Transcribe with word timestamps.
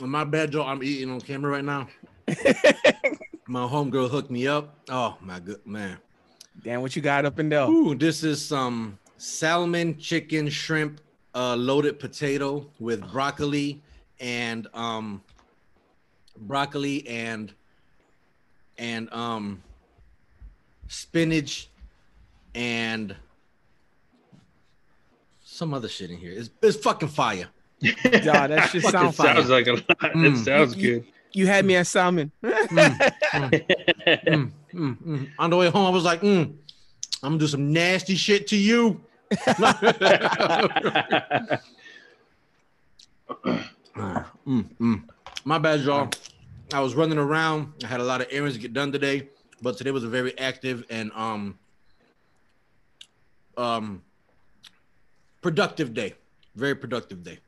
My 0.00 0.24
bad, 0.24 0.52
Joe. 0.52 0.64
I'm 0.64 0.82
eating 0.82 1.10
on 1.10 1.20
camera 1.20 1.52
right 1.52 1.64
now. 1.64 1.88
my 3.46 3.60
homegirl 3.60 4.10
hooked 4.10 4.30
me 4.30 4.46
up. 4.46 4.78
Oh 4.88 5.16
my 5.20 5.38
good 5.38 5.64
man. 5.66 5.98
Damn, 6.62 6.80
what 6.82 6.94
you 6.96 7.02
got 7.02 7.24
up 7.24 7.38
in 7.38 7.48
there? 7.48 7.68
Ooh, 7.68 7.94
this 7.94 8.22
is 8.22 8.44
some 8.44 8.98
salmon, 9.16 9.98
chicken, 9.98 10.48
shrimp, 10.48 11.00
uh, 11.34 11.56
loaded 11.56 11.98
potato 11.98 12.66
with 12.78 13.10
broccoli 13.10 13.82
and 14.20 14.68
um 14.74 15.22
broccoli 16.36 17.06
and 17.08 17.52
and 18.78 19.12
um 19.12 19.62
spinach 20.88 21.68
and 22.54 23.14
some 25.42 25.74
other 25.74 25.88
shit 25.88 26.10
in 26.10 26.16
here. 26.16 26.32
It's, 26.32 26.50
it's 26.62 26.76
fucking 26.76 27.08
fire. 27.08 27.48
Nah, 28.24 28.46
that 28.46 28.70
shit 28.70 28.82
Fucking 28.82 29.12
sounds 29.12 29.16
fire. 29.16 29.42
Like 29.42 29.66
a 29.66 29.72
lot. 29.72 29.86
Mm. 30.14 30.32
It 30.40 30.44
sounds 30.44 30.76
You- 30.76 31.00
good. 31.00 31.04
You 31.36 31.46
had 31.48 31.64
me 31.64 31.74
at 31.76 31.86
salmon. 31.86 32.30
Mm, 32.44 34.52
mm, 34.74 34.96
mm. 35.02 35.28
On 35.38 35.50
the 35.50 35.56
way 35.56 35.68
home, 35.70 35.86
I 35.86 35.90
was 35.90 36.04
like, 36.04 36.20
mm, 36.20 36.44
I'm 37.22 37.30
gonna 37.30 37.38
do 37.38 37.46
some 37.48 37.72
nasty 37.72 38.14
shit 38.14 38.46
to 38.48 38.56
you. 38.56 39.00
Mm, 43.96 44.64
mm. 44.78 45.02
My 45.44 45.58
bad, 45.58 45.80
y'all. 45.80 46.10
I 46.72 46.80
was 46.80 46.94
running 46.94 47.18
around. 47.18 47.72
I 47.84 47.86
had 47.86 48.00
a 48.00 48.04
lot 48.04 48.20
of 48.20 48.26
errands 48.30 48.56
to 48.56 48.60
get 48.60 48.72
done 48.72 48.90
today, 48.92 49.28
but 49.62 49.76
today 49.76 49.90
was 49.90 50.04
a 50.04 50.08
very 50.08 50.36
active 50.38 50.84
and 50.90 51.12
um 51.14 51.58
um 53.56 54.02
productive 55.42 55.94
day. 55.94 56.14
Very 56.56 56.74
productive 56.74 57.22
day. 57.22 57.38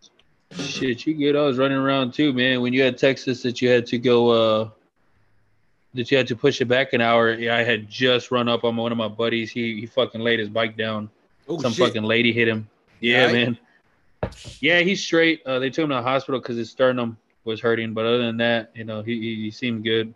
Shit, 0.52 1.06
you 1.06 1.14
good. 1.14 1.36
I 1.36 1.42
was 1.42 1.58
running 1.58 1.76
around 1.76 2.12
too, 2.14 2.32
man. 2.32 2.60
When 2.60 2.72
you 2.72 2.82
had 2.82 2.96
Texas 2.98 3.42
that 3.42 3.60
you 3.60 3.68
had 3.68 3.86
to 3.86 3.98
go 3.98 4.30
uh 4.30 4.70
that 5.94 6.10
you 6.10 6.16
had 6.16 6.26
to 6.28 6.36
push 6.36 6.60
it 6.60 6.66
back 6.66 6.92
an 6.92 7.00
hour. 7.00 7.32
Yeah, 7.34 7.56
I 7.56 7.62
had 7.62 7.88
just 7.88 8.30
run 8.30 8.48
up 8.48 8.64
on 8.64 8.76
one 8.76 8.92
of 8.92 8.98
my 8.98 9.08
buddies. 9.08 9.50
He 9.50 9.80
he 9.80 9.86
fucking 9.86 10.20
laid 10.20 10.38
his 10.38 10.48
bike 10.48 10.76
down. 10.76 11.10
Oh 11.48 11.58
Some 11.60 11.72
shit. 11.72 11.86
fucking 11.86 12.02
lady 12.04 12.32
hit 12.32 12.48
him. 12.48 12.68
Yeah, 13.00 13.24
Right? 13.26 13.32
man. 13.32 13.58
Yeah, 14.60 14.80
he's 14.80 15.02
straight. 15.04 15.42
Uh, 15.46 15.58
they 15.58 15.70
took 15.70 15.84
him 15.84 15.90
to 15.90 15.96
the 15.96 16.02
hospital 16.02 16.40
because 16.40 16.56
his 16.56 16.70
sternum 16.70 17.16
was 17.44 17.60
hurting. 17.60 17.92
But 17.94 18.06
other 18.06 18.18
than 18.18 18.36
that, 18.38 18.70
you 18.74 18.84
know, 18.84 19.02
he, 19.02 19.20
he, 19.20 19.34
he 19.42 19.50
seemed 19.50 19.84
good. 19.84 20.14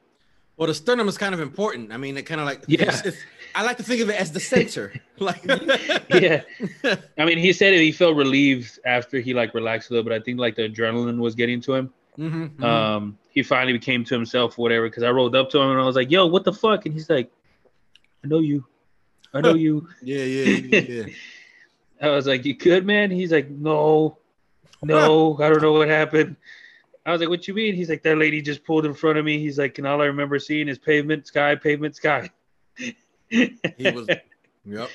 Well, 0.57 0.67
the 0.67 0.75
sternum 0.75 1.09
is 1.09 1.17
kind 1.17 1.33
of 1.35 1.41
important. 1.41 1.93
I 1.93 1.97
mean, 1.97 2.17
it 2.17 2.23
kind 2.23 2.41
of 2.41 2.47
like 2.47 2.63
Yeah. 2.67 2.83
it's- 2.83 3.01
it's- 3.07 3.23
I 3.55 3.63
like 3.63 3.77
to 3.79 3.83
think 3.83 4.01
of 4.01 4.11
it 4.11 4.21
as 4.21 4.33
the 4.33 4.41
sensor. 4.41 4.93
like 5.19 5.45
yeah. 6.11 6.43
I 7.19 7.25
mean, 7.25 7.39
he 7.39 7.53
said 7.53 7.75
he 7.75 7.93
felt 7.93 8.17
relieved 8.17 8.79
after 8.85 9.21
he 9.21 9.35
like 9.35 9.55
relaxed 9.55 9.91
a 9.91 9.95
little 9.95 10.09
bit. 10.09 10.21
I 10.21 10.25
think 10.25 10.39
like 10.39 10.57
the 10.57 10.69
adrenaline 10.69 11.19
was 11.19 11.35
getting 11.35 11.61
to 11.63 11.75
him. 11.75 11.93
Mhm, 12.19 12.51
mhm. 12.57 12.65
Um, 12.65 13.19
he 13.31 13.43
finally 13.43 13.79
came 13.79 14.05
to 14.05 14.15
himself, 14.15 14.59
whatever. 14.59 14.89
Because 14.89 15.03
I 15.03 15.11
rolled 15.11 15.35
up 15.37 15.51
to 15.51 15.59
him 15.59 15.71
and 15.71 15.81
I 15.81 15.85
was 15.85 15.97
like, 15.97 16.11
"Yo, 16.11 16.27
what 16.27 16.45
the 16.45 16.53
fuck?" 16.53 16.85
And 16.87 16.93
he's 16.93 17.09
like, 17.09 17.31
"I 18.25 18.29
know 18.29 18.41
you, 18.41 18.67
I 19.33 19.41
know 19.41 19.55
you." 19.55 19.89
yeah, 20.03 20.25
yeah, 20.25 20.57
yeah, 20.59 20.81
yeah. 20.81 21.07
I 22.03 22.09
was 22.11 22.27
like, 22.27 22.45
"You 22.45 22.55
good, 22.55 22.85
man?" 22.85 23.11
He's 23.11 23.33
like, 23.33 23.49
"No, 23.49 24.19
no, 24.83 25.39
I 25.41 25.49
don't 25.49 25.63
know 25.63 25.73
what 25.73 25.89
happened." 25.89 26.37
I 27.07 27.13
was 27.13 27.21
like, 27.21 27.31
"What 27.31 27.49
you 27.49 27.55
mean?" 27.55 27.75
He's 27.75 27.89
like, 27.89 28.03
"That 28.03 28.19
lady 28.19 28.43
just 28.43 28.65
pulled 28.65 28.85
in 28.87 28.95
front 28.95 29.19
of 29.19 29.25
me." 29.25 29.39
He's 29.39 29.59
like, 29.59 29.79
"And 29.79 29.87
all 29.87 30.03
I 30.03 30.07
remember 30.07 30.39
seeing 30.39 30.69
is 30.69 30.79
pavement, 30.79 31.27
sky, 31.27 31.55
pavement, 31.55 31.97
sky." 31.97 32.31
He 33.31 33.91
was. 33.91 34.07
Yep. 34.65 34.89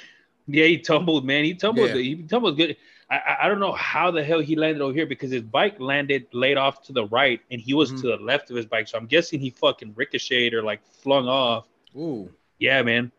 Yeah, 0.48 0.66
he 0.66 0.78
tumbled, 0.78 1.26
man. 1.26 1.44
He 1.44 1.54
tumbled. 1.56 1.90
Yeah. 1.90 1.96
He 1.96 2.16
tumbled 2.24 2.56
good. 2.58 2.78
I, 3.10 3.38
I 3.44 3.48
don't 3.48 3.60
know 3.60 3.72
how 3.72 4.12
the 4.12 4.24
hell 4.24 4.40
he 4.40 4.56
landed 4.56 4.82
over 4.82 4.94
here 4.94 5.06
because 5.06 5.32
his 5.32 5.42
bike 5.44 5.80
landed 5.80 6.28
laid 6.34 6.58
off 6.58 6.82
to 6.84 6.94
the 6.94 7.06
right 7.08 7.40
and 7.52 7.60
he 7.62 7.74
was 7.74 7.92
Mhm. 7.92 8.02
to 8.02 8.08
the 8.08 8.18
left 8.18 8.50
of 8.50 8.56
his 8.56 8.66
bike. 8.66 8.88
So 8.88 8.98
I'm 8.98 9.06
guessing 9.08 9.40
he 9.40 9.50
fucking 9.52 9.94
ricocheted 9.96 10.54
or 10.54 10.64
like 10.64 10.82
flung 10.88 11.28
off. 11.28 11.68
Ooh, 11.96 12.32
Yeah, 12.60 12.82
man. 12.84 13.12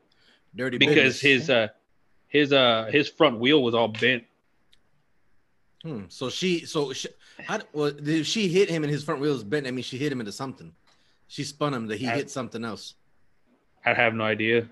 dirty. 0.55 0.79
Because 0.79 1.21
business. 1.21 1.21
his 1.21 1.51
uh 1.51 1.69
his 2.29 2.53
uh 2.53 2.89
his 2.93 3.09
front 3.09 3.39
wheel 3.39 3.63
was 3.63 3.75
all 3.75 3.89
bent. 3.89 4.25
Hmm. 5.83 6.05
So 6.09 6.31
she, 6.31 6.65
so 6.67 6.93
she, 6.93 7.09
how, 7.47 7.61
well, 7.73 7.93
did 7.93 8.27
she 8.27 8.49
hit 8.49 8.69
him 8.69 8.83
and 8.83 8.91
his 8.91 9.05
front 9.05 9.21
wheel 9.21 9.33
was 9.33 9.45
bent? 9.45 9.67
I 9.67 9.71
mean, 9.71 9.85
she 9.85 9.99
hit 9.99 10.11
him 10.11 10.19
into 10.21 10.33
something. 10.33 10.73
She 11.29 11.45
spun 11.45 11.73
him 11.75 11.87
that 11.89 11.99
he 11.99 12.09
I- 12.09 12.17
hit 12.17 12.31
something 12.31 12.65
else. 12.65 12.95
I 13.85 13.95
have 13.95 14.15
no 14.15 14.25
idea. 14.25 14.69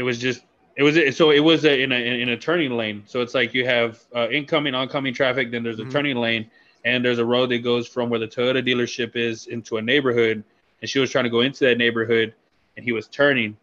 It 0.00 0.02
was 0.02 0.16
just 0.18 0.40
it 0.76 0.82
was 0.82 0.96
so 1.14 1.30
it 1.30 1.40
was 1.40 1.66
a, 1.66 1.82
in 1.82 1.92
a 1.92 1.96
in 2.22 2.30
a 2.30 2.36
turning 2.38 2.70
lane. 2.74 3.02
So 3.04 3.20
it's 3.20 3.34
like 3.34 3.52
you 3.52 3.66
have 3.66 4.00
uh, 4.16 4.30
incoming, 4.30 4.74
oncoming 4.74 5.12
traffic. 5.12 5.50
Then 5.50 5.62
there's 5.62 5.78
a 5.78 5.84
Mhm. 5.84 5.90
turning 5.90 6.16
lane, 6.16 6.50
and 6.86 7.04
there's 7.04 7.18
a 7.18 7.24
road 7.24 7.50
that 7.50 7.58
goes 7.58 7.86
from 7.86 8.08
where 8.08 8.18
the 8.18 8.26
Toyota 8.26 8.66
dealership 8.66 9.14
is 9.14 9.46
into 9.46 9.76
a 9.76 9.82
neighborhood. 9.82 10.42
And 10.80 10.88
she 10.88 10.98
was 10.98 11.10
trying 11.10 11.24
to 11.24 11.30
go 11.30 11.42
into 11.42 11.64
that 11.66 11.76
neighborhood, 11.76 12.32
and 12.78 12.84
he 12.86 12.92
was 12.92 13.08
turning. 13.08 13.58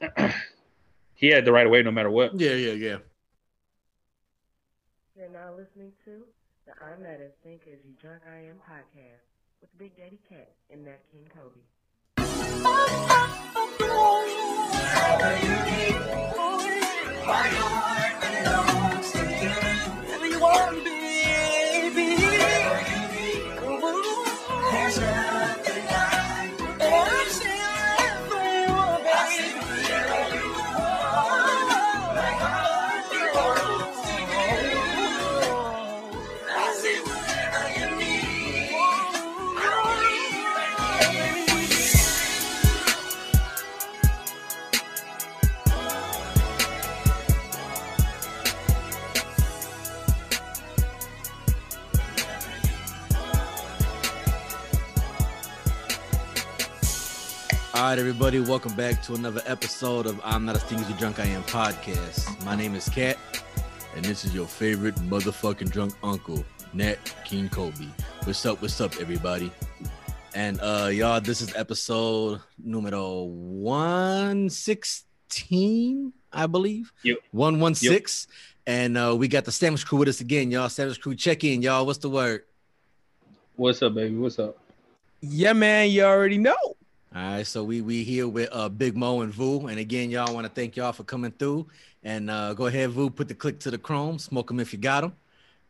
he 1.16 1.26
had 1.26 1.44
the 1.44 1.50
right 1.50 1.66
of 1.66 1.72
way 1.72 1.82
no 1.82 1.90
matter 1.90 2.08
what. 2.08 2.38
Yeah, 2.38 2.52
yeah, 2.54 2.74
yeah. 2.74 2.98
You're 5.16 5.28
now 5.30 5.54
listening 5.56 5.90
to 6.04 6.22
the 6.66 6.72
I'm 6.80 7.02
Not 7.02 7.18
As 7.20 7.32
Think 7.42 7.62
As 7.66 7.80
You 7.84 7.94
Drunk 8.00 8.22
I 8.32 8.36
Am 8.48 8.60
podcast 8.62 9.26
with 9.60 9.76
Big 9.76 9.96
Daddy 9.96 10.20
Cat 10.28 10.52
and 10.70 10.84
Nat 10.84 11.00
King 11.10 11.28
Kobe. 11.34 11.58
right, 57.98 58.06
everybody, 58.06 58.38
welcome 58.38 58.72
back 58.74 59.02
to 59.02 59.14
another 59.14 59.42
episode 59.44 60.06
of 60.06 60.20
I'm 60.22 60.44
Not 60.44 60.54
as 60.54 60.62
Think 60.62 60.82
as 60.82 60.88
You 60.88 60.94
Drunk 60.94 61.18
I 61.18 61.24
Am 61.24 61.42
podcast. 61.42 62.44
My 62.44 62.54
name 62.54 62.76
is 62.76 62.88
Kat, 62.88 63.18
and 63.96 64.04
this 64.04 64.24
is 64.24 64.32
your 64.32 64.46
favorite 64.46 64.94
motherfucking 64.96 65.72
drunk 65.72 65.94
uncle, 66.04 66.44
Nat 66.72 66.98
King 67.24 67.48
Kobe. 67.48 67.88
What's 68.22 68.46
up? 68.46 68.62
What's 68.62 68.80
up, 68.80 69.00
everybody? 69.00 69.50
And 70.32 70.60
uh 70.60 70.90
y'all, 70.92 71.20
this 71.20 71.40
is 71.40 71.52
episode 71.56 72.40
numero 72.62 73.24
116, 73.24 76.12
I 76.32 76.46
believe. 76.46 76.92
Yep. 77.02 77.18
116. 77.32 78.32
And 78.68 78.96
uh 78.96 79.16
we 79.18 79.26
got 79.26 79.44
the 79.44 79.50
Sandwich 79.50 79.84
Crew 79.84 79.98
with 79.98 80.06
us 80.06 80.20
again, 80.20 80.52
y'all. 80.52 80.68
Sandwich 80.68 81.00
Crew, 81.00 81.16
check 81.16 81.42
in, 81.42 81.62
y'all. 81.62 81.84
What's 81.84 81.98
the 81.98 82.10
word? 82.10 82.44
What's 83.56 83.82
up, 83.82 83.96
baby? 83.96 84.14
What's 84.14 84.38
up? 84.38 84.56
Yeah, 85.20 85.52
man, 85.52 85.90
you 85.90 86.04
already 86.04 86.38
know. 86.38 86.76
All 87.14 87.22
right, 87.22 87.46
so 87.46 87.64
we 87.64 87.80
we 87.80 88.04
here 88.04 88.28
with 88.28 88.50
uh 88.52 88.68
Big 88.68 88.94
Mo 88.94 89.22
and 89.22 89.32
Vu, 89.32 89.66
and 89.66 89.78
again, 89.78 90.10
y'all 90.10 90.34
want 90.34 90.46
to 90.46 90.52
thank 90.52 90.76
y'all 90.76 90.92
for 90.92 91.04
coming 91.04 91.30
through. 91.30 91.66
And 92.04 92.30
uh 92.30 92.52
go 92.52 92.66
ahead, 92.66 92.90
Vu, 92.90 93.08
put 93.08 93.28
the 93.28 93.34
click 93.34 93.58
to 93.60 93.70
the 93.70 93.78
Chrome, 93.78 94.18
smoke 94.18 94.48
them 94.48 94.60
if 94.60 94.74
you 94.74 94.78
got 94.78 95.00
them. 95.00 95.14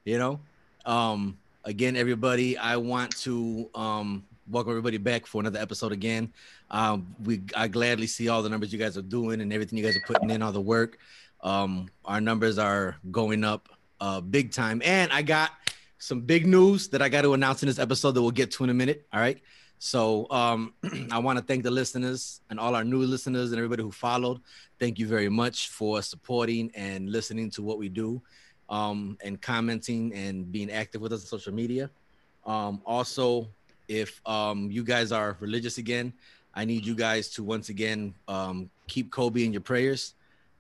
You 0.04 0.18
know, 0.18 0.40
um, 0.84 1.38
again, 1.64 1.94
everybody, 1.94 2.58
I 2.58 2.76
want 2.76 3.16
to 3.18 3.70
um 3.76 4.24
welcome 4.50 4.72
everybody 4.72 4.98
back 4.98 5.26
for 5.26 5.40
another 5.40 5.60
episode 5.60 5.92
again. 5.92 6.32
Um, 6.72 7.14
we 7.22 7.42
I 7.56 7.68
gladly 7.68 8.08
see 8.08 8.28
all 8.28 8.42
the 8.42 8.48
numbers 8.48 8.72
you 8.72 8.78
guys 8.80 8.98
are 8.98 9.02
doing 9.02 9.40
and 9.40 9.52
everything 9.52 9.78
you 9.78 9.84
guys 9.84 9.96
are 9.96 10.06
putting 10.08 10.30
in, 10.30 10.42
all 10.42 10.50
the 10.50 10.60
work. 10.60 10.98
Um, 11.42 11.88
our 12.04 12.20
numbers 12.20 12.58
are 12.58 12.96
going 13.12 13.44
up 13.44 13.68
uh 14.00 14.20
big 14.20 14.50
time, 14.50 14.82
and 14.84 15.12
I 15.12 15.22
got 15.22 15.52
some 15.98 16.20
big 16.20 16.48
news 16.48 16.88
that 16.88 17.00
I 17.00 17.08
got 17.08 17.22
to 17.22 17.34
announce 17.34 17.62
in 17.62 17.68
this 17.68 17.78
episode 17.78 18.12
that 18.12 18.22
we'll 18.22 18.32
get 18.32 18.50
to 18.52 18.64
in 18.64 18.70
a 18.70 18.74
minute. 18.74 19.06
All 19.12 19.20
right. 19.20 19.40
So 19.78 20.26
um, 20.30 20.74
I 21.10 21.18
want 21.18 21.38
to 21.38 21.44
thank 21.44 21.62
the 21.62 21.70
listeners 21.70 22.40
and 22.50 22.58
all 22.58 22.74
our 22.74 22.84
new 22.84 23.02
listeners 23.02 23.52
and 23.52 23.58
everybody 23.58 23.82
who 23.82 23.92
followed. 23.92 24.40
Thank 24.78 24.98
you 24.98 25.06
very 25.06 25.28
much 25.28 25.68
for 25.68 26.02
supporting 26.02 26.70
and 26.74 27.10
listening 27.10 27.50
to 27.50 27.62
what 27.62 27.78
we 27.78 27.88
do, 27.88 28.20
um, 28.68 29.18
and 29.22 29.40
commenting 29.40 30.12
and 30.14 30.50
being 30.50 30.70
active 30.70 31.00
with 31.00 31.12
us 31.12 31.22
on 31.22 31.26
social 31.26 31.54
media. 31.54 31.90
Um, 32.44 32.82
also, 32.84 33.48
if 33.88 34.20
um, 34.26 34.70
you 34.70 34.84
guys 34.84 35.12
are 35.12 35.36
religious 35.40 35.78
again, 35.78 36.12
I 36.54 36.64
need 36.64 36.84
you 36.84 36.94
guys 36.94 37.28
to 37.30 37.44
once 37.44 37.68
again 37.68 38.14
um, 38.26 38.70
keep 38.88 39.10
Kobe 39.10 39.44
in 39.44 39.52
your 39.52 39.60
prayers. 39.60 40.14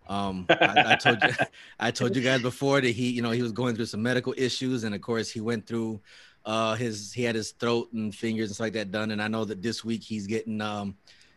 Um, 0.08 0.46
I, 0.48 0.92
I 0.92 0.96
told 0.96 1.22
you, 1.22 1.30
I 1.80 1.90
told 1.90 2.16
you 2.16 2.22
guys 2.22 2.40
before 2.40 2.80
that 2.80 2.90
he, 2.90 3.10
you 3.10 3.20
know, 3.20 3.30
he 3.30 3.42
was 3.42 3.52
going 3.52 3.74
through 3.74 3.86
some 3.86 4.02
medical 4.02 4.34
issues, 4.36 4.84
and 4.84 4.94
of 4.94 5.02
course, 5.02 5.30
he 5.30 5.40
went 5.40 5.66
through 5.66 6.00
uh, 6.44 6.74
his 6.74 7.12
he 7.12 7.22
had 7.22 7.34
his 7.34 7.52
throat 7.52 7.92
and 7.92 8.14
fingers 8.14 8.48
and 8.48 8.54
stuff 8.54 8.66
like 8.66 8.72
that 8.74 8.90
done. 8.90 9.10
And 9.10 9.22
I 9.22 9.28
know 9.28 9.44
that 9.44 9.62
this 9.62 9.84
week 9.84 10.02
he's 10.02 10.26
getting 10.26 10.60
um, 10.60 10.96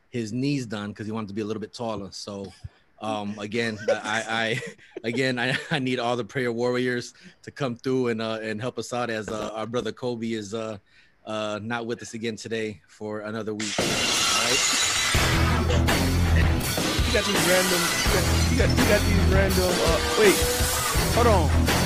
his 0.09 0.31
knees 0.31 0.65
done 0.65 0.89
because 0.89 1.05
he 1.05 1.11
wanted 1.11 1.27
to 1.29 1.33
be 1.33 1.41
a 1.41 1.45
little 1.45 1.61
bit 1.61 1.73
taller. 1.73 2.09
So 2.11 2.51
um, 3.01 3.37
again, 3.39 3.77
I, 3.89 4.23
I 4.29 4.61
again 5.07 5.39
I, 5.39 5.57
I 5.71 5.79
need 5.79 5.99
all 5.99 6.15
the 6.15 6.23
prayer 6.23 6.51
warriors 6.51 7.13
to 7.43 7.51
come 7.51 7.75
through 7.75 8.09
and 8.09 8.21
uh, 8.21 8.39
and 8.41 8.61
help 8.61 8.77
us 8.77 8.93
out 8.93 9.09
as 9.09 9.29
uh, 9.29 9.51
our 9.53 9.65
brother 9.65 9.91
Kobe 9.91 10.31
is 10.31 10.53
uh, 10.53 10.77
uh, 11.25 11.59
not 11.61 11.85
with 11.85 12.01
us 12.01 12.13
again 12.13 12.35
today 12.35 12.81
for 12.87 13.21
another 13.21 13.53
week. 13.53 13.73
All 13.79 13.85
right. 13.85 14.91
You 17.07 17.13
got 17.13 17.25
these 17.25 17.47
random. 17.47 17.81
You 18.51 18.57
got, 18.57 18.69
you 18.69 18.85
got 18.87 19.01
these 19.01 19.33
random. 19.33 19.71
Uh, 19.83 19.99
wait, 20.17 20.35
hold 21.13 21.27
on. 21.27 21.80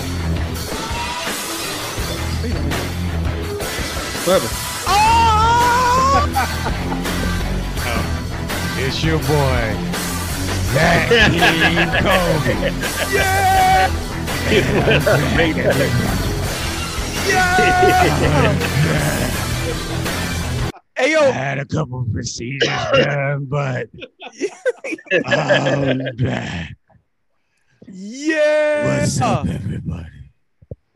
Whatever. 4.25 4.49
Oh, 7.87 8.75
it's 8.77 9.03
your 9.03 9.19
boy, 9.19 9.75
Zach 10.73 11.09
Kobe. 12.01 13.75
Hey 20.97 21.13
I 21.13 21.19
yo, 21.25 21.31
had 21.31 21.59
a 21.59 21.65
couple 21.65 22.05
procedures 22.11 22.69
done, 22.93 23.45
but 23.45 23.89
I'm 25.25 26.15
back. 26.15 26.75
yeah, 27.87 28.99
What's 29.01 29.19
up, 29.19 29.45
everybody? 29.47 30.07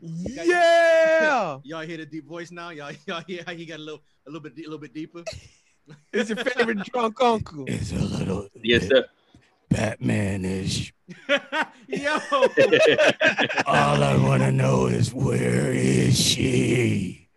Yeah. 0.00 1.58
Y'all 1.64 1.80
hear 1.82 1.98
the 1.98 2.06
deep 2.06 2.26
voice 2.26 2.50
now? 2.50 2.70
Y'all, 2.70 2.92
y'all 3.06 3.22
hear 3.26 3.42
how 3.46 3.54
he 3.54 3.66
got 3.66 3.78
a 3.78 3.82
little, 3.82 4.02
a 4.26 4.30
little 4.30 4.40
bit, 4.40 4.52
a 4.58 4.62
little 4.62 4.78
bit 4.78 4.94
deeper. 4.94 5.24
It's 6.12 6.28
your 6.28 6.38
favorite 6.38 6.84
drunk 6.84 7.20
uncle. 7.20 7.64
It's 7.66 7.90
a 7.90 7.96
little 7.96 8.46
Yes, 8.62 8.86
sir. 8.86 9.04
Batman-ish. 9.70 10.94
Yo, 11.88 12.18
All 13.66 14.02
I 14.04 14.16
want 14.22 14.42
to 14.42 14.52
know 14.52 14.86
is 14.86 15.12
where 15.12 15.72
is 15.72 16.16
she? 16.16 17.28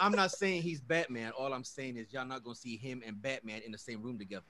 I'm 0.00 0.12
not 0.12 0.30
saying 0.30 0.62
he's 0.62 0.80
Batman. 0.80 1.32
All 1.32 1.52
I'm 1.52 1.64
saying 1.64 1.98
is 1.98 2.10
y'all 2.14 2.24
not 2.24 2.44
gonna 2.44 2.54
see 2.54 2.78
him 2.78 3.02
and 3.06 3.20
Batman 3.20 3.60
in 3.66 3.72
the 3.72 3.78
same 3.78 4.02
room 4.02 4.18
together. 4.18 4.44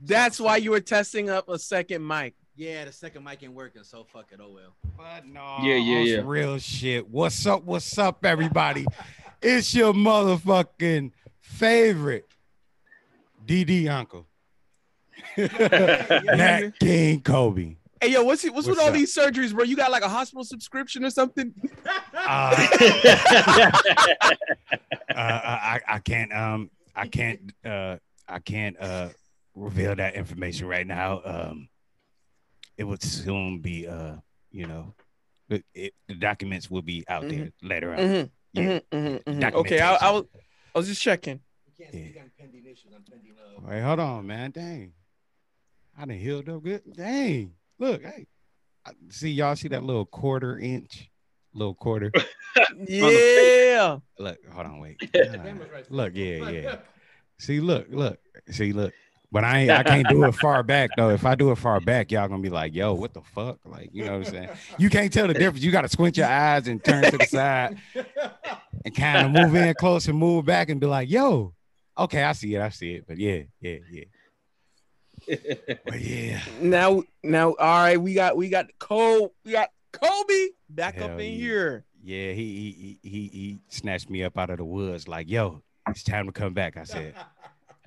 That's 0.00 0.38
why 0.38 0.56
you 0.58 0.70
were 0.72 0.80
testing 0.80 1.30
up 1.30 1.48
a 1.48 1.58
second 1.58 2.06
mic. 2.06 2.34
Yeah, 2.54 2.84
the 2.86 2.92
second 2.92 3.24
mic 3.24 3.42
ain't 3.42 3.52
working, 3.52 3.82
so 3.84 4.04
fuck 4.04 4.26
it. 4.32 4.40
Oh 4.42 4.50
well. 4.50 4.74
But 4.96 5.26
no, 5.26 5.58
Yeah, 5.62 5.74
yeah, 5.76 5.98
yeah. 6.00 6.22
real 6.24 6.58
shit. 6.58 7.08
What's 7.08 7.44
up? 7.46 7.64
What's 7.64 7.96
up, 7.98 8.24
everybody? 8.24 8.86
it's 9.42 9.74
your 9.74 9.92
motherfucking 9.92 11.12
favorite 11.40 12.26
DD 13.46 13.88
uncle, 13.88 14.26
Nat 15.36 16.72
King 16.80 17.20
Kobe. 17.20 17.76
Hey 18.00 18.12
yo, 18.12 18.22
what's 18.24 18.44
what's, 18.44 18.66
with 18.66 18.76
What's 18.76 18.80
all 18.80 18.92
these 18.92 19.14
surgeries, 19.14 19.54
bro? 19.54 19.64
You 19.64 19.76
got 19.76 19.90
like 19.90 20.02
a 20.02 20.08
hospital 20.08 20.44
subscription 20.44 21.04
or 21.04 21.10
something? 21.10 21.54
Uh, 22.28 22.66
uh, 25.10 25.14
I, 25.14 25.80
I 25.86 25.98
can't 26.00 26.32
um 26.32 26.70
I 26.96 27.06
can't 27.06 27.52
uh 27.64 27.98
I 28.26 28.38
can't 28.40 28.76
uh 28.80 29.10
reveal 29.56 29.96
that 29.96 30.14
information 30.14 30.68
right 30.68 30.86
now. 30.86 31.20
Um, 31.24 31.68
it 32.76 32.84
would 32.84 33.02
soon 33.02 33.60
be 33.60 33.88
uh 33.88 34.16
you 34.50 34.66
know 34.66 34.94
it, 35.48 35.64
it, 35.74 35.94
the 36.08 36.14
documents 36.14 36.70
will 36.70 36.82
be 36.82 37.04
out 37.08 37.28
there 37.28 37.50
later 37.62 37.92
on. 37.92 37.98
Mhm, 37.98 38.30
Yeah. 38.52 38.62
mhm, 38.62 38.82
mhm, 38.92 39.24
mhm. 39.24 39.52
Okay, 39.54 39.80
I, 39.80 39.94
I 39.94 40.10
was 40.10 40.24
I 40.74 40.78
was 40.78 40.86
just 40.88 41.00
checking. 41.02 41.40
You 41.78 41.86
Yeah. 41.92 42.22
pending 42.38 42.64
issues. 42.64 42.92
I'm 42.94 43.02
pending. 43.02 43.32
Uh, 43.38 43.60
Wait, 43.68 43.80
hold 43.82 44.00
on, 44.00 44.26
man. 44.26 44.50
Dang. 44.50 44.92
I 45.98 46.04
done 46.04 46.16
healed 46.18 46.48
up 46.48 46.62
good. 46.62 46.82
Dang. 46.94 47.54
Look, 47.78 48.02
hey. 48.02 48.26
I- 48.84 48.92
See, 49.08 49.30
y'all 49.30 49.56
see 49.56 49.68
that 49.68 49.82
little 49.82 50.04
quarter 50.06 50.58
inch? 50.58 51.10
Little 51.54 51.74
quarter. 51.74 52.12
Yeah. 52.88 53.98
look, 54.18 54.38
hold 54.50 54.66
on, 54.66 54.80
wait. 54.80 54.98
camera's 55.12 55.70
right 55.70 55.90
look, 55.92 56.12
yeah, 56.14 56.48
yeah. 56.50 56.76
See, 57.38 57.60
look, 57.60 57.86
look. 57.90 58.18
See, 58.50 58.72
look. 58.72 58.94
But 59.36 59.44
I 59.44 59.58
ain't 59.58 59.70
I 59.70 59.82
can't 59.82 60.08
do 60.08 60.24
it 60.24 60.34
far 60.34 60.62
back 60.62 60.92
though. 60.96 61.10
If 61.10 61.26
I 61.26 61.34
do 61.34 61.50
it 61.50 61.56
far 61.56 61.78
back, 61.78 62.10
y'all 62.10 62.26
gonna 62.26 62.40
be 62.40 62.48
like, 62.48 62.74
yo, 62.74 62.94
what 62.94 63.12
the 63.12 63.20
fuck? 63.20 63.58
Like, 63.66 63.90
you 63.92 64.02
know 64.06 64.12
what 64.12 64.28
I'm 64.28 64.32
saying? 64.32 64.48
You 64.78 64.88
can't 64.88 65.12
tell 65.12 65.26
the 65.26 65.34
difference. 65.34 65.62
You 65.62 65.70
gotta 65.70 65.90
squint 65.90 66.16
your 66.16 66.26
eyes 66.26 66.68
and 66.68 66.82
turn 66.82 67.04
to 67.04 67.18
the 67.18 67.26
side 67.26 67.76
and 68.82 68.94
kind 68.94 69.26
of 69.26 69.32
move 69.32 69.54
in 69.54 69.74
close 69.74 70.08
and 70.08 70.16
move 70.16 70.46
back 70.46 70.70
and 70.70 70.80
be 70.80 70.86
like, 70.86 71.10
yo, 71.10 71.52
okay, 71.98 72.22
I 72.22 72.32
see 72.32 72.54
it, 72.54 72.62
I 72.62 72.70
see 72.70 72.94
it. 72.94 73.04
But 73.06 73.18
yeah, 73.18 73.42
yeah, 73.60 73.76
yeah. 73.92 75.74
But 75.84 76.00
yeah. 76.00 76.40
Now 76.62 77.02
now 77.22 77.48
all 77.48 77.56
right, 77.56 78.00
we 78.00 78.14
got 78.14 78.38
we 78.38 78.48
got 78.48 78.70
Cole, 78.78 79.34
we 79.44 79.52
got 79.52 79.68
Kobe 79.92 80.46
back 80.70 80.94
Hell 80.94 81.10
up 81.10 81.20
in 81.20 81.32
yeah. 81.32 81.38
here. 81.38 81.84
Yeah, 82.02 82.32
he, 82.32 82.32
he 82.32 82.98
he 83.02 83.10
he 83.10 83.28
he 83.28 83.58
snatched 83.68 84.08
me 84.08 84.24
up 84.24 84.38
out 84.38 84.48
of 84.48 84.56
the 84.56 84.64
woods 84.64 85.06
like, 85.06 85.28
yo, 85.28 85.62
it's 85.88 86.02
time 86.02 86.24
to 86.24 86.32
come 86.32 86.54
back. 86.54 86.78
I 86.78 86.84
said, 86.84 87.14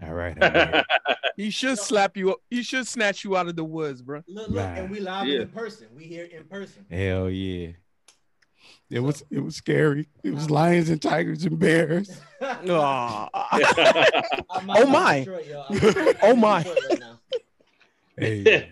all 0.01 0.13
right, 0.13 0.41
all 0.41 0.49
right. 0.51 0.85
He 1.35 1.51
should 1.51 1.79
slap 1.79 2.17
you 2.17 2.31
up. 2.31 2.39
He 2.49 2.63
should 2.63 2.85
snatch 2.85 3.23
you 3.23 3.37
out 3.37 3.47
of 3.47 3.55
the 3.55 3.63
woods, 3.63 4.01
bro. 4.01 4.21
Look, 4.27 4.49
look, 4.49 4.57
and 4.59 4.89
we 4.89 4.99
live 4.99 5.25
Yeah. 5.25 5.41
in 5.43 5.47
person. 5.49 5.87
We 5.95 6.03
here 6.03 6.25
in 6.25 6.43
person. 6.45 6.85
hell 6.91 7.29
yeah. 7.29 7.69
It 8.89 8.99
was 8.99 9.23
it 9.31 9.39
was 9.39 9.55
scary. 9.55 10.09
It 10.23 10.33
was 10.33 10.49
lions 10.49 10.89
and 10.89 11.01
tigers 11.01 11.45
and 11.45 11.57
bears. 11.57 12.09
Aw. 12.41 13.29
I'm 14.49 14.69
Oh, 14.69 14.85
my. 14.87 15.19
Detroit, 15.19 15.45
Oh, 16.23 16.35
my. 16.35 16.61
in 16.63 16.67
right. 16.67 17.03
Hey. 18.17 18.69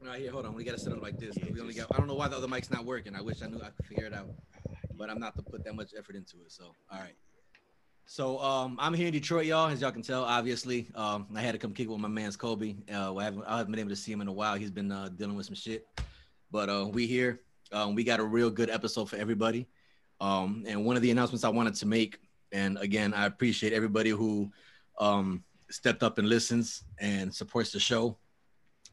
All 0.00 0.08
right, 0.08 0.20
here, 0.20 0.30
hold 0.30 0.46
on. 0.46 0.54
We 0.54 0.64
gotta 0.64 0.78
set 0.78 0.92
up 0.92 1.02
like 1.02 1.18
this. 1.18 1.36
We 1.52 1.60
only 1.60 1.74
got. 1.74 1.88
I 1.94 1.98
don't 1.98 2.06
know 2.06 2.14
why 2.14 2.28
the 2.28 2.36
other 2.36 2.48
mic's 2.48 2.70
not 2.70 2.84
working. 2.86 3.14
I 3.14 3.20
wish 3.20 3.42
I 3.42 3.46
knew 3.48 3.60
I 3.60 3.70
could 3.76 3.86
figure 3.86 4.06
it 4.06 4.14
out, 4.14 4.28
but 4.96 5.10
I'm 5.10 5.18
not 5.18 5.36
to 5.36 5.42
put 5.42 5.64
that 5.64 5.74
much 5.74 5.90
effort 5.98 6.14
into 6.16 6.36
it. 6.46 6.52
So, 6.52 6.64
all 6.90 6.98
right. 7.00 7.16
So, 8.08 8.38
um, 8.38 8.76
I'm 8.80 8.94
here 8.94 9.08
in 9.08 9.12
Detroit, 9.12 9.46
y'all. 9.46 9.68
As 9.68 9.80
y'all 9.80 9.90
can 9.90 10.00
tell, 10.00 10.22
obviously, 10.22 10.88
um, 10.94 11.26
I 11.34 11.40
had 11.40 11.52
to 11.52 11.58
come 11.58 11.72
kick 11.72 11.86
it 11.86 11.90
with 11.90 11.98
my 11.98 12.06
man's 12.06 12.36
Kobe. 12.36 12.76
Uh, 12.90 13.16
I 13.16 13.24
haven't, 13.24 13.42
I 13.42 13.58
haven't 13.58 13.72
been 13.72 13.80
able 13.80 13.90
to 13.90 13.96
see 13.96 14.12
him 14.12 14.20
in 14.20 14.28
a 14.28 14.32
while. 14.32 14.54
He's 14.54 14.70
been 14.70 14.92
uh, 14.92 15.08
dealing 15.08 15.34
with 15.34 15.46
some 15.46 15.56
shit, 15.56 15.88
but 16.52 16.68
uh, 16.68 16.88
we 16.90 17.08
here. 17.08 17.40
Um, 17.72 17.96
we 17.96 18.04
got 18.04 18.20
a 18.20 18.24
real 18.24 18.48
good 18.48 18.70
episode 18.70 19.10
for 19.10 19.16
everybody. 19.16 19.66
Um, 20.20 20.62
and 20.68 20.84
one 20.84 20.94
of 20.94 21.02
the 21.02 21.10
announcements 21.10 21.42
I 21.42 21.48
wanted 21.48 21.74
to 21.74 21.86
make, 21.86 22.20
and 22.52 22.78
again, 22.78 23.12
I 23.12 23.26
appreciate 23.26 23.72
everybody 23.72 24.10
who 24.10 24.52
um, 25.00 25.42
stepped 25.68 26.04
up 26.04 26.18
and 26.18 26.28
listens 26.28 26.84
and 27.00 27.34
supports 27.34 27.72
the 27.72 27.80
show. 27.80 28.16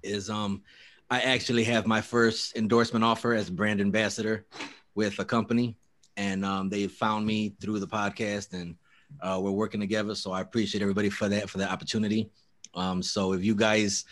Is 0.01 0.27
um, 0.27 0.63
I 1.12 1.22
actually 1.22 1.65
have 1.65 1.86
my 1.86 2.01
first 2.01 2.58
endorsement 2.58 3.05
offer 3.05 3.36
as 3.36 3.48
brand 3.48 3.79
ambassador 3.79 4.48
with 4.96 5.20
a 5.20 5.25
company, 5.25 5.77
and 6.17 6.43
um, 6.43 6.67
they 6.67 6.88
found 6.88 7.27
me 7.27 7.55
through 7.62 7.77
the 7.77 7.88
podcast, 7.88 8.53
and 8.53 8.75
uh, 9.22 9.39
we're 9.41 9.51
working 9.51 9.79
together. 9.79 10.15
So 10.15 10.32
I 10.32 10.41
appreciate 10.41 10.82
everybody 10.82 11.10
for 11.10 11.29
that 11.29 11.50
for 11.50 11.58
that 11.60 11.72
opportunity. 11.72 12.29
Um, 12.74 13.01
so 13.03 13.34
if 13.34 13.43
you 13.43 13.55
guys 13.55 14.05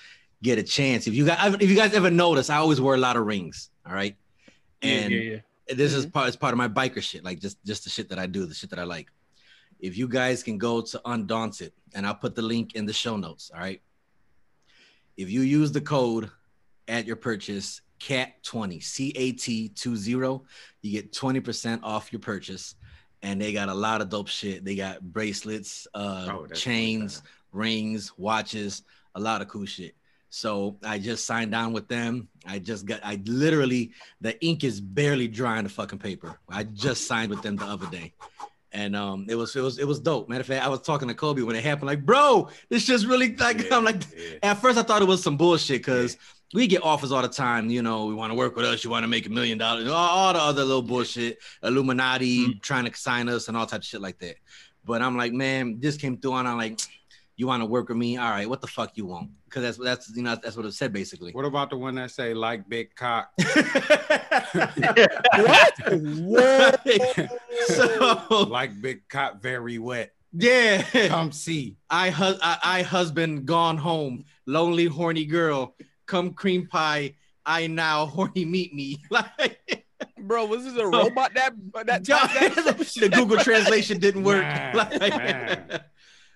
get 0.44 0.58
a 0.58 0.64
chance, 0.64 1.08
if 1.08 1.14
you 1.14 1.26
guys 1.26 1.56
if 1.60 1.70
you 1.70 1.76
guys 1.76 1.94
ever 1.94 2.12
notice, 2.12 2.50
I 2.50 2.58
always 2.58 2.82
wear 2.82 2.96
a 2.96 3.00
lot 3.00 3.18
of 3.18 3.26
rings. 3.26 3.70
All 3.86 3.94
right, 3.94 4.16
and 4.82 5.12
yeah, 5.12 5.20
yeah. 5.68 5.76
this 5.76 5.94
is 5.94 6.06
part 6.06 6.28
it's 6.28 6.38
part 6.38 6.54
of 6.54 6.58
my 6.58 6.68
biker 6.68 7.02
shit, 7.02 7.24
like 7.24 7.40
just 7.40 7.64
just 7.66 7.84
the 7.84 7.90
shit 7.90 8.10
that 8.10 8.20
I 8.20 8.28
do, 8.28 8.46
the 8.46 8.54
shit 8.54 8.70
that 8.70 8.80
I 8.80 8.84
like. 8.84 9.10
If 9.80 9.98
you 9.98 10.08
guys 10.08 10.44
can 10.44 10.60
go 10.60 10.82
to 10.82 11.02
Undaunted, 11.06 11.74
and 11.94 12.06
I'll 12.06 12.16
put 12.16 12.36
the 12.36 12.42
link 12.42 12.76
in 12.76 12.86
the 12.86 12.94
show 12.94 13.18
notes. 13.18 13.52
All 13.54 13.60
right. 13.60 13.82
If 15.18 15.30
you 15.30 15.42
use 15.42 15.72
the 15.72 15.82
code 15.82 16.32
at 16.88 17.06
your 17.06 17.16
purchase, 17.16 17.82
CAT20, 18.00 18.84
C 18.84 19.12
A 19.16 19.32
T 19.34 19.70
20, 19.70 20.42
you 20.82 20.92
get 20.92 21.12
20% 21.12 21.80
off 21.84 22.12
your 22.12 22.20
purchase. 22.20 22.76
And 23.24 23.40
they 23.40 23.54
got 23.54 23.70
a 23.70 23.74
lot 23.74 24.02
of 24.02 24.10
dope 24.10 24.28
shit. 24.28 24.66
They 24.66 24.76
got 24.76 25.02
bracelets, 25.02 25.88
uh, 25.94 26.28
Oh, 26.32 26.48
chains, 26.48 27.22
rings, 27.52 28.12
watches, 28.18 28.84
a 29.16 29.20
lot 29.20 29.42
of 29.42 29.48
cool 29.48 29.66
shit. 29.66 29.96
So 30.30 30.78
I 30.84 30.98
just 30.98 31.26
signed 31.26 31.54
on 31.54 31.74
with 31.74 31.88
them. 31.90 32.30
I 32.48 32.58
just 32.60 32.86
got 32.86 33.02
I 33.04 33.22
literally 33.26 33.92
the 34.22 34.42
ink 34.44 34.64
is 34.64 34.80
barely 34.80 35.28
dry 35.28 35.58
on 35.58 35.66
the 35.66 35.70
fucking 35.70 36.00
paper. 36.00 36.40
I 36.50 36.64
just 36.64 37.06
signed 37.06 37.30
with 37.30 37.42
them 37.42 37.58
the 37.58 37.66
other 37.66 37.86
day. 37.88 38.14
And 38.72 38.96
um 38.96 39.26
it 39.28 39.36
was 39.36 39.54
it 39.58 39.62
was 39.62 39.78
it 39.78 39.86
was 39.86 40.00
dope. 40.00 40.30
Matter 40.30 40.40
of 40.42 40.48
fact, 40.48 40.66
I 40.66 40.70
was 40.70 40.82
talking 40.82 41.10
to 41.10 41.14
Kobe 41.14 41.42
when 41.42 41.58
it 41.58 41.64
happened, 41.66 41.88
like, 41.88 42.06
bro, 42.06 42.48
this 42.70 42.86
just 42.86 43.06
really 43.06 43.36
like 43.36 43.62
Yeah, 43.70 43.76
I'm 43.78 43.84
like 43.84 44.02
yeah. 44.18 44.38
at 44.44 44.54
first 44.62 44.78
I 44.80 44.84
thought 44.84 45.02
it 45.02 45.08
was 45.08 45.22
some 45.22 45.36
bullshit 45.36 45.82
because 45.82 46.16
we 46.54 46.68
get 46.68 46.84
offers 46.84 47.12
all 47.12 47.22
the 47.22 47.30
time, 47.30 47.70
you 47.70 47.82
know, 47.82 48.06
we 48.06 48.14
want 48.14 48.32
to 48.32 48.36
work 48.36 48.56
with 48.56 48.66
us, 48.66 48.84
you 48.84 48.90
want 48.90 49.04
to 49.04 49.08
make 49.08 49.26
a 49.26 49.30
million 49.30 49.58
dollars, 49.58 49.88
all, 49.88 49.94
all 49.94 50.34
the 50.34 50.40
other 50.40 50.64
little 50.64 50.82
bullshit, 50.82 51.40
Illuminati 51.64 52.48
mm-hmm. 52.48 52.60
trying 52.62 52.86
to 52.86 52.98
sign 52.98 53.30
us 53.30 53.48
and 53.48 53.56
all 53.56 53.66
types 53.66 53.88
of 53.88 53.90
shit 53.90 54.02
like 54.02 54.20
that. 54.20 54.36
But 54.84 55.02
I'm 55.02 55.16
like, 55.16 55.34
man, 55.34 55.80
this 55.80 55.98
came 55.98 56.18
through 56.18 56.34
and 56.36 56.48
I'm 56.48 56.58
like, 56.58 56.80
you 57.42 57.48
want 57.48 57.62
to 57.62 57.66
work 57.66 57.90
with 57.90 57.98
me? 57.98 58.18
All 58.18 58.30
right, 58.30 58.48
what 58.48 58.62
the 58.62 58.68
fuck 58.68 58.92
you 58.96 59.06
want? 59.06 59.32
Because 59.46 59.64
that's 59.64 59.78
that's 59.78 60.16
you 60.16 60.22
know 60.22 60.38
that's 60.42 60.56
what 60.56 60.66
it 60.66 60.74
said 60.74 60.94
basically. 60.94 61.32
What 61.32 61.46
about 61.46 61.72
the 61.72 61.78
one 61.78 61.96
that 61.96 62.12
say 62.12 62.34
like 62.34 62.70
big 62.70 62.96
cock? 62.96 63.32
What? 63.36 63.54
what? 66.22 66.88
so 67.68 68.44
like 68.50 68.80
big 68.80 69.08
cock, 69.10 69.42
very 69.42 69.80
wet. 69.80 70.14
yeah, 70.34 70.84
Come 71.08 71.32
see. 71.32 71.78
I, 71.90 72.12
hu- 72.12 72.40
I 72.42 72.58
I 72.64 72.82
husband 72.84 73.46
gone 73.46 73.78
home, 73.78 74.26
lonely 74.46 74.86
horny 74.86 75.26
girl, 75.26 75.76
come 76.12 76.34
cream 76.34 76.68
pie. 76.68 77.16
I 77.46 77.68
now 77.68 78.06
horny 78.16 78.46
meet 78.46 78.74
me. 78.74 78.98
Like 79.10 79.86
Bro, 80.20 80.46
was 80.46 80.64
this 80.66 80.76
a 80.78 80.86
robot 80.98 81.32
that 81.36 81.54
that 81.86 82.08
Yeah, 82.08 82.28
that? 82.28 82.78
the 83.00 83.10
Google 83.10 83.38
translation 83.38 84.00
didn't 84.00 84.24
work. 84.24 84.42
Man, 84.44 84.76
Like- 84.76 85.00
man. 85.00 85.82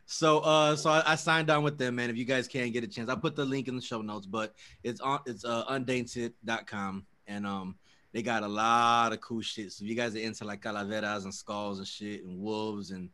So 0.08 0.39
uh 0.39 0.75
so 0.75 0.89
I, 0.91 1.13
I 1.13 1.15
signed 1.15 1.50
on 1.50 1.63
with 1.63 1.77
them, 1.77 1.96
man. 1.96 2.10
If 2.10 2.17
you 2.17 2.25
guys 2.25 2.48
can 2.48 2.72
get 2.72 2.84
a 2.84 2.88
chance, 2.88 3.10
I'll 3.10 3.17
put 3.27 3.36
the 3.36 3.46
link 3.46 3.67
in 3.67 3.75
the 3.75 3.82
show 3.82 4.01
notes, 4.01 4.25
but 4.27 4.53
it's 4.84 5.01
on 5.01 5.20
it's 5.25 5.44
uh 5.46 5.63
undaunted.com 5.70 7.05
and 7.27 7.46
um 7.46 7.75
they 8.13 8.22
got 8.22 8.44
a 8.44 8.48
lot 8.48 9.12
of 9.13 9.20
cool 9.22 9.41
shit. 9.41 9.72
So 9.74 9.84
if 9.84 9.89
you 9.89 9.96
guys 9.96 10.15
are 10.15 10.20
into 10.20 10.46
like 10.46 10.62
calaveras 10.62 11.25
and 11.25 11.34
skulls 11.34 11.79
and 11.79 11.88
shit 11.88 12.24
and 12.24 12.39
wolves 12.39 12.91
and 12.91 13.10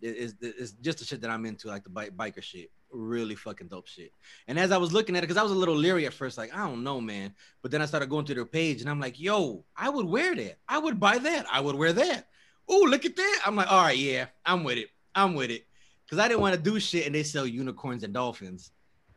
it- 0.00 0.16
it's, 0.22 0.34
it's 0.40 0.72
just 0.86 0.98
the 0.98 1.04
shit 1.04 1.20
that 1.22 1.30
I'm 1.30 1.44
into, 1.46 1.68
like 1.68 1.84
the 1.84 1.90
bike 1.90 2.16
biker 2.16 2.42
shit. 2.42 2.70
Really 2.98 3.34
fucking 3.34 3.68
dope 3.68 3.88
shit. 3.88 4.10
And 4.48 4.58
as 4.58 4.72
I 4.72 4.78
was 4.78 4.90
looking 4.90 5.16
at 5.16 5.18
it, 5.18 5.26
because 5.26 5.36
I 5.36 5.42
was 5.42 5.52
a 5.52 5.56
little 5.56 5.76
leery 5.76 6.06
at 6.06 6.14
first, 6.14 6.38
like, 6.38 6.54
I 6.54 6.66
don't 6.66 6.82
know, 6.82 6.98
man. 6.98 7.34
But 7.60 7.70
then 7.70 7.82
I 7.82 7.84
started 7.84 8.08
going 8.08 8.24
through 8.24 8.36
their 8.36 8.46
page 8.46 8.80
and 8.80 8.88
I'm 8.88 8.98
like, 8.98 9.20
yo, 9.20 9.64
I 9.76 9.90
would 9.90 10.06
wear 10.06 10.34
that. 10.34 10.56
I 10.66 10.78
would 10.78 10.98
buy 10.98 11.18
that. 11.18 11.44
I 11.52 11.60
would 11.60 11.76
wear 11.76 11.92
that. 11.92 12.28
Oh, 12.66 12.86
look 12.88 13.04
at 13.04 13.14
that. 13.14 13.40
I'm 13.44 13.54
like, 13.54 13.70
all 13.70 13.82
right, 13.82 13.98
yeah, 13.98 14.26
I'm 14.46 14.64
with 14.64 14.78
it. 14.78 14.88
I'm 15.14 15.34
with 15.34 15.50
it. 15.50 15.66
Cause 16.08 16.18
I 16.18 16.26
didn't 16.26 16.40
want 16.40 16.54
to 16.54 16.60
do 16.60 16.80
shit 16.80 17.04
and 17.04 17.14
they 17.14 17.22
sell 17.22 17.46
unicorns 17.46 18.02
and 18.02 18.14
dolphins. 18.14 18.70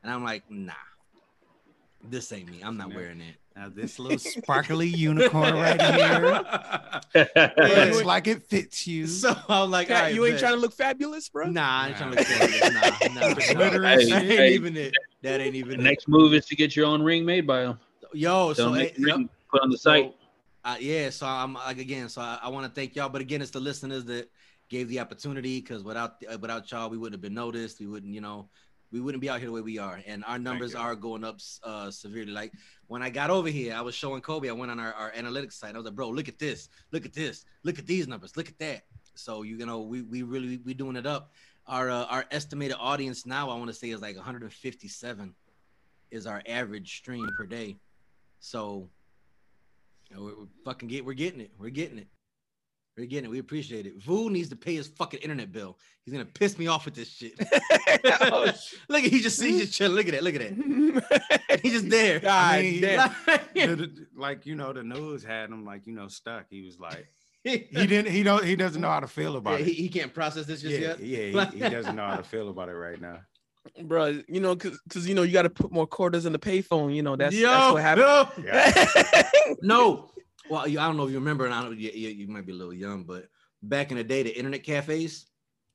And 0.04 0.12
I'm 0.12 0.26
like, 0.26 0.44
nah, 0.50 0.74
this 2.04 2.34
ain't 2.34 2.52
me. 2.52 2.60
I'm 2.62 2.76
not 2.76 2.94
wearing 2.94 3.22
it. 3.22 3.36
Now 3.60 3.68
this 3.68 4.00
little 4.00 4.18
sparkly 4.20 4.88
unicorn 4.88 5.54
right 5.54 5.82
here. 5.82 6.44
Yeah. 7.16 7.52
Looks 7.58 8.04
like 8.04 8.28
it 8.28 8.44
fits 8.44 8.86
you. 8.86 9.08
So 9.08 9.36
I'm 9.50 9.72
like, 9.72 9.88
Cat, 9.88 9.98
all 9.98 10.04
right, 10.04 10.14
you 10.14 10.26
ain't 10.26 10.36
bet. 10.36 10.40
trying 10.42 10.54
to 10.54 10.60
look 10.60 10.74
fabulous, 10.74 11.28
bro? 11.28 11.48
Nah, 11.48 11.82
I 11.82 11.88
ain't 11.88 11.98
trying 11.98 12.12
to 12.12 12.18
look 12.18 12.28
fabulous. 12.28 13.10
Nah, 13.12 13.22
nah, 13.22 13.34
Glitter 13.34 13.80
nah. 13.82 13.96
That 13.96 14.00
ain't 14.02 14.26
Hey. 14.28 14.54
even 14.54 14.78
it. 14.78 14.94
That 15.24 15.42
ain't 15.42 15.54
The 15.54 15.60
even 15.60 15.80
it. 15.80 15.84
next 15.84 16.08
move 16.08 16.34
is 16.34 16.46
to 16.46 16.56
get 16.56 16.76
your 16.76 16.86
own 16.86 17.02
ring 17.02 17.26
made 17.26 17.48
by 17.48 17.64
them. 17.64 17.80
Yo, 18.14 18.54
so 18.54 18.66
Don't 18.66 18.76
hey, 18.76 18.84
make 18.84 18.96
the 18.96 19.04
ring 19.04 19.22
yep. 19.22 19.30
put 19.52 19.62
on 19.64 19.70
the 19.72 19.78
site. 19.78 20.16
Uh, 20.64 20.78
yeah, 20.80 21.10
so 21.10 21.26
I'm 21.26 21.56
like 21.56 21.80
again, 21.80 22.08
so 22.10 22.22
I, 22.22 22.40
I 22.44 22.50
want 22.50 22.66
to 22.68 22.72
thank 22.72 22.96
y'all, 22.96 23.10
but 23.10 23.22
again, 23.22 23.42
it's 23.42 23.52
the 23.52 23.60
listeners 23.60 24.06
that 24.06 24.30
gave 24.70 24.88
the 24.88 25.00
opportunity 25.00 25.60
because 25.60 25.84
without 25.84 26.24
uh, 26.32 26.38
without 26.38 26.72
y'all, 26.72 26.90
we 26.90 26.98
wouldn't 26.98 27.16
have 27.16 27.22
been 27.22 27.34
noticed. 27.34 27.80
We 27.80 27.88
wouldn't, 27.88 28.14
you 28.14 28.22
know, 28.22 28.50
we 28.92 29.00
wouldn't 29.00 29.22
be 29.22 29.30
out 29.30 29.40
here 29.40 29.48
the 29.48 29.54
way 29.54 29.62
we 29.62 29.78
are, 29.78 30.00
and 30.08 30.24
our 30.26 30.40
numbers 30.40 30.74
are 30.76 30.96
going 30.96 31.24
up 31.24 31.40
uh, 31.64 31.92
severely. 31.92 32.32
Like 32.32 32.54
when 32.88 33.04
I 33.04 33.10
got 33.10 33.30
over 33.30 33.50
here, 33.50 33.74
I 33.76 33.82
was 33.82 33.96
showing 33.96 34.22
Kobe. 34.22 34.50
I 34.50 34.52
went 34.52 34.72
on 34.72 34.80
our, 34.80 34.94
our 34.94 35.12
analytics 35.12 35.54
site. 35.54 35.76
I 35.76 35.78
was 35.78 35.86
like, 35.86 35.96
bro, 35.96 36.10
look 36.10 36.28
at 36.28 36.40
this, 36.40 36.70
look 36.92 37.06
at 37.06 37.14
this, 37.14 37.46
look 37.64 37.78
at 37.78 37.86
these 37.86 38.08
numbers, 38.08 38.36
look 38.36 38.50
at 38.50 38.58
that. 38.60 38.84
So 39.16 39.44
you 39.44 39.66
know, 39.66 39.82
we 39.82 40.02
we 40.02 40.24
really 40.24 40.60
we 40.66 40.74
doing 40.74 40.96
it 40.96 41.06
up. 41.06 41.32
Our 41.68 41.90
uh, 41.90 42.06
our 42.06 42.26
estimated 42.32 42.78
audience 42.80 43.26
now, 43.26 43.50
I 43.50 43.56
want 43.56 43.68
to 43.68 43.74
say, 43.74 43.90
is 43.92 44.02
like 44.02 44.16
157 44.16 45.36
is 46.12 46.26
our 46.26 46.42
average 46.48 46.98
stream 46.98 47.30
per 47.38 47.46
day. 47.46 47.78
So 48.40 48.90
you 50.10 50.16
know, 50.16 50.24
we're, 50.24 50.36
we're 50.40 50.48
fucking 50.66 50.90
get 50.90 51.06
we're 51.06 51.14
getting 51.14 51.42
it. 51.42 51.52
We're 51.60 51.70
getting 51.70 52.00
it. 52.00 52.08
We're 53.00 53.06
getting 53.06 53.26
it. 53.26 53.32
We 53.32 53.40
appreciate 53.40 53.86
it. 53.86 54.02
Vu 54.04 54.30
needs 54.30 54.50
to 54.50 54.56
pay 54.58 54.76
his 54.76 54.88
fucking 54.90 55.22
internet 55.22 55.52
bill. 55.52 55.78
He's 56.04 56.12
gonna 56.14 56.26
piss 56.26 56.58
me 56.60 56.68
off 56.68 56.86
with 56.86 56.96
this 56.96 57.10
shit. 57.10 57.34
Oh, 58.22 58.52
look 58.88 59.04
at 59.04 59.10
he 59.10 59.20
just 59.22 59.42
he's 59.42 59.60
just 59.60 59.74
chilling. 59.74 59.96
Look 59.96 60.08
at 60.08 60.14
it. 60.14 60.24
Look 60.24 60.36
at 60.36 60.42
that. 60.42 61.60
He's 61.64 61.74
just 61.74 61.90
there. 61.90 62.20
God 62.20 62.56
I 62.56 62.62
mean, 62.62 62.82
damn. 62.82 63.10
The- 63.54 63.76
the- 63.76 64.08
like 64.16 64.46
you 64.46 64.56
know, 64.56 64.72
the 64.74 64.84
news 64.84 65.24
had 65.24 65.50
him 65.50 65.66
like 65.66 65.86
you 65.88 65.94
know 65.94 66.08
stuck. 66.08 66.46
He 66.50 66.62
was 66.62 66.80
like, 66.80 67.08
he, 67.44 67.68
he 67.72 67.88
didn't. 67.88 68.12
He 68.12 68.24
don't. 68.24 68.44
He 68.44 68.56
doesn't 68.56 68.82
know 68.82 68.90
how 68.90 69.00
to 69.00 69.08
feel 69.08 69.38
about 69.38 69.60
he, 69.60 69.72
it. 69.72 69.76
he 69.76 69.90
can't 69.90 70.14
process 70.14 70.46
this 70.46 70.62
just 70.62 70.74
Yeah, 70.76 70.80
yet. 70.80 71.00
yeah. 71.00 71.46
He, 71.52 71.60
he 71.64 71.70
doesn't 71.70 71.96
know 71.96 72.06
how 72.08 72.18
to 72.18 72.24
feel 72.24 72.50
about 72.50 72.70
it 72.70 72.74
right 72.76 73.00
now. 73.02 73.20
bro, 73.84 74.22
you 74.28 74.40
know, 74.40 74.56
cause, 74.56 74.80
cause 74.90 75.08
you 75.08 75.16
know, 75.16 75.24
you 75.24 75.34
got 75.34 75.44
to 75.44 75.50
put 75.50 75.72
more 75.72 75.88
quarters 75.88 76.26
in 76.26 76.32
the 76.34 76.40
payphone. 76.40 76.94
You 76.96 77.02
know, 77.04 77.16
that's 77.16 77.36
Yo, 77.36 77.48
that's 77.50 77.74
what 77.74 77.82
happened. 77.82 78.46
no. 78.46 78.54
Yeah. 78.54 79.30
No. 79.62 80.12
Well, 80.50 80.62
I 80.62 80.68
don't 80.74 80.98
know 80.98 81.06
if 81.06 81.12
you 81.12 81.20
remember, 81.20 81.46
and 81.46 81.54
I 81.54 81.62
don't. 81.64 81.78
You, 81.78 81.92
you, 81.94 82.10
you 82.10 82.28
might 82.28 82.46
be 82.46 82.52
a 82.52 82.56
little 82.56 82.74
young, 82.74 83.04
but 83.04 83.28
back 83.62 83.92
in 83.92 83.98
the 83.98 84.04
day, 84.04 84.24
the 84.24 84.36
internet 84.36 84.64
cafes, 84.64 85.28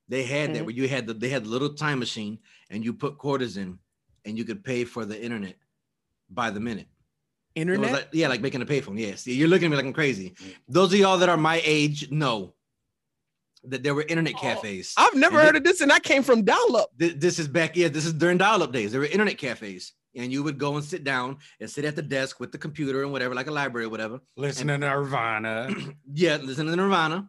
they 0.08 0.24
had 0.24 0.54
that 0.54 0.62
Mhm. 0.62 0.66
where 0.66 0.74
you 0.74 0.88
had 0.88 1.06
the 1.06 1.14
they 1.14 1.28
had 1.28 1.44
the 1.44 1.48
little 1.50 1.74
time 1.74 1.98
machine, 1.98 2.38
and 2.70 2.84
you 2.84 2.92
put 2.92 3.18
quarters 3.18 3.56
in, 3.56 3.78
and 4.24 4.36
you 4.36 4.44
could 4.44 4.64
pay 4.64 4.84
for 4.84 5.04
the 5.04 5.20
internet 5.20 5.56
by 6.30 6.50
the 6.50 6.60
minute. 6.60 6.88
Internet. 7.54 7.92
like, 7.92 8.08
yeah, 8.12 8.26
like 8.26 8.40
making 8.40 8.62
a 8.62 8.66
payphone. 8.66 8.98
Yes, 8.98 9.26
you're 9.28 9.46
looking 9.46 9.66
at 9.66 9.70
me 9.70 9.76
like 9.76 9.86
I'm 9.86 9.92
crazy. 9.92 10.34
Those 10.68 10.92
of 10.92 10.98
y'all 10.98 11.18
that 11.18 11.28
are 11.28 11.36
my 11.36 11.62
age 11.64 12.10
know 12.10 12.54
that 13.62 13.84
there 13.84 13.94
were 13.94 14.02
internet 14.02 14.34
Oh, 14.36 14.40
cafes. 14.40 14.92
I've 14.96 15.14
never 15.14 15.38
And 15.38 15.46
heard 15.46 15.56
of 15.56 15.64
this, 15.64 15.80
and 15.80 15.92
I 15.92 16.00
came 16.00 16.22
from 16.24 16.42
dial-up. 16.42 16.90
Th- 16.98 17.14
this 17.14 17.38
is 17.38 17.46
back 17.48 17.76
yeah 17.76 17.88
this 17.88 18.04
is 18.04 18.12
during 18.12 18.38
dial-up 18.38 18.72
days 18.72 18.90
there 18.90 19.00
were 19.00 19.06
internet 19.06 19.38
cafes 19.38 19.92
and 20.16 20.32
you 20.32 20.42
would 20.42 20.58
go 20.58 20.76
and 20.76 20.84
sit 20.84 21.02
down 21.04 21.38
and 21.60 21.68
sit 21.68 21.84
at 21.84 21.96
the 21.96 22.02
desk 22.02 22.38
with 22.40 22.52
the 22.52 22.58
computer 22.58 23.02
and 23.02 23.12
whatever 23.12 23.34
like 23.34 23.46
a 23.48 23.50
library 23.50 23.86
or 23.86 23.90
whatever 23.90 24.20
Listen 24.36 24.68
to 24.68 24.78
Nirvana. 24.78 25.74
yeah 26.14 26.36
listen 26.36 26.66
to 26.66 26.76
nirvana 26.76 27.28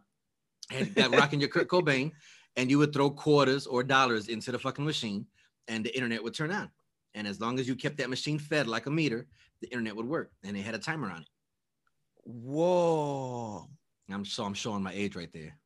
and 0.72 0.94
that 0.94 1.10
rocking 1.10 1.40
your 1.40 1.48
kurt 1.48 1.68
cobain 1.68 2.12
and 2.56 2.70
you 2.70 2.78
would 2.78 2.92
throw 2.92 3.10
quarters 3.10 3.66
or 3.66 3.82
dollars 3.82 4.28
into 4.28 4.50
the 4.52 4.58
fucking 4.58 4.84
machine 4.84 5.26
and 5.68 5.84
the 5.84 5.94
internet 5.96 6.22
would 6.22 6.34
turn 6.34 6.50
on 6.52 6.70
and 7.14 7.26
as 7.26 7.40
long 7.40 7.58
as 7.58 7.66
you 7.68 7.74
kept 7.76 7.96
that 7.98 8.10
machine 8.10 8.38
fed 8.38 8.66
like 8.66 8.86
a 8.86 8.90
meter 8.90 9.26
the 9.62 9.68
internet 9.68 9.94
would 9.96 10.06
work 10.06 10.30
and 10.44 10.56
it 10.56 10.62
had 10.62 10.74
a 10.74 10.78
timer 10.78 11.10
on 11.10 11.22
it 11.22 11.28
Whoa. 12.24 13.68
i'm 14.10 14.24
so 14.24 14.44
i'm 14.44 14.54
showing 14.54 14.82
my 14.82 14.92
age 14.92 15.16
right 15.16 15.32
there 15.32 15.56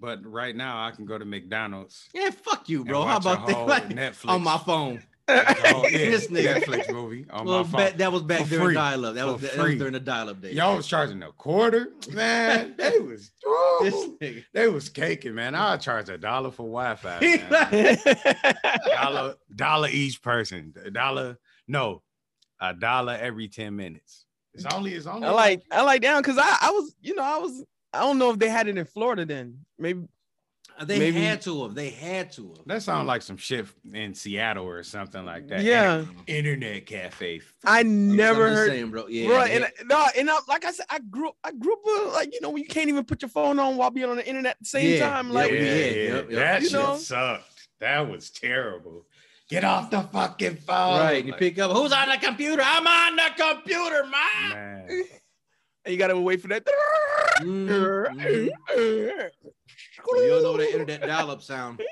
But 0.00 0.24
right 0.24 0.54
now, 0.56 0.84
I 0.86 0.90
can 0.92 1.04
go 1.06 1.18
to 1.18 1.24
McDonald's. 1.24 2.08
yeah 2.14 2.30
fuck 2.30 2.68
you 2.68 2.84
bro 2.84 3.04
how 3.04 3.16
about 3.18 3.46
that 3.46 3.66
Like, 3.66 3.88
Netflix 3.88 4.28
on 4.28 4.42
my 4.42 4.58
phone 4.58 5.02
Watch 5.28 5.58
yeah, 5.92 6.10
This 6.10 6.28
nigga. 6.28 6.62
Netflix 6.62 6.92
movie 6.92 7.26
on 7.30 7.44
well, 7.46 7.64
my 7.64 7.70
phone. 7.70 7.80
back, 7.80 7.96
that 7.98 8.10
was 8.12 8.22
back 8.22 8.42
For 8.44 8.48
during 8.48 8.64
free. 8.66 8.74
dial-up 8.74 9.14
that 9.14 9.26
was, 9.26 9.40
For 9.40 9.56
that 9.56 9.62
was 9.64 9.76
during 9.76 9.92
the 9.92 10.00
dial-up 10.00 10.40
days 10.40 10.54
Y'all 10.56 10.76
was 10.76 10.86
charging 10.86 11.22
a 11.22 11.32
quarter, 11.32 11.88
man. 12.12 12.74
They 12.78 12.98
was 12.98 13.30
this 13.82 13.94
nigga. 14.20 14.44
they 14.54 14.68
was 14.68 14.88
caking, 14.88 15.34
man. 15.34 15.54
I'll 15.54 15.78
charge 15.78 16.08
a 16.08 16.16
dollar 16.18 16.50
for 16.50 16.62
Wi-Fi. 16.64 17.18
He 17.20 17.36
man. 17.38 17.98
like- 18.04 18.84
dollar 18.84 19.34
dollar 19.54 19.88
each 19.90 20.22
person. 20.22 20.72
A 20.84 20.90
dollar, 20.90 21.38
no, 21.66 22.02
a 22.60 22.74
dollar 22.74 23.16
every 23.20 23.48
10 23.48 23.74
minutes. 23.76 24.24
It's 24.54 24.64
only 24.74 24.94
it's 24.94 25.06
only 25.06 25.28
I 25.28 25.30
like 25.30 25.62
I 25.70 25.82
like 25.82 26.02
down 26.02 26.20
because 26.22 26.38
I 26.38 26.56
I 26.62 26.70
was 26.70 26.94
you 27.00 27.14
know 27.14 27.22
I 27.22 27.38
was 27.38 27.62
I 27.92 28.00
don't 28.00 28.18
know 28.18 28.30
if 28.30 28.38
they 28.38 28.48
had 28.48 28.66
it 28.66 28.76
in 28.76 28.84
Florida 28.86 29.24
then 29.24 29.64
maybe 29.78 30.04
They 30.84 30.98
Maybe- 30.98 31.20
had 31.22 31.40
to 31.42 31.62
have. 31.64 31.74
They 31.74 31.90
had 31.90 32.30
to 32.32 32.48
have. 32.56 32.66
that 32.66 32.82
sounds 32.82 33.06
like 33.08 33.22
some 33.22 33.36
shit 33.36 33.66
in 33.92 34.14
Seattle 34.14 34.64
or 34.64 34.82
something 34.84 35.24
like 35.24 35.48
that. 35.48 35.62
Yeah. 35.62 36.04
Internet 36.26 36.86
cafe. 36.86 37.40
I 37.64 37.82
never 37.82 38.44
I'm 38.46 38.50
just 38.52 38.58
heard 38.58 38.68
saying, 38.70 38.90
bro. 38.90 39.06
Yeah, 39.08 39.26
bro 39.26 39.44
they- 39.44 39.56
and 39.56 39.66
no 39.86 40.06
and 40.16 40.30
I, 40.30 40.38
like 40.48 40.64
I 40.64 40.70
said 40.70 40.86
I 40.88 41.00
grew 41.00 41.30
I 41.42 41.50
grew 41.52 41.72
up 41.72 41.78
with, 41.84 42.12
like 42.14 42.32
you 42.32 42.40
know 42.40 42.50
when 42.50 42.62
you 42.62 42.68
can't 42.68 42.88
even 42.88 43.04
put 43.04 43.22
your 43.22 43.28
phone 43.28 43.58
on 43.58 43.76
while 43.76 43.90
being 43.90 44.08
on 44.08 44.16
the 44.16 44.26
internet 44.28 44.52
at 44.52 44.58
the 44.60 44.64
same 44.66 44.92
Yeah, 44.98 45.08
time 45.10 45.28
yeah, 45.28 45.34
like 45.34 45.50
we 45.50 45.56
yeah, 45.58 45.64
did. 45.64 45.96
yeah. 46.10 46.14
Yep, 46.16 46.30
yep. 46.30 46.38
That 46.38 46.62
You 46.62 46.68
shit 46.68 46.78
know? 46.80 46.96
sucked. 46.96 47.68
That 47.80 48.08
was 48.10 48.30
terrible. 48.30 49.04
Get 49.50 49.64
off 49.64 49.90
the 49.90 50.02
fucking 50.02 50.56
phone. 50.56 51.00
right. 51.00 51.24
You 51.24 51.30
Like, 51.32 51.40
pick 51.40 51.58
up. 51.58 51.70
Who's 51.72 51.92
on 51.92 52.08
the 52.08 52.18
computer? 52.18 52.62
I'm 52.64 52.86
on 52.86 53.16
the 53.16 53.30
computer, 53.36 54.04
man. 54.04 54.50
man. 54.86 54.88
and 55.84 55.92
you 55.92 55.96
gotta 55.96 56.18
wait 56.20 56.40
for 56.42 56.48
that 56.48 56.64
Mhm, 57.40 58.50
mhm. 58.68 59.30
You 60.06 60.28
don't 60.28 60.42
know 60.42 60.56
that 60.56 60.70
internet 60.70 61.02
dial-up 61.02 61.42
sound. 61.42 61.82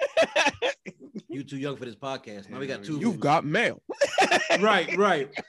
You 1.28 1.42
too 1.44 1.58
young 1.58 1.76
for 1.76 1.84
this 1.84 1.94
podcast. 1.96 2.48
Now 2.48 2.58
we 2.58 2.66
got 2.66 2.82
two. 2.82 2.98
You've 2.98 3.20
got 3.20 3.44
mail. 3.44 3.82
right, 4.60 4.96
right. 4.96 5.28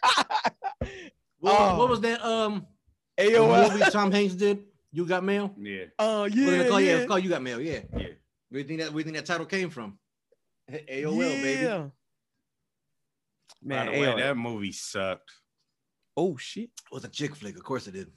What, 1.40 1.56
Oh. 1.60 1.78
what 1.78 1.90
was 1.90 2.02
that? 2.02 2.22
Um, 2.26 2.66
AOL. 3.18 3.72
movie 3.72 3.92
Tom 3.92 4.12
Hanks 4.12 4.34
did. 4.34 4.64
You 4.92 5.06
got 5.06 5.24
mail. 5.24 5.54
Yeah, 5.58 5.86
Oh 6.00 6.22
What 6.22 6.34
did 6.34 6.38
yeah, 6.46 6.54
it 6.62 6.70
call? 6.70 6.82
Yeah, 6.82 6.88
yeah. 6.92 6.98
it's 6.98 7.08
called 7.08 7.24
You 7.24 7.30
Got 7.30 7.42
Mail. 7.44 7.62
Yeah. 7.62 7.80
yeah. 7.96 8.08
Where 8.50 8.52
do 8.52 8.58
you 8.60 8.64
think 8.64 8.80
that? 8.82 8.90
Where 8.92 9.00
you 9.00 9.04
think 9.04 9.18
that 9.18 9.26
title 9.28 9.46
came 9.46 9.70
from? 9.70 9.98
AOL, 10.72 11.20
baby. 11.20 11.62
Yeah. 11.64 11.78
By 11.78 13.76
Man, 13.76 13.86
the 13.86 13.92
hey, 13.94 14.02
way, 14.02 14.08
uh, 14.08 14.16
that 14.18 14.38
movie 14.38 14.72
sucked. 14.72 15.32
oh 16.18 16.36
shit. 16.38 16.66
It 16.66 16.92
was 16.92 17.06
a 17.06 17.10
chick 17.10 17.36
flick. 17.36 17.56
Of 17.56 17.64
course 17.64 17.88
it 17.88 17.92
did. 17.92 18.08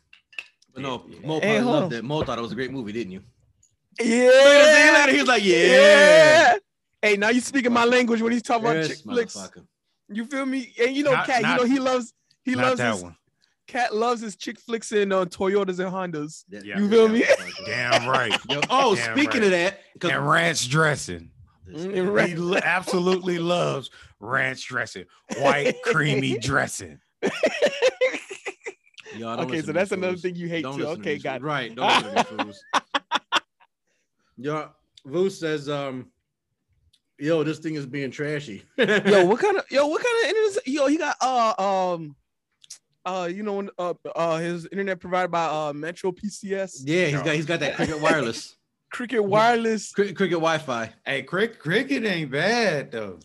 But 0.72 0.82
Yeah, 0.82 0.88
no, 0.88 1.04
yeah. 1.08 1.26
Mo 1.26 1.34
Hey, 1.40 1.40
probably 1.40 1.58
hold 1.58 1.74
loved 1.82 1.92
on. 1.92 1.98
it. 1.98 2.04
Mo 2.04 2.22
thought 2.22 2.38
it 2.38 2.42
was 2.42 2.52
a 2.52 2.56
great 2.56 2.72
movie, 2.72 2.92
didn't 2.92 3.12
you? 3.12 3.22
Yeah. 3.98 5.10
He 5.10 5.18
was 5.18 5.28
like, 5.28 5.44
yeah. 5.44 6.56
Hey, 7.02 7.16
now 7.16 7.30
you 7.30 7.40
speaking 7.40 7.72
my 7.72 7.84
language 7.84 8.20
when 8.22 8.32
he's 8.32 8.42
talking 8.42 8.66
about 8.66 8.86
chick 8.86 8.98
flicks. 8.98 9.36
You 10.08 10.26
feel 10.26 10.44
me? 10.46 10.72
And 10.80 10.94
you 10.96 11.02
know, 11.04 11.12
Not- 11.12 11.26
Cat, 11.26 11.42
not- 11.42 11.60
you 11.60 11.66
know, 11.66 11.72
he 11.74 11.78
loves 11.80 12.12
he 12.44 12.54
Not 12.54 12.64
loves 12.64 12.78
that 12.78 12.94
his 12.94 13.02
one. 13.02 13.16
Cat 13.68 13.94
loves 13.94 14.20
his 14.20 14.34
chick 14.36 14.58
flicks 14.58 14.90
in 14.92 15.12
uh, 15.12 15.24
Toyotas 15.26 15.78
and 15.78 15.92
Hondas. 15.92 16.44
Yeah. 16.48 16.78
You 16.78 16.88
feel 16.90 17.08
me? 17.08 17.24
Damn 17.66 18.08
right. 18.08 18.32
Yo, 18.50 18.60
oh, 18.68 18.96
Damn 18.96 19.16
speaking 19.16 19.40
right. 19.42 19.44
of 19.44 19.50
that, 19.52 19.80
because 19.94 20.10
and 20.10 20.28
ranch 20.28 20.68
dressing. 20.68 21.30
Mm. 21.70 22.26
He 22.28 22.34
lo- 22.34 22.58
absolutely 22.64 23.38
loves 23.38 23.90
ranch 24.18 24.66
dressing, 24.66 25.04
white 25.38 25.76
creamy 25.84 26.36
dressing. 26.38 26.98
Y'all 29.16 29.36
don't 29.36 29.46
Okay, 29.46 29.60
so 29.62 29.72
that's 29.72 29.90
these 29.90 29.98
another 29.98 30.16
thing 30.16 30.34
you 30.34 30.48
hate 30.48 30.62
Don't 30.62 30.76
too. 30.76 30.82
listen 30.84 30.96
to 30.96 31.00
Okay, 31.02 31.14
these 31.14 31.22
got 31.22 31.40
fools. 31.40 31.46
it. 31.76 32.74
Right, 32.74 32.82
don't 34.42 34.54
listen 34.54 34.68
to 34.68 34.76
these 34.96 35.02
fools. 35.04 35.06
Yo, 35.06 35.20
Vu 35.24 35.30
says, 35.30 35.68
um, 35.68 36.10
yo, 37.18 37.42
this 37.44 37.58
thing 37.58 37.74
is 37.74 37.86
being 37.86 38.10
trashy. 38.10 38.62
Yo, 38.76 38.86
what 39.26 39.40
kind 39.40 39.56
of 39.58 39.64
yo, 39.70 39.86
what 39.86 40.02
kind 40.02 40.24
of 40.24 40.28
internet? 40.30 40.66
Yo, 40.66 40.86
he 40.86 40.96
got 40.98 41.16
uh 41.20 41.54
um 41.94 42.16
uh 43.06 43.28
you 43.32 43.42
know 43.42 43.68
uh 43.78 43.94
uh 44.14 44.38
his 44.38 44.66
internet 44.66 45.00
provided 45.00 45.30
by 45.30 45.44
uh 45.44 45.72
Metro 45.72 46.12
PCS, 46.12 46.82
yeah, 46.84 47.06
he's 47.06 47.22
got 47.22 47.34
he's 47.34 47.46
got 47.46 47.60
that 47.60 47.76
cricket 47.76 48.00
wireless, 48.00 48.56
Cricket 48.90 49.24
Wireless. 49.24 49.92
cricket, 49.92 50.16
cricket 50.16 50.36
Wi-Fi. 50.38 50.92
Hey, 51.06 51.22
cricket, 51.22 51.58
cricket 51.58 52.04
ain't 52.04 52.30
bad 52.30 52.90
though. 52.90 53.18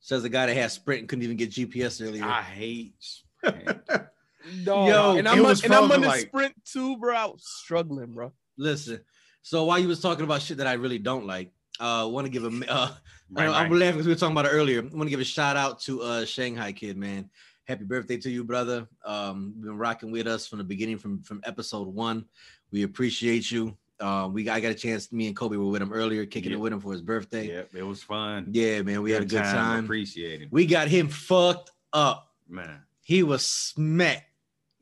Says 0.00 0.22
the 0.22 0.28
guy 0.28 0.46
that 0.46 0.56
has 0.56 0.72
Sprint 0.72 1.00
and 1.00 1.08
couldn't 1.08 1.24
even 1.24 1.36
get 1.36 1.50
GPS 1.50 2.04
earlier. 2.06 2.24
I 2.24 2.42
hate. 2.42 2.94
Sprint. 2.98 3.66
Dog. 4.64 4.88
Yo, 4.88 5.16
and 5.16 5.26
I'm, 5.28 5.44
on, 5.44 5.56
and 5.64 5.74
I'm 5.74 5.88
fun 5.88 5.92
on 5.92 6.00
the 6.02 6.06
like- 6.08 6.20
Sprint 6.28 6.54
too, 6.64 6.96
bro. 6.98 7.16
I 7.16 7.24
was 7.26 7.42
struggling, 7.44 8.12
bro. 8.12 8.32
Listen, 8.56 9.00
so 9.46 9.62
while 9.64 9.78
you 9.78 9.86
was 9.86 10.00
talking 10.00 10.24
about 10.24 10.42
shit 10.42 10.56
that 10.56 10.66
I 10.66 10.72
really 10.72 10.98
don't 10.98 11.24
like, 11.24 11.52
uh, 11.78 12.08
want 12.10 12.24
to 12.26 12.30
give 12.32 12.42
a 12.44 12.48
uh, 12.68 12.90
Right, 13.30 13.48
I, 13.48 13.62
I'm 13.62 13.70
right. 13.70 13.78
laughing 13.80 13.92
because 13.92 14.06
we 14.06 14.12
were 14.12 14.18
talking 14.18 14.32
about 14.36 14.46
it 14.46 14.54
earlier. 14.56 14.80
I 14.80 14.82
want 14.96 15.02
to 15.04 15.10
give 15.10 15.20
a 15.20 15.24
shout 15.24 15.56
out 15.56 15.78
to 15.82 16.02
uh 16.02 16.24
Shanghai 16.24 16.72
Kid, 16.72 16.96
man. 16.96 17.30
Happy 17.64 17.84
birthday 17.84 18.16
to 18.16 18.30
you, 18.30 18.42
brother. 18.42 18.88
Um, 19.04 19.52
you've 19.56 19.64
been 19.66 19.78
rocking 19.78 20.10
with 20.10 20.26
us 20.26 20.48
from 20.48 20.58
the 20.58 20.64
beginning, 20.64 20.98
from 20.98 21.22
from 21.22 21.40
episode 21.44 21.86
one. 21.86 22.24
We 22.72 22.82
appreciate 22.82 23.50
you. 23.52 23.76
Uh, 24.00 24.28
we 24.32 24.48
I 24.48 24.58
got 24.58 24.72
a 24.72 24.74
chance. 24.74 25.12
Me 25.12 25.28
and 25.28 25.36
Kobe 25.36 25.56
were 25.56 25.66
with 25.70 25.80
him 25.82 25.92
earlier, 25.92 26.26
kicking 26.26 26.50
Yeah. 26.50 26.58
it 26.58 26.60
with 26.60 26.72
him 26.72 26.80
for 26.80 26.92
his 26.92 27.02
birthday. 27.02 27.46
Yep, 27.48 27.74
it 27.74 27.82
was 27.84 28.02
fun. 28.02 28.48
Yeah, 28.50 28.82
man, 28.82 29.02
we 29.02 29.12
had 29.12 29.22
a 29.22 29.26
good 29.26 29.44
time. 29.44 29.84
Appreciate 29.84 30.42
it, 30.42 30.48
We 30.50 30.66
got 30.66 30.88
him 30.88 31.08
fucked 31.08 31.70
up. 31.92 32.32
man. 32.48 32.80
He 33.02 33.22
was 33.22 33.46
smacked. 33.46 34.30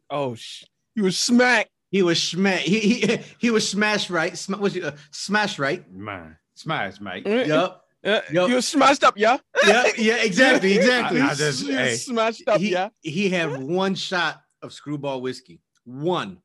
Oh 0.08 0.34
sh 0.34 0.64
you 0.94 1.02
was 1.04 1.18
smacked. 1.18 1.70
He 1.94 2.02
was 2.02 2.20
smacked. 2.20 2.62
He 2.62 2.80
he 2.80 3.18
he 3.38 3.50
was 3.52 3.68
smashed 3.68 4.10
right. 4.10 4.36
Sm- 4.36 4.54
what's 4.54 4.74
your 4.74 4.86
uh, 4.86 4.96
smash 5.12 5.60
right? 5.60 5.88
Man, 5.92 6.36
smash, 6.56 7.00
mate. 7.00 7.24
Yup. 7.24 7.84
Uh, 8.04 8.20
Yo. 8.32 8.46
You 8.48 8.56
was 8.56 8.66
smashed 8.66 9.04
up, 9.04 9.14
yeah. 9.16 9.36
Yeah, 9.64 9.84
yeah, 9.96 10.16
exactly, 10.16 10.72
exactly. 10.76 11.20
I- 11.20 11.28
I 11.30 11.34
just- 11.34 11.64
You 11.64 11.76
hey. 11.76 11.94
smashed 11.94 12.48
up, 12.48 12.58
he, 12.60 12.72
yeah. 12.72 12.88
he 13.00 13.30
had 13.30 13.62
one 13.62 13.94
shot 13.94 14.42
of 14.60 14.72
Skrewball 14.72 15.20
whiskey. 15.22 15.60
One. 15.84 16.38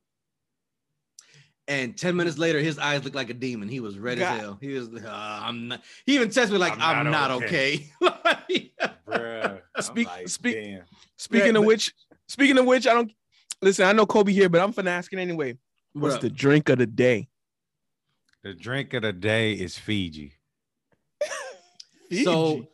And 1.67 1.97
10 1.97 2.15
minutes 2.15 2.37
later, 2.37 2.59
his 2.59 2.77
eyes 2.77 3.03
looked 3.03 3.15
like 3.15 3.31
a 3.31 3.33
demon. 3.33 3.69
He 3.69 3.79
was 3.79 3.97
red 3.97 4.19
God. 4.19 4.33
as 4.35 4.39
hell. 4.41 4.57
He 4.61 4.73
was 4.73 4.87
uh, 4.89 5.09
I'm 5.43 5.69
not 5.69 5.81
he 6.05 6.13
even 6.13 6.29
texted 6.29 6.51
me 6.51 6.59
like 6.59 6.73
I'm, 6.73 7.07
I'm 7.07 7.11
not, 7.11 7.29
not 7.29 7.43
okay. 7.43 7.89
Bruh. 8.03 9.59
I'm 9.75 9.81
Speak- 9.81 10.07
like, 10.07 10.27
speak- 10.29 10.55
damn. 10.57 10.83
Speaking 11.17 11.45
Yeah, 11.47 11.49
of 11.49 11.55
but- 11.55 11.65
which, 11.65 11.93
speaking 12.27 12.57
of 12.59 12.65
which, 12.67 12.85
I 12.85 12.93
don't 12.93 13.11
listen. 13.61 13.85
I 13.85 13.91
know 13.93 14.05
Kobe 14.05 14.31
here, 14.31 14.49
but 14.49 14.61
I'm 14.61 14.73
finna 14.73 14.89
ask 14.89 15.11
it 15.13 15.19
anyway. 15.19 15.57
What's 15.93 16.17
Bruh. 16.17 16.21
the 16.21 16.29
drink 16.29 16.69
of 16.69 16.77
the 16.77 16.85
day? 16.87 17.29
The 18.43 18.53
drink 18.53 18.93
of 18.93 19.01
the 19.03 19.13
day 19.13 19.53
is 19.53 19.77
Fiji. 19.77 20.33
so 22.23 22.67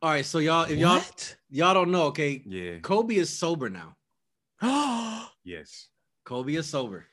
all 0.00 0.10
right, 0.10 0.24
so 0.24 0.38
y'all 0.38 0.64
if 0.64 0.78
y'all 0.78 0.96
What? 0.98 1.36
y'all 1.50 1.74
don't 1.74 1.90
know, 1.90 2.04
okay, 2.06 2.42
Yeah. 2.46 2.78
Kobe 2.80 3.16
is 3.16 3.30
sober 3.30 3.68
now. 3.70 3.96
Yes. 5.44 5.88
Kobe 6.24 6.54
is 6.56 6.66
sober. 6.68 7.06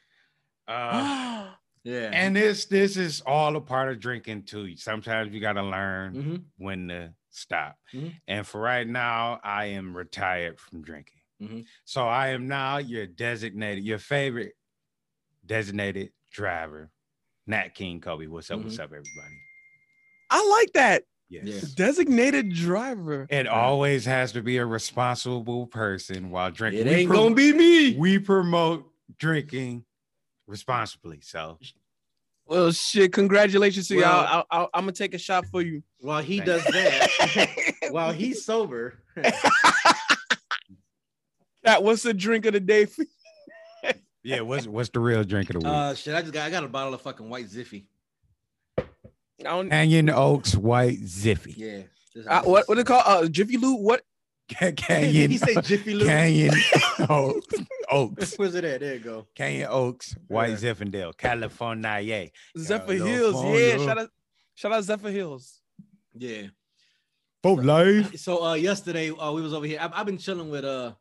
Uh, 0.67 1.47
Yeah. 1.83 2.09
and 2.11 2.35
this 2.35 2.65
this 2.65 2.97
is 2.97 3.21
all 3.25 3.55
a 3.55 3.61
part 3.61 3.91
of 3.91 3.99
drinking 3.99 4.43
too. 4.43 4.75
Sometimes 4.75 5.33
you 5.33 5.39
gotta 5.39 5.61
learn 5.63 6.13
Mhm. 6.15 6.43
when 6.57 6.87
to 6.89 7.13
stop. 7.29 7.77
Mhm. 7.93 8.13
And 8.27 8.45
for 8.47 8.59
right 8.59 8.87
now, 8.87 9.39
I 9.43 9.65
am 9.65 9.95
retired 9.95 10.59
from 10.59 10.81
drinking. 10.81 11.14
Mhm. 11.41 11.65
So 11.83 12.07
I 12.07 12.29
am 12.29 12.47
now 12.47 12.77
your 12.77 13.05
designated, 13.07 13.83
your 13.83 13.99
favorite 13.99 14.53
designated 15.45 16.11
driver, 16.31 16.91
Nat 17.47 17.75
King 17.75 17.99
Kobe. 18.01 18.27
What's 18.27 18.49
up? 18.51 18.59
What's 18.61 18.75
Mhm. 18.77 18.79
up, 18.79 18.85
everybody? 18.91 19.41
I 20.29 20.47
like 20.47 20.73
that. 20.73 21.03
Yes. 21.29 21.45
Yeah. 21.45 21.59
Designated 21.75 22.53
driver. 22.53 23.27
It 23.29 23.47
always 23.47 24.05
has 24.05 24.31
to 24.33 24.41
be 24.41 24.57
a 24.57 24.65
responsible 24.65 25.67
person 25.67 26.29
while 26.29 26.51
drinking. 26.51 26.81
it 26.81 26.89
We 26.89 26.95
ain't 26.95 27.09
pro- 27.09 27.23
gonna 27.23 27.35
be 27.35 27.51
me. 27.53 27.95
We 27.97 28.19
promote 28.19 28.91
drinking 29.17 29.85
responsibly. 30.47 31.21
So 31.21 31.57
Well, 32.45 32.71
shit. 32.71 33.11
Congratulations 33.11 33.87
to 33.87 33.95
Well- 33.97 34.03
y'all. 34.03 34.27
I'll, 34.27 34.45
I'll, 34.61 34.69
I'm 34.75 34.83
gonna 34.83 34.91
take 34.91 35.15
a 35.15 35.17
shot 35.17 35.47
for 35.47 35.61
you. 35.63 35.81
While 35.99 36.21
he 36.21 36.37
Thank 36.37 36.45
does 36.47 36.63
that, 36.65 37.75
while 37.91 38.11
he's 38.13 38.45
sober, 38.45 38.99
Cat, 41.65 41.83
what's 41.83 42.03
the 42.03 42.13
drink 42.13 42.45
of 42.45 42.53
the 42.53 42.59
day 42.59 42.85
for 42.85 43.03
you? 43.03 43.93
yeah, 44.23 44.41
what's 44.41 44.67
what's 44.67 44.89
the 44.89 44.99
real 44.99 45.23
drink 45.23 45.49
of 45.49 45.53
the 45.53 45.59
week? 45.59 45.67
uh 45.67 45.93
shit, 45.95 46.13
I 46.15 46.21
just 46.21 46.33
got 46.33 46.45
I 46.47 46.49
got 46.49 46.63
a 46.63 46.67
bottle 46.67 46.93
of 46.93 47.01
fucking 47.01 47.27
white 47.29 47.45
Ziffy. 47.47 47.85
I 48.77 48.83
don't, 49.43 49.69
Canyon 49.69 50.09
Oaks 50.09 50.55
White 50.55 50.99
Ziffy. 51.01 51.53
Yeah. 51.57 51.81
This- 52.13 52.25
uh, 52.27 52.41
what 52.43 52.67
what 52.67 52.77
it 52.77 52.85
called? 52.87 53.03
Uh, 53.05 53.27
Jiffy 53.27 53.57
Lube. 53.57 53.81
What? 53.81 54.01
Canyon. 54.47 55.31
he 55.31 55.37
say 55.37 55.55
Jiffy 55.61 55.93
Lube. 55.95 56.07
Canyon 56.07 56.53
Oaks. 57.09 57.55
Oaks. 57.89 58.35
Where's 58.37 58.55
it 58.55 58.63
at? 58.63 58.79
There 58.79 58.93
you 58.93 58.99
go. 58.99 59.27
Canyon 59.35 59.67
Oaks, 59.71 60.15
White 60.27 60.51
Yeah. 60.61 60.73
Zinfandel, 60.73 61.17
California. 61.17 61.99
Yeah. 61.99 62.25
Zephyr 62.57 62.93
Yeah, 62.93 63.05
Hills. 63.05 63.43
Yeah. 63.43 63.77
Shout 63.85 63.97
out. 63.97 64.09
Shout 64.55 64.71
out 64.71 64.83
Zephyr 64.83 65.11
Hills. 65.11 65.59
Yeah. 66.13 66.43
For 67.43 67.61
life. 67.61 68.17
So 68.17 68.43
uh 68.43 68.53
yesterday 68.53 69.11
uh 69.11 69.31
we 69.33 69.41
was 69.41 69.53
over 69.53 69.65
here. 69.65 69.79
I've, 69.81 69.91
I've 69.93 70.05
been 70.05 70.17
chilling 70.17 70.49
with 70.49 70.63
uh 70.63 70.93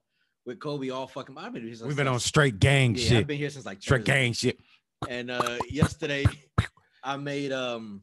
with 0.46 0.58
Kobe 0.60 0.90
all 0.90 1.06
fucking 1.06 1.36
I've 1.38 1.52
been 1.52 1.62
here 1.64 1.74
since 1.74 1.86
We've 1.86 1.96
been 1.96 2.08
on 2.08 2.20
straight 2.20 2.58
gang 2.58 2.94
yeah, 2.96 3.18
I've 3.18 3.26
been 3.26 3.38
here 3.38 3.50
since 3.50 3.64
like 3.66 3.80
Straight 3.82 4.00
Thursday. 4.00 4.12
gang 4.24 4.32
shit. 4.32 4.58
And 5.08 5.30
uh 5.30 5.58
yesterday 5.70 6.24
I 7.02 7.16
made 7.16 7.52
um 7.52 8.02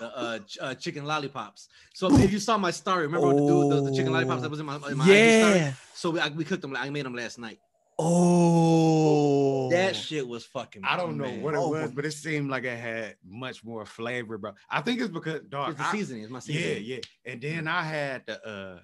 the 0.00 0.06
uh, 0.16 0.38
ch- 0.40 0.58
uh 0.60 0.74
chicken 0.74 1.04
lollipops. 1.04 1.68
So 1.94 2.12
if 2.18 2.32
you 2.32 2.38
saw 2.40 2.58
my 2.58 2.70
story, 2.72 3.02
remember 3.06 3.28
the 3.34 3.46
dude 3.46 3.72
the, 3.72 3.80
the 3.90 3.96
chicken 3.96 4.12
lollipops 4.12 4.42
that 4.42 4.50
was 4.50 4.60
in 4.60 4.66
my, 4.66 4.76
in 4.76 4.96
my 4.96 5.04
IG 5.04 5.42
story? 5.42 5.58
yeah. 5.58 5.72
So 5.94 6.10
we, 6.10 6.20
I, 6.20 6.28
we 6.28 6.44
cooked 6.44 6.62
them. 6.62 6.74
I 6.76 6.90
made 6.90 7.04
them 7.06 7.14
last 7.14 7.38
night. 7.38 7.58
Oh. 8.00 9.68
That 9.70 9.94
shit 9.96 10.26
was 10.26 10.44
fucking. 10.46 10.82
I 10.84 10.96
don't 10.96 11.16
know 11.16 11.28
what 11.30 11.54
it 11.54 11.58
Oh, 11.58 11.68
was, 11.70 11.82
but- 11.88 11.94
but 11.96 12.04
it 12.06 12.12
seemed 12.12 12.50
like 12.50 12.64
it 12.64 12.78
had 12.78 13.16
much 13.26 13.64
more 13.64 13.84
flavor, 13.84 14.38
bro. 14.38 14.52
I 14.70 14.80
think 14.80 15.00
it's 15.00 15.10
because 15.10 15.40
dog. 15.48 15.70
It's 15.70 15.78
the 15.78 15.86
I- 15.86 15.92
seasoning. 15.92 16.22
It's 16.24 16.32
my 16.32 16.38
seasoning. 16.40 16.84
Yeah, 16.84 16.96
yeah. 16.96 17.00
And 17.32 17.40
then 17.40 17.68
I 17.68 17.82
had 17.82 18.26
the 18.26 18.46
uh 18.46 18.78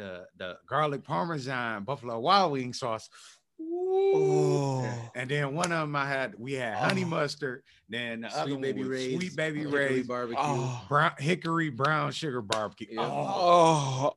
the 0.00 0.26
the 0.38 0.56
garlic 0.66 1.04
parmesan 1.04 1.84
buffalo 1.84 2.18
wild 2.18 2.52
wing 2.52 2.72
sauce. 2.72 3.08
Oh. 3.62 4.88
And 5.14 5.30
then 5.30 5.54
one 5.54 5.70
of 5.72 5.80
them 5.80 5.94
I 5.96 6.08
had 6.08 6.34
we 6.38 6.54
had 6.54 6.74
oh. 6.74 6.86
honey 6.88 7.04
Oh. 7.04 7.08
mustard. 7.08 7.62
Then 7.88 8.22
the 8.22 8.28
other 8.28 8.42
Sweet 8.44 8.52
one 8.52 8.62
baby 8.62 8.80
was 8.80 8.88
rays. 8.88 9.16
sweet 9.18 9.36
baby 9.36 9.60
hickory 9.60 9.78
rays, 9.96 10.06
barbecue. 10.06 10.36
Oh. 10.40 10.84
brown 10.88 11.12
hickory 11.18 11.70
brown 11.70 12.12
sugar 12.12 12.40
barbecue. 12.42 12.86
Yeah. 12.90 13.02
Oh, 13.06 14.14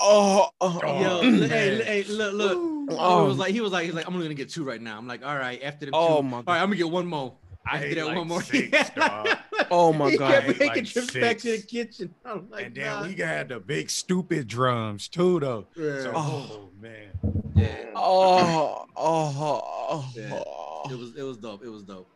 Oh. 0.00 0.48
Oh. 0.60 0.80
oh. 0.82 1.00
Yo, 1.02 1.20
look, 1.30 1.40
man. 1.40 1.48
hey, 1.50 1.82
hey, 1.82 2.04
look, 2.04 2.32
look. 2.34 2.58
He 2.90 2.96
Oh. 2.98 3.26
was 3.26 3.38
like, 3.38 3.52
he 3.52 3.60
was 3.60 3.72
like, 3.72 3.84
he's 3.86 3.94
like, 3.94 4.06
I'm 4.06 4.14
only 4.14 4.26
gonna 4.26 4.34
get 4.34 4.48
two 4.50 4.64
right 4.64 4.80
now. 4.80 4.96
I'm 4.98 5.06
like, 5.06 5.24
all 5.24 5.36
right, 5.36 5.62
after 5.62 5.86
the 5.86 5.92
oh 5.94 6.06
two, 6.08 6.12
Oh 6.12 6.16
all 6.16 6.22
my 6.22 6.36
right, 6.38 6.46
god. 6.46 6.52
I'm 6.54 6.66
gonna 6.68 6.76
get 6.76 6.90
one 6.90 7.06
more. 7.06 7.34
I 7.66 7.76
After 7.76 7.86
ate 7.86 7.94
that, 7.94 8.06
like 8.06 8.16
one 8.18 8.28
more. 8.28 8.42
six, 8.42 8.90
dog. 8.90 9.28
Oh 9.70 9.92
my 9.92 10.10
he 10.10 10.16
god. 10.18 10.32
kept 10.32 10.46
I 10.46 10.50
ate 10.50 10.58
making 10.60 10.84
like 10.84 10.86
trips 10.92 11.14
back 11.14 11.38
to 11.38 11.56
the 11.56 11.62
kitchen. 11.62 12.14
I'm 12.24 12.50
like, 12.50 12.66
and 12.66 12.74
then 12.74 12.86
nah. 12.86 13.06
we 13.06 13.14
got 13.14 13.48
the 13.48 13.58
big 13.60 13.88
stupid 13.90 14.46
drums 14.48 15.08
too, 15.08 15.40
though. 15.40 15.66
Yeah. 15.76 16.02
So, 16.02 16.12
Oh. 16.14 16.46
oh, 16.52 16.68
man. 16.80 17.08
yeah. 17.54 17.86
Oh. 17.96 18.84
Oh. 18.96 20.12
Yeah. 20.14 20.42
oh. 20.46 20.88
It 20.90 20.98
was 20.98 21.16
it 21.16 21.22
was 21.22 21.38
dope. 21.38 21.64
It 21.64 21.68
was 21.70 21.82
dope. 21.84 22.08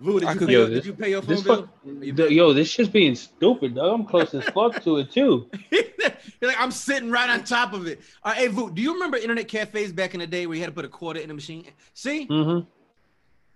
Vu, 0.00 0.20
did 0.20 0.28
I 0.28 0.32
you, 0.34 0.38
could- 0.38 0.48
pay 0.48 0.52
Yo, 0.54 0.58
your, 0.60 0.68
this- 0.68 0.78
did 0.80 0.86
you 0.86 0.92
pay 0.92 1.10
your 1.10 1.22
phone 1.22 1.42
bill? 1.42 1.56
fuck, 1.62 1.68
the- 2.16 2.32
yo, 2.34 2.52
this 2.52 2.68
shit's 2.68 2.88
being 2.88 3.14
stupid, 3.14 3.76
dog. 3.76 3.94
I'm 4.00 4.04
close 4.06 4.34
as 4.34 4.44
fuck 4.50 4.82
to 4.82 4.98
it 4.98 5.10
too. 5.10 5.48
You're 5.70 6.50
like, 6.50 6.60
I'm 6.60 6.70
sitting 6.72 7.10
right 7.10 7.30
on 7.30 7.44
top 7.44 7.72
of 7.72 7.86
it. 7.86 8.00
All 8.22 8.32
right, 8.32 8.38
hey, 8.42 8.46
Vu, 8.48 8.70
do 8.70 8.82
you 8.82 8.92
remember 8.92 9.16
internet 9.16 9.48
cafes 9.48 9.92
back 9.92 10.12
in 10.12 10.20
the 10.20 10.26
day 10.26 10.46
where 10.46 10.54
you 10.56 10.60
had 10.62 10.68
to 10.68 10.74
put 10.74 10.84
a 10.84 10.88
quarter 10.88 11.18
in 11.20 11.28
the 11.28 11.34
machine? 11.34 11.64
See, 11.94 12.26
hmm 12.26 12.60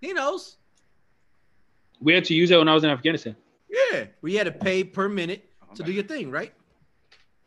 he 0.01 0.15
knows. 0.15 0.57
We 2.01 2.15
had 2.15 2.25
to 2.27 2.35
use 2.35 2.49
that 2.51 2.59
when 2.59 2.69
I 2.69 2.75
was 2.75 2.85
in 2.85 2.91
Afghanistan. 2.91 3.37
Yeah, 3.69 4.05
we 4.23 4.35
had 4.35 4.45
to 4.45 4.53
pay 4.53 4.83
per 4.85 5.09
minute 5.09 5.45
oh 5.71 5.75
to 5.75 5.83
do 5.83 5.93
your 5.93 6.05
thing, 6.05 6.31
right? 6.31 6.53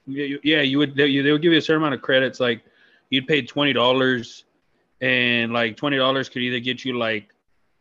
Yeah, 0.06 0.26
you, 0.26 0.40
yeah, 0.44 0.62
you 0.62 0.78
would. 0.78 0.96
They, 0.96 1.08
you- 1.08 1.24
they 1.24 1.32
would 1.32 1.42
give 1.42 1.52
you 1.52 1.58
a 1.58 1.62
certain 1.62 1.82
amount 1.82 1.96
of 1.96 2.02
credits. 2.02 2.40
Like 2.40 2.64
you'd 3.10 3.28
pay 3.28 3.42
twenty 3.42 3.74
dollars, 3.74 4.46
and 5.02 5.52
like 5.54 5.78
twenty 5.78 5.98
dollars 5.98 6.30
could 6.30 6.42
either 6.42 6.60
get 6.60 6.84
you 6.86 6.98
like 6.98 7.30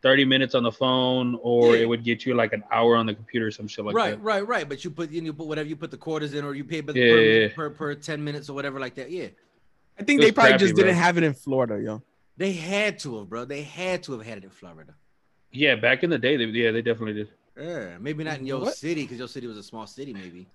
thirty 0.03 0.25
minutes 0.25 0.55
on 0.55 0.63
the 0.63 0.73
phone, 0.73 1.39
or 1.43 1.75
Yeah. 1.77 1.83
it 1.83 1.89
would 1.89 2.05
get 2.05 2.25
you 2.27 2.35
like 2.35 2.53
an 2.53 2.65
hour 2.73 2.97
on 2.97 3.07
the 3.07 3.15
computer, 3.15 3.47
or 3.49 3.51
some 3.51 3.69
shit 3.69 3.85
like 3.85 3.95
right, 3.95 4.11
that. 4.13 4.21
right, 4.23 4.41
right. 4.41 4.49
Right. 4.49 4.69
But 4.69 4.85
you 4.85 4.91
put 4.91 5.11
you, 5.11 5.33
put 5.33 5.47
whatever 5.47 5.69
you 5.69 5.77
put 5.77 5.91
the 5.91 5.97
quarters 5.97 6.33
in, 6.35 6.45
or 6.45 6.55
you 6.55 6.65
pay 6.65 6.81
per, 6.83 6.93
Yeah, 6.93 7.13
per, 7.13 7.21
yeah, 7.21 7.41
yeah. 7.41 7.49
per 7.55 7.71
per 7.71 7.95
ten 7.97 8.23
minutes 8.25 8.49
or 8.49 8.55
whatever 8.55 8.81
like 8.81 8.95
that. 8.97 9.11
Yeah, 9.11 9.29
I 9.99 10.03
think 10.05 10.21
they 10.21 10.33
probably 10.33 10.53
crappy, 10.53 10.65
just 10.65 10.77
didn't 10.77 10.95
have 10.97 11.19
it 11.19 11.25
in 11.25 11.35
Florida, 11.35 11.81
yo. 11.83 12.03
they 12.37 12.53
had 12.53 12.99
to 13.01 13.19
have, 13.19 13.29
bro. 13.29 13.45
They 13.45 13.63
had 13.63 14.03
to 14.05 14.13
have 14.13 14.23
had 14.27 14.39
it 14.39 14.45
in 14.45 14.51
Florida. 14.51 14.95
Yeah, 15.53 15.75
back 15.77 16.03
in 16.03 16.11
the 16.11 16.19
day, 16.19 16.37
they, 16.37 16.45
yeah, 16.47 16.71
they 16.71 16.83
definitely 16.83 17.15
did. 17.15 17.29
Yeah, 17.59 17.99
maybe 18.01 18.25
not 18.25 18.39
in 18.39 18.47
your 18.47 18.61
What? 18.61 18.77
city 18.77 19.03
because 19.03 19.19
your 19.19 19.29
city 19.29 19.47
was 19.47 19.59
a 19.59 19.63
small 19.63 19.87
city, 19.87 20.13
maybe. 20.15 20.47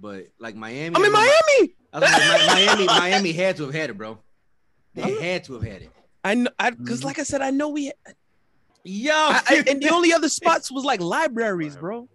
But 0.00 0.28
like 0.38 0.56
Miami, 0.56 0.86
I'm 0.86 0.96
in 0.96 1.02
I 1.02 1.02
mean, 1.04 1.12
Miami. 1.12 1.74
I 1.92 1.98
was 2.00 2.10
like, 2.10 2.40
Mi- 2.40 2.46
Miami, 2.66 2.86
Miami 2.86 3.32
had 3.32 3.56
to 3.58 3.64
have 3.64 3.74
had 3.74 3.90
it, 3.90 3.98
bro. 3.98 4.18
They 4.94 5.20
had 5.32 5.44
to 5.44 5.52
have 5.54 5.62
had 5.62 5.82
it. 5.82 5.90
I 6.24 6.34
know, 6.34 6.50
I 6.58 6.70
because 6.70 7.00
Mhm. 7.00 7.04
like 7.04 7.18
I 7.18 7.22
said, 7.22 7.42
I 7.42 7.50
know 7.50 7.68
we. 7.68 7.92
Yo, 8.82 9.12
I, 9.14 9.40
I, 9.48 9.64
and 9.68 9.82
the 9.82 9.90
only 9.90 10.12
other 10.12 10.28
spots 10.40 10.70
was 10.70 10.84
like 10.84 11.00
libraries, 11.00 11.76
bro. 11.76 12.08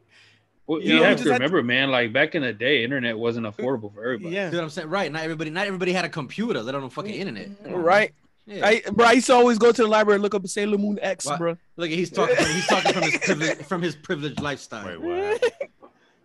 Well, 0.68 0.82
You 0.82 0.96
you 0.96 1.00
know, 1.00 1.04
have 1.06 1.18
to 1.20 1.24
had 1.24 1.28
to- 1.28 1.34
remember, 1.36 1.62
man. 1.64 1.92
Like 1.92 2.12
back 2.12 2.34
in 2.36 2.42
the 2.42 2.52
day, 2.52 2.84
internet 2.84 3.18
wasn't 3.18 3.46
affordable 3.46 3.94
for 3.94 4.04
everybody. 4.04 4.34
Yeah, 4.36 4.50
See 4.50 4.56
what 4.58 4.64
I'm 4.64 4.70
saying? 4.72 4.90
Right. 4.90 5.12
Not 5.12 5.22
everybody, 5.24 5.52
not 5.52 5.68
everybody 5.68 5.94
had 5.94 6.06
a 6.06 6.10
computer, 6.10 6.62
let 6.64 6.74
alone 6.76 6.90
fucking 6.90 7.14
internet. 7.14 7.50
Right. 7.66 8.14
Man. 8.48 8.58
Yeah. 8.58 8.66
I, 8.66 8.82
bro, 8.92 9.06
I 9.08 9.12
used 9.14 9.28
to 9.28 9.34
always 9.34 9.58
go 9.58 9.72
to 9.72 9.82
the 9.82 9.88
library 9.88 10.16
and 10.16 10.24
look 10.24 10.36
up 10.36 10.48
Sailor 10.48 10.78
Moon 10.78 11.00
X, 11.02 11.26
What? 11.26 11.40
bro. 11.40 11.58
Look, 11.78 11.90
he's 11.90 12.10
talking. 12.10 12.36
From, 12.36 12.46
he's 12.46 12.68
talking 12.68 12.94
from 12.94 13.04
his 13.04 13.18
privilege, 13.20 13.58
from 13.66 13.82
his 13.82 13.96
privileged 13.96 14.42
lifestyle. 14.42 14.86
Wait, 14.86 15.02
what? 15.02 15.54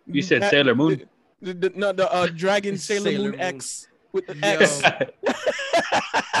You 0.07 0.21
said 0.21 0.41
That- 0.43 0.51
Sailor 0.51 0.75
Moon. 0.75 1.03
The, 1.41 1.53
the, 1.55 1.71
no, 1.75 1.91
the 1.91 2.11
uh, 2.13 2.27
Dragon 2.35 2.77
Sailor, 2.77 3.05
Sailor 3.11 3.23
Moon, 3.23 3.31
Moon. 3.31 3.39
X 3.41 3.87
with 4.11 4.27
the 4.27 4.35
Yo. 4.35 4.47
X. 4.59 4.81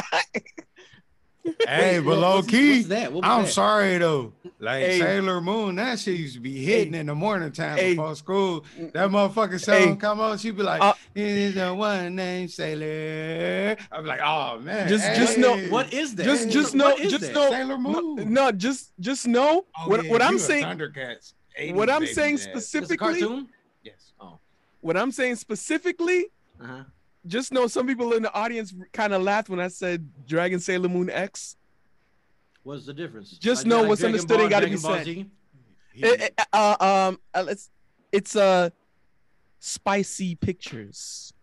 Hey, 1.67 1.99
Wait, 1.99 2.05
but 2.05 2.17
low 2.19 2.43
key, 2.43 2.77
what's 2.77 2.87
that? 2.89 3.11
What 3.13 3.25
I'm 3.25 3.43
that? 3.45 3.51
sorry 3.51 3.97
though. 3.97 4.33
Like 4.59 4.83
Hey. 4.83 4.99
Sailor 4.99 5.41
Moon, 5.41 5.75
that 5.77 5.97
shit 5.99 6.19
used 6.19 6.35
to 6.35 6.39
be 6.39 6.63
hitting 6.63 6.93
in 6.93 7.07
the 7.07 7.15
morning 7.15 7.51
time 7.51 7.77
Hey. 7.77 7.95
before 7.95 8.15
school. 8.15 8.63
That 8.93 9.09
motherfucking 9.09 9.59
song 9.59 9.75
Hey. 9.75 9.95
come 9.95 10.19
on, 10.19 10.37
she'd 10.37 10.55
be 10.55 10.61
like, 10.61 10.81
Uh, 10.81 10.93
"It 11.15 11.23
is 11.27 11.55
the 11.55 11.73
one 11.73 12.15
named 12.15 12.51
Sailor." 12.51 13.75
I'm 13.91 14.05
like, 14.05 14.19
"Oh 14.23 14.59
man, 14.59 14.87
Just- 14.87 15.05
just 15.15 15.37
know- 15.39 15.57
What 15.69 15.91
is 15.91 16.13
that? 16.15 16.23
Just- 16.25 16.49
just 16.51 16.75
know- 16.75 16.95
just 16.97 17.21
that? 17.21 17.33
know- 17.33 17.49
Sailor 17.49 17.77
Moon?" 17.79 18.31
no, 18.33 18.51
just 18.51 18.91
just 18.99 19.27
know 19.27 19.65
Oh, 19.79 19.89
what 19.89 20.03
yeah, 20.05 20.11
what 20.11 20.21
I'm 20.21 20.33
you 20.33 20.37
a 20.37 20.39
saying. 20.39 20.63
Thundercats. 20.65 21.33
80s 21.57 21.73
What 21.75 21.89
I'm 21.89 22.05
saying 22.05 22.35
dad. 22.37 22.43
It's 22.43 22.51
specifically, 22.51 23.19
cartoon. 23.21 23.47
Yes. 23.83 24.13
what 24.81 24.95
I'm 24.97 25.11
saying 25.11 25.35
specifically, 25.37 26.27
Uh-huh. 26.61 26.83
Just 27.27 27.51
know 27.51 27.67
some 27.67 27.87
people 27.87 28.13
in 28.13 28.23
the 28.23 28.33
audience 28.33 28.73
kind 28.93 29.13
of 29.13 29.21
laughed 29.21 29.49
when 29.49 29.59
I 29.59 29.67
said 29.67 30.07
Dragon 30.27 30.59
Sailor 30.59 30.89
Moon 30.89 31.09
X. 31.09 31.55
What's 32.63 32.85
the 32.85 32.93
difference? 32.93 33.31
Just 33.31 33.65
know 33.65 33.83
what's 33.83 34.01
Dragon 34.01 34.15
understood 34.15 34.37
Ball, 34.37 34.41
ain't 34.41 34.49
gotta 34.49 34.67
be 34.67 34.75
Ball 34.75 34.95
said. 34.95 35.05
Z? 35.05 35.25
It- 35.95 36.21
it- 36.21 36.41
uh, 36.53 37.07
um, 37.09 37.19
uh, 37.33 37.45
it's 37.49 37.69
it's 38.11 38.35
uh, 38.35 38.69
spicy 39.59 40.35
pictures. 40.35 41.33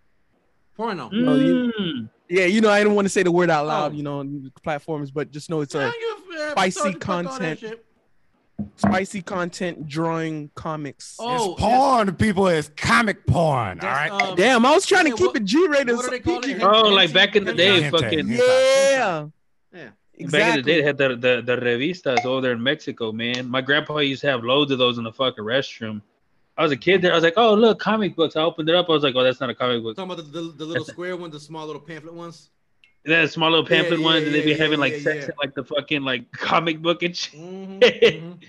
Porno. 0.76 1.08
No, 1.10 1.34
you- 1.36 1.72
Mm. 1.78 2.08
Yeah, 2.30 2.44
you 2.44 2.60
know 2.60 2.68
I 2.70 2.84
don't 2.84 2.94
want 2.94 3.06
to 3.06 3.10
say 3.10 3.22
the 3.22 3.32
word 3.32 3.48
out 3.50 3.66
loud, 3.66 3.92
Oh. 3.92 3.94
you 3.96 4.02
know, 4.02 4.18
on 4.20 4.52
platforms, 4.62 5.10
but 5.10 5.30
just 5.30 5.48
know 5.48 5.62
it's 5.62 5.74
Yeah, 5.74 5.86
a 5.86 5.86
you- 5.88 6.16
yeah, 6.36 6.50
spicy 6.50 6.78
fuck 6.80 6.92
that 6.92 7.00
content. 7.00 7.80
Shit. 8.58 8.68
spicy 8.80 9.22
content 9.22 9.88
drawing 9.88 10.50
comics. 10.54 11.16
Oh, 11.18 11.52
it's 11.52 11.60
porn, 11.62 12.14
people. 12.16 12.46
It's 12.48 12.70
comic 12.76 13.26
porn. 13.26 13.80
All 13.80 13.86
That's, 13.86 14.22
um, 14.24 14.36
Damn, 14.36 14.66
I 14.66 14.72
was 14.72 14.86
trying 14.86 15.06
to 15.06 15.12
keep 15.16 15.26
what- 15.28 15.36
it 15.36 15.44
G-rated. 15.44 15.94
what 15.96 16.02
do 16.02 16.08
so 16.08 16.14
it? 16.14 16.42
PG. 16.42 16.62
Oh, 16.62 16.82
like 16.88 17.12
back 17.12 17.36
in 17.36 17.44
the 17.44 17.54
day, 17.54 17.82
Hentai. 17.82 17.90
fucking 17.90 18.26
Hentai. 18.26 18.38
Yeah, 18.38 19.26
Yeah. 19.72 19.88
exactly. 20.14 20.26
back 20.38 20.50
in 20.50 20.56
the 20.56 20.62
day, 20.62 20.80
they 20.80 20.86
had 20.86 20.98
the, 20.98 21.08
the 21.16 21.42
the 21.44 21.56
revistas 21.56 22.24
over 22.24 22.40
there 22.40 22.52
in 22.52 22.62
Mexico, 22.62 23.12
man. 23.12 23.48
My 23.48 23.60
grandpa 23.60 23.98
used 23.98 24.22
to 24.22 24.28
have 24.28 24.42
loads 24.44 24.70
of 24.72 24.78
those 24.78 24.98
in 24.98 25.04
the 25.04 25.12
fucking 25.12 25.44
restroom. 25.44 26.02
I 26.56 26.62
was 26.64 26.72
a 26.72 26.76
kid 26.76 27.02
there. 27.02 27.12
I 27.12 27.14
was 27.14 27.22
like, 27.22 27.34
oh 27.36 27.54
look, 27.54 27.78
comic 27.78 28.16
books. 28.16 28.34
I 28.34 28.42
opened 28.42 28.68
it 28.68 28.74
up. 28.74 28.88
I 28.88 28.92
was 28.92 29.04
like, 29.04 29.14
oh, 29.14 29.22
that's 29.22 29.38
not 29.40 29.48
a 29.48 29.54
comic 29.54 29.80
book. 29.80 29.94
Talking 29.96 30.10
about 30.12 30.32
the, 30.32 30.40
the, 30.42 30.52
the 30.56 30.64
little 30.64 30.84
square 30.84 31.16
ones, 31.16 31.32
the 31.32 31.38
small 31.40 31.64
little 31.66 31.80
pamphlet 31.80 32.14
ones. 32.14 32.50
And 33.08 33.14
then 33.14 33.28
small 33.28 33.48
little 33.48 33.64
pamphlet 33.64 34.00
yeah, 34.00 34.04
ones, 34.04 34.26
and 34.26 34.34
they'd 34.34 34.44
be 34.44 34.50
yeah, 34.50 34.58
having 34.58 34.78
like 34.78 34.92
yeah, 34.92 34.98
sex 34.98 35.16
yeah. 35.16 35.24
in 35.24 35.32
like 35.38 35.54
the 35.54 35.64
fucking 35.64 36.02
like 36.02 36.30
comic 36.32 36.82
book 36.82 37.02
and 37.02 37.16
shit. 37.16 37.40
Mhm, 37.40 37.80
mhm. 37.82 38.42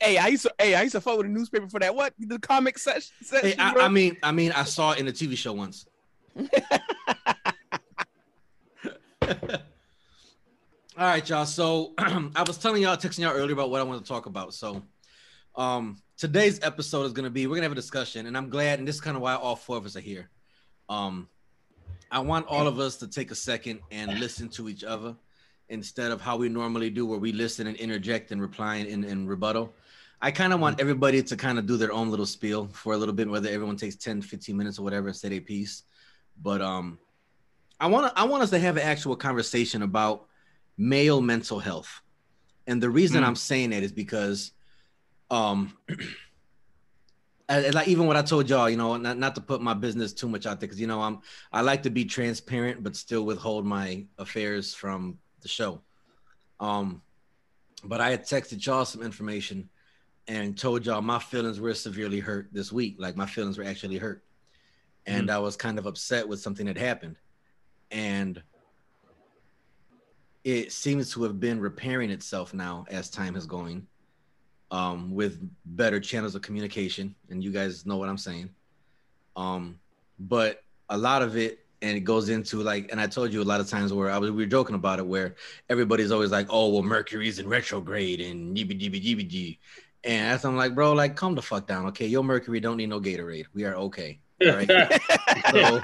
Hey, 0.00 0.16
I 0.16 0.28
used 0.28 0.44
to. 0.44 0.54
Hey, 0.58 0.74
I 0.74 0.80
used 0.80 0.94
to 0.94 1.02
follow 1.02 1.22
the 1.22 1.28
newspaper 1.28 1.68
for 1.68 1.78
that. 1.80 1.94
What 1.94 2.14
the 2.18 2.38
comic 2.38 2.78
section? 2.78 3.12
Hey, 3.30 3.54
I. 3.58 3.74
I 3.74 3.88
mean, 3.88 4.16
I 4.22 4.32
mean, 4.32 4.52
I 4.52 4.64
saw 4.64 4.92
it 4.92 4.98
in 5.00 5.08
a 5.08 5.12
TV 5.12 5.36
show 5.36 5.52
once. 5.52 5.84
All 6.40 6.48
right, 10.96 11.28
y'all. 11.28 11.44
So 11.44 11.92
I 11.98 12.44
was 12.46 12.56
telling 12.56 12.80
y'all, 12.80 12.96
texting 12.96 13.18
y'all 13.18 13.34
earlier 13.34 13.52
about 13.52 13.70
what 13.70 13.82
I 13.82 13.84
want 13.84 14.02
to 14.02 14.08
talk 14.08 14.24
about. 14.24 14.54
So 14.54 14.82
um 15.54 15.98
today's 16.16 16.60
episode 16.62 17.04
is 17.04 17.12
gonna 17.12 17.28
be 17.28 17.46
we're 17.46 17.56
gonna 17.56 17.64
have 17.64 17.72
a 17.72 17.74
discussion, 17.74 18.24
and 18.24 18.38
I'm 18.38 18.48
glad, 18.48 18.78
and 18.78 18.88
this 18.88 18.94
is 18.94 19.02
kind 19.02 19.18
of 19.18 19.22
why 19.22 19.34
all 19.34 19.54
four 19.54 19.76
of 19.76 19.84
us 19.84 19.96
are 19.96 20.00
here. 20.00 20.30
Um, 20.88 21.28
I 22.10 22.20
want 22.20 22.46
all 22.46 22.66
of 22.66 22.78
us 22.78 22.96
to 22.96 23.06
take 23.06 23.30
a 23.30 23.34
second 23.34 23.80
and 23.90 24.18
listen 24.18 24.48
to 24.50 24.68
each 24.68 24.84
other 24.84 25.14
instead 25.68 26.10
of 26.10 26.20
how 26.20 26.36
we 26.36 26.48
normally 26.48 26.90
do, 26.90 27.04
where 27.06 27.18
we 27.18 27.32
listen 27.32 27.66
and 27.66 27.76
interject 27.76 28.32
and 28.32 28.40
reply 28.40 28.76
in, 28.76 29.04
in 29.04 29.26
rebuttal. 29.26 29.72
I 30.20 30.30
kind 30.30 30.52
of 30.52 30.60
want 30.60 30.80
everybody 30.80 31.22
to 31.22 31.36
kind 31.36 31.58
of 31.58 31.66
do 31.66 31.76
their 31.76 31.92
own 31.92 32.10
little 32.10 32.26
spiel 32.26 32.68
for 32.72 32.94
a 32.94 32.96
little 32.96 33.14
bit, 33.14 33.28
whether 33.28 33.48
everyone 33.50 33.76
takes 33.76 33.94
10, 33.96 34.22
15 34.22 34.56
minutes 34.56 34.78
or 34.78 34.82
whatever 34.82 35.08
and 35.08 35.16
say 35.16 35.28
their 35.28 35.40
piece. 35.40 35.82
But 36.42 36.60
um, 36.62 36.98
I 37.78 37.86
want 37.86 38.12
I 38.16 38.24
want 38.24 38.42
us 38.42 38.50
to 38.50 38.58
have 38.58 38.76
an 38.76 38.82
actual 38.82 39.14
conversation 39.14 39.82
about 39.82 40.26
male 40.76 41.20
mental 41.20 41.58
health. 41.58 42.00
And 42.66 42.82
the 42.82 42.90
reason 42.90 43.22
Mm. 43.22 43.26
I'm 43.26 43.36
saying 43.36 43.70
that 43.70 43.82
is 43.82 43.92
because 43.92 44.52
um 45.30 45.72
and- 45.88 46.00
and 46.00 46.08
like 47.48 47.88
even 47.88 48.06
what 48.06 48.16
I 48.16 48.22
told 48.22 48.50
y'all, 48.50 48.68
you 48.68 48.76
know, 48.76 48.96
not, 48.96 49.16
not 49.16 49.34
to 49.36 49.40
put 49.40 49.62
my 49.62 49.74
business 49.74 50.12
too 50.12 50.28
much 50.28 50.44
out 50.44 50.60
there 50.60 50.66
because 50.66 50.80
you 50.80 50.86
know 50.86 51.00
I'm 51.00 51.20
I 51.52 51.62
like 51.62 51.82
to 51.84 51.90
be 51.90 52.04
transparent 52.04 52.82
but 52.82 52.94
still 52.94 53.24
withhold 53.24 53.64
my 53.64 54.04
affairs 54.18 54.74
from 54.74 55.18
the 55.40 55.48
show. 55.48 55.80
Um 56.60 57.02
but 57.84 58.00
I 58.00 58.10
had 58.10 58.24
texted 58.24 58.64
y'all 58.64 58.84
some 58.84 59.02
information 59.02 59.68
and 60.26 60.58
told 60.58 60.84
y'all 60.84 61.00
my 61.00 61.18
feelings 61.18 61.58
were 61.58 61.74
severely 61.74 62.20
hurt 62.20 62.48
this 62.52 62.70
week. 62.70 62.96
Like 62.98 63.16
my 63.16 63.26
feelings 63.26 63.56
were 63.56 63.64
actually 63.64 63.98
hurt. 63.98 64.22
And 65.06 65.30
I 65.30 65.38
was 65.38 65.56
kind 65.56 65.78
of 65.78 65.86
upset 65.86 66.28
with 66.28 66.38
something 66.38 66.66
that 66.66 66.76
happened. 66.76 67.16
And 67.90 68.42
it 70.44 70.70
seems 70.70 71.12
to 71.12 71.22
have 71.22 71.40
been 71.40 71.60
repairing 71.60 72.10
itself 72.10 72.52
now 72.52 72.84
as 72.90 73.08
time 73.08 73.36
is 73.36 73.46
going 73.46 73.86
um, 74.70 75.14
with 75.14 75.38
better 75.64 76.00
channels 76.00 76.34
of 76.34 76.42
communication. 76.42 77.14
And 77.30 77.42
you 77.42 77.50
guys 77.50 77.86
know 77.86 77.96
what 77.96 78.08
I'm 78.08 78.18
saying. 78.18 78.50
Um, 79.36 79.78
but 80.18 80.62
a 80.88 80.96
lot 80.98 81.22
of 81.22 81.36
it, 81.36 81.60
and 81.80 81.96
it 81.96 82.00
goes 82.00 82.28
into 82.28 82.56
like, 82.62 82.90
and 82.90 83.00
I 83.00 83.06
told 83.06 83.32
you 83.32 83.40
a 83.40 83.44
lot 83.44 83.60
of 83.60 83.68
times 83.68 83.92
where 83.92 84.10
I 84.10 84.18
was, 84.18 84.30
we 84.30 84.42
were 84.42 84.50
joking 84.50 84.74
about 84.74 84.98
it, 84.98 85.06
where 85.06 85.36
everybody's 85.70 86.10
always 86.10 86.32
like, 86.32 86.48
oh, 86.50 86.70
well, 86.70 86.82
Mercury's 86.82 87.38
in 87.38 87.48
retrograde 87.48 88.20
and 88.20 88.56
yibby 88.56 88.78
jibby 88.80 89.00
jibby 89.02 89.30
jibby. 89.30 89.58
And 90.04 90.32
that's 90.32 90.44
I'm 90.44 90.56
like, 90.56 90.74
bro, 90.74 90.92
like, 90.92 91.14
calm 91.16 91.34
the 91.34 91.42
fuck 91.42 91.66
down. 91.66 91.86
Okay. 91.86 92.06
Your 92.06 92.24
Mercury 92.24 92.60
don't 92.60 92.76
need 92.78 92.88
no 92.88 93.00
Gatorade. 93.00 93.46
We 93.54 93.64
are 93.64 93.74
okay. 93.76 94.18
All 94.42 94.48
right. 94.56 94.68
so, 95.52 95.80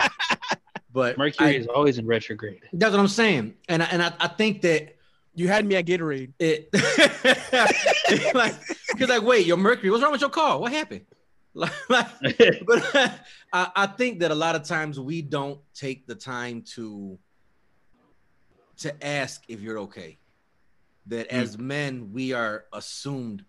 but 0.92 1.16
Mercury 1.18 1.48
I- 1.48 1.58
is 1.58 1.66
always 1.68 1.98
in 1.98 2.06
retrograde. 2.06 2.62
that's 2.72 2.92
what 2.92 3.00
I'm 3.00 3.08
saying. 3.08 3.54
And 3.68 3.82
I, 3.82 3.86
and 3.86 4.02
I, 4.02 4.12
I 4.18 4.28
think 4.28 4.62
that 4.62 4.93
you 5.34 5.48
had 5.48 5.66
me 5.66 5.76
at 5.76 5.86
Gatorade. 5.86 6.32
it 6.38 6.68
like 8.34 8.54
because 8.88 9.08
like 9.08 9.22
wait 9.22 9.46
your 9.46 9.56
mercury 9.56 9.90
what's 9.90 10.02
wrong 10.02 10.12
with 10.12 10.20
your 10.20 10.30
car? 10.30 10.58
What 10.58 10.72
happened? 10.72 11.02
Like, 11.56 11.70
like 11.88 12.08
but 12.66 12.94
uh, 12.96 13.08
I, 13.52 13.70
I 13.76 13.86
think 13.86 14.18
that 14.18 14.32
a 14.32 14.34
lot 14.34 14.56
of 14.56 14.64
times 14.64 14.98
we 14.98 15.22
don't 15.22 15.60
take 15.72 16.04
the 16.04 16.16
time 16.16 16.62
to 16.74 17.16
to 18.78 19.06
ask 19.06 19.44
if 19.46 19.60
you're 19.60 19.78
okay. 19.80 20.18
That 21.06 21.28
as 21.28 21.56
mm. 21.56 21.60
men 21.60 22.10
we 22.12 22.32
are 22.32 22.64
assumed 22.72 23.44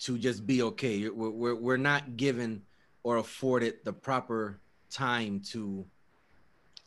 to 0.00 0.18
just 0.18 0.48
be 0.48 0.62
okay. 0.62 1.08
We're, 1.08 1.30
we're, 1.30 1.54
we're 1.54 1.76
not 1.76 2.16
given 2.16 2.62
or 3.04 3.18
afforded 3.18 3.84
the 3.84 3.92
proper 3.92 4.60
time 4.90 5.40
to 5.52 5.86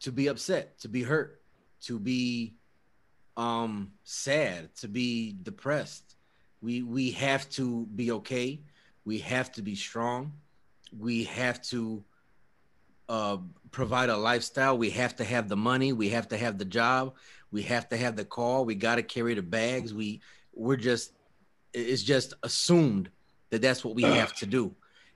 to 0.01 0.11
be 0.11 0.27
upset 0.27 0.79
to 0.79 0.89
be 0.89 1.03
hurt 1.03 1.41
to 1.81 1.99
be 1.99 2.55
um 3.41 3.91
sad 4.03 4.75
to 4.75 4.87
be 4.87 5.35
depressed. 5.41 6.15
We 6.61 6.83
we 6.83 7.11
have 7.11 7.49
to 7.51 7.87
be 7.87 8.11
okay. 8.11 8.61
We 9.03 9.17
have 9.19 9.51
to 9.53 9.63
be 9.63 9.73
strong. 9.73 10.33
We 10.97 11.23
have 11.23 11.59
to 11.73 12.03
uh 13.09 13.37
provide 13.71 14.09
a 14.09 14.17
lifestyle. 14.17 14.77
We 14.77 14.91
have 14.91 15.15
to 15.15 15.23
have 15.23 15.49
the 15.49 15.55
money. 15.55 15.91
We 15.91 16.09
have 16.09 16.27
to 16.27 16.37
have 16.37 16.59
the 16.59 16.65
job. 16.65 17.15
We 17.51 17.63
have 17.63 17.89
to 17.89 17.97
have 17.97 18.15
the 18.15 18.25
car. 18.25 18.61
We 18.61 18.75
got 18.75 18.95
to 18.95 19.03
carry 19.03 19.33
the 19.33 19.41
bags. 19.41 19.91
We 19.91 20.21
we're 20.53 20.75
just 20.75 21.13
it's 21.73 22.03
just 22.03 22.35
assumed 22.43 23.09
that 23.49 23.63
that's 23.63 23.83
what 23.83 23.95
we 23.95 24.03
have 24.03 24.35
to 24.35 24.45
do. 24.45 24.75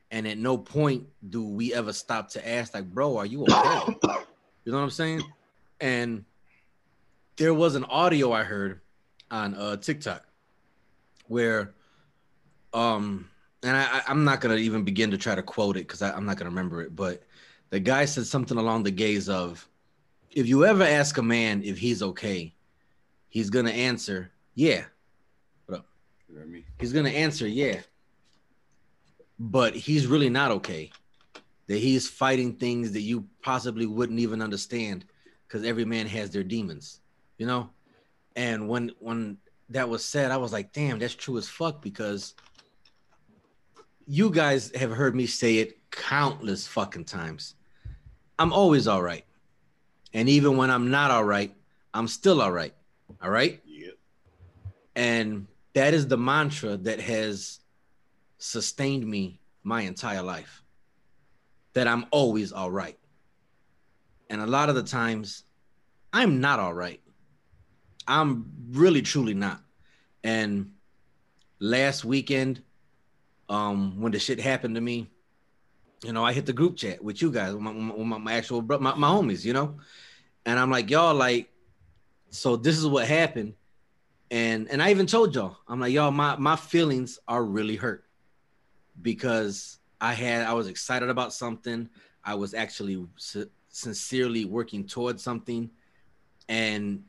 And 0.10 0.28
at 0.28 0.40
no 0.40 0.58
point 0.58 1.08
do 1.30 1.46
we 1.46 1.74
ever 1.74 1.94
stop 1.94 2.30
to 2.30 2.48
ask, 2.48 2.74
like, 2.74 2.86
bro, 2.86 3.18
are 3.18 3.26
you 3.26 3.44
okay? 3.44 3.98
you 4.64 4.72
know 4.72 4.78
what 4.78 4.84
I'm 4.84 4.90
saying? 4.90 5.22
And 5.80 6.26
there 7.38 7.54
was 7.54 7.76
an 7.76 7.84
audio 7.86 8.32
I 8.32 8.44
heard 8.44 8.82
on 9.32 9.54
uh, 9.56 9.78
TikTok 9.78 10.26
where, 11.28 11.74
um, 12.74 13.30
and 13.64 13.76
I, 13.76 14.02
I'm 14.08 14.24
not 14.24 14.42
gonna 14.42 14.56
even 14.56 14.84
begin 14.84 15.12
to 15.12 15.18
try 15.18 15.36
to 15.36 15.44
quote 15.44 15.78
it 15.78 15.88
because 15.88 16.02
I'm 16.02 16.26
not 16.26 16.38
gonna 16.38 16.50
remember 16.50 16.82
it, 16.82 16.96
but 16.96 17.24
the 17.70 17.80
guy 17.80 18.06
said 18.06 18.26
something 18.26 18.58
along 18.58 18.84
the 18.84 18.92
gaze 18.92 19.28
of, 19.28 19.68
if 20.32 20.48
you 20.48 20.66
ever 20.66 20.84
ask 20.84 21.18
a 21.18 21.24
man 21.24 21.64
if 21.64 21.78
he's 21.78 22.04
okay, 22.04 22.54
he's 23.30 23.50
gonna 23.50 23.72
answer, 23.72 24.32
yeah. 24.54 24.84
What 25.66 25.80
up? 25.80 25.86
He's 26.80 26.94
gonna 26.94 27.10
answer, 27.10 27.48
yeah. 27.48 27.80
But 29.40 29.76
he's 29.76 30.08
really 30.08 30.30
not 30.30 30.52
okay. 30.52 30.92
That 31.68 31.78
he's 31.78 32.08
fighting 32.08 32.54
things 32.54 32.92
that 32.92 33.02
you 33.02 33.26
possibly 33.42 33.88
wouldn't 33.88 34.20
even 34.20 34.42
understand 34.42 35.06
because 35.48 35.66
every 35.66 35.86
man 35.86 36.06
has 36.08 36.30
their 36.30 36.44
demons, 36.44 37.02
you 37.38 37.46
know? 37.46 37.70
And 38.36 38.68
when 38.68 38.92
when 39.00 39.38
that 39.70 39.90
was 39.90 40.04
said, 40.04 40.32
I 40.32 40.38
was 40.38 40.54
like, 40.54 40.74
damn, 40.74 41.00
that's 41.00 41.16
true 41.16 41.38
as 41.38 41.48
fuck 41.48 41.82
because 41.82 42.36
you 44.06 44.30
guys 44.30 44.72
have 44.76 44.92
heard 44.92 45.16
me 45.16 45.26
say 45.26 45.58
it 45.58 45.80
countless 45.92 46.68
fucking 46.68 47.06
times. 47.06 47.56
I'm 48.38 48.54
always 48.54 48.88
all 48.88 49.02
right. 49.02 49.26
And 50.14 50.30
even 50.30 50.58
when 50.58 50.70
I'm 50.70 50.92
not 50.92 51.12
all 51.12 51.24
right, 51.24 51.56
I'm 51.94 52.08
still 52.08 52.42
all 52.42 52.52
right. 52.52 52.74
All 53.22 53.30
right. 53.30 53.62
Yeah. 53.66 53.92
And 54.96 55.48
that 55.74 55.94
is 55.94 56.08
the 56.08 56.18
mantra 56.18 56.78
that 56.78 57.00
has 57.02 57.60
sustained 58.38 59.06
me 59.08 59.40
my 59.64 59.82
entire 59.82 60.22
life. 60.22 60.64
That 61.74 61.88
I'm 61.88 62.06
always 62.12 62.54
all 62.54 62.72
right. 62.72 62.98
And 64.30 64.42
a 64.42 64.48
lot 64.48 64.70
of 64.70 64.76
the 64.76 64.84
times, 64.84 65.44
I'm 66.14 66.40
not 66.40 66.60
all 66.60 66.74
right. 66.74 67.02
I'm 68.08 68.52
really, 68.72 69.02
truly 69.02 69.34
not. 69.34 69.62
And 70.24 70.72
last 71.60 72.06
weekend, 72.06 72.62
um, 73.50 74.00
when 74.00 74.12
the 74.12 74.20
shit 74.20 74.40
happened 74.40 74.76
to 74.76 74.82
me, 74.82 75.10
you 76.04 76.14
know, 76.14 76.24
I 76.24 76.34
hit 76.34 76.46
the 76.46 76.54
group 76.54 76.78
chat 76.78 77.04
with 77.04 77.22
you 77.22 77.32
guys, 77.32 77.54
with 77.54 77.62
my, 77.62 77.72
my, 77.72 78.18
my 78.18 78.34
actual 78.34 78.62
bro, 78.62 78.80
my, 78.80 78.94
my 78.96 79.08
homies, 79.08 79.46
you 79.46 79.54
know, 79.54 79.78
and 80.46 80.60
I'm 80.60 80.70
like, 80.70 80.90
y'all, 80.90 81.16
like, 81.16 81.50
so 82.30 82.56
this 82.56 82.78
is 82.78 82.86
what 82.86 83.08
happened, 83.08 83.54
and 84.30 84.70
and 84.70 84.84
I 84.84 84.92
even 84.92 85.06
told 85.06 85.34
y'all, 85.34 85.58
I'm 85.68 85.80
like, 85.80 85.94
y'all, 85.94 86.12
my 86.12 86.36
my 86.36 86.56
feelings 86.56 87.18
are 87.28 87.44
really 87.44 87.76
hurt 87.76 88.04
because 89.02 89.80
I 90.02 90.14
had 90.14 90.46
I 90.46 90.54
was 90.54 90.68
excited 90.68 91.10
about 91.10 91.34
something, 91.34 91.90
I 92.24 92.36
was 92.36 92.54
actually 92.54 93.06
sincerely 93.70 94.46
working 94.46 94.86
towards 94.86 95.24
something, 95.24 95.70
and 96.50 97.04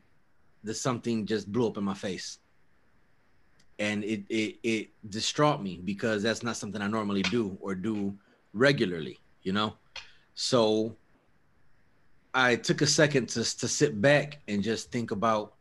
the 0.63 0.73
something 0.73 1.25
just 1.25 1.51
blew 1.51 1.67
up 1.67 1.77
in 1.77 1.83
my 1.83 1.93
face 1.93 2.39
and 3.79 4.03
it, 4.03 4.23
it 4.29 4.57
it 4.63 4.89
distraught 5.09 5.61
me 5.61 5.79
because 5.83 6.23
that's 6.23 6.43
not 6.43 6.57
something 6.57 6.81
I 6.81 6.87
normally 6.87 7.21
do 7.23 7.57
or 7.61 7.75
do 7.75 8.17
regularly, 8.53 9.19
you 9.43 9.53
know. 9.53 9.75
So 10.33 10.95
I 12.33 12.55
took 12.55 12.81
a 12.81 12.87
second 12.87 13.29
to 13.29 13.43
to 13.57 13.67
sit 13.67 14.01
back 14.01 14.39
and 14.47 14.63
just 14.63 14.91
think 14.91 15.11
about 15.11 15.53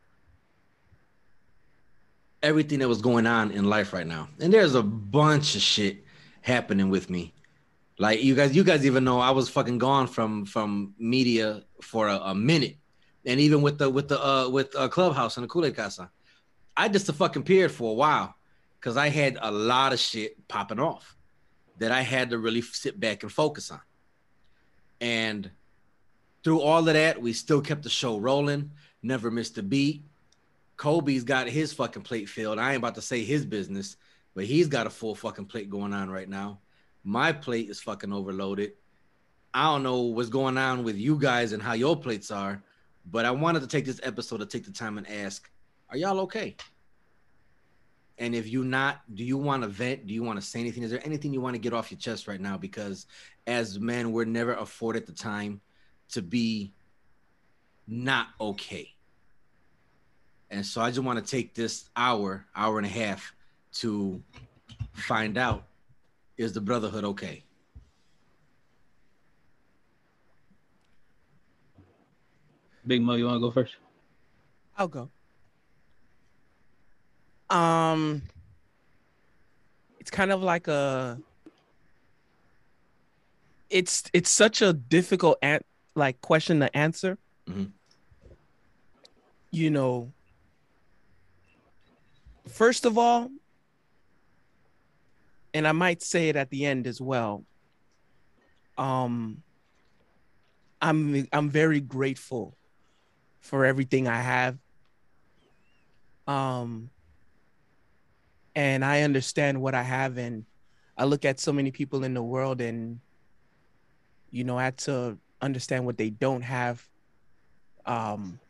everything 2.43 2.79
that 2.79 2.89
was 2.89 3.03
going 3.03 3.27
on 3.27 3.51
in 3.51 3.65
life 3.65 3.93
right 3.93 4.07
now. 4.07 4.29
And 4.41 4.53
there's 4.53 4.75
a 4.75 4.83
bunch 4.83 5.57
of 5.57 5.63
shit 5.63 6.05
happening 6.43 6.91
with 6.91 7.11
me. 7.11 7.35
Like 7.99 8.23
you 8.23 8.35
guys, 8.35 8.55
you 8.55 8.63
guys 8.63 8.85
even 8.87 9.05
know 9.05 9.21
I 9.21 9.31
was 9.31 9.49
fucking 9.49 9.79
gone 9.79 10.07
from 10.07 10.47
from 10.47 10.95
media 10.99 11.65
for 11.83 12.09
a, 12.09 12.17
a 12.17 12.35
minute, 12.35 12.77
and 13.27 13.41
even 13.41 13.61
with 13.61 13.79
the 13.79 13.91
with 13.91 14.09
the 14.09 14.25
uh 14.25 14.49
with 14.49 14.75
uh, 14.77 14.89
Clubhouse 14.89 15.37
and 15.37 15.45
the 15.45 15.49
Kool-Aid 15.49 15.77
Casa, 15.77 16.11
I 16.77 16.89
just 16.89 17.09
a 17.09 17.13
fucking 17.13 17.43
period 17.43 17.73
for 17.73 17.91
a 17.91 17.95
while 17.95 18.35
because 18.81 18.97
I 18.97 19.09
had 19.09 19.37
a 19.43 19.51
lot 19.51 19.93
of 19.93 19.99
shit 19.99 20.47
popping 20.49 20.79
off 20.79 21.17
that 21.79 21.93
I 21.93 22.03
had 22.03 22.31
to 22.31 22.39
really 22.39 22.63
sit 22.63 22.99
back 22.99 23.23
and 23.23 23.33
focus 23.33 23.71
on. 23.71 23.81
And 25.01 25.51
through 26.43 26.61
all 26.61 26.79
of 26.79 26.95
that, 26.95 27.21
we 27.21 27.33
still 27.33 27.61
kept 27.61 27.83
the 27.83 27.91
show 27.91 28.19
rolling, 28.19 28.71
never 29.03 29.31
missed 29.31 29.59
a 29.59 29.63
beat. 29.63 30.05
Kobe's 30.77 31.25
got 31.25 31.49
his 31.49 31.73
fucking 31.73 32.03
plate 32.03 32.29
filled. 32.29 32.59
I 32.59 32.71
ain't 32.71 32.79
about 32.79 32.95
to 32.95 33.03
say 33.03 33.25
his 33.25 33.45
business, 33.45 33.97
but 34.35 34.45
he's 34.45 34.69
got 34.69 34.87
a 34.87 34.91
full 34.91 35.15
fucking 35.15 35.47
plate 35.47 35.71
going 35.71 35.93
on 35.93 36.11
right 36.11 36.29
now. 36.29 36.61
My 37.03 37.33
plate 37.33 37.69
is 37.71 37.81
fucking 37.81 38.13
overloaded. 38.13 38.73
I 39.55 39.65
don't 39.65 39.83
know 39.83 40.03
what's 40.03 40.29
going 40.29 40.59
on 40.59 40.85
with 40.85 40.97
you 40.97 41.19
guys 41.19 41.53
and 41.53 41.63
how 41.63 41.73
your 41.73 41.97
plates 41.97 42.31
are, 42.31 42.63
but 43.11 43.25
I 43.25 43.31
wanted 43.31 43.61
to 43.61 43.67
take 43.67 43.85
this 43.85 44.01
episode 44.03 44.39
to 44.39 44.47
take 44.47 44.65
the 44.65 44.73
time 44.73 44.99
and 44.99 45.09
ask 45.09 45.51
are 45.89 45.97
y'all 45.97 46.21
okay? 46.21 46.57
And 48.19 48.35
if 48.35 48.49
you're 48.49 48.65
not, 48.65 49.03
do 49.15 49.23
you 49.23 49.37
want 49.37 49.63
to 49.63 49.69
vent? 49.69 50.07
Do 50.07 50.15
you 50.15 50.23
want 50.23 50.41
to 50.41 50.45
say 50.45 50.59
anything? 50.59 50.83
Is 50.83 50.91
there 50.91 51.05
anything 51.05 51.33
you 51.33 51.41
want 51.41 51.55
to 51.55 51.61
get 51.61 51.73
off 51.73 51.91
your 51.91 51.99
chest 51.99 52.27
right 52.27 52.41
now? 52.41 52.57
Because 52.57 53.07
as 53.47 53.79
men, 53.79 54.11
we're 54.11 54.25
never 54.25 54.55
afforded 54.55 55.07
the 55.07 55.13
time 55.13 55.61
to 56.11 56.23
be 56.23 56.73
not 57.87 58.29
okay. 58.41 58.95
And 60.51 60.65
so 60.65 60.81
I 60.81 60.91
just 60.91 61.03
want 61.03 61.25
to 61.25 61.31
take 61.31 61.55
this 61.55 61.89
hour, 61.95 62.47
hour 62.55 62.79
and 62.79 62.87
a 62.87 62.91
half 62.91 63.35
to 63.75 64.23
find 64.95 65.37
out 65.37 65.65
is 66.37 66.53
the 66.53 66.61
brotherhood 66.61 67.05
okay? 67.05 67.45
Big 72.87 73.03
Mo, 73.03 73.15
you 73.15 73.25
want 73.27 73.37
to 73.37 73.41
go 73.41 73.51
first? 73.51 73.75
I'll 74.79 74.89
go. 74.89 75.11
Um, 77.51 78.23
it's 79.99 80.11
kind 80.11 80.31
of 80.31 80.43
like 80.43 80.69
a. 80.69 81.19
It's 83.71 84.05
it's 84.13 84.31
such 84.31 84.63
a 84.63 84.73
difficult 84.73 85.39
an- 85.43 85.65
like 85.95 86.21
question 86.21 86.61
to 86.61 86.77
answer. 86.77 87.19
Mhm. 87.49 87.73
You 89.51 89.71
know. 89.71 90.13
First 92.49 92.85
of 92.85 92.97
all, 92.97 93.31
and 95.53 95.67
I 95.67 95.73
might 95.73 96.03
say 96.03 96.29
it 96.29 96.37
at 96.37 96.51
the 96.51 96.65
end 96.65 96.87
as 96.87 97.01
well. 97.01 97.45
Um, 98.79 99.43
I'm 100.81 101.27
I'm 101.33 101.49
very 101.51 101.81
grateful 101.81 102.57
for 103.47 103.65
everything 103.65 104.09
I 104.09 104.21
have. 104.21 104.59
Um, 106.27 106.91
and 108.55 108.85
I 108.85 109.03
understand 109.03 109.61
what 109.61 109.75
I 109.75 109.83
have, 109.83 110.19
and 110.19 110.45
I 110.99 111.05
look 111.05 111.25
at 111.25 111.39
so 111.39 111.53
many 111.53 111.71
people 111.71 112.03
in 112.05 112.15
the 112.15 112.23
world, 112.23 112.61
and 112.61 113.01
you 114.31 114.43
know, 114.43 114.59
I 114.59 114.65
had 114.65 114.79
to 114.79 115.19
understand 115.41 115.87
what 115.87 115.97
they 115.97 116.11
don't 116.11 116.43
have. 116.43 116.85
Um, 117.85 118.41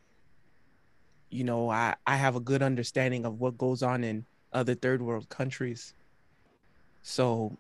you 1.29 1.45
know, 1.45 1.69
I 1.69 1.97
I 2.07 2.17
have 2.17 2.35
a 2.37 2.41
good 2.41 2.63
understanding 2.63 3.27
of 3.27 3.39
what 3.39 3.59
goes 3.59 3.83
on 3.83 4.03
in 4.03 4.25
other 4.53 4.75
third 4.75 5.03
world 5.03 5.29
countries. 5.29 5.93
So, 7.03 7.57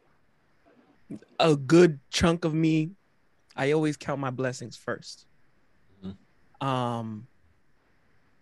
a 1.38 1.54
good 1.54 2.00
chunk 2.10 2.44
of 2.46 2.54
me, 2.54 2.92
I 3.54 3.72
always 3.72 3.96
count 3.96 4.20
my 4.20 4.30
blessings 4.30 4.76
1st 4.76 5.26
Um, 6.60 7.26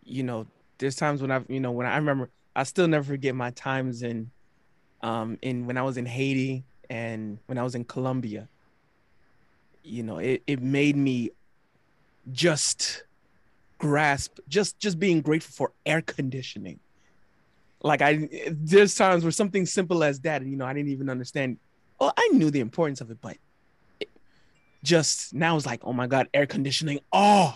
you 0.05 0.23
know, 0.23 0.47
there's 0.79 0.97
times 0.97 1.23
when 1.23 1.31
I've, 1.31 1.47
you 1.49 1.61
know, 1.61 1.73
when 1.73 1.87
I 1.87 1.97
remember 1.97 2.31
I 2.57 2.63
still 2.65 2.89
never 2.89 3.05
forget 3.05 3.35
my 3.35 3.51
times 3.51 4.03
in 4.03 4.31
um 5.03 5.39
in 5.43 5.67
when 5.67 5.77
I 5.77 5.83
was 5.83 5.97
in 5.97 6.07
Haiti 6.07 6.65
and 6.91 7.39
when 7.47 7.59
I 7.59 7.63
was 7.63 7.75
in 7.75 7.85
Colombia. 7.85 8.49
You 9.83 10.03
know, 10.03 10.19
it, 10.19 10.43
it 10.47 10.63
made 10.63 10.97
me 10.97 11.31
just 12.33 13.05
grasp 13.79 14.39
just 14.49 14.79
just 14.79 14.99
being 14.99 15.21
grateful 15.21 15.53
for 15.53 15.73
air 15.85 16.01
conditioning. 16.01 16.81
Like 17.83 18.01
I 18.01 18.29
there's 18.51 18.95
times 18.95 19.25
where 19.25 19.31
something 19.31 19.67
simple 19.67 20.03
as 20.05 20.21
that, 20.21 20.45
you 20.45 20.57
know, 20.57 20.65
I 20.65 20.73
didn't 20.73 20.91
even 20.91 21.11
understand. 21.11 21.59
Well, 22.01 22.13
I 22.17 22.29
knew 22.33 22.51
the 22.51 22.61
importance 22.61 23.01
of 23.01 23.11
it, 23.11 23.19
but 23.21 23.37
it 24.01 24.09
just 24.83 25.35
now 25.35 25.57
it's 25.57 25.67
like, 25.67 25.81
oh 25.85 25.93
my 25.93 26.07
god, 26.07 26.29
air 26.33 26.47
conditioning. 26.47 27.01
Oh, 27.13 27.55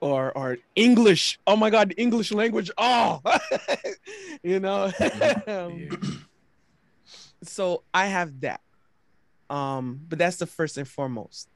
or 0.00 0.36
or 0.36 0.58
English. 0.74 1.38
Oh 1.46 1.56
my 1.56 1.70
God, 1.70 1.94
English 1.96 2.32
language. 2.32 2.70
Oh, 2.76 3.20
you 4.42 4.60
know. 4.60 4.90
Um, 5.46 6.26
so 7.42 7.82
I 7.92 8.06
have 8.06 8.40
that. 8.40 8.60
Um, 9.48 10.00
but 10.08 10.18
that's 10.18 10.36
the 10.36 10.46
first 10.46 10.76
and 10.76 10.86
foremost. 10.86 11.48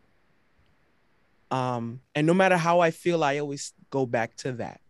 Um, 1.50 2.00
and 2.14 2.26
no 2.26 2.34
matter 2.34 2.56
how 2.56 2.80
I 2.80 2.90
feel, 2.90 3.22
I 3.22 3.38
always 3.38 3.72
go 3.90 4.06
back 4.06 4.34
to 4.38 4.52
that. 4.52 4.80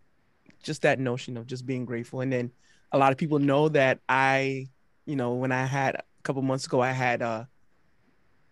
Just 0.63 0.83
that 0.83 0.99
notion 0.99 1.37
of 1.37 1.47
just 1.47 1.67
being 1.67 1.85
grateful. 1.85 2.21
And 2.21 2.33
then 2.33 2.51
a 2.93 2.99
lot 2.99 3.13
of 3.13 3.19
people 3.19 3.39
know 3.39 3.69
that 3.71 3.99
I, 4.09 4.69
you 5.05 5.17
know, 5.17 5.35
when 5.35 5.53
I 5.53 5.67
had 5.67 5.97
a 5.97 6.03
couple 6.23 6.41
months 6.43 6.65
ago, 6.67 6.81
I 6.81 6.93
had 6.93 7.21
uh, 7.21 7.45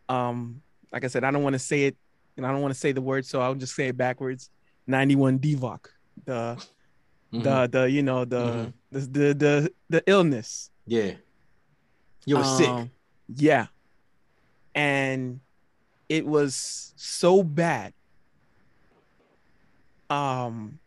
um, 0.09 0.61
like 0.93 1.05
I 1.05 1.09
said, 1.09 1.25
I 1.25 1.31
don't 1.31 1.43
want 1.43 1.55
to 1.55 1.59
say 1.59 1.85
it, 1.85 1.97
and 2.37 2.45
I 2.45 2.53
don't 2.53 2.61
want 2.61 2.75
to 2.75 2.79
say 2.79 2.93
the 2.93 3.01
word, 3.01 3.25
so 3.25 3.41
I'll 3.41 3.55
just 3.55 3.75
say 3.75 3.89
it 3.89 3.97
backwards. 3.97 4.51
Ninety-one 4.87 5.39
Divoc, 5.39 5.87
the 6.25 6.57
Mhm. 7.33 7.43
the 7.45 7.67
the 7.81 7.91
you 7.91 8.03
know 8.03 8.25
the, 8.25 8.37
Mhm. 8.37 8.73
the 8.91 9.01
the 9.01 9.35
the 9.35 9.73
the 9.89 10.03
illness. 10.07 10.71
yeah. 10.87 11.15
You 12.27 12.37
were 12.37 12.45
sick. 12.45 12.69
Um, 12.69 12.91
Yeah. 13.35 13.67
And 14.75 15.41
it 16.09 16.25
was 16.27 16.93
so 16.97 17.43
bad. 17.43 17.95
Um 20.11 20.79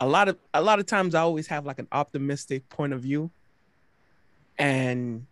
a 0.00 0.06
lot 0.06 0.28
of 0.28 0.38
a 0.54 0.62
lot 0.62 0.78
of 0.78 0.86
times 0.86 1.14
I 1.14 1.20
always 1.20 1.46
have 1.48 1.66
like 1.66 1.78
an 1.78 1.88
optimistic 1.92 2.68
point 2.68 2.92
of 2.92 3.00
view. 3.02 3.30
And 4.58 5.26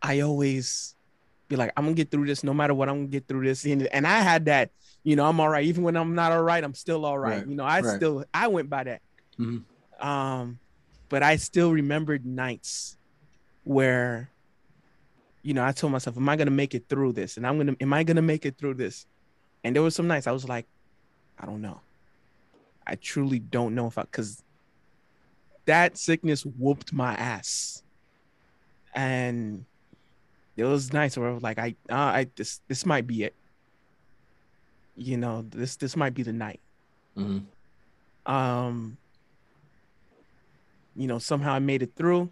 I 0.00 0.20
always 0.20 0.94
be 1.48 1.56
like, 1.56 1.72
I'm 1.76 1.84
gonna 1.84 1.94
get 1.94 2.10
through 2.10 2.26
this 2.26 2.42
no 2.44 2.54
matter 2.54 2.72
what, 2.74 2.88
I'm 2.88 2.96
gonna 2.96 3.08
get 3.08 3.26
through 3.28 3.44
this. 3.44 3.64
And, 3.66 3.82
and 3.88 4.06
I 4.06 4.20
had 4.20 4.46
that, 4.46 4.70
you 5.04 5.16
know, 5.16 5.26
I'm 5.26 5.40
all 5.40 5.48
right. 5.48 5.64
Even 5.64 5.82
when 5.84 5.96
I'm 5.96 6.14
not 6.14 6.32
all 6.32 6.42
right, 6.42 6.62
I'm 6.62 6.74
still 6.74 7.04
all 7.04 7.18
right. 7.18 7.38
Right, 7.38 7.46
You 7.46 7.54
know, 7.56 7.64
I 7.64 7.80
right. 7.80 7.96
still 7.96 8.24
I 8.32 8.48
went 8.48 8.70
by 8.70 8.84
that. 8.84 9.02
Mhm. 9.38 9.64
Um, 10.00 10.58
but 11.08 11.22
I 11.22 11.36
still 11.36 11.72
remembered 11.72 12.24
nights 12.24 12.96
where 13.64 14.28
you 15.44 15.54
know, 15.54 15.64
I 15.64 15.72
told 15.72 15.92
myself, 15.92 16.16
am 16.16 16.28
I 16.28 16.36
gonna 16.36 16.52
make 16.52 16.72
it 16.74 16.88
through 16.88 17.14
this? 17.14 17.36
And 17.36 17.44
I'm 17.44 17.58
gonna, 17.58 17.74
am 17.80 17.92
I 17.92 18.04
gonna 18.04 18.22
make 18.22 18.46
it 18.46 18.56
through 18.58 18.74
this? 18.74 19.06
And 19.64 19.74
there 19.74 19.82
were 19.82 19.90
some 19.90 20.06
nights 20.06 20.26
I 20.28 20.32
was 20.32 20.48
like, 20.48 20.66
I 21.38 21.46
don't 21.46 21.60
know. 21.60 21.80
I 22.86 22.94
truly 22.94 23.40
don't 23.40 23.74
know 23.74 23.88
if 23.88 23.98
I, 23.98 24.04
cause 24.04 24.42
that 25.66 25.98
sickness 25.98 26.44
whooped 26.46 26.92
my 26.92 27.14
ass. 27.14 27.82
And 28.94 29.64
it 30.56 30.64
was 30.64 30.92
nights 30.92 31.16
where 31.16 31.28
I 31.28 31.32
was 31.32 31.42
like, 31.42 31.58
I, 31.58 31.74
uh, 31.90 31.94
I, 31.96 32.26
this, 32.36 32.60
this 32.68 32.86
might 32.86 33.06
be 33.06 33.24
it. 33.24 33.34
You 34.96 35.16
know, 35.16 35.42
this, 35.48 35.76
this 35.76 35.96
might 35.96 36.14
be 36.14 36.22
the 36.22 36.32
night. 36.32 36.60
Mhm. 37.16 37.44
Um, 38.26 38.96
you 40.94 41.06
know, 41.06 41.18
somehow 41.18 41.54
I 41.54 41.58
made 41.58 41.82
it 41.82 41.94
through. 41.96 42.30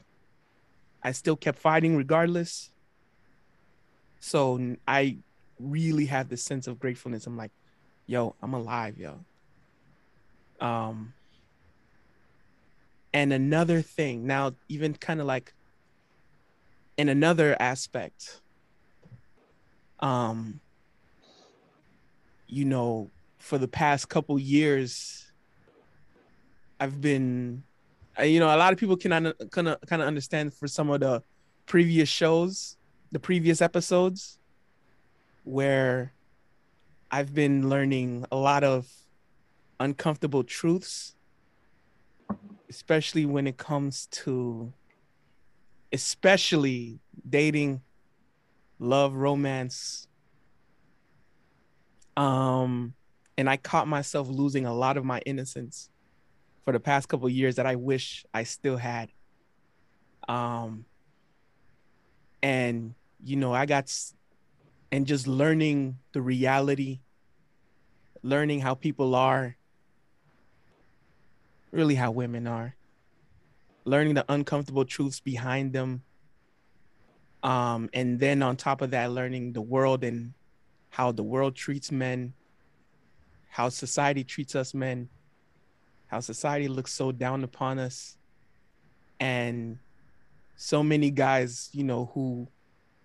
I 1.02 1.12
still 1.12 1.36
kept 1.36 1.58
fighting 1.58 1.96
regardless. 1.96 2.70
So 4.20 4.76
i 4.86 5.16
really 5.58 6.06
have 6.06 6.28
this 6.28 6.42
sense 6.42 6.66
of 6.66 6.78
gratefulness. 6.78 7.26
I'm 7.26 7.36
like, 7.36 7.50
yo, 8.06 8.34
I'm 8.42 8.54
alive, 8.54 8.98
yo. 8.98 9.18
Um, 10.60 11.12
and 13.12 13.32
another 13.32 13.82
thing, 13.82 14.26
now, 14.26 14.52
even 14.68 14.94
kind 14.94 15.20
of 15.20 15.26
like 15.26 15.52
in 16.96 17.08
another 17.08 17.56
aspect, 17.60 18.40
um, 20.00 20.60
you 22.50 22.64
know, 22.64 23.10
for 23.38 23.58
the 23.58 23.68
past 23.68 24.08
couple 24.08 24.38
years, 24.38 25.30
I've 26.78 27.00
been, 27.00 27.62
you 28.22 28.40
know, 28.40 28.54
a 28.54 28.56
lot 28.56 28.72
of 28.72 28.78
people 28.78 28.96
can 28.96 29.10
kind 29.50 29.68
of 29.68 29.80
kind 29.86 30.02
of 30.02 30.08
understand 30.08 30.52
for 30.52 30.66
some 30.66 30.90
of 30.90 31.00
the 31.00 31.22
previous 31.66 32.08
shows, 32.08 32.76
the 33.12 33.20
previous 33.20 33.62
episodes, 33.62 34.38
where 35.44 36.12
I've 37.10 37.34
been 37.34 37.68
learning 37.68 38.26
a 38.32 38.36
lot 38.36 38.64
of 38.64 38.88
uncomfortable 39.78 40.42
truths, 40.42 41.14
especially 42.68 43.26
when 43.26 43.46
it 43.46 43.56
comes 43.56 44.06
to, 44.06 44.72
especially 45.92 46.98
dating, 47.28 47.82
love, 48.78 49.14
romance. 49.14 50.08
Um, 52.16 52.94
and 53.36 53.48
I 53.48 53.56
caught 53.56 53.88
myself 53.88 54.28
losing 54.28 54.66
a 54.66 54.74
lot 54.74 54.96
of 54.96 55.04
my 55.04 55.20
innocence 55.20 55.88
for 56.64 56.72
the 56.72 56.80
past 56.80 57.08
couple 57.08 57.28
years 57.28 57.56
that 57.56 57.66
I 57.66 57.76
wish 57.76 58.24
I 58.34 58.42
still 58.42 58.76
had. 58.76 59.10
Um, 60.28 60.84
and 62.42 62.94
you 63.22 63.36
know, 63.36 63.52
I 63.52 63.66
got 63.66 63.92
and 64.92 65.06
just 65.06 65.26
learning 65.26 65.98
the 66.12 66.20
reality, 66.20 67.00
learning 68.22 68.60
how 68.60 68.74
people 68.74 69.14
are, 69.14 69.56
really 71.70 71.94
how 71.94 72.10
women 72.10 72.46
are, 72.46 72.74
learning 73.84 74.14
the 74.14 74.24
uncomfortable 74.28 74.84
truths 74.84 75.20
behind 75.20 75.72
them. 75.72 76.02
Um, 77.42 77.88
and 77.94 78.18
then 78.18 78.42
on 78.42 78.56
top 78.56 78.82
of 78.82 78.90
that, 78.90 79.12
learning 79.12 79.52
the 79.52 79.62
world 79.62 80.04
and 80.04 80.34
how 80.90 81.12
the 81.12 81.22
world 81.22 81.54
treats 81.54 81.90
men, 81.90 82.34
how 83.48 83.68
society 83.68 84.24
treats 84.24 84.54
us 84.54 84.74
men, 84.74 85.08
how 86.08 86.20
society 86.20 86.68
looks 86.68 86.92
so 86.92 87.12
down 87.12 87.44
upon 87.44 87.78
us, 87.78 88.16
and 89.18 89.78
so 90.56 90.82
many 90.82 91.10
guys, 91.10 91.70
you 91.72 91.84
know, 91.84 92.10
who 92.14 92.48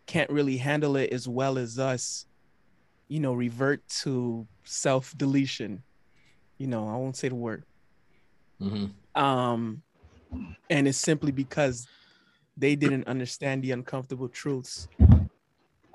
can't 0.07 0.29
really 0.29 0.57
handle 0.57 0.95
it 0.97 1.11
as 1.13 1.27
well 1.27 1.57
as 1.57 1.79
us, 1.79 2.25
you 3.07 3.19
know, 3.19 3.33
revert 3.33 3.87
to 3.87 4.47
self 4.63 5.15
deletion. 5.17 5.83
You 6.57 6.67
know, 6.67 6.87
I 6.87 6.93
won't 6.93 7.15
say 7.15 7.29
the 7.29 7.35
word. 7.35 7.63
Mhm. 8.61 8.93
Um, 9.15 9.83
and 10.69 10.87
it's 10.87 10.97
simply 10.97 11.31
because 11.31 11.87
they 12.57 12.75
didn't 12.75 13.07
understand 13.07 13.63
the 13.63 13.71
uncomfortable 13.71 14.29
truths. 14.29 14.87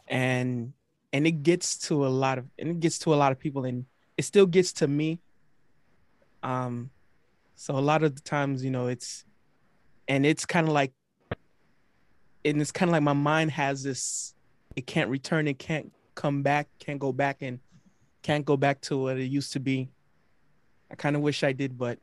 And 0.08 0.72
and 1.12 1.26
it 1.26 1.42
gets 1.42 1.76
to 1.88 2.06
a 2.06 2.08
lot 2.08 2.38
of 2.38 2.46
and 2.58 2.70
it 2.70 2.80
gets 2.80 2.98
to 3.00 3.14
a 3.14 3.16
lot 3.16 3.32
of 3.32 3.38
people 3.38 3.64
and 3.64 3.86
it 4.16 4.24
still 4.24 4.46
gets 4.46 4.72
to 4.74 4.88
me. 4.88 5.20
Um, 6.42 6.90
so 7.54 7.76
a 7.76 7.80
lot 7.80 8.02
of 8.02 8.14
the 8.14 8.22
times, 8.22 8.64
you 8.64 8.70
know, 8.70 8.86
it's 8.86 9.24
and 10.08 10.26
it's 10.26 10.44
kind 10.44 10.66
of 10.66 10.72
like 10.72 10.92
and 12.44 12.60
it's 12.60 12.72
kind 12.72 12.88
of 12.88 12.92
like 12.92 13.02
my 13.02 13.12
mind 13.12 13.50
has 13.52 13.82
this 13.82 14.34
it 14.76 14.86
can't 14.86 15.10
return 15.10 15.46
it 15.48 15.58
can't 15.58 15.92
come 16.14 16.42
back 16.42 16.68
can't 16.78 16.98
go 16.98 17.12
back 17.12 17.42
and 17.42 17.60
can't 18.22 18.44
go 18.44 18.56
back 18.56 18.80
to 18.80 18.98
what 18.98 19.18
it 19.18 19.24
used 19.24 19.52
to 19.52 19.60
be 19.60 19.88
i 20.90 20.94
kind 20.94 21.16
of 21.16 21.22
wish 21.22 21.42
i 21.44 21.52
did 21.52 21.76
but 21.78 21.98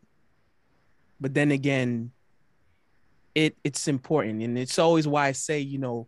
but 1.20 1.34
then 1.34 1.52
again 1.52 2.12
it 3.36 3.56
it's 3.63 3.88
important 3.88 4.41
and 4.41 4.58
it's 4.58 4.80
always 4.80 5.08
why 5.08 5.28
i 5.28 5.32
say 5.32 5.60
you 5.60 5.78
know 5.78 6.08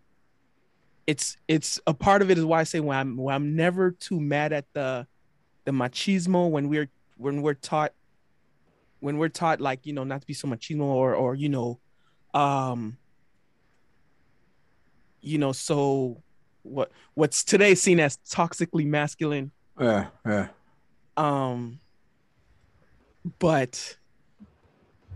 it's 1.10 1.38
it's 1.48 1.80
a 1.88 1.94
part 1.94 2.22
of 2.22 2.30
it 2.30 2.38
is 2.38 2.46
why 2.46 2.60
i 2.60 2.64
say 2.64 2.80
when 2.80 2.96
i'm 2.96 3.18
when 3.18 3.34
i'm 3.34 3.56
never 3.56 3.90
too 3.90 4.20
mad 4.20 4.54
at 4.54 4.66
the 4.74 5.08
the 5.66 5.72
machismo 5.72 6.48
when 6.52 6.70
we're 6.70 6.88
when 7.18 7.42
we're 7.42 7.56
taught 7.56 7.94
when 9.00 9.18
we're 9.18 9.28
taught 9.28 9.60
like 9.60 9.88
you 9.88 9.94
know 9.94 10.04
not 10.04 10.22
to 10.22 10.28
be 10.28 10.36
so 10.36 10.48
machismo 10.48 10.84
or 10.84 11.16
or 11.16 11.34
you 11.34 11.50
know 11.50 11.80
um 12.36 12.96
you 15.22 15.40
know 15.40 15.52
so 15.52 16.22
what 16.62 16.92
what's 17.16 17.44
today 17.44 17.74
seen 17.74 18.00
as 18.00 18.18
toxically 18.30 18.86
masculine 18.86 19.50
Yeah, 19.80 20.06
yeah. 20.28 20.50
um 21.18 21.80
but 23.40 23.98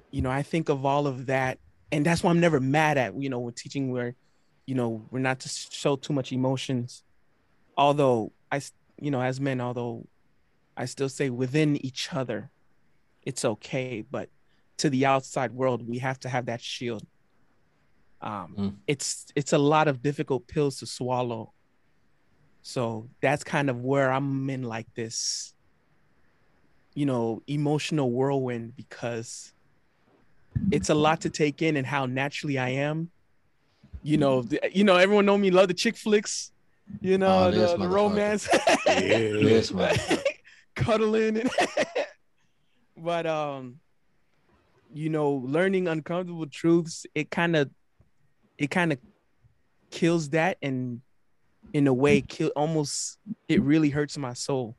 you 0.10 0.24
know 0.24 0.32
i 0.32 0.42
think 0.42 0.70
of 0.70 0.88
all 0.88 1.06
of 1.06 1.28
that 1.28 1.60
and 1.92 2.04
that's 2.04 2.24
why 2.24 2.32
i'm 2.32 2.40
never 2.40 2.60
mad 2.60 2.98
at 2.98 3.16
you 3.16 3.30
know 3.30 3.38
when 3.38 3.54
teaching 3.54 3.92
where 3.92 4.16
you 4.66 4.76
know 4.76 5.06
we're 5.12 5.20
not 5.20 5.40
to 5.42 5.50
show 5.50 5.96
too 5.96 6.14
much 6.14 6.32
emotions. 6.32 7.04
Although 7.78 8.32
i 8.52 8.62
you 9.00 9.12
know 9.12 9.22
as 9.22 9.40
men 9.42 9.60
although 9.60 10.08
i 10.78 10.86
still 10.86 11.10
say 11.10 11.30
within 11.30 11.84
each 11.86 12.14
other 12.14 12.50
it's 13.24 13.44
okay. 13.46 14.04
But 14.10 14.30
to 14.78 14.90
the 14.90 15.06
outside 15.06 15.52
world 15.52 15.88
we 15.88 16.00
have 16.00 16.20
to 16.22 16.30
have 16.30 16.46
that 16.48 16.62
shield. 16.62 17.06
Um 18.22 18.56
Mm. 18.58 18.76
it's 18.88 19.28
it's 19.36 19.54
a 19.54 19.58
lot 19.58 19.88
of 19.88 20.02
difficult 20.02 20.48
pills 20.48 20.78
to 20.80 20.86
swallow. 20.86 21.54
So 22.62 23.10
that's 23.22 23.44
kind 23.44 23.70
of 23.70 23.82
where 23.82 24.10
i'm 24.12 24.50
in 24.50 24.64
like 24.64 24.88
this 24.96 25.54
you 26.94 27.06
know 27.06 27.42
emotional 27.48 28.12
whirlwind 28.12 28.76
because 28.76 29.52
it's 30.72 30.90
a 30.90 30.94
lot 30.96 31.20
to 31.22 31.30
take 31.30 31.62
in 31.62 31.76
and 31.76 31.88
how 31.88 32.06
naturally 32.06 32.58
i 32.58 32.70
am 32.70 33.10
you 34.04 34.18
know 34.18 34.42
the, 34.42 34.60
you 34.72 34.84
know 34.84 34.96
everyone 34.98 35.26
know 35.26 35.38
me 35.38 35.50
love 35.50 35.68
the 35.70 35.74
chick 35.74 35.96
flicks 35.98 36.52
you 37.02 37.18
know 37.18 37.46
Oh, 37.48 37.52
this 37.52 37.72
the, 37.72 37.78
the 37.78 37.88
romance 37.88 38.48
Yes, 38.86 39.72
man. 39.74 39.96
cuddling 40.76 41.38
and 41.38 41.50
but 42.98 43.26
um 43.26 43.80
you 44.92 45.10
know 45.10 45.32
learning 45.34 45.88
uncomfortable 45.88 46.46
truths 46.48 47.06
it 47.16 47.30
kind 47.30 47.56
of 47.56 47.70
it 48.58 48.70
kind 48.70 48.92
of 48.92 49.00
kills 49.92 50.30
that 50.30 50.58
and 50.62 51.02
in 51.74 51.88
a 51.88 51.94
way 51.94 52.22
kill 52.22 52.52
almost 52.56 53.18
it 53.48 53.62
really 53.62 53.90
hurts 53.90 54.18
my 54.18 54.34
soul 54.34 54.76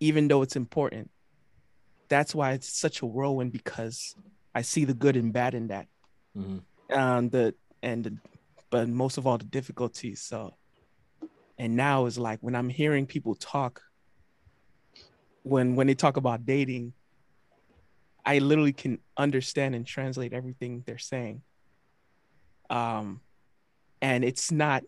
even 0.00 0.28
though 0.28 0.42
it's 0.42 0.56
important 0.56 1.10
that's 2.08 2.34
why 2.34 2.52
it's 2.52 2.72
such 2.72 3.02
a 3.02 3.06
whirlwind 3.06 3.52
because 3.52 4.16
i 4.54 4.62
see 4.62 4.84
the 4.86 4.94
good 4.94 5.16
and 5.16 5.32
bad 5.32 5.54
in 5.54 5.68
that 5.68 5.86
Mhm. 6.36 6.62
um 6.92 7.28
the 7.30 7.54
and 7.82 8.04
the 8.04 8.18
but 8.70 8.88
most 8.88 9.16
of 9.18 9.26
all 9.26 9.38
the 9.38 9.44
difficulties. 9.44 10.20
So, 10.20 10.54
and 11.58 11.74
now 11.76 12.04
is 12.06 12.18
like 12.18 12.38
when 12.42 12.54
I'm 12.54 12.68
hearing 12.68 13.06
people 13.06 13.34
talk, 13.34 13.80
when 15.42 15.74
when 15.76 15.86
they 15.86 15.94
talk 15.94 16.16
about 16.16 16.44
dating, 16.44 16.92
I 18.26 18.38
literally 18.40 18.72
can 18.74 18.98
understand 19.16 19.74
and 19.74 19.86
translate 19.86 20.32
everything 20.32 20.82
they're 20.86 20.98
saying. 20.98 21.42
Um, 22.70 23.22
and 24.02 24.22
it's 24.24 24.52
not, 24.52 24.84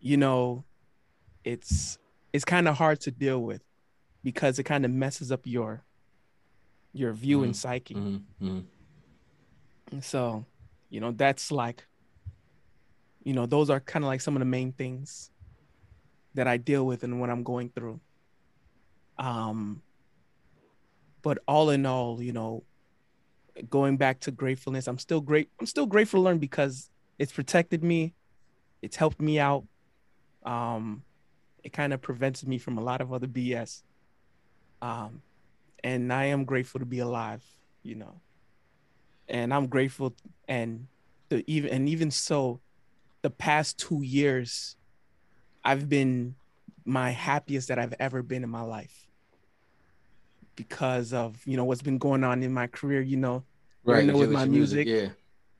you 0.00 0.16
know, 0.16 0.64
it's 1.44 1.98
it's 2.32 2.44
kind 2.44 2.68
of 2.68 2.76
hard 2.76 3.00
to 3.02 3.10
deal 3.10 3.42
with 3.42 3.62
because 4.24 4.58
it 4.58 4.64
kind 4.64 4.84
of 4.84 4.90
messes 4.90 5.30
up 5.30 5.42
your 5.46 5.84
your 6.92 7.12
view 7.12 7.42
and 7.42 7.54
psyche. 7.54 7.94
Mhm, 7.94 8.22
And 9.92 10.02
so, 10.04 10.46
you 10.90 11.00
know, 11.00 11.12
that's 11.12 11.50
like, 11.50 11.86
you 13.22 13.34
know, 13.34 13.46
those 13.46 13.70
are 13.70 13.80
kind 13.80 14.04
of 14.04 14.08
like 14.08 14.20
some 14.20 14.34
of 14.34 14.40
the 14.40 14.46
main 14.46 14.72
things 14.72 15.30
that 16.34 16.46
I 16.46 16.56
deal 16.56 16.86
with 16.86 17.02
and 17.04 17.20
what 17.20 17.30
I'm 17.30 17.42
going 17.42 17.70
through. 17.70 18.00
Um, 19.18 19.82
but 21.22 21.38
all 21.46 21.70
in 21.70 21.84
all, 21.84 22.22
you 22.22 22.32
know, 22.32 22.64
going 23.68 23.96
back 23.96 24.20
to 24.20 24.30
gratefulness, 24.30 24.86
I'm 24.86 24.98
still 24.98 25.20
great. 25.20 25.50
I'm 25.60 25.66
still 25.66 25.86
grateful 25.86 26.20
to 26.20 26.24
learn 26.24 26.38
because 26.38 26.90
it's 27.18 27.32
protected 27.32 27.82
me. 27.82 28.14
It's 28.82 28.96
helped 28.96 29.20
me 29.20 29.40
out. 29.40 29.64
Um, 30.44 31.02
it 31.64 31.72
kind 31.72 31.92
of 31.92 32.00
prevents 32.00 32.46
me 32.46 32.58
from 32.58 32.78
a 32.78 32.82
lot 32.82 33.00
of 33.00 33.12
other 33.12 33.26
BS. 33.26 33.82
Um, 34.80 35.22
and 35.82 36.12
I 36.12 36.26
am 36.26 36.44
grateful 36.44 36.80
to 36.80 36.86
be 36.86 37.00
alive, 37.00 37.44
you 37.82 37.96
know. 37.96 38.20
And 39.28 39.52
I'm 39.52 39.66
grateful 39.66 40.14
and 40.48 40.86
the 41.28 41.44
even 41.46 41.70
and 41.70 41.88
even 41.88 42.10
so, 42.10 42.60
the 43.22 43.30
past 43.30 43.78
two 43.78 44.02
years, 44.02 44.76
I've 45.64 45.88
been 45.88 46.34
my 46.84 47.10
happiest 47.10 47.68
that 47.68 47.78
I've 47.78 47.94
ever 47.98 48.22
been 48.22 48.42
in 48.42 48.50
my 48.50 48.62
life 48.62 49.06
because 50.56 51.12
of 51.12 51.40
you 51.46 51.56
know 51.56 51.64
what's 51.64 51.82
been 51.82 51.98
going 51.98 52.24
on 52.24 52.42
in 52.42 52.52
my 52.52 52.66
career. 52.66 53.00
You 53.02 53.16
know, 53.18 53.44
Right. 53.84 54.04
know, 54.04 54.16
with 54.16 54.30
my 54.30 54.44
music. 54.44 54.86
Yeah. 54.88 55.08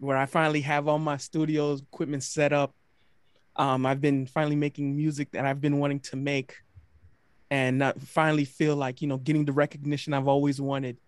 where 0.00 0.16
I 0.16 0.26
finally 0.26 0.60
have 0.60 0.86
all 0.86 0.98
my 0.98 1.16
studios 1.16 1.82
equipment 1.82 2.22
set 2.22 2.52
up. 2.52 2.72
Um, 3.56 3.84
I've 3.84 4.00
been 4.00 4.26
finally 4.26 4.54
making 4.54 4.96
music 4.96 5.32
that 5.32 5.44
I've 5.44 5.60
been 5.60 5.78
wanting 5.78 5.98
to 6.00 6.16
make, 6.16 6.54
and 7.50 7.78
not 7.78 8.00
finally 8.00 8.44
feel 8.44 8.76
like 8.76 9.02
you 9.02 9.08
know 9.08 9.18
getting 9.18 9.44
the 9.44 9.52
recognition 9.52 10.14
I've 10.14 10.28
always 10.28 10.60
wanted. 10.60 10.98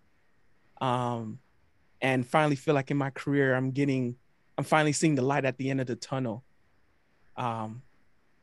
Um, 0.80 1.38
and 2.02 2.26
finally 2.26 2.56
feel 2.56 2.74
like 2.74 2.90
in 2.90 2.96
my 2.96 3.10
career 3.10 3.54
I'm 3.54 3.70
getting, 3.70 4.16
I'm 4.58 4.64
finally 4.64 4.92
seeing 4.92 5.14
the 5.14 5.22
light 5.22 5.44
at 5.44 5.58
the 5.58 5.70
end 5.70 5.80
of 5.80 5.86
the 5.86 5.96
tunnel. 5.96 6.44
Um, 7.36 7.82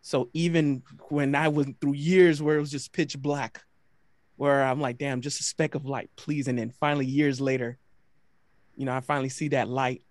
so 0.02 0.30
even 0.34 0.84
when 1.10 1.36
I 1.36 1.48
went 1.50 1.80
through 1.82 1.94
years 1.94 2.42
where 2.42 2.58
it 2.58 2.62
was 2.62 2.72
just 2.72 2.94
pitch 2.94 3.18
black, 3.20 3.64
where 4.36 4.64
I'm 4.64 4.80
like, 4.80 4.98
damn, 4.98 5.22
just 5.22 5.40
a 5.40 5.44
speck 5.44 5.74
of 5.76 5.86
light, 5.86 6.10
please. 6.16 6.48
And 6.48 6.58
then 6.60 6.70
finally 6.80 7.06
years 7.08 7.42
later, 7.42 7.78
you 8.76 8.86
know, 8.86 8.94
I 8.94 9.00
finally 9.02 9.30
see 9.30 9.48
that 9.50 9.68
light 9.68 10.04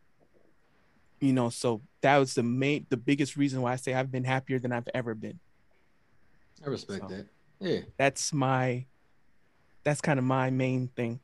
you 1.19 1.33
know 1.33 1.49
so 1.49 1.81
that 2.03 2.19
was 2.19 2.35
the 2.35 2.43
main 2.43 2.85
the 2.91 2.97
biggest 2.99 3.39
reason 3.39 3.63
why 3.63 3.73
i 3.73 3.77
say 3.77 3.95
i've 3.95 4.13
been 4.13 4.23
happier 4.23 4.59
than 4.59 4.71
i've 4.71 4.87
ever 4.93 5.15
been 5.15 5.41
I 6.63 6.69
respect 6.69 7.01
So- 7.01 7.09
that. 7.09 7.27
Yeah. 7.59 7.81
that's 7.97 8.35
my 8.35 8.85
that's 9.83 10.03
kind 10.03 10.19
of 10.19 10.27
my 10.27 10.51
main 10.51 10.89
thing 10.89 11.21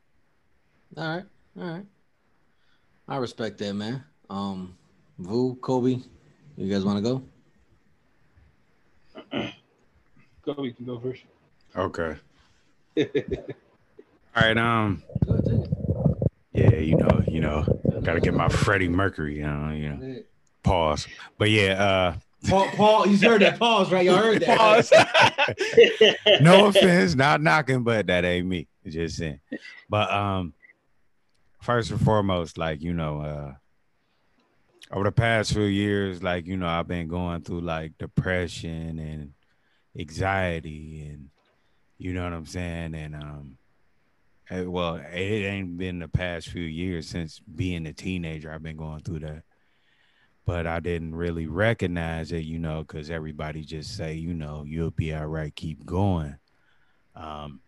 All 0.97 1.05
right. 1.17 1.25
All 1.61 1.63
right. 1.63 1.85
I 3.09 3.17
respect 3.17 3.59
that, 3.59 3.75
man. 3.75 4.05
Um, 4.31 4.77
Vu, 5.19 5.57
Kobe, 5.57 5.99
you 6.57 6.73
guys 6.73 6.85
want 6.85 6.99
to 6.99 7.03
go? 7.03 7.23
Go, 10.45 10.65
you 10.65 10.73
can 10.73 10.87
go 10.87 10.99
first. 10.99 11.23
Okay. 11.77 12.17
All 12.99 13.07
right. 14.35 14.59
Um. 14.59 15.03
Go 15.25 15.35
ahead, 15.35 15.45
take 15.45 15.61
it. 15.61 15.71
Yeah. 16.53 16.77
You 16.79 16.97
know. 16.97 17.23
You 17.29 17.41
know. 17.41 17.81
Got 18.03 18.15
to 18.15 18.21
get 18.21 18.35
my 18.35 18.49
Freddie 18.49 18.89
Mercury. 18.89 19.37
You 19.37 19.47
know. 19.47 19.71
You 19.71 19.89
know. 19.91 20.23
Pause. 20.65 21.07
But 21.39 21.51
yeah. 21.51 21.85
Uh. 21.85 22.15
Paul, 22.49 22.67
Paul, 22.71 23.07
you 23.07 23.17
heard 23.19 23.41
that 23.43 23.57
pause, 23.57 23.93
right? 23.93 24.05
Y'all 24.05 24.17
heard 24.17 24.43
that. 24.43 24.59
Pause. 24.59 24.93
no 26.41 26.67
offense, 26.67 27.15
not 27.15 27.41
knocking, 27.41 27.85
but 27.85 28.09
that 28.09 28.25
ain't 28.25 28.49
me. 28.49 28.67
Just 28.85 29.19
saying. 29.19 29.39
But 29.89 30.11
um, 30.11 30.53
first 31.63 31.91
and 31.91 32.01
foremost, 32.01 32.59
like 32.59 32.83
you 32.83 32.93
know, 32.93 33.23
uh, 33.23 33.55
over 34.93 35.05
the 35.05 35.13
past 35.13 35.53
few 35.55 35.63
years, 35.63 36.23
like 36.23 36.47
you 36.47 36.57
know, 36.57 36.69
I've 36.69 36.89
been 36.89 37.09
going 37.09 37.43
through 37.43 37.63
like 37.63 37.99
depression 37.99 38.99
and 38.99 39.33
anxiety, 39.99 41.09
and 41.09 41.29
you 41.99 42.13
know 42.13 42.25
what 42.25 42.33
I'm 42.35 42.47
saying, 42.47 42.95
and 42.95 43.15
um. 43.15 43.59
eh, 44.51 44.65
Well, 44.65 44.97
it 44.97 45.17
ain't 45.17 45.79
been 45.79 46.01
the 46.01 46.09
past 46.09 46.49
few 46.49 46.63
years 46.63 47.09
since 47.09 47.41
being 47.41 47.87
a 47.87 47.93
teenager. 47.93 48.53
I've 48.53 48.63
been 48.63 48.77
going 48.77 49.01
through 49.01 49.21
that 49.21 49.45
but 50.45 50.67
I 50.67 50.81
didn't 50.81 51.15
really 51.15 51.47
recognize 51.47 52.33
it, 52.33 52.45
you 52.45 52.59
know, 52.59 52.81
because 52.83 53.11
everybody 53.11 53.63
just 53.63 53.97
say, 53.97 54.15
you 54.15 54.35
know, 54.35 54.65
you'll 54.67 54.91
be 54.91 55.15
all 55.15 55.27
right, 55.27 55.55
keep 55.55 55.87
going. 55.87 56.37
Um, 57.15 57.61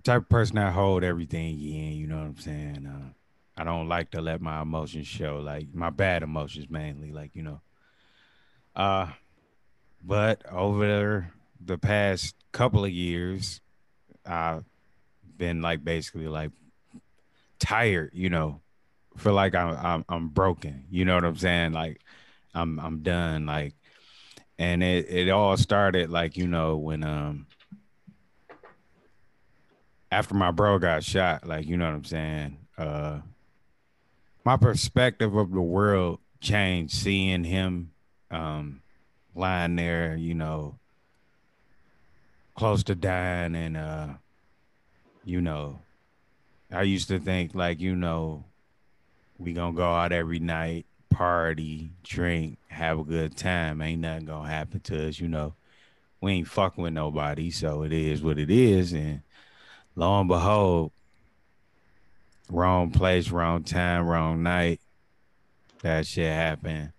type 0.00 0.22
of 0.22 0.28
person 0.28 0.58
I 0.58 0.70
hold 0.70 1.04
everything 1.04 1.60
in, 1.60 1.92
you 1.92 2.06
know 2.06 2.18
what 2.18 2.26
I'm 2.26 2.38
saying? 2.38 2.86
Uh, 2.86 3.12
I 3.60 3.64
don't 3.64 3.88
like 3.88 4.12
to 4.12 4.20
let 4.20 4.40
my 4.40 4.62
emotions 4.62 5.06
show, 5.06 5.38
like 5.38 5.74
my 5.74 5.90
bad 5.90 6.22
emotions 6.22 6.70
mainly, 6.70 7.12
like 7.12 7.34
you 7.34 7.42
know. 7.42 7.60
Uh, 8.76 9.08
but 10.04 10.42
over 10.50 11.32
the 11.60 11.76
past 11.76 12.36
couple 12.52 12.84
of 12.84 12.90
years, 12.92 13.60
I've 14.24 14.64
been 15.36 15.60
like 15.60 15.84
basically 15.84 16.28
like 16.28 16.52
tired, 17.58 18.10
you 18.14 18.30
know, 18.30 18.60
feel 19.16 19.34
like 19.34 19.54
I'm 19.54 19.76
I'm 19.76 20.04
I'm 20.08 20.28
broken. 20.28 20.84
You 20.90 21.04
know 21.04 21.16
what 21.16 21.24
I'm 21.24 21.36
saying? 21.36 21.72
Like 21.72 22.00
I'm 22.54 22.78
I'm 22.78 23.02
done. 23.02 23.46
Like 23.46 23.74
and 24.58 24.82
it 24.82 25.06
it 25.08 25.30
all 25.30 25.56
started 25.56 26.10
like, 26.10 26.36
you 26.36 26.46
know, 26.46 26.76
when 26.76 27.02
um 27.02 27.47
after 30.10 30.34
my 30.34 30.50
bro 30.50 30.78
got 30.78 31.04
shot, 31.04 31.46
like 31.46 31.66
you 31.66 31.76
know 31.76 31.86
what 31.86 31.94
I'm 31.94 32.04
saying? 32.04 32.58
Uh 32.76 33.20
my 34.44 34.56
perspective 34.56 35.34
of 35.34 35.50
the 35.50 35.60
world 35.60 36.20
changed 36.40 36.94
seeing 36.94 37.44
him 37.44 37.90
um 38.30 38.80
lying 39.34 39.76
there, 39.76 40.16
you 40.16 40.34
know, 40.34 40.78
close 42.56 42.82
to 42.84 42.94
dying 42.94 43.54
and 43.54 43.76
uh 43.76 44.08
you 45.24 45.40
know 45.40 45.80
I 46.70 46.82
used 46.82 47.08
to 47.08 47.18
think 47.18 47.54
like, 47.54 47.80
you 47.80 47.96
know, 47.96 48.44
we 49.38 49.52
gonna 49.52 49.74
go 49.74 49.90
out 49.90 50.12
every 50.12 50.38
night, 50.38 50.86
party, 51.10 51.90
drink, 52.02 52.58
have 52.68 52.98
a 52.98 53.04
good 53.04 53.36
time. 53.36 53.80
Ain't 53.80 54.02
nothing 54.02 54.26
gonna 54.26 54.48
happen 54.48 54.80
to 54.80 55.08
us, 55.08 55.18
you 55.18 55.28
know. 55.28 55.54
We 56.20 56.32
ain't 56.32 56.48
fucking 56.48 56.82
with 56.82 56.92
nobody, 56.92 57.50
so 57.50 57.82
it 57.84 57.92
is 57.92 58.22
what 58.22 58.38
it 58.38 58.50
is. 58.50 58.92
And 58.92 59.22
lo 59.98 60.20
and 60.20 60.28
behold, 60.28 60.92
wrong 62.48 62.92
place, 62.92 63.30
wrong 63.30 63.64
time, 63.64 64.06
wrong 64.06 64.44
night. 64.44 64.80
That 65.82 66.06
shit 66.06 66.32
happened. 66.32 66.92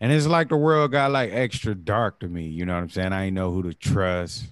And 0.00 0.12
it's 0.12 0.26
like 0.26 0.50
the 0.50 0.56
world 0.56 0.92
got 0.92 1.12
like 1.12 1.32
extra 1.32 1.74
dark 1.74 2.20
to 2.20 2.28
me. 2.28 2.46
You 2.46 2.66
know 2.66 2.74
what 2.74 2.82
I'm 2.82 2.90
saying? 2.90 3.12
I 3.14 3.24
ain't 3.24 3.34
know 3.34 3.50
who 3.50 3.62
to 3.62 3.74
trust. 3.74 4.44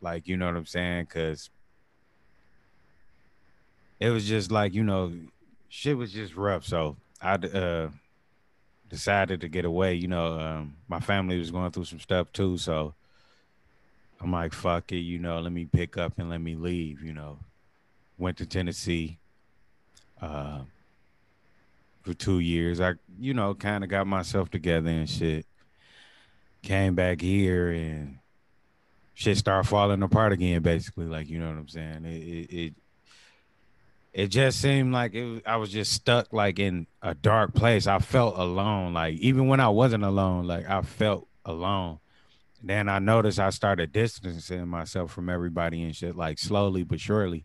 Like, 0.00 0.28
you 0.28 0.36
know 0.36 0.46
what 0.46 0.56
I'm 0.56 0.66
saying? 0.66 1.06
Cause 1.06 1.50
it 3.98 4.10
was 4.10 4.26
just 4.26 4.52
like, 4.52 4.72
you 4.72 4.84
know, 4.84 5.12
shit 5.68 5.96
was 5.96 6.12
just 6.12 6.36
rough. 6.36 6.64
So 6.64 6.96
I 7.20 7.34
uh, 7.34 7.90
decided 8.88 9.40
to 9.40 9.48
get 9.48 9.64
away. 9.64 9.94
You 9.94 10.06
know, 10.06 10.38
um, 10.38 10.76
my 10.86 11.00
family 11.00 11.38
was 11.38 11.50
going 11.50 11.72
through 11.72 11.86
some 11.86 12.00
stuff 12.00 12.32
too. 12.32 12.56
So 12.56 12.94
I'm 14.20 14.32
like, 14.32 14.52
fuck 14.52 14.92
it, 14.92 14.98
you 14.98 15.18
know, 15.18 15.40
let 15.40 15.52
me 15.52 15.66
pick 15.66 15.96
up 15.96 16.14
and 16.18 16.30
let 16.30 16.40
me 16.40 16.54
leave. 16.54 17.02
You 17.02 17.12
know, 17.12 17.38
went 18.18 18.38
to 18.38 18.46
Tennessee 18.46 19.18
uh, 20.20 20.60
for 22.02 22.14
two 22.14 22.38
years. 22.38 22.80
I, 22.80 22.94
you 23.18 23.34
know, 23.34 23.54
kind 23.54 23.84
of 23.84 23.90
got 23.90 24.06
myself 24.06 24.50
together 24.50 24.88
and 24.88 25.08
shit. 25.08 25.46
Came 26.62 26.94
back 26.94 27.20
here 27.20 27.70
and 27.70 28.18
shit 29.14 29.36
started 29.38 29.68
falling 29.68 30.02
apart 30.02 30.32
again. 30.32 30.62
Basically, 30.62 31.06
like 31.06 31.28
you 31.28 31.38
know 31.38 31.48
what 31.48 31.58
I'm 31.58 31.68
saying. 31.68 32.04
It, 32.04 32.22
it, 32.22 32.56
it 32.56 32.74
it 34.12 34.28
just 34.28 34.62
seemed 34.62 34.94
like 34.94 35.14
it 35.14 35.42
I 35.46 35.56
was 35.56 35.70
just 35.70 35.92
stuck 35.92 36.32
like 36.32 36.58
in 36.58 36.86
a 37.02 37.14
dark 37.14 37.54
place. 37.54 37.86
I 37.86 37.98
felt 37.98 38.38
alone. 38.38 38.94
Like 38.94 39.18
even 39.18 39.46
when 39.46 39.60
I 39.60 39.68
wasn't 39.68 40.04
alone, 40.04 40.46
like 40.46 40.68
I 40.68 40.80
felt 40.82 41.28
alone. 41.44 41.98
Then 42.66 42.88
I 42.88 42.98
noticed 42.98 43.38
I 43.38 43.50
started 43.50 43.92
distancing 43.92 44.66
myself 44.66 45.12
from 45.12 45.28
everybody 45.28 45.82
and 45.84 45.94
shit, 45.94 46.16
like 46.16 46.38
slowly 46.38 46.82
but 46.82 47.00
surely. 47.00 47.44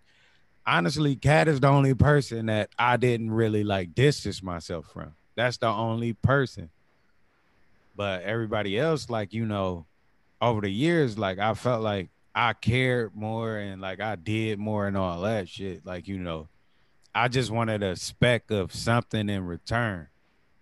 Honestly, 0.65 1.15
Cat 1.15 1.47
is 1.47 1.59
the 1.59 1.67
only 1.67 1.93
person 1.93 2.47
that 2.47 2.69
I 2.77 2.97
didn't 2.97 3.31
really 3.31 3.63
like 3.63 3.93
distance 3.93 4.41
myself 4.41 4.91
from. 4.91 5.13
That's 5.35 5.57
the 5.57 5.67
only 5.67 6.13
person. 6.13 6.69
But 7.95 8.23
everybody 8.23 8.79
else, 8.79 9.09
like, 9.09 9.33
you 9.33 9.45
know, 9.45 9.85
over 10.41 10.61
the 10.61 10.69
years, 10.69 11.17
like 11.17 11.39
I 11.39 11.53
felt 11.53 11.83
like 11.83 12.09
I 12.33 12.53
cared 12.53 13.15
more 13.15 13.57
and 13.57 13.81
like 13.81 13.99
I 13.99 14.15
did 14.15 14.57
more 14.57 14.87
and 14.87 14.97
all 14.97 15.21
that 15.21 15.49
shit. 15.49 15.85
Like, 15.85 16.07
you 16.07 16.17
know, 16.17 16.47
I 17.13 17.27
just 17.27 17.51
wanted 17.51 17.83
a 17.83 17.95
speck 17.95 18.49
of 18.49 18.73
something 18.73 19.29
in 19.29 19.45
return. 19.45 20.07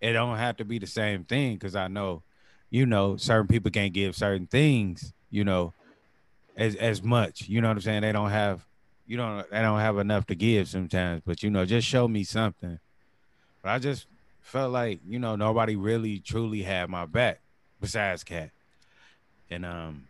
It 0.02 0.14
don't 0.14 0.38
have 0.38 0.58
to 0.58 0.66
be 0.66 0.80
the 0.80 0.88
same 0.88 1.24
thing 1.24 1.54
because 1.54 1.76
I 1.76 1.88
know, 1.88 2.24
you 2.70 2.86
know, 2.86 3.18
certain 3.18 3.48
people 3.48 3.72
can't 3.72 3.94
give 3.94 4.16
certain 4.16 4.48
things, 4.48 5.14
you 5.30 5.44
know, 5.44 5.74
as 6.56 6.76
as 6.76 7.02
much. 7.02 7.48
You 7.48 7.62
know 7.62 7.68
what 7.68 7.78
I'm 7.78 7.82
saying? 7.82 8.02
They 8.02 8.12
don't 8.12 8.30
have 8.30 8.66
you 9.08 9.18
don't 9.18 9.50
they 9.50 9.62
don't 9.62 9.80
have 9.80 9.98
enough 9.98 10.28
to 10.28 10.36
give 10.36 10.68
sometimes, 10.68 11.22
but 11.26 11.42
you 11.42 11.50
know, 11.50 11.66
just 11.66 11.88
show 11.88 12.08
me 12.08 12.24
something. 12.24 12.80
But 13.64 13.70
I 13.70 13.80
just 13.80 14.06
felt 14.42 14.72
like, 14.72 15.00
you 15.08 15.20
know, 15.20 15.36
nobody 15.36 15.76
really 15.76 16.20
truly 16.20 16.62
had 16.62 16.90
my 16.90 17.06
back 17.06 17.40
besides 17.82 18.24
Cat. 18.24 18.52
And 19.50 19.66
um 19.66 20.08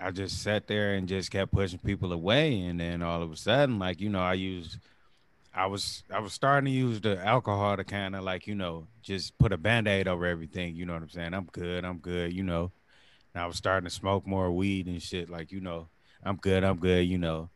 I 0.00 0.10
just 0.10 0.42
sat 0.42 0.66
there 0.66 0.94
and 0.94 1.06
just 1.06 1.30
kept 1.30 1.52
pushing 1.52 1.78
people 1.78 2.12
away. 2.12 2.58
And 2.60 2.80
then 2.80 3.02
all 3.02 3.22
of 3.22 3.30
a 3.30 3.36
sudden, 3.36 3.78
like, 3.78 4.00
you 4.00 4.08
know, 4.08 4.20
I 4.20 4.32
used 4.32 4.78
I 5.54 5.66
was 5.66 6.04
I 6.12 6.20
was 6.20 6.32
starting 6.32 6.66
to 6.66 6.70
use 6.70 7.00
the 7.00 7.18
alcohol 7.24 7.76
to 7.76 7.84
kind 7.84 8.14
of 8.14 8.22
like, 8.22 8.46
you 8.46 8.54
know, 8.54 8.86
just 9.02 9.36
put 9.38 9.52
a 9.52 9.56
band-aid 9.56 10.06
over 10.06 10.24
everything. 10.24 10.76
You 10.76 10.86
know 10.86 10.94
what 10.94 11.02
I'm 11.02 11.08
saying? 11.08 11.34
I'm 11.34 11.46
good, 11.46 11.84
I'm 11.84 11.98
good, 11.98 12.32
you 12.32 12.44
know. 12.44 12.70
And 13.34 13.42
I 13.42 13.46
was 13.46 13.56
starting 13.56 13.88
to 13.88 13.94
smoke 13.94 14.26
more 14.26 14.50
weed 14.50 14.86
and 14.86 15.02
shit, 15.02 15.28
like, 15.28 15.52
you 15.52 15.60
know, 15.60 15.88
I'm 16.22 16.36
good, 16.36 16.64
I'm 16.64 16.78
good, 16.78 17.06
you 17.06 17.18
know. 17.18 17.50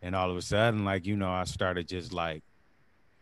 And 0.00 0.16
all 0.16 0.30
of 0.30 0.36
a 0.36 0.42
sudden, 0.42 0.84
like, 0.84 1.06
you 1.06 1.16
know, 1.16 1.30
I 1.30 1.44
started 1.44 1.86
just 1.88 2.12
like 2.12 2.42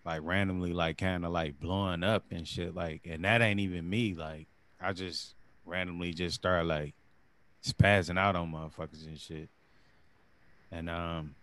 like 0.05 0.21
randomly 0.23 0.73
like 0.73 0.97
kind 0.97 1.25
of 1.25 1.33
like 1.33 1.61
blowing 1.61 2.03
up 2.03 2.25
and 2.31 2.47
shit. 2.47 2.75
Like, 2.75 3.07
and 3.07 3.25
that 3.25 3.43
ain't 3.43 3.61
even 3.61 3.89
me. 3.89 4.15
Like, 4.15 4.47
I 4.81 4.93
just 4.93 5.35
randomly 5.67 6.13
just 6.13 6.37
start 6.37 6.67
like 6.67 6.95
spazzing 7.65 8.19
out 8.19 8.37
on 8.37 8.53
motherfuckers 8.53 9.07
and 9.07 9.19
shit. 9.19 9.49
And 10.73 10.89
um 10.89 11.35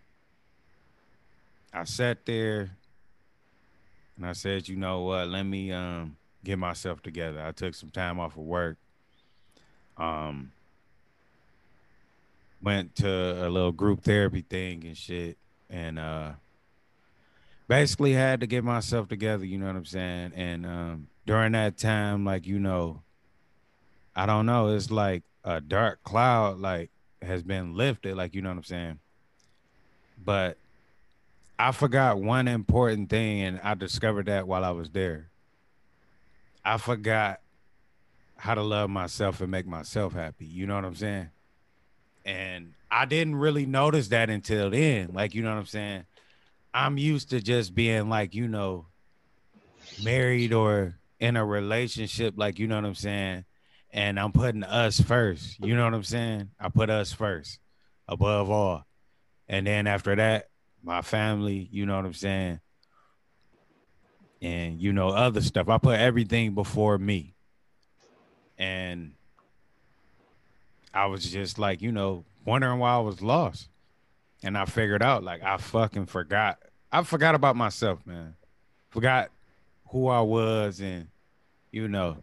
I 1.72 1.84
sat 1.84 2.24
there 2.24 2.70
and 4.16 4.26
I 4.26 4.32
said, 4.32 4.68
you 4.68 4.76
know 4.76 5.02
what, 5.02 5.28
let 5.28 5.44
me 5.44 5.72
um 5.72 6.16
get 6.44 6.58
myself 6.58 7.02
together. 7.02 7.42
I 7.42 7.52
took 7.52 7.74
some 7.74 7.90
time 7.90 8.18
off 8.18 8.36
of 8.36 8.44
work. 8.44 8.76
Um 9.96 10.52
went 12.60 12.96
to 12.96 13.08
a 13.08 13.48
little 13.48 13.72
group 13.72 14.02
therapy 14.02 14.42
thing 14.42 14.84
and 14.84 14.96
shit. 14.96 15.36
And 15.70 15.98
uh 15.98 16.32
basically 17.68 18.12
had 18.12 18.40
to 18.40 18.46
get 18.46 18.64
myself 18.64 19.08
together, 19.08 19.44
you 19.44 19.58
know 19.58 19.66
what 19.66 19.76
I'm 19.76 19.84
saying? 19.84 20.32
And 20.34 20.66
um 20.66 21.08
during 21.26 21.52
that 21.52 21.76
time, 21.76 22.24
like, 22.24 22.46
you 22.46 22.58
know, 22.58 23.02
I 24.16 24.26
don't 24.26 24.46
know, 24.46 24.68
it's 24.68 24.90
like 24.90 25.22
a 25.44 25.60
dark 25.60 26.02
cloud 26.02 26.58
like 26.58 26.90
has 27.22 27.42
been 27.42 27.74
lifted, 27.74 28.16
like 28.16 28.34
you 28.34 28.42
know 28.42 28.48
what 28.48 28.56
I'm 28.58 28.64
saying. 28.64 28.98
But 30.24 30.56
I 31.58 31.72
forgot 31.72 32.20
one 32.20 32.48
important 32.48 33.10
thing, 33.10 33.42
and 33.42 33.60
I 33.62 33.74
discovered 33.74 34.26
that 34.26 34.46
while 34.46 34.64
I 34.64 34.70
was 34.70 34.90
there. 34.90 35.30
I 36.64 36.78
forgot 36.78 37.40
how 38.36 38.54
to 38.54 38.62
love 38.62 38.90
myself 38.90 39.40
and 39.40 39.50
make 39.50 39.66
myself 39.66 40.12
happy. 40.12 40.44
You 40.44 40.66
know 40.66 40.76
what 40.76 40.84
I'm 40.84 40.94
saying? 40.94 41.30
And 42.24 42.74
I 42.90 43.06
didn't 43.06 43.36
really 43.36 43.66
notice 43.66 44.08
that 44.08 44.30
until 44.30 44.70
then. 44.70 45.10
Like, 45.12 45.34
you 45.34 45.42
know 45.42 45.50
what 45.50 45.58
I'm 45.58 45.66
saying? 45.66 46.04
I'm 46.72 46.98
used 46.98 47.30
to 47.30 47.40
just 47.40 47.74
being 47.74 48.08
like, 48.08 48.34
you 48.34 48.46
know, 48.46 48.86
married 50.02 50.52
or 50.52 50.98
in 51.18 51.36
a 51.36 51.44
relationship, 51.44 52.34
like, 52.36 52.58
you 52.58 52.68
know 52.68 52.76
what 52.76 52.84
I'm 52.84 52.94
saying? 52.94 53.44
and 53.90 54.18
I'm 54.20 54.32
putting 54.32 54.64
us 54.64 55.00
first. 55.00 55.58
You 55.64 55.74
know 55.74 55.84
what 55.84 55.94
I'm 55.94 56.04
saying? 56.04 56.50
I 56.60 56.68
put 56.68 56.90
us 56.90 57.12
first 57.12 57.58
above 58.06 58.50
all. 58.50 58.84
And 59.48 59.66
then 59.66 59.86
after 59.86 60.14
that, 60.16 60.48
my 60.82 61.02
family, 61.02 61.68
you 61.70 61.86
know 61.86 61.96
what 61.96 62.04
I'm 62.04 62.14
saying? 62.14 62.60
And 64.40 64.80
you 64.80 64.92
know, 64.92 65.08
other 65.08 65.40
stuff. 65.40 65.68
I 65.68 65.78
put 65.78 65.98
everything 65.98 66.54
before 66.54 66.96
me. 66.98 67.34
And 68.56 69.12
I 70.92 71.06
was 71.06 71.30
just 71.30 71.58
like, 71.58 71.80
you 71.82 71.92
know, 71.92 72.24
wondering 72.44 72.78
why 72.78 72.94
I 72.94 72.98
was 72.98 73.22
lost. 73.22 73.68
And 74.42 74.56
I 74.56 74.64
figured 74.64 75.02
out 75.02 75.24
like 75.24 75.42
I 75.42 75.56
fucking 75.56 76.06
forgot. 76.06 76.58
I 76.92 77.02
forgot 77.02 77.34
about 77.34 77.56
myself, 77.56 78.06
man. 78.06 78.34
Forgot 78.90 79.30
who 79.88 80.08
I 80.08 80.20
was 80.20 80.80
and 80.80 81.08
you 81.72 81.88
know, 81.88 82.18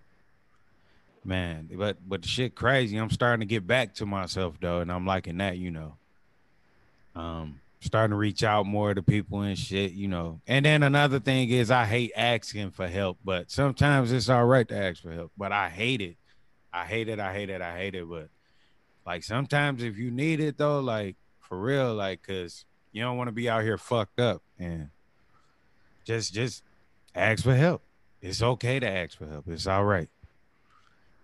man. 1.24 1.70
But 1.74 1.98
but 2.08 2.22
the 2.22 2.28
shit 2.28 2.56
crazy. 2.56 2.98
I'm 2.98 3.10
starting 3.10 3.42
to 3.42 3.46
get 3.46 3.68
back 3.68 3.94
to 3.96 4.06
myself 4.06 4.56
though, 4.60 4.80
and 4.80 4.92
I'm 4.92 5.06
liking 5.06 5.38
that, 5.38 5.58
you 5.58 5.72
know. 5.72 5.96
Um, 7.16 7.60
starting 7.86 8.12
to 8.12 8.18
reach 8.18 8.44
out 8.44 8.66
more 8.66 8.94
to 8.94 9.02
people 9.02 9.42
and 9.42 9.58
shit, 9.58 9.92
you 9.92 10.08
know. 10.08 10.42
And 10.48 10.66
then 10.66 10.84
another 10.84 11.20
thing 11.20 11.50
is 11.50 11.72
I 11.72 11.86
hate 11.86 12.12
asking 12.16 12.72
for 12.72 12.88
help, 12.88 13.18
but 13.24 13.52
sometimes 13.52 14.12
it's 14.12 14.30
all 14.30 14.46
right 14.46 14.68
to 14.68 14.78
ask 14.78 15.02
for 15.02 15.12
help. 15.12 15.32
But 15.38 15.52
I 15.52 15.70
hate 15.70 16.02
it. 16.02 16.18
I 16.74 16.86
hate 16.86 17.08
it. 17.08 17.20
I 17.20 17.34
hate 17.34 17.50
it. 17.50 17.62
I 17.62 17.78
hate 17.78 17.96
it. 17.96 18.10
But 18.10 18.30
like 19.06 19.24
sometimes 19.24 19.84
if 19.84 19.98
you 19.98 20.12
need 20.12 20.40
it 20.40 20.58
though, 20.58 20.80
like 20.80 21.16
for 21.40 21.60
real, 21.60 21.94
like 21.94 22.22
cause 22.24 22.66
you 22.92 23.04
don't 23.04 23.18
want 23.18 23.28
to 23.28 23.34
be 23.34 23.50
out 23.50 23.64
here 23.64 23.78
fucked 23.78 24.20
up 24.20 24.42
and 24.60 24.90
just 26.06 26.34
just 26.34 26.64
ask 27.14 27.44
for 27.44 27.56
help. 27.56 27.82
It's 28.22 28.42
okay 28.42 28.80
to 28.80 28.90
ask 28.90 29.18
for 29.18 29.28
help. 29.28 29.48
It's 29.48 29.68
all 29.68 29.86
right 29.86 30.10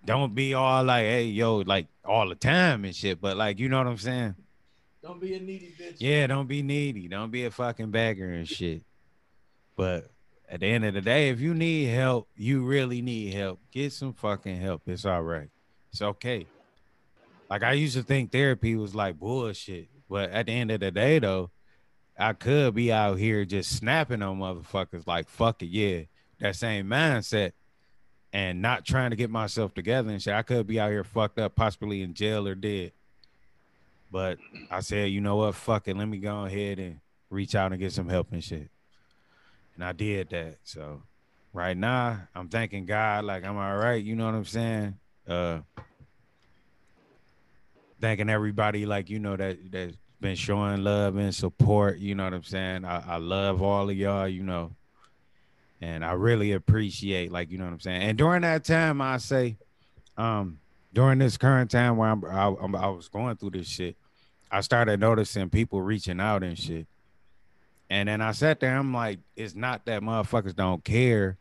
don't 0.05 0.33
be 0.33 0.53
all 0.53 0.83
like, 0.83 1.03
hey, 1.03 1.25
yo, 1.25 1.57
like 1.57 1.87
all 2.03 2.27
the 2.27 2.35
time 2.35 2.85
and 2.85 2.95
shit. 2.95 3.21
But 3.21 3.37
like, 3.37 3.59
you 3.59 3.69
know 3.69 3.77
what 3.77 3.87
I'm 3.87 3.97
saying? 3.97 4.35
Don't 5.03 5.19
be 5.19 5.33
a 5.33 5.39
needy 5.39 5.73
bitch. 5.79 5.95
Yeah, 5.97 6.27
don't 6.27 6.47
be 6.47 6.61
needy. 6.61 7.07
Don't 7.07 7.31
be 7.31 7.45
a 7.45 7.51
fucking 7.51 7.89
bagger 7.89 8.29
and 8.29 8.47
shit. 8.47 8.83
But 9.75 10.11
at 10.47 10.59
the 10.59 10.67
end 10.67 10.85
of 10.85 10.93
the 10.93 11.01
day, 11.01 11.29
if 11.29 11.39
you 11.39 11.53
need 11.53 11.85
help, 11.85 12.27
you 12.35 12.63
really 12.63 13.01
need 13.01 13.33
help. 13.33 13.59
Get 13.71 13.93
some 13.93 14.13
fucking 14.13 14.61
help. 14.61 14.83
It's 14.85 15.05
all 15.05 15.23
right. 15.23 15.49
It's 15.91 16.01
okay. 16.01 16.45
Like 17.49 17.63
I 17.63 17.73
used 17.73 17.95
to 17.95 18.03
think 18.03 18.31
therapy 18.31 18.75
was 18.75 18.93
like 18.93 19.19
bullshit. 19.19 19.89
But 20.09 20.29
at 20.31 20.45
the 20.45 20.51
end 20.51 20.71
of 20.71 20.81
the 20.81 20.91
day, 20.91 21.19
though, 21.19 21.49
I 22.17 22.33
could 22.33 22.75
be 22.75 22.91
out 22.91 23.17
here 23.17 23.43
just 23.45 23.75
snapping 23.75 24.21
on 24.21 24.39
motherfuckers 24.39 25.07
like 25.07 25.29
fuck 25.29 25.63
it, 25.63 25.67
yeah. 25.67 26.01
That 26.39 26.55
same 26.55 26.87
mindset 26.87 27.53
and 28.33 28.61
not 28.61 28.85
trying 28.85 29.09
to 29.11 29.15
get 29.15 29.29
myself 29.29 29.73
together 29.73 30.09
and 30.09 30.21
shit. 30.21 30.33
I 30.33 30.41
could 30.43 30.67
be 30.67 30.79
out 30.79 30.91
here 30.91 31.03
fucked 31.03 31.39
up, 31.39 31.55
possibly 31.55 32.01
in 32.01 32.13
jail 32.13 32.47
or 32.47 32.55
dead. 32.55 32.91
But 34.11 34.39
I 34.69 34.81
said, 34.81 35.11
you 35.11 35.21
know 35.21 35.37
what? 35.37 35.55
Fuck 35.55 35.87
it. 35.87 35.97
Let 35.97 36.07
me 36.07 36.17
go 36.17 36.45
ahead 36.45 36.79
and 36.79 36.99
reach 37.29 37.55
out 37.55 37.71
and 37.71 37.79
get 37.79 37.93
some 37.93 38.09
help 38.09 38.31
and 38.31 38.43
shit. 38.43 38.69
And 39.75 39.83
I 39.83 39.93
did 39.93 40.29
that. 40.31 40.57
So 40.63 41.03
right 41.53 41.77
now, 41.77 42.27
I'm 42.35 42.49
thanking 42.49 42.85
God, 42.85 43.23
like 43.23 43.45
I'm 43.45 43.57
all 43.57 43.77
right. 43.77 44.03
You 44.03 44.15
know 44.15 44.25
what 44.25 44.35
I'm 44.35 44.45
saying? 44.45 44.95
Uh 45.27 45.59
thanking 48.01 48.29
everybody, 48.29 48.85
like, 48.87 49.09
you 49.09 49.19
know, 49.19 49.37
that 49.37 49.71
that's 49.71 49.95
been 50.19 50.35
showing 50.35 50.83
love 50.83 51.15
and 51.17 51.33
support. 51.33 51.99
You 51.99 52.15
know 52.15 52.23
what 52.25 52.33
I'm 52.33 52.43
saying? 52.43 52.83
I, 52.83 53.13
I 53.13 53.17
love 53.17 53.61
all 53.61 53.89
of 53.89 53.95
y'all, 53.95 54.27
you 54.27 54.43
know 54.43 54.71
and 55.81 56.05
I 56.05 56.11
really 56.13 56.51
appreciate, 56.51 57.31
like 57.31 57.51
you 57.51 57.57
know 57.57 57.65
what 57.65 57.73
I'm 57.73 57.79
saying. 57.79 58.03
And 58.03 58.17
during 58.17 58.43
that 58.43 58.63
time, 58.63 59.01
I 59.01 59.17
say, 59.17 59.57
um, 60.15 60.59
during 60.93 61.17
this 61.17 61.37
current 61.37 61.71
time 61.71 61.97
where 61.97 62.09
I'm, 62.09 62.23
I, 62.23 62.53
I'm, 62.61 62.75
I 62.75 62.87
was 62.89 63.07
going 63.09 63.35
through 63.37 63.51
this 63.51 63.67
shit, 63.67 63.97
I 64.51 64.61
started 64.61 64.99
noticing 64.99 65.49
people 65.49 65.81
reaching 65.81 66.19
out 66.19 66.43
and 66.43 66.57
shit. 66.57 66.87
And 67.89 68.07
then 68.09 68.21
I 68.21 68.31
sat 68.31 68.59
there, 68.59 68.77
I'm 68.77 68.93
like, 68.93 69.19
it's 69.35 69.55
not 69.55 69.85
that 69.85 70.01
motherfuckers 70.01 70.55
don't 70.55 70.83
care. 70.83 71.37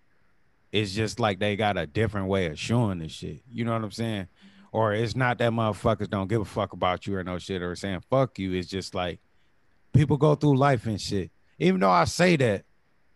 It's 0.73 0.93
just 0.93 1.19
like 1.19 1.41
they 1.41 1.57
got 1.57 1.77
a 1.77 1.87
different 1.87 2.29
way 2.29 2.47
of 2.47 2.59
showing 2.59 2.99
this 2.99 3.13
shit. 3.13 3.43
You 3.51 3.65
know 3.65 3.73
what 3.73 3.83
I'm 3.83 3.91
saying? 3.91 4.29
Or 4.73 4.93
it's 4.93 5.17
not 5.17 5.39
that 5.39 5.53
motherfuckers 5.53 6.09
don't 6.09 6.29
give 6.29 6.41
a 6.41 6.45
fuck 6.45 6.73
about 6.73 7.07
you 7.07 7.17
or 7.17 7.25
no 7.25 7.39
shit 7.39 7.63
or 7.63 7.75
saying 7.75 8.03
fuck 8.09 8.39
you. 8.39 8.53
It's 8.53 8.69
just 8.69 8.95
like 8.95 9.21
people 9.93 10.17
go 10.17 10.37
through 10.37 10.57
life 10.57 10.87
and 10.87 11.01
shit. 11.01 11.31
Even 11.59 11.81
though 11.81 11.91
I 11.91 12.05
say 12.05 12.37
that, 12.37 12.65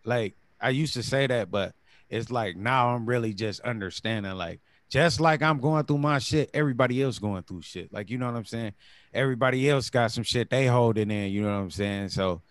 like 0.03 0.35
I 0.59 0.69
used 0.69 0.93
to 0.95 1.03
say 1.03 1.27
that, 1.27 1.49
but 1.49 1.73
it's 2.09 2.29
like 2.29 2.57
now 2.57 2.89
I'm 2.93 3.05
really 3.05 3.33
just 3.33 3.61
understanding 3.61 4.33
like 4.33 4.59
just 4.89 5.19
like 5.19 5.41
I'm 5.41 5.59
going 5.59 5.85
through 5.85 5.97
my 5.97 6.19
shit, 6.19 6.49
everybody 6.53 7.01
else 7.01 7.19
going 7.19 7.43
through 7.43 7.61
shit. 7.61 7.91
Like 7.91 8.09
you 8.09 8.17
know 8.17 8.27
what 8.27 8.37
I'm 8.37 8.45
saying? 8.45 8.73
Everybody 9.15 9.69
else 9.69 9.89
got 9.89 10.11
some 10.11 10.23
shit 10.23 10.49
they 10.49 10.67
holding 10.67 11.09
in, 11.09 11.31
you 11.31 11.41
know 11.41 11.47
what 11.47 11.63
I'm 11.63 11.71
saying? 11.71 12.09
So 12.09 12.41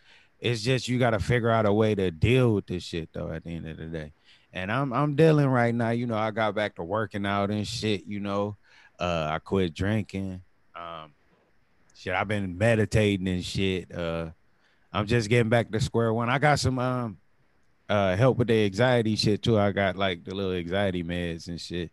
it's 0.41 0.63
just 0.63 0.89
you 0.89 0.99
got 0.99 1.11
to 1.11 1.19
figure 1.19 1.51
out 1.51 1.67
a 1.67 1.73
way 1.73 1.95
to 1.95 2.11
deal 2.11 2.55
with 2.55 2.67
this 2.67 2.83
shit 2.83 3.11
though 3.13 3.31
at 3.31 3.45
the 3.45 3.51
end 3.51 3.69
of 3.69 3.77
the 3.77 3.87
day. 3.87 4.13
And 4.53 4.71
I'm 4.73 4.93
I'm 4.93 5.15
dealing 5.17 5.47
right 5.47 5.75
now, 5.75 5.91
you 5.91 6.07
know, 6.07 6.17
I 6.17 6.31
got 6.31 6.55
back 6.55 6.77
to 6.77 6.85
working 6.85 7.27
out 7.27 7.51
and 7.51 7.67
shit, 7.67 8.07
you 8.07 8.21
know. 8.21 8.57
Uh 8.99 9.29
I 9.33 9.39
quit 9.41 9.75
drinking. 9.75 10.43
Um 10.75 11.13
shit, 11.95 12.15
I've 12.15 12.29
been 12.29 12.57
meditating 12.57 13.29
and 13.29 13.45
shit. 13.45 13.93
Uh 13.95 14.31
I'm 14.93 15.07
just 15.07 15.29
getting 15.29 15.51
back 15.51 15.71
to 15.71 15.81
square 15.81 16.15
one. 16.15 16.31
I 16.31 16.39
got 16.39 16.61
some 16.61 16.79
um 16.79 17.19
uh 17.89 18.17
help 18.17 18.39
with 18.39 18.49
the 18.49 18.65
anxiety 18.65 19.17
shit 19.17 19.43
too. 19.43 19.59
I 19.59 19.73
got 19.73 19.97
like 19.97 20.25
the 20.25 20.35
little 20.35 20.53
anxiety 20.53 21.03
meds 21.03 21.49
and 21.49 21.61
shit. 21.61 21.91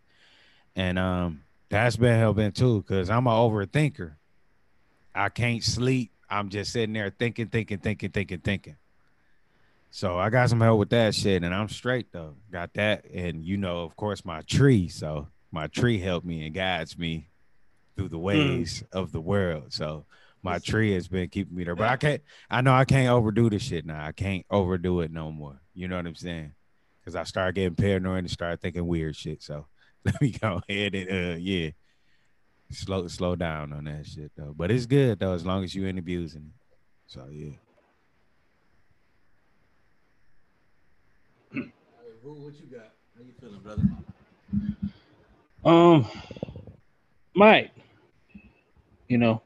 And 0.76 1.00
um 1.00 1.44
that's 1.70 1.96
been 1.96 2.20
helping 2.20 2.52
too, 2.52 2.82
because 2.82 3.10
I'm 3.10 3.28
an 3.28 3.34
overthinker. 3.34 4.14
I 5.14 5.30
can't 5.30 5.64
sleep. 5.64 6.12
I'm 6.30 6.50
just 6.50 6.72
sitting 6.72 6.94
there 6.94 7.10
thinking, 7.10 7.48
thinking, 7.48 7.80
thinking, 7.80 8.12
thinking, 8.12 8.40
thinking. 8.40 8.76
So 9.90 10.18
I 10.18 10.30
got 10.30 10.50
some 10.50 10.62
help 10.62 10.80
with 10.80 10.90
that 10.92 11.14
shit, 11.14 11.44
and 11.44 11.54
I'm 11.54 11.68
straight 11.68 12.12
though. 12.14 12.36
Got 12.50 12.74
that, 12.76 13.06
and 13.14 13.44
you 13.44 13.58
know, 13.58 13.84
of 13.84 13.96
course, 13.98 14.24
my 14.24 14.42
tree. 14.42 14.88
So 14.88 15.28
my 15.52 15.68
tree 15.68 16.00
helped 16.00 16.26
me 16.26 16.46
and 16.46 16.56
guides 16.56 16.98
me 16.98 17.28
through 17.98 18.10
the 18.10 18.18
ways 18.18 18.84
mm. 18.84 18.98
of 18.98 19.12
the 19.12 19.20
world. 19.20 19.74
So 19.74 20.06
my 20.42 20.60
tree 20.60 20.94
has 20.94 21.08
been 21.08 21.30
keeping 21.30 21.56
me 21.56 21.66
there. 21.66 21.76
But 21.76 21.90
I 21.90 21.98
can't. 21.98 22.22
I 22.50 22.62
know 22.62 22.74
I 22.74 22.86
can't 22.86 23.10
overdo 23.10 23.50
this 23.50 23.64
shit 23.64 23.86
now. 23.86 24.04
I 24.04 24.14
can't 24.14 24.46
overdo 24.50 25.02
it 25.02 25.12
no 25.12 25.32
more. 25.32 25.62
You 25.74 25.88
know 25.88 25.98
what 25.98 26.08
I'm 26.08 26.16
saying? 26.16 26.54
Because 27.00 27.16
I 27.16 27.24
start 27.24 27.56
getting 27.56 27.76
paranoid 27.76 28.20
and 28.20 28.32
start 28.32 28.62
thinking 28.62 28.88
weird 28.88 29.16
shit. 29.16 29.44
So 29.44 29.68
let 30.06 30.22
me 30.22 30.32
go 30.32 30.62
ahead 30.68 30.96
and 30.96 31.10
uh, 31.10 31.38
yeah, 31.38 31.72
slow 32.72 33.08
slow 33.08 33.36
down 33.36 33.74
on 33.74 33.86
that 33.86 34.06
shit 34.06 34.32
though. 34.36 34.54
But 34.56 34.72
it's 34.72 34.86
good 34.86 35.20
though 35.20 35.34
as 35.34 35.46
long 35.46 35.64
as 35.64 35.76
you 35.76 35.88
ain't 35.88 36.00
abusing 36.00 36.52
it. 36.54 36.78
So 37.08 37.28
yeah. 37.32 37.52
what 42.24 42.54
you 42.60 42.66
got? 42.68 42.92
How 43.16 43.24
you 43.24 43.34
feeling, 43.40 43.60
brother? 43.60 43.84
Um, 45.64 46.08
Mike, 47.36 47.72
you 49.08 49.18
know, 49.18 49.42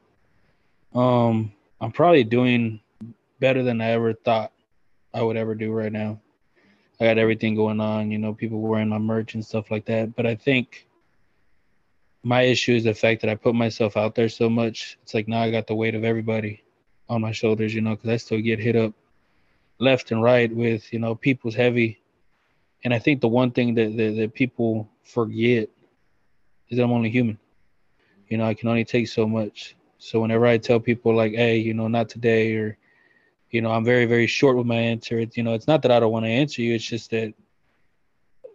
um, 0.94 1.52
I'm 1.80 1.92
probably 1.92 2.24
doing 2.24 2.80
better 3.38 3.62
than 3.62 3.80
I 3.80 3.90
ever 3.90 4.12
thought 4.12 4.52
I 5.12 5.22
would 5.22 5.36
ever 5.36 5.54
do 5.54 5.72
right 5.72 5.92
now. 5.92 6.20
I 7.00 7.04
got 7.04 7.18
everything 7.18 7.54
going 7.54 7.80
on, 7.80 8.10
you 8.10 8.18
know, 8.18 8.32
people 8.32 8.60
wearing 8.60 8.88
my 8.88 8.98
merch 8.98 9.34
and 9.34 9.44
stuff 9.44 9.70
like 9.70 9.84
that. 9.86 10.16
But 10.16 10.26
I 10.26 10.34
think 10.34 10.85
my 12.26 12.42
issue 12.42 12.74
is 12.74 12.82
the 12.82 12.92
fact 12.92 13.20
that 13.20 13.30
I 13.30 13.36
put 13.36 13.54
myself 13.54 13.96
out 13.96 14.16
there 14.16 14.28
so 14.28 14.50
much. 14.50 14.98
It's 15.04 15.14
like 15.14 15.28
now 15.28 15.42
I 15.42 15.52
got 15.52 15.68
the 15.68 15.76
weight 15.76 15.94
of 15.94 16.02
everybody 16.02 16.64
on 17.08 17.20
my 17.20 17.30
shoulders, 17.30 17.72
you 17.72 17.80
know, 17.80 17.94
because 17.94 18.10
I 18.10 18.16
still 18.16 18.40
get 18.40 18.58
hit 18.58 18.74
up 18.74 18.92
left 19.78 20.10
and 20.10 20.20
right 20.20 20.52
with, 20.52 20.92
you 20.92 20.98
know, 20.98 21.14
people's 21.14 21.54
heavy. 21.54 22.02
And 22.82 22.92
I 22.92 22.98
think 22.98 23.20
the 23.20 23.28
one 23.28 23.52
thing 23.52 23.76
that, 23.76 23.96
that, 23.96 24.16
that 24.16 24.34
people 24.34 24.88
forget 25.04 25.68
is 26.68 26.78
that 26.78 26.82
I'm 26.82 26.90
only 26.90 27.10
human. 27.10 27.38
You 28.26 28.38
know, 28.38 28.44
I 28.46 28.54
can 28.54 28.68
only 28.68 28.84
take 28.84 29.06
so 29.06 29.28
much. 29.28 29.76
So 29.98 30.18
whenever 30.18 30.46
I 30.46 30.58
tell 30.58 30.80
people 30.80 31.14
like, 31.14 31.32
hey, 31.32 31.58
you 31.58 31.74
know, 31.74 31.86
not 31.86 32.08
today, 32.08 32.56
or, 32.56 32.76
you 33.50 33.60
know, 33.60 33.70
I'm 33.70 33.84
very, 33.84 34.04
very 34.04 34.26
short 34.26 34.56
with 34.56 34.66
my 34.66 34.74
answer. 34.74 35.20
It's, 35.20 35.36
you 35.36 35.44
know, 35.44 35.54
it's 35.54 35.68
not 35.68 35.80
that 35.82 35.92
I 35.92 36.00
don't 36.00 36.10
want 36.10 36.24
to 36.24 36.30
answer 36.30 36.60
you. 36.60 36.74
It's 36.74 36.84
just 36.84 37.12
that 37.12 37.34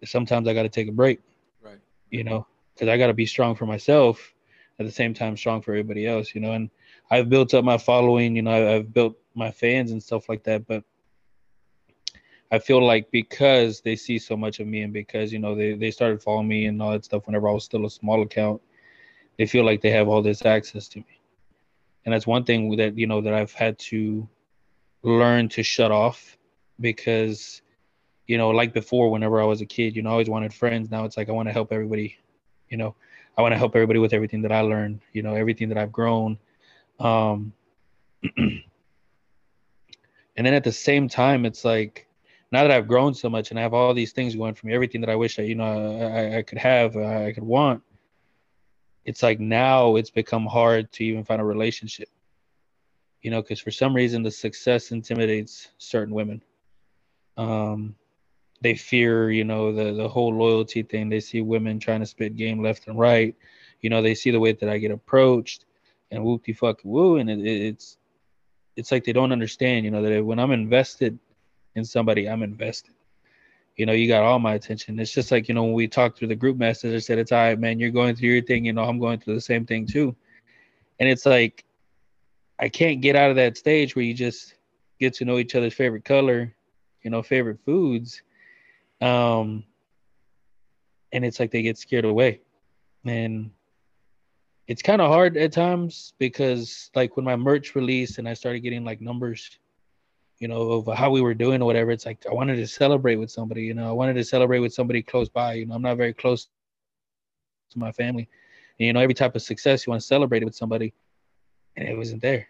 sometimes 0.04 0.50
I 0.50 0.54
got 0.54 0.64
to 0.64 0.70
take 0.70 0.90
a 0.90 0.92
break. 0.92 1.22
Right. 1.64 1.80
You 2.10 2.26
know, 2.26 2.48
because 2.74 2.88
I 2.90 2.98
got 2.98 3.08
to 3.08 3.14
be 3.14 3.26
strong 3.26 3.56
for 3.56 3.66
myself 3.66 4.34
at 4.80 4.86
the 4.86 4.92
same 4.92 5.14
time 5.14 5.38
strong 5.38 5.62
for 5.62 5.72
everybody 5.72 6.08
else. 6.08 6.34
You 6.34 6.42
know, 6.42 6.54
and 6.54 6.70
I've 7.10 7.30
built 7.30 7.54
up 7.54 7.64
my 7.64 7.78
following. 7.78 8.36
You 8.36 8.42
know, 8.42 8.76
I've 8.76 8.94
built 8.94 9.18
my 9.36 9.52
fans 9.52 9.92
and 9.92 10.02
stuff 10.02 10.30
like 10.30 10.44
that. 10.44 10.68
But 10.68 10.84
I 12.52 12.60
feel 12.60 12.86
like 12.86 13.10
because 13.12 13.80
they 13.80 13.96
see 13.96 14.20
so 14.20 14.36
much 14.36 14.60
of 14.60 14.68
me 14.68 14.82
and 14.82 14.92
because 14.92 15.32
you 15.32 15.40
know 15.40 15.56
they 15.56 15.74
they 15.74 15.90
started 15.90 16.22
following 16.22 16.50
me 16.50 16.66
and 16.66 16.82
all 16.82 16.92
that 16.92 17.06
stuff 17.06 17.26
whenever 17.26 17.48
I 17.48 17.54
was 17.54 17.64
still 17.64 17.86
a 17.86 17.90
small 17.90 18.22
account, 18.22 18.62
they 19.38 19.46
feel 19.46 19.64
like 19.64 19.82
they 19.82 19.92
have 19.92 20.10
all 20.10 20.22
this 20.22 20.46
access 20.46 20.90
to 20.90 21.00
me, 21.00 21.22
and 22.06 22.14
that's 22.14 22.28
one 22.28 22.44
thing 22.44 22.76
that 22.76 22.98
you 22.98 23.08
know 23.08 23.22
that 23.22 23.34
I've 23.34 23.54
had 23.54 23.80
to 23.80 24.28
learn 25.04 25.48
to 25.50 25.64
shut 25.64 25.92
off 25.92 26.38
because 26.82 27.62
you 28.28 28.38
know 28.38 28.50
like 28.50 28.74
before 28.74 29.10
whenever 29.10 29.42
I 29.42 29.46
was 29.46 29.62
a 29.62 29.66
kid, 29.66 29.96
you 29.96 30.02
know 30.02 30.10
I 30.10 30.14
always 30.14 30.30
wanted 30.30 30.54
friends. 30.54 30.92
Now 30.92 31.06
it's 31.06 31.16
like 31.16 31.30
I 31.30 31.32
want 31.32 31.48
to 31.48 31.54
help 31.54 31.72
everybody, 31.72 32.18
you 32.72 32.78
know, 32.78 32.96
I 33.38 33.42
want 33.42 33.52
to 33.54 33.58
help 33.58 33.76
everybody 33.76 34.00
with 34.00 34.14
everything 34.14 34.42
that 34.42 34.52
I 34.52 34.62
learned, 34.62 35.02
you 35.14 35.22
know, 35.22 35.36
everything 35.36 35.70
that 35.70 35.78
I've 35.78 35.92
grown. 35.92 36.40
Um, 37.00 37.54
and 38.38 38.64
then 40.36 40.54
at 40.54 40.64
the 40.64 40.72
same 40.72 41.08
time, 41.08 41.46
it's 41.46 41.64
like 41.64 42.08
now 42.52 42.64
that 42.64 42.72
I've 42.72 42.88
grown 42.88 43.14
so 43.14 43.30
much 43.30 43.52
and 43.52 43.60
I 43.60 43.62
have 43.62 43.74
all 43.74 43.94
these 43.94 44.14
things 44.14 44.36
going 44.36 44.56
for 44.56 44.68
me, 44.68 44.74
everything 44.74 45.02
that 45.02 45.10
I 45.10 45.16
wish 45.16 45.36
that 45.36 45.46
you 45.46 45.56
know, 45.56 46.02
I, 46.02 46.38
I 46.38 46.42
could 46.42 46.58
have, 46.58 46.96
I 46.98 47.34
could 47.34 47.44
want. 47.44 47.84
It's 49.06 49.22
like 49.22 49.40
now 49.40 49.96
it's 49.96 50.10
become 50.10 50.46
hard 50.46 50.92
to 50.94 51.04
even 51.04 51.24
find 51.24 51.42
a 51.42 51.46
relationship, 51.46 52.10
you 53.22 53.32
know, 53.32 53.42
because 53.42 53.60
for 53.60 53.72
some 53.72 53.96
reason 53.96 54.24
the 54.24 54.32
success 54.32 54.92
intimidates 54.92 55.70
certain 55.78 56.14
women. 56.14 56.42
Um, 57.38 57.96
they 58.62 58.76
fear, 58.76 59.32
you 59.32 59.44
know, 59.44 59.74
the 59.74 59.94
the 59.94 60.08
whole 60.08 60.34
loyalty 60.34 60.84
thing. 60.84 61.10
They 61.10 61.20
see 61.20 61.42
women 61.42 61.80
trying 61.80 62.00
to 62.02 62.06
spit 62.06 62.36
game 62.36 62.62
left 62.62 62.88
and 62.88 62.98
right. 62.98 63.36
You 63.82 63.90
know, 63.90 64.02
they 64.02 64.16
see 64.16 64.32
the 64.32 64.40
way 64.40 64.54
that 64.54 64.70
I 64.70 64.78
get 64.78 64.92
approached, 64.92 65.66
and 66.12 66.24
whoopty 66.24 66.56
fuck 66.56 66.80
woo, 66.84 67.18
and 67.18 67.30
it, 67.30 67.40
it's 67.40 67.98
it's 68.76 68.92
like 68.92 69.04
they 69.04 69.14
don't 69.14 69.32
understand, 69.32 69.86
you 69.86 69.92
know, 69.92 70.02
that 70.02 70.26
when 70.26 70.40
I'm 70.40 70.52
invested 70.52 71.18
in 71.76 71.86
somebody, 71.86 72.30
I'm 72.30 72.44
invested. 72.44 72.94
You 73.76 73.86
know, 73.86 73.94
you 73.94 74.08
got 74.08 74.24
all 74.24 74.40
my 74.40 74.54
attention. 74.54 75.00
It's 75.00 75.12
just 75.12 75.32
like, 75.32 75.48
you 75.48 75.56
know, 75.56 75.64
when 75.64 75.74
we 75.74 75.88
talked 75.88 76.18
through 76.18 76.28
the 76.28 76.36
group 76.36 76.58
message, 76.58 76.94
I 76.94 77.00
said, 77.00 77.18
it's 77.18 77.32
all 77.32 77.40
right, 77.40 77.60
man, 77.60 77.80
you're 77.80 77.90
going 77.90 78.16
through 78.16 78.30
your 78.30 78.44
thing, 78.44 78.66
you 78.66 78.74
know, 78.74 78.84
I'm 78.84 79.00
going 79.00 79.20
through 79.20 79.36
the 79.36 79.42
same 79.42 79.66
thing 79.66 79.88
too. 79.88 80.16
And 81.00 81.10
it's 81.10 81.26
like, 81.26 81.66
I 82.60 82.70
can't 82.70 83.02
get 83.02 83.16
out 83.16 83.30
of 83.30 83.38
that 83.38 83.58
stage 83.58 83.96
where 83.96 84.06
you 84.06 84.14
just 84.14 84.56
get 85.00 85.16
to 85.16 85.26
know 85.26 85.40
each 85.40 85.56
other's 85.56 85.74
favorite 85.74 86.06
color, 86.06 86.54
you 87.02 87.10
know, 87.10 87.24
favorite 87.24 87.60
foods. 87.66 88.22
Um, 89.02 89.64
and 91.12 91.26
it's 91.26 91.40
like 91.40 91.52
they 91.52 91.62
get 91.62 91.78
scared 91.78 92.06
away. 92.06 92.42
And 93.06 93.52
it's 94.68 94.82
kind 94.82 95.02
of 95.02 95.10
hard 95.10 95.36
at 95.38 95.52
times 95.52 96.14
because 96.20 96.92
like 96.96 97.18
when 97.18 97.26
my 97.26 97.36
merch 97.36 97.76
released 97.76 98.20
and 98.20 98.30
I 98.30 98.34
started 98.34 98.62
getting 98.62 98.86
like 98.86 99.02
numbers, 99.02 99.60
you 100.40 100.48
know, 100.48 100.72
of 100.72 100.98
how 100.98 101.10
we 101.10 101.22
were 101.22 101.34
doing 101.34 101.62
or 101.62 101.66
whatever. 101.66 101.92
It's 101.92 102.06
like 102.06 102.26
I 102.30 102.34
wanted 102.34 102.56
to 102.56 102.68
celebrate 102.68 103.18
with 103.18 103.32
somebody, 103.32 103.64
you 103.64 103.74
know, 103.74 103.90
I 103.90 103.92
wanted 103.92 104.14
to 104.14 104.24
celebrate 104.24 104.60
with 104.60 104.74
somebody 104.74 105.02
close 105.02 105.30
by. 105.30 105.54
You 105.54 105.66
know, 105.66 105.76
I'm 105.76 105.82
not 105.82 105.98
very 105.98 106.14
close 106.14 106.48
to 107.72 107.80
my 107.80 107.92
family. 107.92 108.28
And, 108.80 108.88
you 108.88 108.94
know, 108.94 109.02
every 109.02 109.14
type 109.14 109.36
of 109.36 109.42
success 109.42 109.86
you 109.86 109.92
want 109.92 110.02
to 110.02 110.08
celebrate 110.08 110.42
it 110.42 110.46
with 110.46 110.56
somebody, 110.56 110.94
and 111.76 111.88
it 111.88 111.98
wasn't 111.98 112.22
there. 112.22 112.48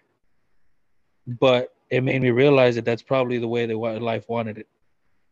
But 1.28 1.74
it 1.90 2.02
made 2.02 2.22
me 2.22 2.32
realize 2.32 2.76
that 2.76 2.86
that's 2.86 3.04
probably 3.04 3.38
the 3.38 3.48
way 3.48 3.66
that 3.66 3.78
life 3.78 4.30
wanted 4.30 4.58
it. 4.60 4.68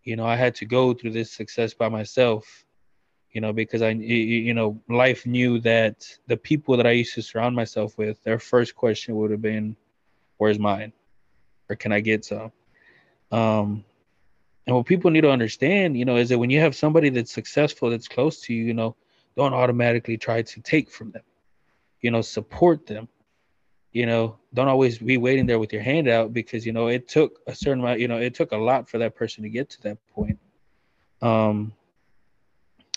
You 0.03 0.15
know, 0.15 0.25
I 0.25 0.35
had 0.35 0.55
to 0.55 0.65
go 0.65 0.93
through 0.93 1.11
this 1.11 1.31
success 1.31 1.73
by 1.73 1.89
myself, 1.89 2.65
you 3.31 3.41
know, 3.41 3.53
because 3.53 3.81
I, 3.81 3.91
you 3.91 4.53
know, 4.53 4.81
life 4.89 5.25
knew 5.25 5.59
that 5.59 6.07
the 6.27 6.37
people 6.37 6.77
that 6.77 6.87
I 6.87 6.91
used 6.91 7.13
to 7.15 7.21
surround 7.21 7.55
myself 7.55 7.97
with, 7.97 8.23
their 8.23 8.39
first 8.39 8.75
question 8.75 9.15
would 9.15 9.31
have 9.31 9.41
been, 9.41 9.75
where's 10.37 10.59
mine? 10.59 10.93
or 11.69 11.75
can 11.75 11.91
I 11.91 11.99
get 11.99 12.25
some? 12.25 12.51
Um, 13.31 13.85
and 14.65 14.75
what 14.75 14.85
people 14.85 15.11
need 15.11 15.21
to 15.21 15.31
understand, 15.31 15.97
you 15.97 16.05
know, 16.05 16.17
is 16.17 16.29
that 16.29 16.39
when 16.39 16.49
you 16.49 16.59
have 16.59 16.75
somebody 16.75 17.09
that's 17.09 17.31
successful, 17.31 17.89
that's 17.89 18.07
close 18.07 18.41
to 18.41 18.53
you, 18.53 18.65
you 18.65 18.73
know, 18.73 18.95
don't 19.37 19.53
automatically 19.53 20.17
try 20.17 20.41
to 20.41 20.61
take 20.61 20.89
from 20.89 21.11
them. 21.11 21.23
You 22.01 22.11
know, 22.11 22.21
support 22.21 22.85
them. 22.85 23.07
You 23.91 24.05
know, 24.05 24.37
don't 24.53 24.67
always 24.67 24.99
be 24.99 25.17
waiting 25.17 25.45
there 25.45 25.59
with 25.59 25.73
your 25.73 25.81
hand 25.81 26.07
out 26.07 26.31
because 26.31 26.65
you 26.65 26.73
know 26.73 26.87
it 26.87 27.07
took 27.07 27.39
a 27.47 27.55
certain 27.55 27.81
amount. 27.81 27.99
You 27.99 28.07
know, 28.07 28.17
it 28.17 28.35
took 28.35 28.51
a 28.51 28.57
lot 28.57 28.87
for 28.89 28.99
that 28.99 29.15
person 29.15 29.43
to 29.43 29.49
get 29.49 29.69
to 29.71 29.81
that 29.83 29.97
point. 30.07 30.39
Um, 31.21 31.73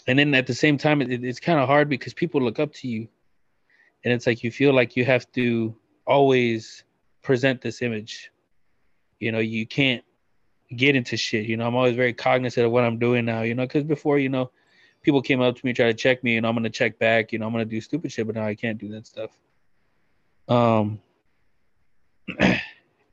and 0.07 0.19
then 0.19 0.35
at 0.35 0.47
the 0.47 0.55
same 0.55 0.79
time, 0.79 1.01
it, 1.01 1.25
it's 1.25 1.41
kind 1.41 1.59
of 1.59 1.67
hard 1.69 1.89
because 1.89 2.13
people 2.13 2.43
look 2.43 2.59
up 2.59 2.73
to 2.75 2.89
you, 2.89 3.09
and 4.05 4.13
it's 4.13 4.27
like 4.27 4.45
you 4.45 4.51
feel 4.51 4.75
like 4.75 4.97
you 4.97 5.05
have 5.05 5.31
to 5.33 5.75
always 6.07 6.85
present 7.23 7.63
this 7.63 7.83
image 7.83 8.33
you 9.23 9.31
know, 9.31 9.39
you 9.39 9.69
can't 9.69 10.03
get 10.75 10.97
into 10.97 11.17
shit. 11.17 11.47
You 11.47 11.57
know, 11.57 11.65
I'm 11.65 11.77
always 11.77 11.95
very 11.95 12.13
cognizant 12.13 12.67
of 12.67 12.73
what 12.73 12.83
I'm 12.83 12.99
doing 12.99 13.25
now, 13.25 13.43
you 13.43 13.55
know, 13.55 13.63
because 13.63 13.85
before, 13.85 14.19
you 14.19 14.29
know, 14.29 14.51
people 15.03 15.23
came 15.23 15.41
up 15.41 15.55
to 15.55 15.65
me, 15.65 15.73
try 15.73 15.87
to 15.87 15.95
check 15.95 16.25
me, 16.25 16.39
and 16.39 16.45
I'm 16.45 16.57
gonna 16.57 16.71
check 16.71 16.99
back, 16.99 17.33
you 17.33 17.39
know, 17.39 17.47
I'm 17.47 17.53
gonna 17.53 17.65
do 17.65 17.81
stupid 17.81 18.11
shit, 18.11 18.27
but 18.27 18.35
now 18.35 18.45
I 18.45 18.57
can't 18.57 18.79
do 18.79 18.89
that 18.89 19.07
stuff. 19.07 19.31
Um 20.53 21.01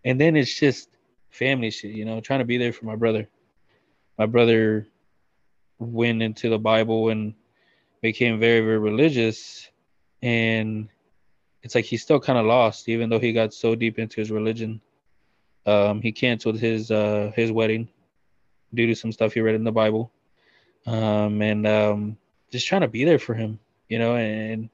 and 0.06 0.20
then 0.20 0.36
it's 0.36 0.54
just 0.60 0.90
family 1.30 1.72
shit, 1.72 1.92
you 1.92 2.06
know, 2.06 2.20
trying 2.22 2.40
to 2.40 2.46
be 2.46 2.58
there 2.58 2.74
for 2.74 2.86
my 2.86 2.96
brother. 2.96 3.28
My 4.18 4.26
brother 4.26 4.88
went 5.80 6.22
into 6.22 6.50
the 6.50 6.60
Bible 6.60 7.10
and 7.10 7.34
became 8.02 8.40
very, 8.40 8.62
very 8.62 8.78
religious. 8.78 9.70
And 10.22 10.90
it's 11.64 11.76
like 11.76 11.86
he's 11.86 12.02
still 12.02 12.20
kind 12.20 12.38
of 12.38 12.46
lost, 12.46 12.90
even 12.90 13.10
though 13.10 13.20
he 13.20 13.34
got 13.34 13.54
so 13.54 13.76
deep 13.76 14.00
into 14.00 14.20
his 14.20 14.32
religion. 14.32 14.82
Um, 15.66 16.02
he 16.02 16.12
canceled 16.12 16.60
his 16.60 16.90
uh, 16.90 17.32
his 17.36 17.52
wedding 17.52 17.90
due 18.74 18.88
to 18.88 18.96
some 18.96 19.12
stuff 19.12 19.34
he 19.34 19.42
read 19.42 19.56
in 19.56 19.64
the 19.64 19.72
Bible, 19.72 20.12
um, 20.88 21.42
and 21.42 21.68
um, 21.68 22.18
just 22.52 22.68
trying 22.68 22.82
to 22.82 22.88
be 22.88 23.04
there 23.04 23.20
for 23.20 23.34
him, 23.34 23.60
you 23.88 24.00
know. 24.00 24.16
And 24.16 24.70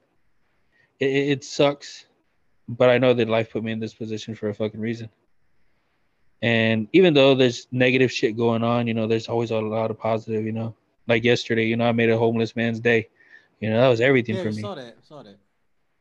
it, 0.99 1.05
it 1.05 1.43
sucks, 1.43 2.05
but 2.68 2.89
I 2.89 2.97
know 2.97 3.13
that 3.13 3.30
life 3.30 3.51
put 3.51 3.63
me 3.63 3.72
in 3.72 3.80
this 3.80 3.93
position 3.93 4.36
for 4.36 4.49
a 4.49 4.53
fucking 4.53 4.80
reason. 4.80 5.09
And 6.41 6.88
even 6.93 7.13
though 7.13 7.34
there's 7.36 7.68
negative 7.72 8.11
shit 8.11 8.38
going 8.38 8.63
on, 8.63 8.88
you 8.88 8.93
know, 8.93 9.07
there's 9.07 9.28
always 9.28 9.51
a 9.51 9.59
lot 9.59 9.89
of 9.91 9.99
positive, 9.99 10.45
you 10.45 10.51
know. 10.51 10.76
Like 11.07 11.24
yesterday, 11.24 11.66
you 11.66 11.76
know, 11.78 11.86
I 11.88 11.91
made 11.91 12.09
a 12.09 12.18
homeless 12.18 12.55
man's 12.55 12.80
day. 12.80 13.07
You 13.59 13.70
know, 13.70 13.80
that 13.80 13.88
was 13.88 14.01
everything 14.01 14.36
Yeah, 14.36 14.43
for 14.43 14.51
me. 14.51 14.61
saw 14.61 14.76
that. 14.76 14.95
Saw 15.03 15.24
that. 15.24 15.38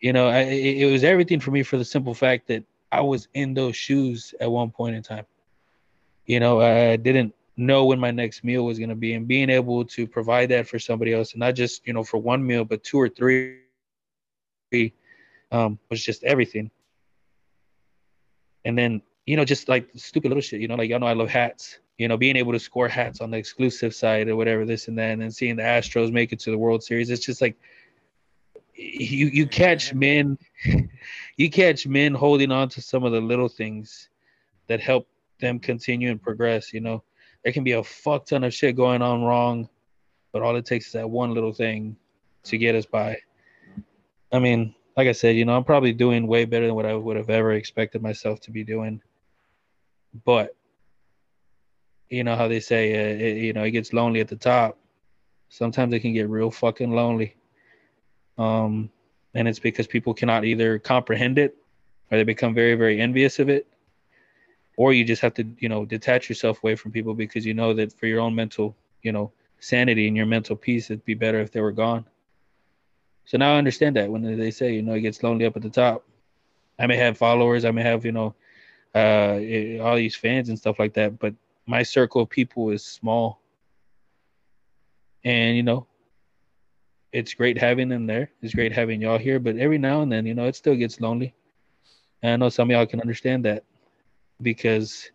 You 0.01 0.13
know, 0.13 0.29
I, 0.29 0.41
it, 0.41 0.79
it 0.83 0.91
was 0.93 1.05
everything 1.05 1.41
for 1.41 1.51
me 1.51 1.63
for 1.63 1.79
the 1.79 1.85
simple 1.85 2.15
fact 2.15 2.49
that 2.49 2.65
I 2.91 3.01
was 3.01 3.29
in 3.35 3.55
those 3.55 3.77
shoes 3.77 4.35
at 4.41 4.51
one 4.51 4.71
point 4.71 4.97
in 4.97 5.03
time. 5.03 5.25
You 6.27 6.41
know, 6.41 6.61
I 6.61 6.97
didn't 6.97 7.35
know 7.57 7.85
when 7.85 7.99
my 8.01 8.11
next 8.11 8.43
meal 8.45 8.65
was 8.65 8.79
going 8.79 8.89
to 8.89 8.95
be, 8.97 9.15
and 9.15 9.27
being 9.29 9.51
able 9.51 9.85
to 9.85 10.07
provide 10.07 10.49
that 10.51 10.67
for 10.67 10.79
somebody 10.79 11.13
else, 11.13 11.33
and 11.33 11.41
not 11.41 11.55
just 11.55 11.87
you 11.87 11.93
know 11.93 12.03
for 12.03 12.19
one 12.19 12.45
meal, 12.45 12.65
but 12.65 12.83
two 12.83 12.99
or 13.01 13.09
three, 13.09 13.61
um, 15.55 15.79
was 15.89 16.05
just 16.05 16.25
everything. 16.25 16.71
And 18.65 18.77
then 18.77 19.03
you 19.27 19.37
know, 19.37 19.45
just 19.45 19.69
like 19.69 19.89
stupid 19.95 20.29
little 20.29 20.43
shit. 20.43 20.61
You 20.61 20.69
know, 20.69 20.75
like 20.75 20.91
y'all 20.91 21.01
know 21.01 21.07
I 21.07 21.15
love 21.15 21.31
hats. 21.31 21.79
You 21.97 22.09
know, 22.09 22.17
being 22.17 22.37
able 22.37 22.53
to 22.53 22.59
score 22.59 22.89
hats 22.89 23.21
on 23.21 23.31
the 23.31 23.39
exclusive 23.39 23.95
side 23.95 24.29
or 24.29 24.37
whatever, 24.37 24.65
this 24.65 24.89
and 24.89 24.99
that, 24.99 25.13
and 25.13 25.23
then 25.23 25.31
seeing 25.31 25.57
the 25.57 25.63
Astros 25.63 26.13
make 26.13 26.33
it 26.33 26.41
to 26.41 26.51
the 26.51 26.59
World 26.59 26.83
Series, 26.83 27.09
it's 27.09 27.25
just 27.25 27.41
like 27.41 27.57
you 28.75 29.27
you 29.29 29.47
catch 29.47 29.95
men 29.95 30.37
you 31.37 31.51
catch 31.51 31.87
men 31.87 32.13
holding 32.13 32.51
on 32.51 32.69
to 32.69 32.83
some 32.83 33.05
of 33.05 33.13
the 33.13 33.21
little 33.21 33.49
things 33.49 34.09
that 34.67 34.81
help 34.81 35.07
them 35.41 35.61
continue 35.61 36.11
and 36.11 36.21
progress 36.21 36.73
you 36.73 36.81
know 36.81 37.03
there 37.45 37.53
can 37.53 37.63
be 37.63 37.73
a 37.73 37.85
fuck 37.85 38.27
ton 38.27 38.43
of 38.43 38.53
shit 38.53 38.75
going 38.75 39.01
on 39.01 39.23
wrong 39.23 39.69
but 40.33 40.43
all 40.43 40.57
it 40.57 40.65
takes 40.65 40.87
is 40.87 40.93
that 40.93 41.09
one 41.09 41.33
little 41.35 41.53
thing 41.53 41.97
to 42.43 42.59
get 42.59 42.75
us 42.75 42.85
by 42.85 43.17
i 44.33 44.41
mean 44.41 44.75
like 44.97 45.09
i 45.09 45.13
said 45.13 45.37
you 45.37 45.45
know 45.45 45.57
i'm 45.57 45.65
probably 45.65 45.93
doing 45.93 46.27
way 46.27 46.45
better 46.45 46.67
than 46.67 46.75
what 46.75 46.87
i 46.87 46.95
would 46.95 47.17
have 47.17 47.31
ever 47.31 47.53
expected 47.53 48.03
myself 48.03 48.41
to 48.41 48.51
be 48.51 48.65
doing. 48.65 49.01
But 50.25 50.55
you 52.09 52.23
know 52.23 52.37
how 52.37 52.47
they 52.47 52.61
say 52.61 52.95
uh, 52.95 53.25
it, 53.25 53.37
you 53.39 53.53
know 53.53 53.65
it 53.65 53.73
gets 53.73 53.93
lonely 53.93 54.21
at 54.21 54.29
the 54.29 54.37
top. 54.37 54.79
Sometimes 55.49 55.93
it 55.93 56.01
can 56.01 56.13
get 56.13 56.29
real 56.29 56.51
fucking 56.51 56.93
lonely. 56.93 57.37
Um, 58.39 58.91
and 59.35 59.49
it's 59.49 59.59
because 59.59 59.87
people 59.87 60.15
cannot 60.15 60.45
either 60.45 60.79
comprehend 60.79 61.39
it 61.39 61.57
or 62.11 62.19
they 62.19 62.25
become 62.25 62.55
very 62.55 62.75
very 62.75 63.01
envious 63.01 63.39
of 63.39 63.49
it. 63.49 63.67
Or 64.77 64.93
you 64.93 65.05
just 65.05 65.23
have 65.23 65.35
to 65.35 65.45
you 65.59 65.69
know 65.69 65.85
detach 65.85 66.29
yourself 66.29 66.63
away 66.63 66.77
from 66.77 66.93
people 66.93 67.15
because 67.15 67.45
you 67.45 67.55
know 67.55 67.75
that 67.75 67.93
for 67.99 68.07
your 68.07 68.21
own 68.21 68.35
mental 68.35 68.77
you 69.03 69.13
know 69.13 69.33
sanity 69.59 70.07
and 70.07 70.17
your 70.17 70.27
mental 70.27 70.57
peace 70.57 70.91
it'd 70.91 71.05
be 71.05 71.15
better 71.15 71.41
if 71.41 71.51
they 71.51 71.61
were 71.61 71.73
gone 71.73 72.05
so 73.25 73.39
now 73.39 73.55
i 73.55 73.59
understand 73.59 73.97
that 73.97 74.11
when 74.11 74.23
they 74.39 74.51
say 74.51 74.73
you 74.73 74.83
know 74.83 74.95
it 74.95 75.01
gets 75.01 75.23
lonely 75.23 75.47
up 75.47 75.57
at 75.57 75.63
the 75.63 75.71
top 75.71 76.07
i 76.79 76.87
may 76.87 76.97
have 76.97 77.17
followers 77.17 77.65
i 77.65 77.71
may 77.71 77.83
have 77.83 78.05
you 78.05 78.13
know 78.13 78.35
uh 78.95 79.39
eh, 79.41 79.79
all 79.79 79.97
these 79.97 80.17
fans 80.17 80.49
and 80.49 80.59
stuff 80.59 80.79
like 80.79 80.95
that 80.95 81.19
but 81.19 81.35
my 81.67 81.83
circle 81.83 82.23
of 82.23 82.29
people 82.29 82.71
is 82.71 82.85
small 82.85 83.41
and 85.25 85.57
you 85.57 85.63
know 85.63 85.87
it's 87.15 87.33
great 87.33 87.57
having 87.57 87.89
them 87.89 88.07
there. 88.07 88.29
It's 88.43 88.55
great 88.55 88.73
having 88.73 89.01
y'all 89.01 89.19
here, 89.19 89.39
but 89.39 89.57
every 89.57 89.79
now 89.79 90.03
and 90.03 90.11
then, 90.11 90.27
you 90.27 90.35
know, 90.35 90.47
it 90.47 90.57
still 90.57 90.75
gets 90.75 91.01
lonely. 91.01 91.33
And 92.23 92.33
I 92.33 92.37
know 92.37 92.49
some 92.49 92.69
of 92.69 92.75
y'all 92.75 92.87
can 92.87 93.01
understand 93.01 93.45
that 93.45 93.63
because, 94.43 95.11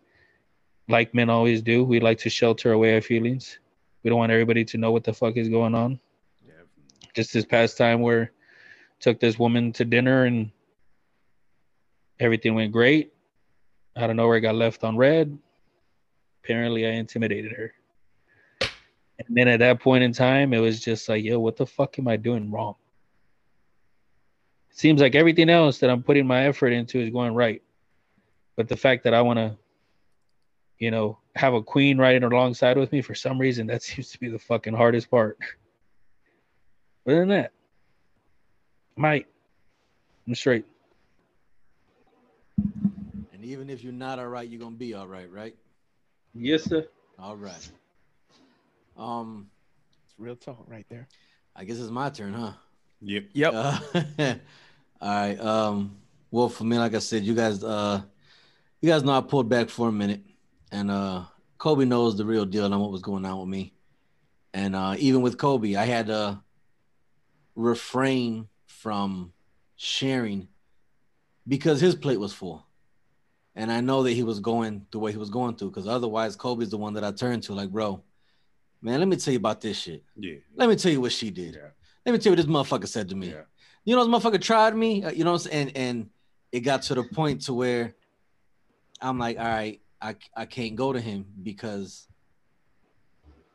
like 0.88 1.14
men 1.14 1.28
always 1.28 1.60
do, 1.60 1.84
we 1.84 2.00
like 2.00 2.16
to 2.20 2.30
shelter 2.30 2.72
away 2.72 2.94
our 2.94 3.02
feelings. 3.02 3.58
We 4.02 4.08
don't 4.08 4.18
want 4.18 4.32
everybody 4.32 4.64
to 4.64 4.78
know 4.78 4.90
what 4.90 5.04
the 5.04 5.12
fuck 5.12 5.36
is 5.36 5.50
going 5.50 5.74
on. 5.74 6.00
Just 7.14 7.32
this 7.32 7.44
past 7.44 7.76
time, 7.76 8.00
where 8.00 8.32
took 9.00 9.18
this 9.18 9.38
woman 9.38 9.72
to 9.72 9.84
dinner 9.84 10.24
and 10.24 10.50
everything 12.20 12.54
went 12.54 12.72
great. 12.72 13.12
I 13.96 14.06
don't 14.06 14.16
know 14.16 14.28
where 14.28 14.38
nowhere, 14.38 14.52
got 14.52 14.54
left 14.54 14.84
on 14.84 14.96
red. 14.96 15.36
Apparently, 16.44 16.86
I 16.86 16.90
intimidated 16.90 17.52
her. 17.52 17.72
And 18.60 19.36
then 19.36 19.48
at 19.48 19.58
that 19.58 19.80
point 19.80 20.04
in 20.04 20.12
time, 20.12 20.54
it 20.54 20.60
was 20.60 20.80
just 20.80 21.08
like, 21.08 21.24
yo, 21.24 21.38
what 21.40 21.56
the 21.56 21.66
fuck 21.66 21.98
am 21.98 22.08
I 22.08 22.16
doing 22.16 22.50
wrong? 22.50 22.76
It 24.70 24.78
seems 24.78 25.00
like 25.00 25.14
everything 25.14 25.50
else 25.50 25.78
that 25.78 25.90
I'm 25.90 26.02
putting 26.02 26.26
my 26.26 26.46
effort 26.46 26.68
into 26.68 27.00
is 27.00 27.10
going 27.10 27.34
right. 27.34 27.62
But 28.56 28.68
the 28.68 28.76
fact 28.76 29.04
that 29.04 29.14
I 29.14 29.20
want 29.20 29.38
to, 29.38 29.58
you 30.78 30.90
know, 30.90 31.18
have 31.34 31.54
a 31.54 31.62
queen 31.62 31.98
riding 31.98 32.22
alongside 32.22 32.78
with 32.78 32.92
me 32.92 33.02
for 33.02 33.14
some 33.14 33.38
reason, 33.38 33.66
that 33.66 33.82
seems 33.82 34.10
to 34.10 34.20
be 34.20 34.28
the 34.28 34.38
fucking 34.38 34.74
hardest 34.74 35.10
part. 35.10 35.38
Other 37.06 37.20
than 37.20 37.28
that, 37.30 37.52
Mike, 38.96 39.26
I'm 40.26 40.34
straight. 40.34 40.64
And 43.32 43.42
even 43.44 43.70
if 43.70 43.82
you're 43.82 43.92
not 43.92 44.18
all 44.18 44.28
right, 44.28 44.48
you're 44.48 44.60
gonna 44.60 44.76
be 44.76 44.94
all 44.94 45.08
right, 45.08 45.30
right? 45.32 45.54
Yes, 46.34 46.64
sir. 46.64 46.86
All 47.18 47.36
right. 47.36 47.70
Um, 48.96 49.48
It's 50.04 50.14
real 50.18 50.36
talk 50.36 50.64
right 50.68 50.86
there. 50.90 51.08
I 51.56 51.64
guess 51.64 51.78
it's 51.78 51.90
my 51.90 52.10
turn, 52.10 52.34
huh? 52.34 52.52
Yep. 53.00 53.24
Yep. 53.32 53.52
Uh, 53.54 53.78
all 55.00 55.08
right. 55.08 55.40
Um, 55.40 55.96
well, 56.30 56.48
for 56.48 56.64
me, 56.64 56.78
like 56.78 56.94
I 56.94 56.98
said, 56.98 57.24
you 57.24 57.34
guys, 57.34 57.64
uh, 57.64 58.02
you 58.80 58.88
guys 58.90 59.02
know 59.02 59.12
I 59.12 59.20
pulled 59.22 59.48
back 59.48 59.70
for 59.70 59.88
a 59.88 59.92
minute, 59.92 60.20
and 60.70 60.90
uh, 60.90 61.24
Kobe 61.58 61.86
knows 61.86 62.16
the 62.16 62.24
real 62.26 62.44
deal 62.44 62.72
on 62.72 62.78
what 62.78 62.90
was 62.92 63.02
going 63.02 63.24
on 63.24 63.40
with 63.40 63.48
me, 63.48 63.72
and 64.52 64.76
uh, 64.76 64.94
even 64.98 65.22
with 65.22 65.38
Kobe, 65.38 65.74
I 65.74 65.86
had 65.86 66.06
to 66.06 66.40
refrain 67.60 68.48
from 68.66 69.32
sharing 69.76 70.48
because 71.46 71.80
his 71.80 71.94
plate 71.94 72.18
was 72.20 72.32
full, 72.32 72.64
and 73.54 73.70
I 73.72 73.80
know 73.80 74.02
that 74.02 74.12
he 74.12 74.22
was 74.22 74.40
going 74.40 74.86
the 74.90 74.98
way 74.98 75.10
he 75.12 75.18
was 75.18 75.30
going 75.30 75.56
through. 75.56 75.70
Because 75.70 75.86
otherwise, 75.86 76.36
Kobe's 76.36 76.70
the 76.70 76.78
one 76.78 76.94
that 76.94 77.04
I 77.04 77.12
turned 77.12 77.42
to, 77.44 77.54
like, 77.54 77.70
bro, 77.70 78.02
man, 78.82 78.98
let 78.98 79.08
me 79.08 79.16
tell 79.16 79.32
you 79.32 79.38
about 79.38 79.60
this 79.60 79.78
shit. 79.78 80.04
Yeah. 80.16 80.36
Let 80.54 80.68
me 80.68 80.76
tell 80.76 80.92
you 80.92 81.00
what 81.00 81.12
she 81.12 81.30
did. 81.30 81.54
Yeah. 81.54 81.68
Let 82.06 82.12
me 82.12 82.18
tell 82.18 82.32
you 82.32 82.36
what 82.36 82.46
this 82.46 82.46
motherfucker 82.46 82.88
said 82.88 83.08
to 83.10 83.16
me. 83.16 83.28
Yeah. 83.28 83.42
You 83.84 83.96
know, 83.96 84.04
this 84.04 84.14
motherfucker 84.14 84.40
tried 84.40 84.76
me. 84.76 85.04
uh, 85.04 85.10
You 85.10 85.24
know, 85.24 85.32
what 85.32 85.44
I'm 85.46 85.50
saying? 85.50 85.68
and 85.68 85.76
and 85.76 86.10
it 86.52 86.60
got 86.60 86.82
to 86.82 86.94
the 86.94 87.04
point 87.04 87.42
to 87.42 87.54
where 87.54 87.94
I'm 89.00 89.18
like, 89.18 89.38
all 89.38 89.44
right, 89.44 89.80
I 90.00 90.16
I 90.36 90.46
can't 90.46 90.76
go 90.76 90.92
to 90.92 91.00
him 91.00 91.26
because 91.42 92.06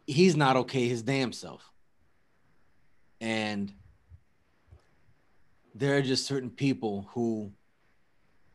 he's 0.08 0.36
not 0.36 0.56
okay 0.56 0.88
his 0.88 1.02
damn 1.04 1.32
self. 1.34 1.72
And 3.22 3.74
there 5.76 5.98
are 5.98 6.02
just 6.02 6.26
certain 6.26 6.50
people 6.50 7.10
who, 7.12 7.52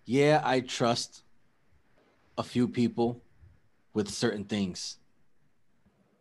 yeah, 0.06 0.40
I 0.42 0.60
trust 0.60 1.22
a 2.38 2.42
few 2.42 2.66
people 2.66 3.22
with 3.92 4.08
certain 4.08 4.44
things. 4.44 4.96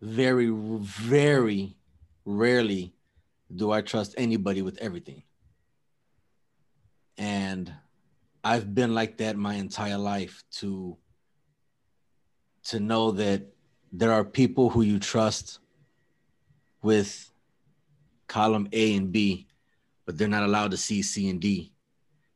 Very, 0.02 0.50
very 0.50 1.78
rarely 2.26 2.94
do 3.56 3.72
I 3.72 3.82
trust 3.82 4.14
anybody 4.18 4.62
with 4.62 4.78
everything. 4.80 5.24
And 7.18 7.74
I've 8.44 8.76
been 8.76 8.94
like 8.94 9.18
that 9.18 9.38
my 9.38 9.56
entire 9.56 9.98
life 9.98 10.44
to 10.60 10.98
to 12.66 12.80
know 12.80 13.12
that 13.12 13.42
there 13.92 14.12
are 14.12 14.24
people 14.24 14.70
who 14.70 14.82
you 14.82 15.00
trust 15.00 15.60
with 16.82 17.32
column 18.28 18.68
A 18.72 18.96
and 18.96 19.12
B, 19.12 19.49
but 20.10 20.18
they're 20.18 20.28
not 20.28 20.42
allowed 20.42 20.72
to 20.72 20.78
see 20.78 21.04
C 21.04 21.30
and 21.30 21.40
D. 21.40 21.72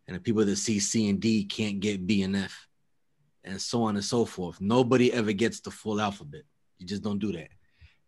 And 0.05 0.15
the 0.15 0.21
people 0.21 0.45
that 0.45 0.57
see 0.57 0.77
C 0.79 1.09
and 1.09 1.19
D 1.19 1.43
can't 1.43 1.79
get 1.79 2.05
B 2.05 2.21
and 2.21 2.35
F, 2.35 2.67
and 3.43 3.59
so 3.59 3.81
on 3.81 3.95
and 3.95 4.05
so 4.05 4.25
forth. 4.25 4.61
Nobody 4.61 5.11
ever 5.11 5.31
gets 5.33 5.59
the 5.59 5.71
full 5.71 5.99
alphabet. 5.99 6.43
You 6.77 6.85
just 6.85 7.01
don't 7.01 7.17
do 7.17 7.31
that 7.31 7.47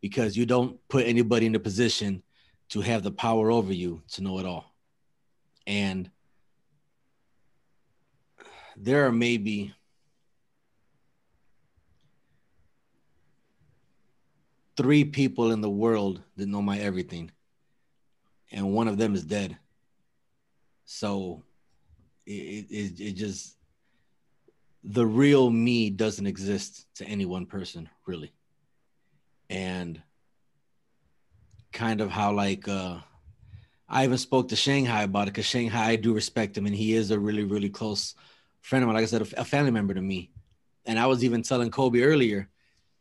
because 0.01 0.37
you 0.37 0.45
don't 0.45 0.77
put 0.87 1.07
anybody 1.07 1.47
in 1.47 1.55
a 1.55 1.59
position 1.59 2.21
to 2.69 2.81
have 2.81 3.01
the 3.01 3.09
power 3.09 3.49
over 3.49 3.73
you 3.73 4.03
to 4.09 4.21
know 4.21 4.37
it 4.37 4.45
all. 4.45 4.71
And 5.65 6.11
there 8.77 9.07
are 9.07 9.11
maybe 9.11 9.73
three 14.77 15.05
people 15.05 15.51
in 15.51 15.61
the 15.61 15.71
world 15.71 16.21
that 16.37 16.47
know 16.47 16.61
my 16.61 16.77
everything, 16.77 17.31
and 18.55 18.73
one 18.73 18.87
of 18.87 18.97
them 18.97 19.13
is 19.13 19.23
dead. 19.23 19.57
So 20.85 21.43
it, 22.25 22.65
it, 22.71 22.99
it 22.99 23.11
just, 23.11 23.57
the 24.83 25.05
real 25.05 25.49
me 25.49 25.89
doesn't 25.89 26.25
exist 26.25 26.87
to 26.95 27.05
any 27.05 27.25
one 27.25 27.45
person, 27.45 27.89
really. 28.07 28.31
And 29.49 30.01
kind 31.71 31.99
of 31.99 32.09
how 32.09 32.31
like 32.31 32.67
uh 32.69 32.99
I 33.89 34.05
even 34.05 34.17
spoke 34.17 34.47
to 34.49 34.55
Shanghai 34.55 35.03
about 35.03 35.27
it 35.27 35.31
because 35.33 35.45
Shanghai 35.45 35.89
I 35.89 35.95
do 35.97 36.13
respect 36.13 36.57
him 36.57 36.65
and 36.65 36.73
he 36.73 36.93
is 36.93 37.11
a 37.11 37.19
really 37.19 37.43
really 37.43 37.69
close 37.69 38.15
friend 38.61 38.81
of 38.81 38.87
mine. 38.87 38.95
Like 38.95 39.03
I 39.03 39.07
said, 39.07 39.21
a, 39.21 39.41
a 39.41 39.45
family 39.45 39.71
member 39.71 39.93
to 39.93 40.01
me. 40.01 40.31
And 40.85 40.97
I 40.97 41.05
was 41.07 41.23
even 41.23 41.43
telling 41.43 41.69
Kobe 41.69 42.01
earlier 42.01 42.49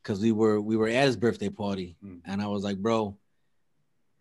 because 0.02 0.20
we 0.20 0.32
were 0.32 0.60
we 0.60 0.76
were 0.76 0.88
at 0.88 1.06
his 1.06 1.16
birthday 1.16 1.48
party 1.48 1.96
Mm. 2.04 2.20
and 2.26 2.42
I 2.42 2.48
was 2.48 2.64
like, 2.64 2.78
bro. 2.78 3.16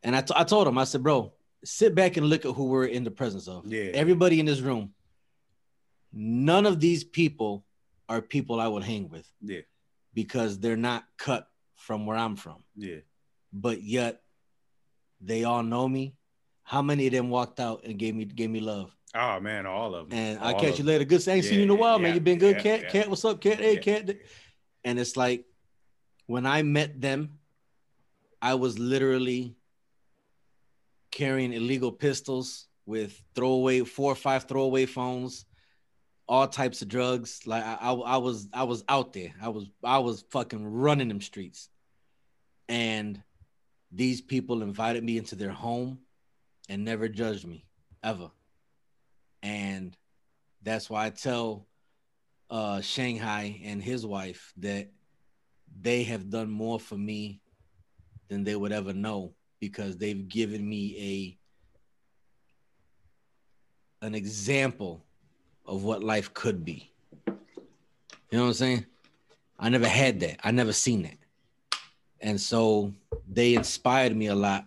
And 0.03 0.15
I, 0.15 0.21
t- 0.21 0.33
I 0.35 0.43
told 0.43 0.67
him 0.67 0.77
I 0.77 0.83
said, 0.83 1.01
bro, 1.03 1.31
sit 1.63 1.95
back 1.95 2.17
and 2.17 2.27
look 2.27 2.45
at 2.45 2.53
who 2.53 2.65
we're 2.65 2.85
in 2.85 3.03
the 3.03 3.11
presence 3.11 3.47
of. 3.47 3.65
Yeah. 3.65 3.91
Everybody 3.93 4.39
in 4.39 4.45
this 4.45 4.59
room. 4.59 4.93
None 6.11 6.65
of 6.65 6.79
these 6.79 7.03
people 7.03 7.65
are 8.09 8.21
people 8.21 8.59
I 8.59 8.67
would 8.67 8.83
hang 8.83 9.09
with 9.09 9.27
Yeah. 9.41 9.61
because 10.13 10.59
they're 10.59 10.75
not 10.77 11.05
cut 11.17 11.47
from 11.75 12.05
where 12.05 12.17
I'm 12.17 12.35
from. 12.35 12.63
Yeah. 12.75 12.97
But 13.51 13.81
yet 13.81 14.21
they 15.21 15.43
all 15.43 15.63
know 15.63 15.87
me. 15.87 16.15
How 16.63 16.81
many 16.81 17.07
of 17.07 17.13
them 17.13 17.29
walked 17.29 17.59
out 17.59 17.83
and 17.85 17.97
gave 17.97 18.15
me 18.15 18.25
gave 18.25 18.49
me 18.49 18.59
love? 18.59 18.95
Oh 19.15 19.39
man, 19.39 19.65
all 19.65 19.93
of 19.95 20.09
them. 20.09 20.17
And 20.17 20.39
I 20.39 20.53
catch 20.53 20.79
you 20.79 20.85
later. 20.85 21.03
Good. 21.03 21.27
I 21.27 21.33
ain't 21.33 21.45
seen 21.45 21.57
you 21.59 21.63
in 21.63 21.69
a 21.69 21.73
Yeah, 21.73 21.79
while, 21.79 21.99
man. 21.99 22.09
yeah, 22.09 22.13
You 22.15 22.19
been 22.21 22.39
good, 22.39 22.55
yeah, 22.57 22.61
cat. 22.63 22.81
yeah. 22.83 22.89
Cat, 22.89 23.09
what's 23.09 23.25
up, 23.25 23.41
cat? 23.41 23.59
Hey, 23.59 23.75
Yeah. 23.75 23.79
cat. 23.81 24.15
And 24.83 24.99
it's 24.99 25.15
like 25.17 25.45
when 26.25 26.45
I 26.45 26.61
met 26.63 26.99
them, 27.01 27.37
I 28.41 28.55
was 28.55 28.79
literally 28.79 29.55
carrying 31.13 31.53
illegal 31.53 31.91
pistols 31.91 32.67
with 32.85 33.21
throwaway 33.35 33.81
four 33.81 34.11
or 34.11 34.15
five 34.15 34.45
throwaway 34.45 34.85
phones, 34.85 35.45
all 36.27 36.47
types 36.47 36.81
of 36.81 36.87
drugs. 36.89 37.45
Like 37.45 37.63
I, 37.63 37.75
I, 37.75 37.93
I 37.93 38.17
was, 38.17 38.49
I 38.51 38.63
was 38.63 38.83
out 38.89 39.13
there. 39.13 39.31
I 39.41 39.49
was, 39.49 39.69
I 39.83 39.99
was 39.99 40.25
fucking 40.31 40.65
running 40.65 41.07
them 41.07 41.21
streets, 41.21 41.69
and 42.67 43.21
these 43.91 44.21
people 44.21 44.63
invited 44.63 45.03
me 45.03 45.17
into 45.17 45.35
their 45.35 45.51
home 45.51 45.99
and 46.67 46.83
never 46.83 47.07
judged 47.07 47.45
me 47.45 47.65
ever. 48.03 48.31
And 49.43 49.95
that's 50.63 50.89
why 50.89 51.05
I 51.05 51.09
tell 51.11 51.67
uh, 52.49 52.81
Shanghai 52.81 53.61
and 53.63 53.83
his 53.83 54.05
wife 54.05 54.53
that 54.57 54.89
they 55.79 56.03
have 56.03 56.29
done 56.29 56.49
more 56.49 56.79
for 56.79 56.97
me 56.97 57.41
than 58.29 58.43
they 58.43 58.55
would 58.55 58.71
ever 58.71 58.93
know 58.93 59.33
because 59.67 59.95
they've 59.95 60.27
given 60.27 60.67
me 60.67 61.37
a 64.01 64.05
an 64.05 64.13
example 64.13 65.01
of 65.65 65.85
what 65.85 66.03
life 66.03 66.33
could 66.33 66.65
be. 66.65 66.91
You 67.25 68.37
know 68.37 68.41
what 68.41 68.47
I'm 68.47 68.53
saying? 68.55 68.85
I 69.57 69.69
never 69.69 69.87
had 69.87 70.19
that. 70.19 70.41
I 70.43 70.51
never 70.51 70.73
seen 70.73 71.03
that. 71.03 71.17
And 72.19 72.41
so 72.41 72.93
they 73.25 73.53
inspired 73.55 74.13
me 74.13 74.27
a 74.27 74.35
lot 74.35 74.65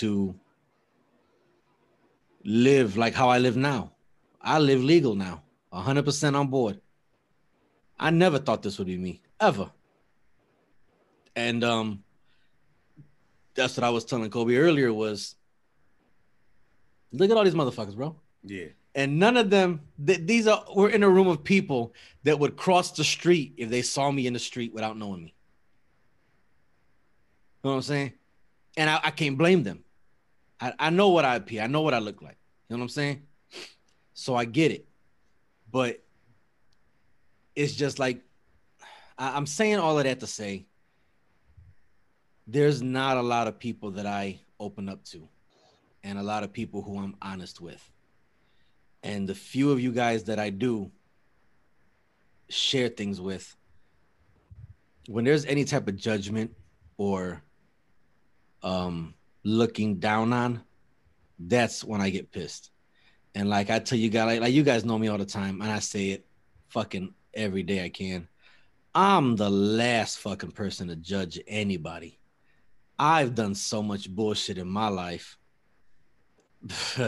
to 0.00 0.34
live 2.42 2.96
like 2.96 3.12
how 3.12 3.28
I 3.28 3.36
live 3.36 3.58
now. 3.58 3.92
I 4.40 4.58
live 4.58 4.82
legal 4.82 5.14
now, 5.14 5.42
100% 5.74 6.34
on 6.34 6.46
board. 6.46 6.80
I 8.00 8.08
never 8.08 8.38
thought 8.38 8.62
this 8.62 8.78
would 8.78 8.86
be 8.86 8.96
me 8.96 9.20
ever. 9.40 9.70
And 11.36 11.62
um 11.62 12.02
that's 13.58 13.76
what 13.76 13.84
I 13.84 13.90
was 13.90 14.04
telling 14.04 14.30
Kobe 14.30 14.56
earlier 14.56 14.92
was 14.92 15.34
look 17.12 17.30
at 17.30 17.36
all 17.36 17.44
these 17.44 17.54
motherfuckers, 17.54 17.96
bro. 17.96 18.14
Yeah. 18.44 18.66
And 18.94 19.18
none 19.18 19.36
of 19.36 19.50
them 19.50 19.80
th- 20.04 20.20
these 20.24 20.46
are 20.46 20.64
we're 20.74 20.90
in 20.90 21.02
a 21.02 21.08
room 21.08 21.26
of 21.26 21.42
people 21.44 21.92
that 22.22 22.38
would 22.38 22.56
cross 22.56 22.92
the 22.92 23.04
street 23.04 23.54
if 23.56 23.68
they 23.68 23.82
saw 23.82 24.10
me 24.10 24.26
in 24.26 24.32
the 24.32 24.38
street 24.38 24.72
without 24.72 24.96
knowing 24.96 25.24
me. 25.24 25.34
You 27.62 27.68
know 27.68 27.70
what 27.70 27.76
I'm 27.76 27.82
saying? 27.82 28.12
And 28.76 28.88
I, 28.88 29.00
I 29.02 29.10
can't 29.10 29.36
blame 29.36 29.64
them. 29.64 29.82
I, 30.60 30.72
I 30.78 30.90
know 30.90 31.08
what 31.08 31.24
I 31.24 31.34
appear. 31.34 31.62
I 31.62 31.66
know 31.66 31.82
what 31.82 31.94
I 31.94 31.98
look 31.98 32.22
like. 32.22 32.38
You 32.68 32.76
know 32.76 32.78
what 32.78 32.84
I'm 32.84 32.88
saying? 32.90 33.22
So 34.14 34.36
I 34.36 34.44
get 34.44 34.70
it. 34.70 34.86
But 35.70 36.02
it's 37.56 37.74
just 37.74 37.98
like 37.98 38.22
I, 39.18 39.36
I'm 39.36 39.46
saying 39.46 39.78
all 39.78 39.98
of 39.98 40.04
that 40.04 40.20
to 40.20 40.28
say 40.28 40.67
there's 42.50 42.82
not 42.82 43.18
a 43.18 43.22
lot 43.22 43.46
of 43.46 43.58
people 43.58 43.90
that 43.90 44.06
I 44.06 44.40
open 44.58 44.88
up 44.88 45.04
to 45.04 45.28
and 46.02 46.18
a 46.18 46.22
lot 46.22 46.42
of 46.42 46.52
people 46.52 46.80
who 46.80 46.98
I'm 46.98 47.14
honest 47.20 47.60
with. 47.60 47.86
And 49.02 49.28
the 49.28 49.34
few 49.34 49.70
of 49.70 49.80
you 49.80 49.92
guys 49.92 50.24
that 50.24 50.38
I 50.38 50.48
do 50.48 50.90
share 52.48 52.88
things 52.88 53.20
with, 53.20 53.54
when 55.08 55.24
there's 55.24 55.44
any 55.44 55.64
type 55.64 55.88
of 55.88 55.96
judgment 55.96 56.50
or 56.96 57.42
um 58.62 59.14
looking 59.44 59.98
down 59.98 60.32
on, 60.32 60.62
that's 61.38 61.84
when 61.84 62.00
I 62.00 62.08
get 62.08 62.32
pissed. 62.32 62.70
And 63.34 63.50
like 63.50 63.68
I 63.68 63.78
tell 63.78 63.98
you 63.98 64.08
guys, 64.08 64.26
like, 64.26 64.40
like 64.40 64.54
you 64.54 64.62
guys 64.62 64.86
know 64.86 64.98
me 64.98 65.08
all 65.08 65.18
the 65.18 65.26
time, 65.26 65.60
and 65.60 65.70
I 65.70 65.80
say 65.80 66.10
it 66.10 66.26
fucking 66.68 67.12
every 67.34 67.62
day 67.62 67.84
I 67.84 67.90
can. 67.90 68.26
I'm 68.94 69.36
the 69.36 69.50
last 69.50 70.18
fucking 70.20 70.52
person 70.52 70.88
to 70.88 70.96
judge 70.96 71.38
anybody. 71.46 72.18
I've 72.98 73.34
done 73.34 73.54
so 73.54 73.82
much 73.82 74.10
bullshit 74.10 74.58
in 74.58 74.68
my 74.68 74.88
life. 74.88 75.38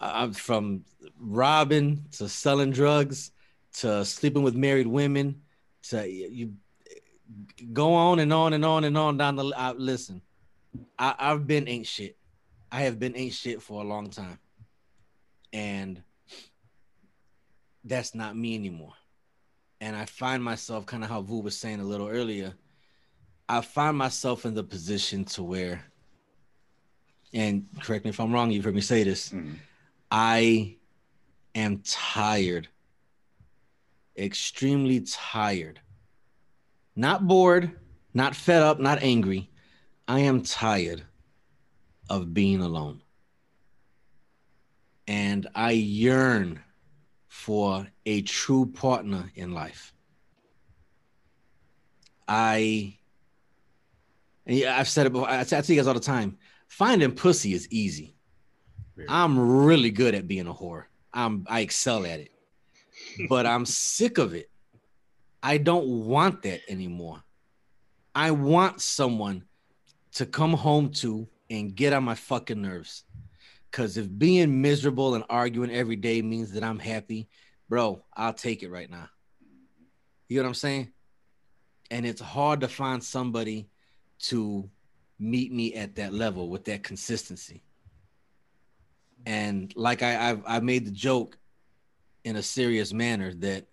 I'm 0.00 0.32
from 0.32 0.84
robbing 1.18 2.06
to 2.12 2.28
selling 2.28 2.70
drugs 2.70 3.30
to 3.74 4.04
sleeping 4.04 4.42
with 4.42 4.54
married 4.54 4.86
women 4.86 5.42
to 5.84 6.08
you 6.08 6.54
go 7.72 7.94
on 7.94 8.18
and 8.18 8.32
on 8.32 8.52
and 8.52 8.64
on 8.64 8.84
and 8.84 8.98
on 8.98 9.16
down 9.16 9.36
the 9.36 9.44
uh, 9.44 9.74
listen 9.76 10.20
I, 10.98 11.14
I've 11.18 11.46
been 11.46 11.68
ain't 11.68 11.86
shit. 11.86 12.16
I 12.70 12.82
have 12.82 12.98
been 12.98 13.16
ain't 13.16 13.34
shit 13.34 13.62
for 13.62 13.82
a 13.82 13.86
long 13.86 14.10
time. 14.10 14.38
And 15.52 16.02
that's 17.84 18.14
not 18.14 18.36
me 18.36 18.54
anymore. 18.54 18.94
And 19.80 19.96
I 19.96 20.06
find 20.06 20.42
myself 20.42 20.86
kind 20.86 21.04
of 21.04 21.10
how 21.10 21.20
Vu 21.20 21.40
was 21.40 21.56
saying 21.56 21.80
a 21.80 21.84
little 21.84 22.08
earlier. 22.08 22.54
I 23.48 23.60
find 23.60 23.96
myself 23.96 24.44
in 24.46 24.54
the 24.54 24.64
position 24.64 25.24
to 25.26 25.42
where, 25.42 25.84
and 27.32 27.66
correct 27.80 28.04
me 28.04 28.10
if 28.10 28.20
I'm 28.20 28.32
wrong, 28.32 28.50
you've 28.50 28.64
heard 28.64 28.74
me 28.74 28.80
say 28.80 29.04
this. 29.04 29.30
Mhm. 29.30 29.56
I 30.10 30.76
am 31.54 31.80
tired, 31.80 32.68
extremely 34.16 35.00
tired. 35.00 35.80
Not 36.94 37.26
bored, 37.26 37.78
not 38.14 38.36
fed 38.36 38.62
up, 38.62 38.78
not 38.78 39.02
angry. 39.02 39.50
I 40.06 40.20
am 40.20 40.42
tired 40.42 41.04
of 42.10 42.34
being 42.34 42.60
alone. 42.60 43.02
And 45.06 45.46
I 45.54 45.72
yearn 45.72 46.62
for 47.28 47.88
a 48.04 48.22
true 48.22 48.66
partner 48.66 49.32
in 49.34 49.52
life. 49.52 49.94
I, 52.28 52.98
and 54.52 54.60
yeah, 54.60 54.78
I've 54.78 54.88
said 54.88 55.06
it 55.06 55.14
before. 55.14 55.30
I, 55.30 55.40
I 55.40 55.44
tell 55.44 55.64
you 55.64 55.76
guys 55.76 55.86
all 55.86 55.94
the 55.94 56.00
time 56.00 56.36
finding 56.68 57.12
pussy 57.12 57.54
is 57.54 57.66
easy. 57.70 58.14
Very. 58.94 59.08
I'm 59.08 59.38
really 59.66 59.90
good 59.90 60.14
at 60.14 60.28
being 60.28 60.46
a 60.46 60.52
whore. 60.52 60.84
I'm 61.14 61.46
I 61.48 61.60
excel 61.60 62.04
at 62.04 62.20
it. 62.20 62.28
But 63.28 63.46
I'm 63.46 63.64
sick 63.64 64.18
of 64.18 64.34
it. 64.34 64.50
I 65.42 65.56
don't 65.56 65.86
want 66.06 66.42
that 66.42 66.60
anymore. 66.68 67.22
I 68.14 68.30
want 68.30 68.82
someone 68.82 69.44
to 70.12 70.26
come 70.26 70.52
home 70.52 70.90
to 71.00 71.26
and 71.50 71.74
get 71.74 71.94
on 71.94 72.04
my 72.04 72.14
fucking 72.14 72.60
nerves. 72.60 73.04
Cause 73.70 73.96
if 73.96 74.06
being 74.18 74.60
miserable 74.60 75.14
and 75.14 75.24
arguing 75.30 75.70
every 75.70 75.96
day 75.96 76.20
means 76.20 76.52
that 76.52 76.62
I'm 76.62 76.78
happy, 76.78 77.28
bro, 77.70 78.04
I'll 78.14 78.34
take 78.34 78.62
it 78.62 78.70
right 78.70 78.90
now. 78.90 79.08
You 80.28 80.36
know 80.36 80.42
what 80.42 80.48
I'm 80.48 80.54
saying? 80.54 80.92
And 81.90 82.04
it's 82.04 82.20
hard 82.20 82.60
to 82.60 82.68
find 82.68 83.02
somebody 83.02 83.70
to 84.22 84.68
meet 85.18 85.52
me 85.52 85.74
at 85.74 85.96
that 85.96 86.12
level 86.12 86.48
with 86.48 86.64
that 86.64 86.82
consistency. 86.82 87.62
And 89.24 89.72
like 89.76 90.02
I, 90.02 90.30
I've 90.30 90.42
I 90.46 90.60
made 90.60 90.86
the 90.86 90.90
joke 90.90 91.38
in 92.24 92.36
a 92.36 92.42
serious 92.42 92.92
manner 92.92 93.32
that 93.34 93.66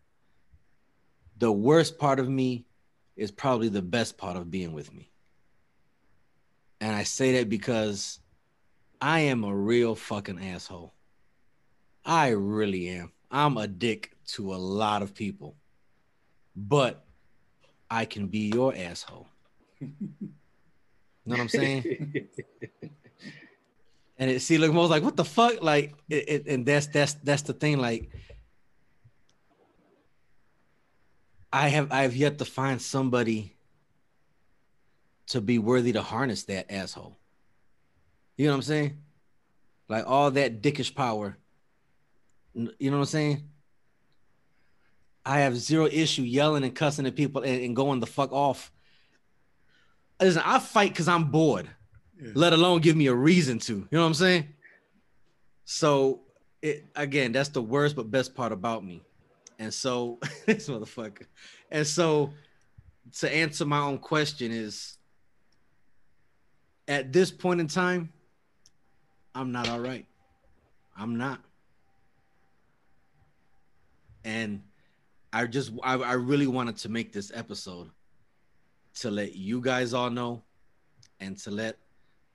the 1.38 1.52
worst 1.52 1.97
part 1.97 2.20
of 2.20 2.30
me 2.30 2.66
is 3.16 3.32
probably 3.32 3.70
the 3.70 3.82
best 3.82 4.18
part 4.18 4.38
of 4.38 4.52
being 4.52 4.74
with 4.74 4.93
me. 4.93 5.12
And 6.82 6.95
I 6.95 7.04
say 7.04 7.38
that 7.38 7.50
because 7.50 8.20
I 9.02 9.22
am 9.22 9.43
a 9.43 9.56
real 9.56 9.95
fucking 9.95 10.43
asshole. 10.43 10.93
I 12.06 12.30
really 12.30 12.89
am. 12.89 13.12
I'm 13.32 13.58
a 13.58 13.68
dick 13.68 14.16
to 14.28 14.54
a 14.54 14.56
lot 14.56 15.02
of 15.02 15.14
people. 15.14 15.56
But 16.56 17.06
I 17.89 18.06
can 18.06 18.28
be 18.28 18.52
your 18.54 18.74
asshole. 18.76 19.28
You 21.30 21.38
know 21.38 21.44
what 21.44 21.44
I'm 21.44 21.50
saying? 21.50 22.30
And 24.22 24.30
it 24.30 24.42
see, 24.42 24.58
look, 24.58 24.74
most 24.74 24.90
like, 24.90 25.02
what 25.02 25.16
the 25.16 25.24
fuck? 25.24 25.64
Like, 25.64 25.94
it, 26.10 26.28
it, 26.28 26.48
and 26.48 26.66
that's 26.66 26.88
that's 26.88 27.14
that's 27.14 27.44
the 27.44 27.54
thing. 27.54 27.78
Like, 27.78 28.12
I 31.54 31.70
have 31.70 31.90
I 31.94 32.02
have 32.02 32.18
yet 32.18 32.38
to 32.40 32.44
find 32.44 32.82
somebody 32.82 33.56
to 35.28 35.40
be 35.40 35.58
worthy 35.58 35.94
to 35.94 36.02
harness 36.02 36.44
that 36.44 36.70
asshole. 36.70 37.18
You 38.36 38.48
know 38.48 38.52
what 38.52 38.58
I'm 38.58 38.62
saying? 38.64 38.98
Like 39.88 40.04
all 40.06 40.32
that 40.32 40.62
dickish 40.62 40.94
power. 40.94 41.38
You 42.54 42.92
know 42.92 42.98
what 42.98 43.04
I'm 43.04 43.06
saying? 43.06 43.50
I 45.26 45.40
have 45.40 45.56
zero 45.56 45.86
issue 45.86 46.24
yelling 46.24 46.66
and 46.66 46.76
cussing 46.76 47.06
at 47.06 47.16
people 47.16 47.44
and, 47.44 47.64
and 47.64 47.76
going 47.76 48.02
the 48.02 48.08
fuck 48.08 48.34
off. 48.34 48.70
Listen, 50.20 50.43
I 50.45 50.59
fight 50.59 50.91
because 50.91 51.07
I'm 51.07 51.26
bored 51.26 51.70
let 52.34 52.53
alone 52.53 52.82
give 52.82 52.95
me 52.95 53.07
a 53.07 53.15
reason 53.15 53.59
to. 53.59 53.74
You 53.74 53.88
know 53.91 54.01
what 54.01 54.07
I'm 54.07 54.13
saying? 54.13 54.47
So 55.65 56.22
it 56.61 56.86
again, 56.95 57.32
that's 57.32 57.49
the 57.49 57.61
worst 57.61 57.95
but 57.95 58.11
best 58.11 58.36
part 58.36 58.51
about 58.51 58.84
me. 58.84 59.01
And 59.57 59.74
so 59.74 60.20
this 60.45 60.67
motherfucker. 60.67 61.26
And 61.72 61.86
so 61.86 62.34
to 63.20 63.34
answer 63.34 63.65
my 63.65 63.80
own 63.80 63.97
question 63.97 64.51
is 64.51 64.97
at 66.88 67.13
this 67.13 67.32
point 67.32 67.59
in 67.59 67.67
time, 67.67 68.11
I'm 69.34 69.51
not 69.51 69.70
all 69.70 69.80
right. 69.80 70.05
I'm 70.97 71.17
not. 71.17 71.39
And 74.26 74.63
I 75.32 75.45
just 75.45 75.72
I, 75.84 75.93
I 75.93 76.13
really 76.13 76.47
wanted 76.47 76.78
to 76.78 76.89
make 76.89 77.13
this 77.13 77.32
episode 77.34 77.89
to 79.00 79.12
let 79.12 79.36
you 79.36 79.62
guys 79.62 79.93
all 79.93 80.10
know 80.10 80.43
and 81.20 81.38
to 81.38 81.52
let 81.52 81.78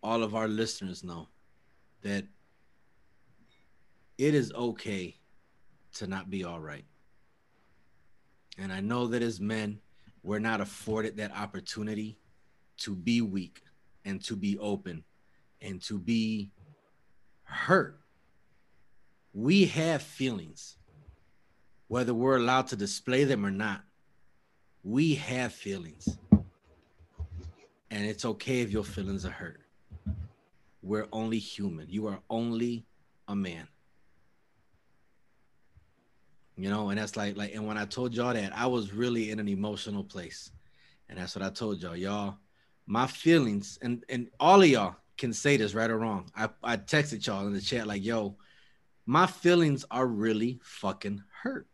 all 0.02 0.22
of 0.22 0.34
our 0.34 0.48
listeners 0.48 1.04
know 1.04 1.28
that 2.02 2.24
it 4.18 4.34
is 4.34 4.52
okay 4.52 5.16
to 5.94 6.06
not 6.06 6.30
be 6.30 6.44
all 6.44 6.60
right. 6.60 6.84
And 8.58 8.72
I 8.72 8.80
know 8.80 9.06
that 9.08 9.22
as 9.22 9.40
men, 9.40 9.80
we're 10.22 10.38
not 10.38 10.60
afforded 10.60 11.16
that 11.16 11.36
opportunity 11.36 12.18
to 12.78 12.94
be 12.94 13.20
weak 13.20 13.62
and 14.04 14.22
to 14.24 14.36
be 14.36 14.58
open 14.58 15.04
and 15.60 15.82
to 15.82 15.98
be 15.98 16.50
hurt. 17.42 17.98
We 19.32 19.66
have 19.66 20.02
feelings, 20.02 20.76
whether 21.88 22.14
we're 22.14 22.36
allowed 22.36 22.68
to 22.68 22.76
display 22.76 23.24
them 23.24 23.44
or 23.44 23.50
not. 23.50 23.82
We 24.82 25.14
have 25.14 25.52
feelings. 25.52 26.18
And 27.94 28.04
it's 28.04 28.24
okay 28.24 28.60
if 28.60 28.72
your 28.72 28.82
feelings 28.82 29.24
are 29.24 29.30
hurt. 29.30 29.60
We're 30.82 31.06
only 31.12 31.38
human. 31.38 31.86
You 31.88 32.08
are 32.08 32.18
only 32.28 32.86
a 33.28 33.36
man. 33.36 33.68
You 36.56 36.70
know, 36.70 36.88
and 36.90 36.98
that's 36.98 37.16
like 37.16 37.36
like 37.36 37.54
and 37.54 37.68
when 37.68 37.78
I 37.78 37.84
told 37.84 38.12
y'all 38.12 38.34
that, 38.34 38.52
I 38.52 38.66
was 38.66 38.92
really 38.92 39.30
in 39.30 39.38
an 39.38 39.46
emotional 39.46 40.02
place. 40.02 40.50
And 41.08 41.18
that's 41.18 41.36
what 41.36 41.44
I 41.44 41.50
told 41.50 41.80
y'all. 41.80 41.96
Y'all, 41.96 42.38
my 42.84 43.06
feelings, 43.06 43.78
and 43.80 44.04
and 44.08 44.28
all 44.40 44.60
of 44.60 44.68
y'all 44.68 44.96
can 45.16 45.32
say 45.32 45.56
this 45.56 45.72
right 45.72 45.88
or 45.88 45.98
wrong. 45.98 46.28
I, 46.36 46.48
I 46.64 46.76
texted 46.76 47.24
y'all 47.24 47.46
in 47.46 47.52
the 47.52 47.60
chat, 47.60 47.86
like, 47.86 48.04
yo, 48.04 48.36
my 49.06 49.28
feelings 49.28 49.84
are 49.92 50.06
really 50.06 50.58
fucking 50.64 51.22
hurt. 51.42 51.68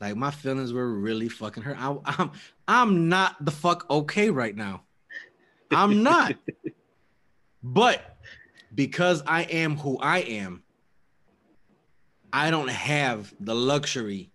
Like 0.00 0.16
my 0.16 0.30
feelings 0.30 0.72
were 0.72 0.92
really 0.92 1.28
fucking 1.28 1.62
hurt. 1.62 1.78
I, 1.80 1.96
I'm 2.04 2.30
I'm 2.68 3.08
not 3.08 3.42
the 3.44 3.50
fuck 3.50 3.88
okay 3.90 4.30
right 4.30 4.54
now. 4.54 4.82
I'm 5.70 6.02
not. 6.02 6.34
but 7.62 8.18
because 8.74 9.22
I 9.26 9.42
am 9.42 9.76
who 9.76 9.98
I 9.98 10.18
am, 10.18 10.62
I 12.32 12.50
don't 12.50 12.70
have 12.70 13.32
the 13.40 13.54
luxury 13.54 14.30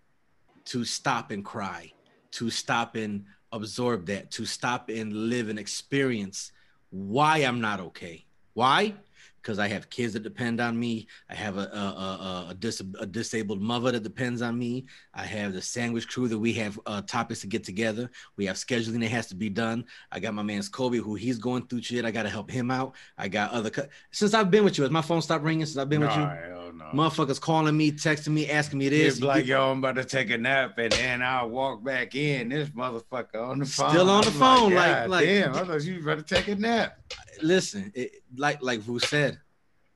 to 0.66 0.84
stop 0.84 1.30
and 1.30 1.44
cry, 1.44 1.92
to 2.32 2.50
stop 2.50 2.96
and 2.96 3.24
absorb 3.52 4.06
that, 4.06 4.30
to 4.32 4.46
stop 4.46 4.88
and 4.88 5.12
live 5.12 5.48
and 5.48 5.58
experience 5.58 6.52
why 6.90 7.38
I'm 7.38 7.60
not 7.60 7.80
okay. 7.80 8.26
Why? 8.54 8.94
Because 9.42 9.58
I 9.58 9.66
have 9.68 9.90
kids 9.90 10.12
that 10.12 10.22
depend 10.22 10.60
on 10.60 10.78
me. 10.78 11.08
I 11.28 11.34
have 11.34 11.58
a 11.58 11.62
a, 11.62 11.64
a, 11.64 12.46
a, 12.50 12.54
dis- 12.54 12.80
a 13.00 13.06
disabled 13.06 13.60
mother 13.60 13.90
that 13.90 14.02
depends 14.04 14.40
on 14.40 14.56
me. 14.56 14.84
I 15.14 15.24
have 15.24 15.52
the 15.52 15.60
sandwich 15.60 16.08
crew 16.08 16.28
that 16.28 16.38
we 16.38 16.52
have 16.54 16.78
uh, 16.86 17.02
topics 17.02 17.40
to 17.40 17.48
get 17.48 17.64
together. 17.64 18.08
We 18.36 18.46
have 18.46 18.56
scheduling 18.56 19.00
that 19.00 19.10
has 19.10 19.26
to 19.28 19.34
be 19.34 19.48
done. 19.50 19.84
I 20.12 20.20
got 20.20 20.34
my 20.34 20.42
man's 20.44 20.68
Kobe 20.68 20.98
who 20.98 21.16
he's 21.16 21.38
going 21.38 21.66
through 21.66 21.82
shit. 21.82 22.04
I 22.04 22.12
got 22.12 22.22
to 22.22 22.28
help 22.30 22.50
him 22.50 22.70
out. 22.70 22.94
I 23.18 23.26
got 23.28 23.50
other 23.50 23.70
co- 23.70 23.88
since 24.12 24.32
I've 24.32 24.50
been 24.50 24.62
with 24.64 24.78
you. 24.78 24.84
Has 24.84 24.90
my 24.92 25.02
phone 25.02 25.22
stopped 25.22 25.42
ringing 25.44 25.66
since 25.66 25.76
I've 25.76 25.88
been 25.88 26.02
with 26.02 26.14
you? 26.14 26.22
Hell 26.22 26.72
no. 26.72 26.84
Motherfuckers 26.94 27.40
calling 27.40 27.76
me, 27.76 27.90
texting 27.90 28.28
me, 28.28 28.48
asking 28.48 28.78
me 28.78 28.88
this. 28.88 29.14
It's 29.14 29.22
like, 29.22 29.46
yo, 29.46 29.72
I'm 29.72 29.78
about 29.78 29.96
to 29.96 30.04
take 30.04 30.30
a 30.30 30.38
nap, 30.38 30.78
and 30.78 30.92
then 30.92 31.20
I'll 31.22 31.50
walk 31.50 31.82
back 31.82 32.14
in. 32.14 32.48
This 32.50 32.68
motherfucker 32.70 33.36
on 33.48 33.58
the 33.58 33.66
phone. 33.66 33.90
Still 33.90 34.08
on 34.08 34.22
the 34.22 34.28
I'm 34.28 34.32
phone, 34.34 34.74
like- 34.74 34.92
"God 34.92 35.10
like- 35.10 35.26
damn, 35.26 35.54
I 35.54 35.64
thought 35.64 35.82
you 35.84 35.96
was 35.96 36.04
about 36.04 36.26
to 36.26 36.34
take 36.34 36.48
a 36.48 36.54
nap. 36.54 36.98
Listen, 37.42 37.92
it, 37.94 38.22
like 38.36 38.62
like 38.62 38.80
Vu 38.80 38.98
said, 38.98 39.38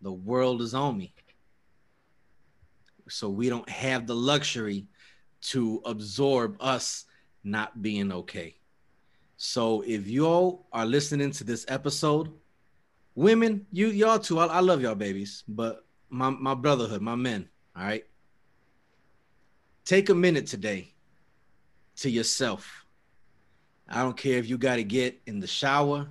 the 0.01 0.13
world 0.13 0.63
is 0.63 0.75
on 0.75 0.99
me. 0.99 1.15
So 3.09 3.29
we 3.29 3.49
don't 3.49 3.69
have 3.69 4.07
the 4.07 4.15
luxury 4.15 4.87
to 5.43 5.81
absorb 5.85 6.57
us 6.61 7.05
not 7.45 7.81
being 7.81 8.11
okay. 8.11 8.57
So 9.37 9.83
if 9.87 10.09
y'all 10.09 10.67
are 10.73 10.87
listening 10.87 11.31
to 11.33 11.45
this 11.45 11.65
episode, 11.69 12.33
women, 13.15 13.67
you 13.71 13.89
y'all 13.89 14.19
too, 14.19 14.39
I, 14.39 14.47
I 14.47 14.61
love 14.61 14.81
y'all 14.81 14.95
babies, 14.95 15.45
but 15.47 15.85
my 16.09 16.31
my 16.31 16.55
brotherhood, 16.55 17.03
my 17.03 17.15
men, 17.15 17.49
all 17.77 17.85
right. 17.85 18.05
Take 19.85 20.09
a 20.09 20.15
minute 20.15 20.49
today 20.49 20.95
to 21.97 22.11
yourself. 22.11 22.85
I 23.89 24.03
don't 24.03 24.17
care 24.17 24.39
if 24.39 24.49
you 24.49 24.59
got 24.59 24.77
to 24.77 24.85
get 24.85 25.21
in 25.27 25.39
the 25.39 25.47
shower, 25.47 26.09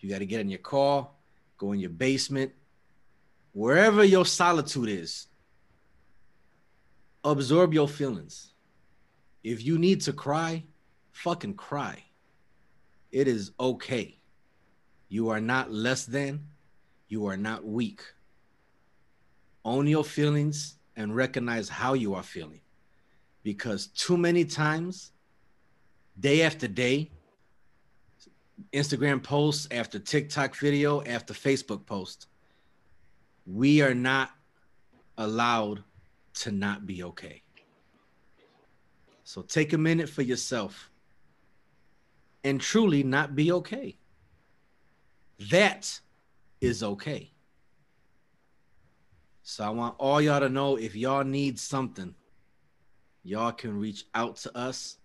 you 0.00 0.10
got 0.10 0.18
to 0.18 0.26
get 0.26 0.40
in 0.40 0.48
your 0.48 0.58
car, 0.58 1.08
go 1.56 1.72
in 1.72 1.80
your 1.80 1.90
basement, 1.90 2.52
wherever 3.52 4.04
your 4.04 4.24
solitude 4.24 4.88
is. 4.88 5.26
Absorb 7.24 7.74
your 7.74 7.88
feelings. 7.88 8.52
If 9.42 9.64
you 9.64 9.78
need 9.78 10.00
to 10.02 10.12
cry, 10.12 10.64
fucking 11.10 11.54
cry. 11.54 12.04
It 13.10 13.26
is 13.26 13.52
okay. 13.58 14.20
You 15.08 15.30
are 15.30 15.40
not 15.40 15.72
less 15.72 16.04
than, 16.04 16.46
you 17.08 17.26
are 17.26 17.36
not 17.36 17.64
weak. 17.64 18.02
Own 19.64 19.86
your 19.86 20.04
feelings 20.04 20.76
and 20.96 21.14
recognize 21.14 21.68
how 21.68 21.94
you 21.94 22.14
are 22.14 22.22
feeling. 22.22 22.60
Because 23.42 23.86
too 23.88 24.16
many 24.16 24.44
times, 24.44 25.12
day 26.18 26.42
after 26.42 26.68
day, 26.68 27.10
Instagram 28.72 29.22
posts, 29.22 29.68
after 29.70 29.98
TikTok 29.98 30.56
video, 30.56 31.02
after 31.04 31.34
Facebook 31.34 31.86
post, 31.86 32.26
we 33.46 33.82
are 33.82 33.94
not 33.94 34.30
allowed 35.16 35.82
to 36.34 36.50
not 36.52 36.86
be 36.86 37.02
okay. 37.02 37.42
So 39.24 39.42
take 39.42 39.72
a 39.72 39.78
minute 39.78 40.08
for 40.08 40.22
yourself 40.22 40.90
and 42.44 42.60
truly 42.60 43.02
not 43.02 43.34
be 43.34 43.52
okay. 43.52 43.98
That 45.50 46.00
is 46.60 46.82
okay. 46.82 47.32
So 49.42 49.64
I 49.64 49.70
want 49.70 49.94
all 49.98 50.20
y'all 50.20 50.40
to 50.40 50.48
know 50.48 50.76
if 50.76 50.94
y'all 50.94 51.24
need 51.24 51.58
something, 51.58 52.14
y'all 53.24 53.52
can 53.52 53.78
reach 53.78 54.04
out 54.14 54.36
to 54.36 54.56
us. 54.56 54.98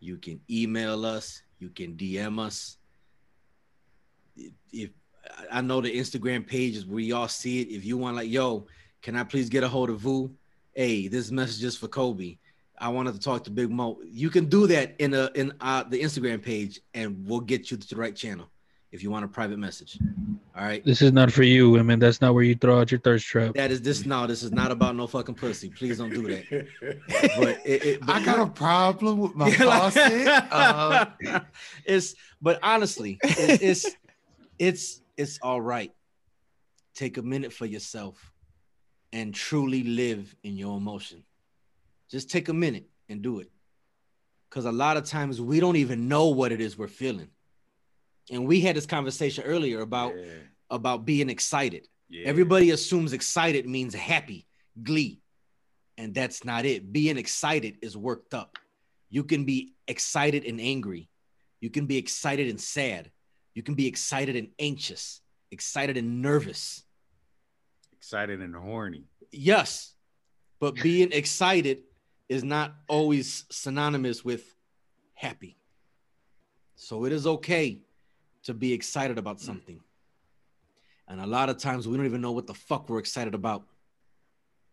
You 0.00 0.16
can 0.16 0.40
email 0.50 1.04
us, 1.04 1.42
you 1.58 1.70
can 1.70 1.94
DM 1.94 2.40
us. 2.40 2.76
If 4.72 4.90
I 5.50 5.60
know 5.60 5.80
the 5.80 5.94
Instagram 5.94 6.46
pages 6.46 6.86
where 6.86 7.00
y'all 7.00 7.28
see 7.28 7.60
it. 7.60 7.68
If 7.68 7.84
you 7.84 7.96
want, 7.96 8.16
like, 8.16 8.30
yo, 8.30 8.66
can 9.02 9.16
I 9.16 9.24
please 9.24 9.48
get 9.48 9.64
a 9.64 9.68
hold 9.68 9.90
of 9.90 10.00
Vu? 10.00 10.30
Hey, 10.74 11.08
this 11.08 11.30
message 11.30 11.64
is 11.64 11.76
for 11.76 11.88
Kobe. 11.88 12.38
I 12.78 12.88
wanted 12.88 13.14
to 13.14 13.20
talk 13.20 13.44
to 13.44 13.50
Big 13.50 13.70
Mo. 13.70 13.98
You 14.04 14.30
can 14.30 14.46
do 14.46 14.66
that 14.68 14.94
in 14.98 15.12
a 15.14 15.30
in 15.34 15.52
uh, 15.60 15.82
the 15.82 16.00
Instagram 16.00 16.42
page, 16.42 16.80
and 16.94 17.26
we'll 17.26 17.40
get 17.40 17.70
you 17.70 17.76
to 17.76 17.88
the 17.88 17.96
right 17.96 18.14
channel 18.14 18.48
if 18.90 19.02
you 19.02 19.10
want 19.10 19.24
a 19.24 19.28
private 19.28 19.58
message. 19.58 19.98
All 20.56 20.64
right. 20.64 20.84
This 20.84 21.02
is 21.02 21.12
not 21.12 21.30
for 21.30 21.42
you, 21.42 21.70
women. 21.70 21.98
That's 21.98 22.20
not 22.20 22.34
where 22.34 22.42
you 22.42 22.54
throw 22.54 22.80
out 22.80 22.90
your 22.90 23.00
thirst 23.00 23.26
trap. 23.26 23.54
That 23.54 23.70
is 23.70 23.82
this. 23.82 24.04
No, 24.06 24.26
this 24.26 24.42
is 24.42 24.50
not 24.50 24.70
about 24.72 24.96
no 24.96 25.06
fucking 25.06 25.34
pussy. 25.34 25.68
Please 25.68 25.98
don't 25.98 26.10
do 26.10 26.22
that. 26.28 26.66
But 27.38 27.60
it, 27.64 27.84
it 27.84 28.00
but 28.06 28.16
I 28.16 28.24
got 28.24 28.40
a 28.40 28.50
problem 28.50 29.18
with 29.18 29.34
my 29.34 29.48
Yeah, 29.58 29.64
like- 29.64 29.92
faucet. 29.92 30.26
Uh, 30.50 31.06
it's 31.84 32.14
but 32.40 32.58
honestly, 32.62 33.18
it, 33.22 33.62
it's 33.62 33.86
it's 34.58 35.00
it's 35.16 35.38
all 35.42 35.60
right. 35.60 35.92
Take 36.94 37.18
a 37.18 37.22
minute 37.22 37.52
for 37.52 37.66
yourself 37.66 38.32
and 39.12 39.32
truly 39.34 39.84
live 39.84 40.34
in 40.42 40.56
your 40.56 40.76
emotion. 40.76 41.22
Just 42.10 42.30
take 42.30 42.48
a 42.48 42.54
minute 42.54 42.88
and 43.08 43.22
do 43.22 43.38
it. 43.40 43.50
Because 44.50 44.64
a 44.64 44.72
lot 44.72 44.96
of 44.96 45.04
times 45.04 45.40
we 45.40 45.60
don't 45.60 45.76
even 45.76 46.08
know 46.08 46.28
what 46.28 46.50
it 46.52 46.60
is 46.60 46.76
we're 46.76 46.88
feeling. 46.88 47.28
And 48.30 48.46
we 48.46 48.60
had 48.60 48.76
this 48.76 48.86
conversation 48.86 49.44
earlier 49.44 49.80
about 49.80 50.14
yeah, 50.16 50.32
about 50.70 51.04
being 51.04 51.30
excited. 51.30 51.88
yeah. 52.08 52.26
Everybody 52.26 52.70
assumes 52.70 53.12
excited 53.12 53.66
means 53.66 53.94
happy, 53.94 54.46
glee. 54.82 55.20
And 55.96 56.14
that's 56.14 56.44
not 56.44 56.64
it. 56.64 56.92
Being 56.92 57.16
excited 57.18 57.78
is 57.82 57.96
worked 57.96 58.34
up. 58.34 58.58
You 59.10 59.24
can 59.24 59.44
be 59.44 59.74
excited 59.88 60.44
and 60.44 60.60
angry. 60.60 61.08
You 61.60 61.70
can 61.70 61.86
be 61.86 61.96
excited 61.96 62.48
and 62.48 62.60
sad. 62.60 63.10
You 63.54 63.62
can 63.62 63.74
be 63.74 63.86
excited 63.86 64.36
and 64.36 64.48
anxious, 64.58 65.20
excited 65.50 65.96
and 65.96 66.22
nervous. 66.22 66.84
excited 67.96 68.40
and 68.40 68.54
horny. 68.54 69.04
Yes. 69.32 69.94
But 70.60 70.76
being 70.76 71.10
excited 71.20 71.78
is 72.28 72.44
not 72.44 72.74
always 72.88 73.44
synonymous 73.50 74.24
with 74.24 74.54
happy. 75.14 75.56
So 76.76 77.04
it 77.06 77.12
is 77.12 77.26
okay 77.26 77.80
to 78.44 78.54
be 78.54 78.72
excited 78.72 79.18
about 79.18 79.40
something. 79.40 79.80
And 81.06 81.20
a 81.20 81.26
lot 81.26 81.48
of 81.48 81.58
times 81.58 81.88
we 81.88 81.96
don't 81.96 82.06
even 82.06 82.20
know 82.20 82.32
what 82.32 82.46
the 82.46 82.54
fuck 82.54 82.88
we're 82.88 82.98
excited 82.98 83.34
about. 83.34 83.64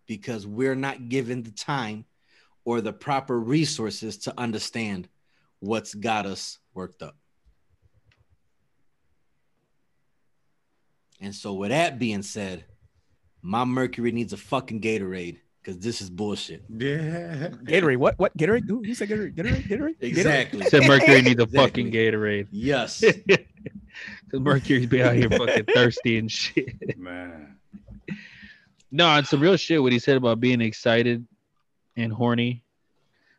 because 0.08 0.46
we're 0.46 0.76
not 0.76 1.10
given 1.10 1.42
the 1.42 1.50
time 1.52 2.06
or 2.64 2.80
the 2.80 2.94
proper 2.94 3.40
resources 3.40 4.18
to 4.20 4.34
understand 4.38 5.08
what's 5.62 5.96
got 5.96 6.26
us 6.28 6.60
worked 6.76 7.02
up. 7.02 7.16
And 11.22 11.34
so, 11.34 11.54
with 11.54 11.70
that 11.70 11.98
being 11.98 12.22
said, 12.22 12.66
my 13.42 13.64
Mercury 13.64 14.12
needs 14.12 14.34
a 14.34 14.38
fucking 14.38 14.82
Gatorade 14.82 15.40
because 15.64 15.80
this 15.80 16.02
is 16.02 16.10
bullshit. 16.10 16.64
Yeah. 16.70 17.50
Gatorade. 17.64 17.98
What? 17.98 18.20
What? 18.20 18.36
Gatorade? 18.38 18.68
Who, 18.68 18.84
who 18.84 18.94
said 18.94 19.10
Gatorade? 19.10 19.36
Gatorade? 19.36 19.68
Gatorade? 19.68 19.96
Exactly. 20.02 20.66
Said 20.66 20.88
Mercury 20.88 21.22
needs 21.22 21.40
a 21.40 21.44
Exactly. 21.44 21.58
fucking 21.58 21.92
Gatorade. 21.92 22.48
Yes. 22.52 23.04
Because 24.26 24.40
Mercury's 24.42 24.88
be 24.88 25.02
out 25.02 25.16
here 25.16 25.30
fucking 25.30 25.66
thirsty 25.74 26.18
and 26.18 26.32
shit. 26.32 26.98
Man. 26.98 27.56
No, 28.92 29.08
on 29.08 29.26
some 29.26 29.40
real 29.40 29.58
shit, 29.58 29.82
what 29.82 29.92
he 29.92 30.00
said 30.00 30.18
about 30.18 30.40
being 30.40 30.62
excited 30.62 31.26
and 31.98 32.12
horny. 32.12 32.64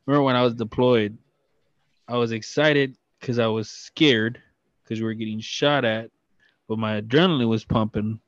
Remember 0.07 0.23
when 0.23 0.37
I 0.37 0.43
was 0.43 0.55
deployed, 0.55 1.17
I 2.09 2.17
was 2.17 2.33
excited 2.33 2.97
because 3.21 3.39
I 3.39 3.47
was 3.47 3.69
scared 3.69 4.41
because 4.83 5.01
we 5.01 5.07
were 5.07 5.15
getting 5.15 5.41
shot 5.41 5.85
at, 5.85 6.11
but 6.69 6.79
my 6.79 7.01
adrenaline 7.01 7.49
was 7.49 7.65
pumping. 7.65 8.21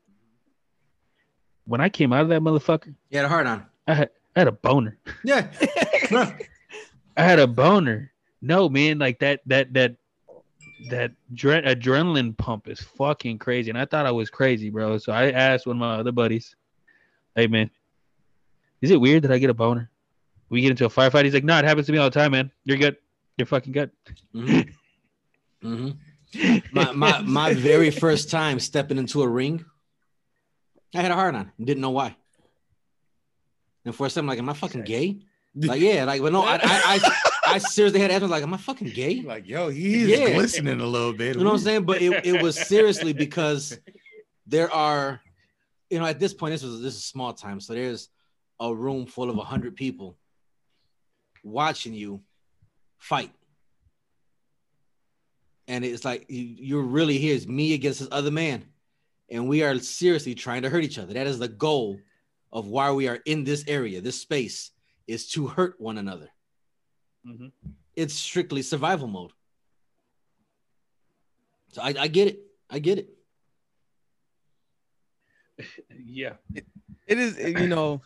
When 1.66 1.80
I 1.80 1.88
came 1.88 2.12
out 2.12 2.22
of 2.22 2.28
that 2.28 2.40
motherfucker, 2.40 2.94
You 3.10 3.18
had 3.18 3.26
a 3.26 3.28
heart 3.28 3.46
on. 3.46 3.66
I 3.86 3.94
had, 3.94 4.10
I 4.34 4.40
had 4.40 4.48
a 4.48 4.52
boner. 4.52 4.98
Yeah. 5.22 5.48
I 7.16 7.22
had 7.22 7.38
a 7.38 7.46
boner. 7.46 8.12
No, 8.40 8.68
man, 8.68 8.98
like 8.98 9.18
that 9.18 9.40
that 9.46 9.72
that 9.74 9.96
that 10.90 11.12
dre- 11.34 11.62
adrenaline 11.62 12.36
pump 12.36 12.68
is 12.68 12.80
fucking 12.80 13.38
crazy. 13.38 13.70
And 13.70 13.78
I 13.78 13.84
thought 13.84 14.06
I 14.06 14.10
was 14.10 14.30
crazy, 14.30 14.70
bro. 14.70 14.98
So 14.98 15.12
I 15.12 15.30
asked 15.30 15.66
one 15.66 15.76
of 15.76 15.80
my 15.80 15.96
other 15.96 16.12
buddies, 16.12 16.54
"Hey, 17.34 17.46
man, 17.46 17.70
is 18.80 18.90
it 18.90 19.00
weird 19.00 19.22
that 19.24 19.32
I 19.32 19.38
get 19.38 19.50
a 19.50 19.54
boner? 19.54 19.90
We 20.48 20.60
get 20.62 20.70
into 20.70 20.84
a 20.86 20.88
firefight." 20.88 21.24
He's 21.24 21.34
like, 21.34 21.44
"No, 21.44 21.58
it 21.58 21.64
happens 21.64 21.86
to 21.86 21.92
me 21.92 21.98
all 21.98 22.08
the 22.10 22.18
time, 22.18 22.30
man. 22.32 22.50
You're 22.64 22.78
good. 22.78 22.96
You're 23.36 23.46
fucking 23.46 23.72
good." 23.72 23.90
Mhm. 24.34 24.72
Mhm. 25.60 25.96
My, 26.72 26.92
my 26.92 27.20
my 27.22 27.54
very 27.54 27.90
first 27.90 28.30
time 28.30 28.60
stepping 28.60 28.96
into 28.98 29.22
a 29.22 29.28
ring, 29.28 29.64
I 30.94 31.02
had 31.02 31.10
a 31.10 31.14
heart 31.14 31.34
on. 31.34 31.50
Didn't 31.58 31.80
know 31.80 31.90
why. 31.90 32.14
And 33.84 33.92
for 33.94 34.06
a 34.06 34.10
second, 34.10 34.26
I'm 34.26 34.28
like, 34.28 34.38
am 34.38 34.48
I 34.48 34.52
fucking 34.52 34.82
gay? 34.84 35.18
Like, 35.56 35.80
yeah, 35.80 36.04
like, 36.04 36.20
but 36.22 36.32
no, 36.32 36.42
I, 36.42 36.56
I, 36.56 36.60
I, 36.62 37.27
I 37.54 37.58
seriously 37.58 38.00
had 38.00 38.08
to 38.08 38.14
ask, 38.14 38.22
like, 38.28 38.42
am 38.42 38.54
I 38.54 38.56
fucking 38.58 38.90
gay? 38.90 39.20
Like, 39.22 39.46
yo, 39.48 39.68
he's 39.68 40.08
Yeah. 40.08 40.30
glistening 40.34 40.80
a 40.80 40.86
little 40.86 41.12
bit. 41.12 41.36
You 41.36 41.42
know 41.42 41.50
what 41.50 41.56
I'm 41.56 41.64
saying? 41.64 41.84
But 41.84 42.02
it, 42.02 42.24
it 42.26 42.42
was 42.42 42.58
seriously 42.58 43.12
because 43.24 43.78
there 44.46 44.72
are, 44.72 45.20
you 45.90 45.98
know, 45.98 46.06
at 46.06 46.18
this 46.18 46.34
point, 46.34 46.52
this 46.52 46.62
was 46.62 46.80
this 46.80 46.94
is 46.94 47.04
small 47.04 47.32
time, 47.32 47.60
so 47.60 47.74
there's 47.74 48.08
a 48.60 48.74
room 48.74 49.06
full 49.06 49.30
of 49.30 49.36
hundred 49.46 49.76
people 49.76 50.16
watching 51.44 51.94
you 51.94 52.20
fight, 52.98 53.30
and 55.66 55.84
it's 55.84 56.04
like 56.04 56.26
you- 56.28 56.56
you're 56.58 56.82
really 56.82 57.18
here. 57.18 57.34
It's 57.34 57.46
me 57.46 57.74
against 57.74 58.00
this 58.00 58.08
other 58.10 58.30
man, 58.30 58.64
and 59.30 59.48
we 59.48 59.62
are 59.62 59.78
seriously 59.78 60.34
trying 60.34 60.62
to 60.62 60.70
hurt 60.70 60.84
each 60.84 60.98
other. 60.98 61.14
That 61.14 61.26
is 61.26 61.38
the 61.38 61.48
goal 61.48 61.98
of 62.52 62.66
why 62.66 62.90
we 62.92 63.08
are 63.08 63.20
in 63.26 63.44
this 63.44 63.64
area, 63.68 64.00
this 64.00 64.20
space, 64.20 64.70
is 65.06 65.28
to 65.30 65.46
hurt 65.46 65.80
one 65.80 65.98
another. 65.98 66.28
Mhm. 67.26 67.52
It's 67.96 68.14
strictly 68.14 68.62
survival 68.62 69.08
mode. 69.08 69.32
So 71.72 71.82
I, 71.82 71.94
I 71.98 72.08
get 72.08 72.28
it. 72.28 72.40
I 72.70 72.78
get 72.78 72.98
it. 72.98 73.08
Yeah. 76.04 76.34
It 77.06 77.18
is, 77.18 77.38
you 77.38 77.66
know, 77.68 78.00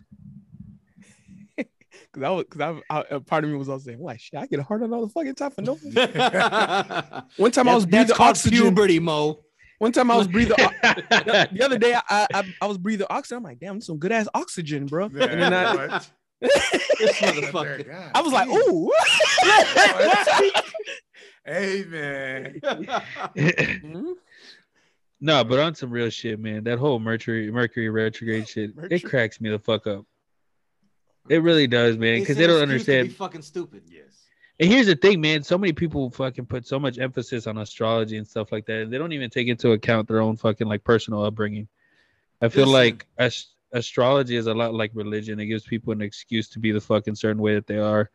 because 1.56 2.22
I 2.22 2.30
was, 2.30 2.44
because 2.44 2.80
I, 2.90 2.98
I, 2.98 3.04
a 3.10 3.20
part 3.20 3.44
of 3.44 3.50
me 3.50 3.56
was 3.56 3.68
also 3.68 3.84
saying, 3.86 3.98
"Why 3.98 4.16
shit? 4.16 4.38
I 4.40 4.46
get 4.46 4.60
a 4.60 4.62
heart 4.62 4.82
on 4.82 4.92
all 4.92 5.04
the 5.06 5.12
fucking 5.12 5.34
time 5.34 5.50
for 5.50 5.62
no." 5.62 5.74
One 7.36 7.50
time 7.50 7.68
I 7.68 7.74
was 7.74 7.84
breathing 7.84 8.08
that's 8.08 8.20
oxygen. 8.20 8.58
puberty, 8.58 8.98
Mo. 9.00 9.44
One 9.78 9.90
time 9.92 10.10
I 10.10 10.16
was 10.16 10.28
breathing. 10.28 10.56
o- 10.58 10.70
the, 10.82 11.48
the 11.52 11.62
other 11.64 11.78
day 11.78 11.94
I, 11.94 12.26
I 12.32 12.44
I 12.60 12.66
was 12.66 12.78
breathing 12.78 13.06
oxygen. 13.10 13.38
I'm 13.38 13.42
like, 13.44 13.58
damn, 13.58 13.76
this 13.78 13.86
some 13.86 13.98
good 13.98 14.12
ass 14.12 14.28
oxygen, 14.34 14.86
bro. 14.86 15.06
And 15.06 15.12
then 15.42 15.52
I, 15.52 15.74
What? 15.74 16.10
This 16.42 17.16
motherfucker. 17.20 18.10
I 18.14 18.20
was 18.20 18.32
like, 18.32 18.48
ooh. 18.48 18.92
Hey 21.44 21.84
man. 21.88 22.60
Mhm. 22.62 24.12
no, 25.20 25.44
but 25.44 25.58
on 25.58 25.74
some 25.74 25.90
real 25.90 26.10
shit, 26.10 26.38
man. 26.38 26.64
That 26.64 26.78
whole 26.78 26.98
Mercury 27.00 27.50
Mercury 27.50 27.88
retrograde 27.88 28.48
shit, 28.48 28.76
Mercury. 28.76 28.96
it 28.96 29.04
cracks 29.04 29.40
me 29.40 29.50
the 29.50 29.58
fuck 29.58 29.86
up. 29.86 30.04
It 31.28 31.42
really 31.42 31.66
does, 31.66 31.96
man, 31.96 32.20
because 32.20 32.36
an 32.36 32.42
they 32.42 32.46
don't 32.46 32.62
excuse 32.62 32.84
to 32.84 32.90
be 32.92 32.98
understand. 32.98 33.16
fucking 33.16 33.42
stupid. 33.42 33.82
Yes. 33.88 34.04
And 34.60 34.70
here's 34.70 34.86
the 34.86 34.94
thing, 34.94 35.20
man. 35.20 35.42
So 35.42 35.58
many 35.58 35.72
people 35.72 36.10
fucking 36.10 36.46
put 36.46 36.66
so 36.66 36.78
much 36.78 36.98
emphasis 36.98 37.46
on 37.48 37.58
astrology 37.58 38.18
and 38.18 38.26
stuff 38.28 38.52
like 38.52 38.66
that. 38.66 38.90
They 38.90 38.98
don't 38.98 39.12
even 39.12 39.30
take 39.30 39.48
into 39.48 39.72
account 39.72 40.06
their 40.08 40.20
own 40.20 40.36
fucking 40.36 40.68
like 40.68 40.84
personal 40.84 41.24
upbringing. 41.24 41.66
I 42.40 42.48
feel 42.48 42.66
Listen. 42.66 42.72
like 42.72 43.06
ast- 43.18 43.51
astrology 43.72 44.36
is 44.36 44.46
a 44.46 44.54
lot 44.54 44.74
like 44.74 44.90
religion. 44.94 45.40
It 45.40 45.46
gives 45.46 45.64
people 45.64 45.92
an 45.92 46.00
excuse 46.02 46.48
to 46.50 46.58
be 46.58 46.72
the 46.72 46.80
fucking 46.80 47.14
certain 47.14 47.40
way 47.40 47.54
that 47.54 47.66
they 47.66 47.78
are. 47.78 48.10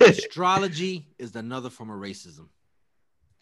Astrology 0.00 1.08
is 1.18 1.34
another 1.36 1.70
form 1.70 1.90
of 1.90 1.96
racism. 1.98 2.48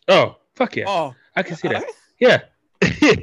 Oh, 0.08 0.36
fuck 0.54 0.76
yeah. 0.76 0.84
Oh, 0.86 1.14
I 1.34 1.42
can 1.42 1.56
see 1.56 1.68
that. 1.68 1.84
alright. 1.84 1.92
Yeah. 2.20 2.40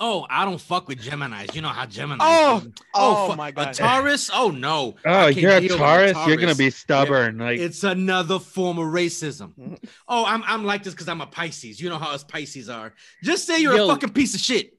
Oh, 0.00 0.26
I 0.28 0.44
don't 0.44 0.60
fuck 0.60 0.88
with 0.88 1.00
Geminis. 1.00 1.54
You 1.54 1.62
know 1.62 1.68
how 1.68 1.86
Geminis. 1.86 2.16
Oh, 2.20 2.60
do. 2.60 2.72
oh 2.94 3.30
fu- 3.30 3.36
my 3.36 3.52
God. 3.52 3.68
A 3.68 3.74
Taurus? 3.74 4.28
Oh 4.34 4.50
no. 4.50 4.96
Oh, 5.04 5.28
you're 5.28 5.52
a 5.52 5.60
deal 5.60 5.70
with 5.70 5.78
Taurus. 5.78 6.18
You're 6.26 6.36
gonna 6.36 6.54
be 6.56 6.70
stubborn. 6.70 7.38
Like 7.38 7.60
It's 7.60 7.84
another 7.84 8.40
form 8.40 8.78
of 8.78 8.86
racism. 8.86 9.52
Mhm. 9.54 9.78
Oh, 10.08 10.24
I'm 10.26 10.42
I'm 10.46 10.64
like 10.64 10.82
this 10.82 10.94
because 10.94 11.08
I'm 11.08 11.20
a 11.20 11.26
Pisces. 11.26 11.80
You 11.80 11.90
know 11.90 11.98
how 11.98 12.10
us 12.10 12.24
Pisces 12.24 12.68
are. 12.68 12.92
Just 13.22 13.46
say 13.46 13.60
you're 13.60 13.76
Yo. 13.76 13.84
a 13.86 13.88
fucking 13.88 14.10
piece 14.10 14.34
of 14.34 14.40
shit. 14.40 14.76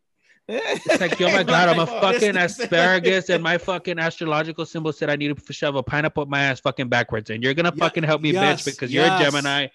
It's 0.48 1.02
like, 1.02 1.20
oh 1.22 1.32
my 1.32 1.44
god, 1.44 1.70
I'm 1.70 1.80
a 1.80 1.88
fucking 1.88 2.38
asparagus, 2.38 3.30
and 3.30 3.42
my 3.42 3.58
fucking 3.58 3.98
astrological 3.98 4.66
symbol 4.66 4.94
said 4.94 5.10
I 5.10 5.16
need 5.16 5.36
to 5.36 5.54
shove 5.54 5.76
a 5.76 5.82
pineapple 5.84 6.24
up 6.24 6.30
my 6.30 6.42
ass 6.44 6.60
fucking 6.60 6.88
backwards, 6.90 7.30
and 7.30 7.44
you're 7.44 7.54
gonna 7.54 7.72
Yeah, 7.76 7.84
fucking 7.84 8.04
help 8.04 8.22
me, 8.22 8.32
yes, 8.32 8.62
bitch, 8.62 8.76
because 8.76 8.94
you're 8.94 9.06
a. 9.06 9.20
Gemini, 9.20 9.68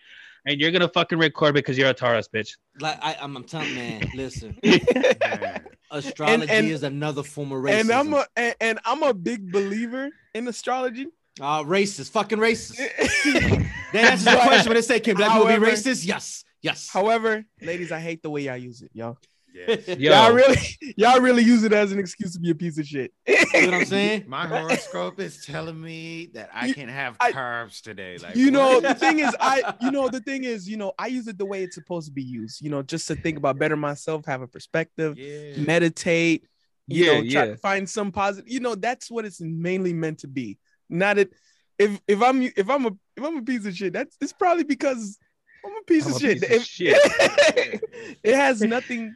and 0.47 0.61
you're 0.61 0.71
gonna 0.71 0.89
fucking 0.89 1.19
record 1.19 1.55
because 1.55 1.77
you're 1.77 1.91
a 1.91 1.95
Taurus, 1.95 2.29
bitch. 2.33 2.57
Like 2.79 2.99
I, 3.03 3.17
I'm, 3.21 3.37
I'm 3.37 3.45
telling 3.45 3.75
man, 3.75 4.09
listen. 4.15 4.57
Man. 4.65 5.65
Astrology 5.91 6.53
and- 6.53 6.69
is 6.69 6.85
another 6.85 7.25
form 7.25 7.51
of 7.51 7.65
racism. 7.65 7.81
and 7.81 7.91
I'm 7.93 8.15
a 8.15 8.27
and, 8.37 8.55
and 8.61 8.79
I'm 8.85 9.03
a 9.03 9.13
big 9.13 9.51
believer 9.51 10.09
in 10.35 10.47
astrology. 10.47 11.09
uh, 11.41 11.65
racist, 11.65 12.11
fucking 12.11 12.39
racist. 12.39 12.79
That 13.93 14.13
answers 14.13 14.25
the 14.27 14.37
question 14.41 14.69
when 14.69 14.77
they 14.77 14.83
say, 14.83 15.01
"Can 15.01 15.17
black 15.17 15.33
people 15.33 15.49
be 15.49 15.55
racist?" 15.55 16.07
Yes, 16.07 16.45
yes. 16.63 16.89
However, 16.93 17.45
ladies, 17.61 17.91
I 17.91 17.99
hate 17.99 18.23
the 18.23 18.31
way 18.31 18.43
y'all 18.43 18.57
use 18.57 18.83
it, 18.83 18.93
y'all. 18.95 19.19
Yes. 19.55 19.89
Yo, 19.99 20.13
Y'all 20.13 20.33
really, 20.33 20.57
y'all 20.97 21.21
really 21.21 21.43
use 21.43 21.65
it 21.65 21.73
as 21.73 21.93
an 21.93 21.99
excuse 21.99 22.33
to 22.35 22.41
be 22.41 22.51
a 22.51 22.55
piece 22.55 22.79
of 22.79 22.87
shit. 22.87 23.13
You 23.27 23.35
know 23.37 23.67
what 23.67 23.75
I'm 23.75 23.85
saying? 23.85 24.25
My 24.29 24.47
horoscope 24.47 25.19
is 25.21 25.45
telling 25.45 25.81
me 25.81 26.31
that 26.35 26.51
I 26.55 26.67
You- 26.67 26.75
can 26.75 26.89
have 26.89 27.17
I- 27.21 27.33
carbs 27.33 27.81
today. 27.81 28.19
Like 28.19 28.37
you 28.37 28.51
know, 28.51 28.75
what? 28.81 28.83
the 28.85 28.95
thing 28.95 29.19
is, 29.19 29.35
I, 29.41 29.75
you 29.81 29.91
know, 29.91 30.09
the 30.09 30.21
thing 30.29 30.45
is, 30.45 30.69
you 30.69 30.77
know, 30.77 30.93
I 30.99 31.09
use 31.09 31.27
it 31.29 31.39
the 31.39 31.47
way 31.47 31.63
it's 31.63 31.75
supposed 31.75 32.07
to 32.09 32.13
be 32.13 32.23
used. 32.23 32.63
You 32.63 32.71
know, 32.71 32.83
just 32.83 33.09
to 33.09 33.15
think 33.17 33.39
about 33.39 33.59
better 33.59 33.77
myself, 33.77 34.25
have 34.27 34.43
a 34.43 34.47
perspective, 34.49 35.19
yeah. 35.19 35.57
meditate. 35.59 36.45
You 36.87 37.05
Yeah, 37.05 37.13
know, 37.13 37.21
try 37.21 37.45
yeah. 37.45 37.45
to 37.47 37.57
find 37.57 37.89
some 37.89 38.11
positive. 38.13 38.51
You 38.51 38.61
know, 38.61 38.75
that's 38.75 39.11
what 39.11 39.25
it's 39.25 39.41
mainly 39.41 39.93
meant 39.93 40.19
to 40.21 40.27
be. 40.29 40.59
Not 40.89 41.19
it. 41.19 41.33
If 41.79 42.01
if 42.09 42.21
I'm 42.23 42.43
if 42.43 42.69
I'm 42.69 42.85
a 42.87 42.91
if 43.17 43.25
I'm 43.25 43.37
a 43.39 43.43
piece 43.43 43.65
of 43.65 43.75
shit, 43.75 43.93
that's 43.93 44.17
it's 44.21 44.33
probably 44.33 44.65
because 44.65 45.17
I'm 45.65 45.73
a 45.73 45.85
piece 45.87 46.05
I'm 46.07 46.11
of 46.13 46.17
a 46.17 46.21
shit. 46.21 46.41
piece 46.41 46.51
of 46.51 46.57
If- 46.57 46.65
shit. 46.65 47.81
it 48.23 48.35
has 48.35 48.61
nothing, 48.63 49.15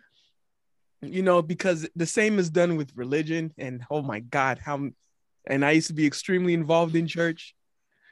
you 1.13 1.23
know, 1.23 1.43
because 1.43 1.89
the 1.97 2.07
same 2.07 2.39
is 2.39 2.51
done 2.51 2.77
with 2.77 2.93
religion. 2.97 3.53
And 3.59 3.83
oh 3.91 4.03
my 4.03 4.21
God, 4.21 4.59
how 4.59 4.91
and 5.47 5.65
I 5.65 5.73
used 5.73 5.89
to 5.89 5.95
be 5.95 6.07
extremely 6.07 6.55
involved 6.55 6.97
in 6.97 7.07
church, 7.07 7.55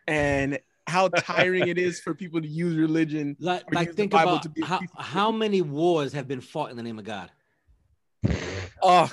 and 0.07 0.59
how 0.87 1.09
tiring 1.09 1.69
it 1.69 1.79
is 1.79 2.01
for 2.01 2.15
people 2.15 2.41
to 2.41 2.49
use 2.49 2.77
religion. 2.77 3.37
Like, 3.41 3.65
like 3.73 3.89
use 3.89 3.97
think 3.97 4.15
about 4.15 4.43
to 4.43 4.49
be 4.49 4.63
a 4.63 4.67
how, 4.67 4.81
how 4.97 5.33
many 5.33 5.63
wars 5.63 6.13
have 6.13 6.29
been 6.29 6.41
fought 6.41 6.71
in 6.71 6.77
the 6.77 6.83
name 6.83 6.99
of 6.99 7.05
God. 7.05 7.31
Oh, 8.83 9.11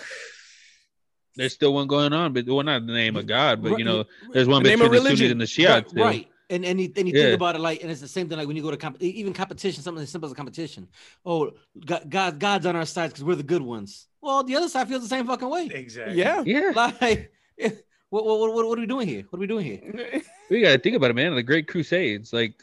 there's 1.35 1.53
still 1.53 1.73
one 1.73 1.87
going 1.87 2.11
on, 2.11 2.33
but 2.33 2.45
well, 2.47 2.63
not 2.63 2.81
in 2.81 2.87
the 2.87 2.93
name 2.93 3.15
of 3.15 3.25
God, 3.25 3.63
but 3.63 3.77
you 3.77 3.85
know, 3.85 4.03
there's 4.33 4.47
one 4.47 4.63
The 4.63 4.71
between 4.71 4.91
the 4.91 4.97
Sunnis 4.97 5.31
and 5.31 5.41
the 5.41 5.47
Shiites. 5.47 5.93
right, 5.93 6.03
right. 6.03 6.27
And 6.51 6.65
and 6.65 6.81
you, 6.81 6.91
and 6.95 7.07
you 7.07 7.13
Yeah. 7.15 7.23
think 7.25 7.35
about 7.35 7.55
it 7.55 7.59
like, 7.59 7.81
and 7.83 7.91
it's 7.91 8.01
the 8.01 8.07
same 8.07 8.27
thing 8.27 8.37
like 8.37 8.47
when 8.47 8.55
you 8.57 8.63
go 8.63 8.71
to 8.71 8.77
comp- 8.77 9.01
even 9.01 9.33
competition, 9.33 9.83
something 9.83 10.01
as 10.03 10.09
simple 10.09 10.25
as 10.27 10.31
a 10.33 10.35
competition. 10.35 10.87
Oh, 11.25 11.51
God, 11.85 12.09
God 12.09 12.39
God's 12.39 12.65
on 12.65 12.75
our 12.75 12.85
side 12.85 13.07
because 13.09 13.23
we're 13.23 13.35
the 13.35 13.43
good 13.43 13.61
ones. 13.61 14.07
Well, 14.21 14.43
the 14.43 14.55
other 14.55 14.67
side 14.69 14.87
feels 14.87 15.03
the 15.03 15.07
same 15.09 15.27
fucking 15.27 15.47
way. 15.49 15.69
Exactly. 15.71 16.15
yeah. 16.17 16.43
Yeah, 16.45 16.71
Like, 16.75 17.31
eh, 17.59 17.69
what, 18.09 18.25
what, 18.25 18.39
what, 18.39 18.65
what 18.67 18.77
are 18.77 18.81
we 18.81 18.87
doing 18.87 19.07
here? 19.07 19.25
What 19.29 19.37
are 19.37 19.41
we 19.41 19.47
doing 19.47 19.65
here? 19.65 20.21
we 20.49 20.61
gotta 20.61 20.79
think 20.79 20.95
about 20.95 21.11
it, 21.11 21.15
man. 21.15 21.35
The 21.35 21.43
Great 21.43 21.67
Crusades, 21.67 22.33
like 22.33 22.55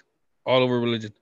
all 0.44 0.62
over 0.62 0.80
religion, 0.80 1.12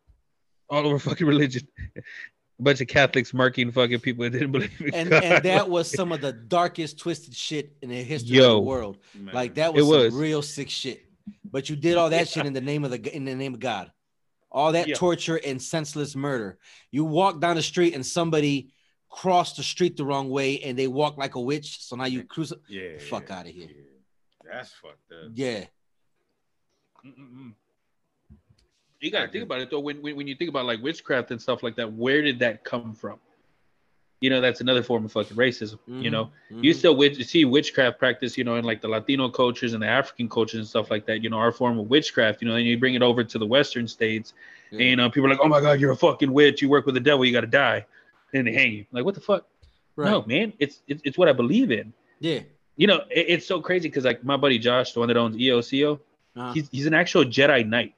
all 0.71 0.87
over 0.87 0.99
fucking 1.11 1.27
religion. 1.27 1.69
a 1.97 2.63
bunch 2.63 2.81
of 2.81 2.87
Catholics 2.89 3.35
marking 3.35 3.71
fucking 3.73 4.01
people 4.01 4.25
that 4.25 4.31
didn't 4.31 4.53
believe 4.53 4.71
in 4.81 4.95
and 4.95 5.11
God. 5.11 5.23
and 5.25 5.45
that 5.45 5.69
was 5.69 5.91
some 5.91 6.13
of 6.13 6.23
the 6.23 6.33
darkest, 6.33 6.99
twisted 6.99 7.35
shit 7.37 7.77
in 7.83 7.91
the 7.91 8.03
history 8.03 8.39
of 8.39 8.45
the 8.45 8.61
world. 8.61 8.97
Man. 9.15 9.35
Like 9.35 9.55
that 9.57 9.71
It 9.71 9.75
was, 9.75 9.85
some 9.85 9.91
was. 9.99 10.15
real 10.15 10.41
sick 10.41 10.71
shit. 10.71 11.04
But 11.45 11.69
you 11.71 11.77
did 11.77 11.97
all 11.97 12.11
that 12.11 12.29
shit 12.29 12.47
in 12.47 12.53
the 12.53 12.61
name 12.61 12.85
of 12.85 12.91
the 12.91 13.15
in 13.17 13.25
the 13.25 13.35
name 13.35 13.55
of 13.55 13.61
God. 13.61 13.91
All 14.51 14.73
that 14.73 14.87
Yeah. 14.89 14.95
torture 14.95 15.37
and 15.45 15.61
senseless 15.61 16.15
murder. 16.15 16.59
You 16.91 17.05
walk 17.05 17.41
down 17.41 17.57
the 17.57 17.63
street 17.63 17.95
and 17.95 18.05
somebody 18.05 18.73
crossed 19.11 19.57
the 19.57 19.63
street 19.63 19.97
the 19.97 20.05
wrong 20.05 20.29
way 20.31 20.61
and 20.61 20.79
they 20.79 20.87
walk 20.89 21.17
like 21.17 21.35
a 21.35 21.41
witch. 21.41 21.81
So 21.83 21.97
now 21.97 22.05
you 22.05 22.25
crucify. 22.25 22.61
Yeah. 22.69 22.99
Fuck 22.99 23.29
yeah, 23.29 23.39
outta 23.39 23.49
here. 23.51 23.69
yeah. 23.69 24.53
That's 24.53 24.73
fucked 24.73 25.13
up. 25.13 25.31
Yeah. 25.35 25.65
Mm-mm-mm. 27.05 27.53
You 29.01 29.11
gotta 29.11 29.31
think 29.31 29.45
about 29.45 29.61
it 29.61 29.71
though. 29.71 29.81
When, 29.81 30.01
when 30.03 30.17
when 30.17 30.27
you 30.27 30.35
think 30.35 30.49
about 30.51 30.65
like 30.67 30.81
witchcraft 30.83 31.31
and 31.31 31.41
stuff 31.41 31.63
like 31.63 31.77
that, 31.77 31.93
where 31.93 32.23
did 32.23 32.39
that 32.39 32.65
come 32.65 32.95
from? 32.95 33.19
You 34.21 34.31
know, 34.31 34.41
that's 34.41 34.61
another 34.63 34.83
form 34.83 35.05
of 35.05 35.13
fucking 35.13 35.37
racism. 35.37 35.79
You 35.87 36.09
Mhm, 36.09 36.13
know, 36.13 36.31
you 36.51 36.73
mhm. 36.73 36.77
still 36.77 36.97
witch, 36.97 37.23
see 37.27 37.45
witchcraft 37.45 37.99
practice. 37.99 38.39
You 38.39 38.45
know, 38.45 38.57
in 38.57 38.65
like 38.65 38.81
the 38.81 38.89
Latino 38.89 39.29
cultures 39.29 39.75
and 39.75 39.83
the 39.83 39.87
African 39.87 40.29
cultures 40.29 40.61
and 40.61 40.67
stuff 40.69 40.91
like 40.91 41.05
that. 41.07 41.23
You 41.23 41.29
know, 41.31 41.37
our 41.39 41.53
form 41.53 41.79
of 41.79 41.89
witchcraft. 41.91 42.41
You 42.41 42.49
know, 42.49 42.55
and 42.55 42.65
you 42.67 42.79
bring 42.79 42.95
it 42.95 43.03
over 43.03 43.23
to 43.25 43.39
the 43.39 43.47
Western 43.47 43.87
states, 43.87 44.33
and 44.71 44.81
you 44.81 44.97
know, 44.97 45.11
people 45.11 45.27
are 45.27 45.31
like, 45.31 45.41
"Oh 45.43 45.49
my 45.49 45.61
God, 45.61 45.79
you're 45.81 45.93
a 45.93 45.97
fucking 45.97 46.33
witch. 46.33 46.63
You 46.63 46.69
work 46.71 46.87
with 46.87 46.95
the 46.95 47.01
devil. 47.01 47.25
You 47.25 47.33
gotta 47.33 47.47
die." 47.49 47.85
And 48.33 48.47
they 48.47 48.53
hang 48.53 48.73
you. 48.73 48.87
Like, 48.93 49.05
what 49.05 49.15
the 49.15 49.21
fuck? 49.21 49.47
right. 49.97 50.11
No, 50.11 50.25
man. 50.27 50.53
It's, 50.59 50.83
it's 50.89 51.03
it's 51.05 51.19
what 51.19 51.29
I 51.29 51.33
believe 51.33 51.71
in. 51.71 51.93
Yeah. 52.21 52.41
You 52.77 52.87
know, 52.89 52.97
it, 53.11 53.27
it's 53.29 53.47
so 53.47 53.61
crazy 53.61 53.89
because 53.89 54.05
like 54.05 54.25
my 54.25 54.37
buddy 54.37 54.59
Josh, 54.59 54.93
the 54.93 55.01
one 55.01 55.09
that 55.09 55.17
owns 55.17 55.37
EOCO, 55.37 56.01
Uh-huh. 56.37 56.53
he's 56.53 56.69
he's 56.71 56.87
an 56.87 56.95
actual 56.95 57.25
Jedi 57.25 57.67
Knight. 57.69 57.95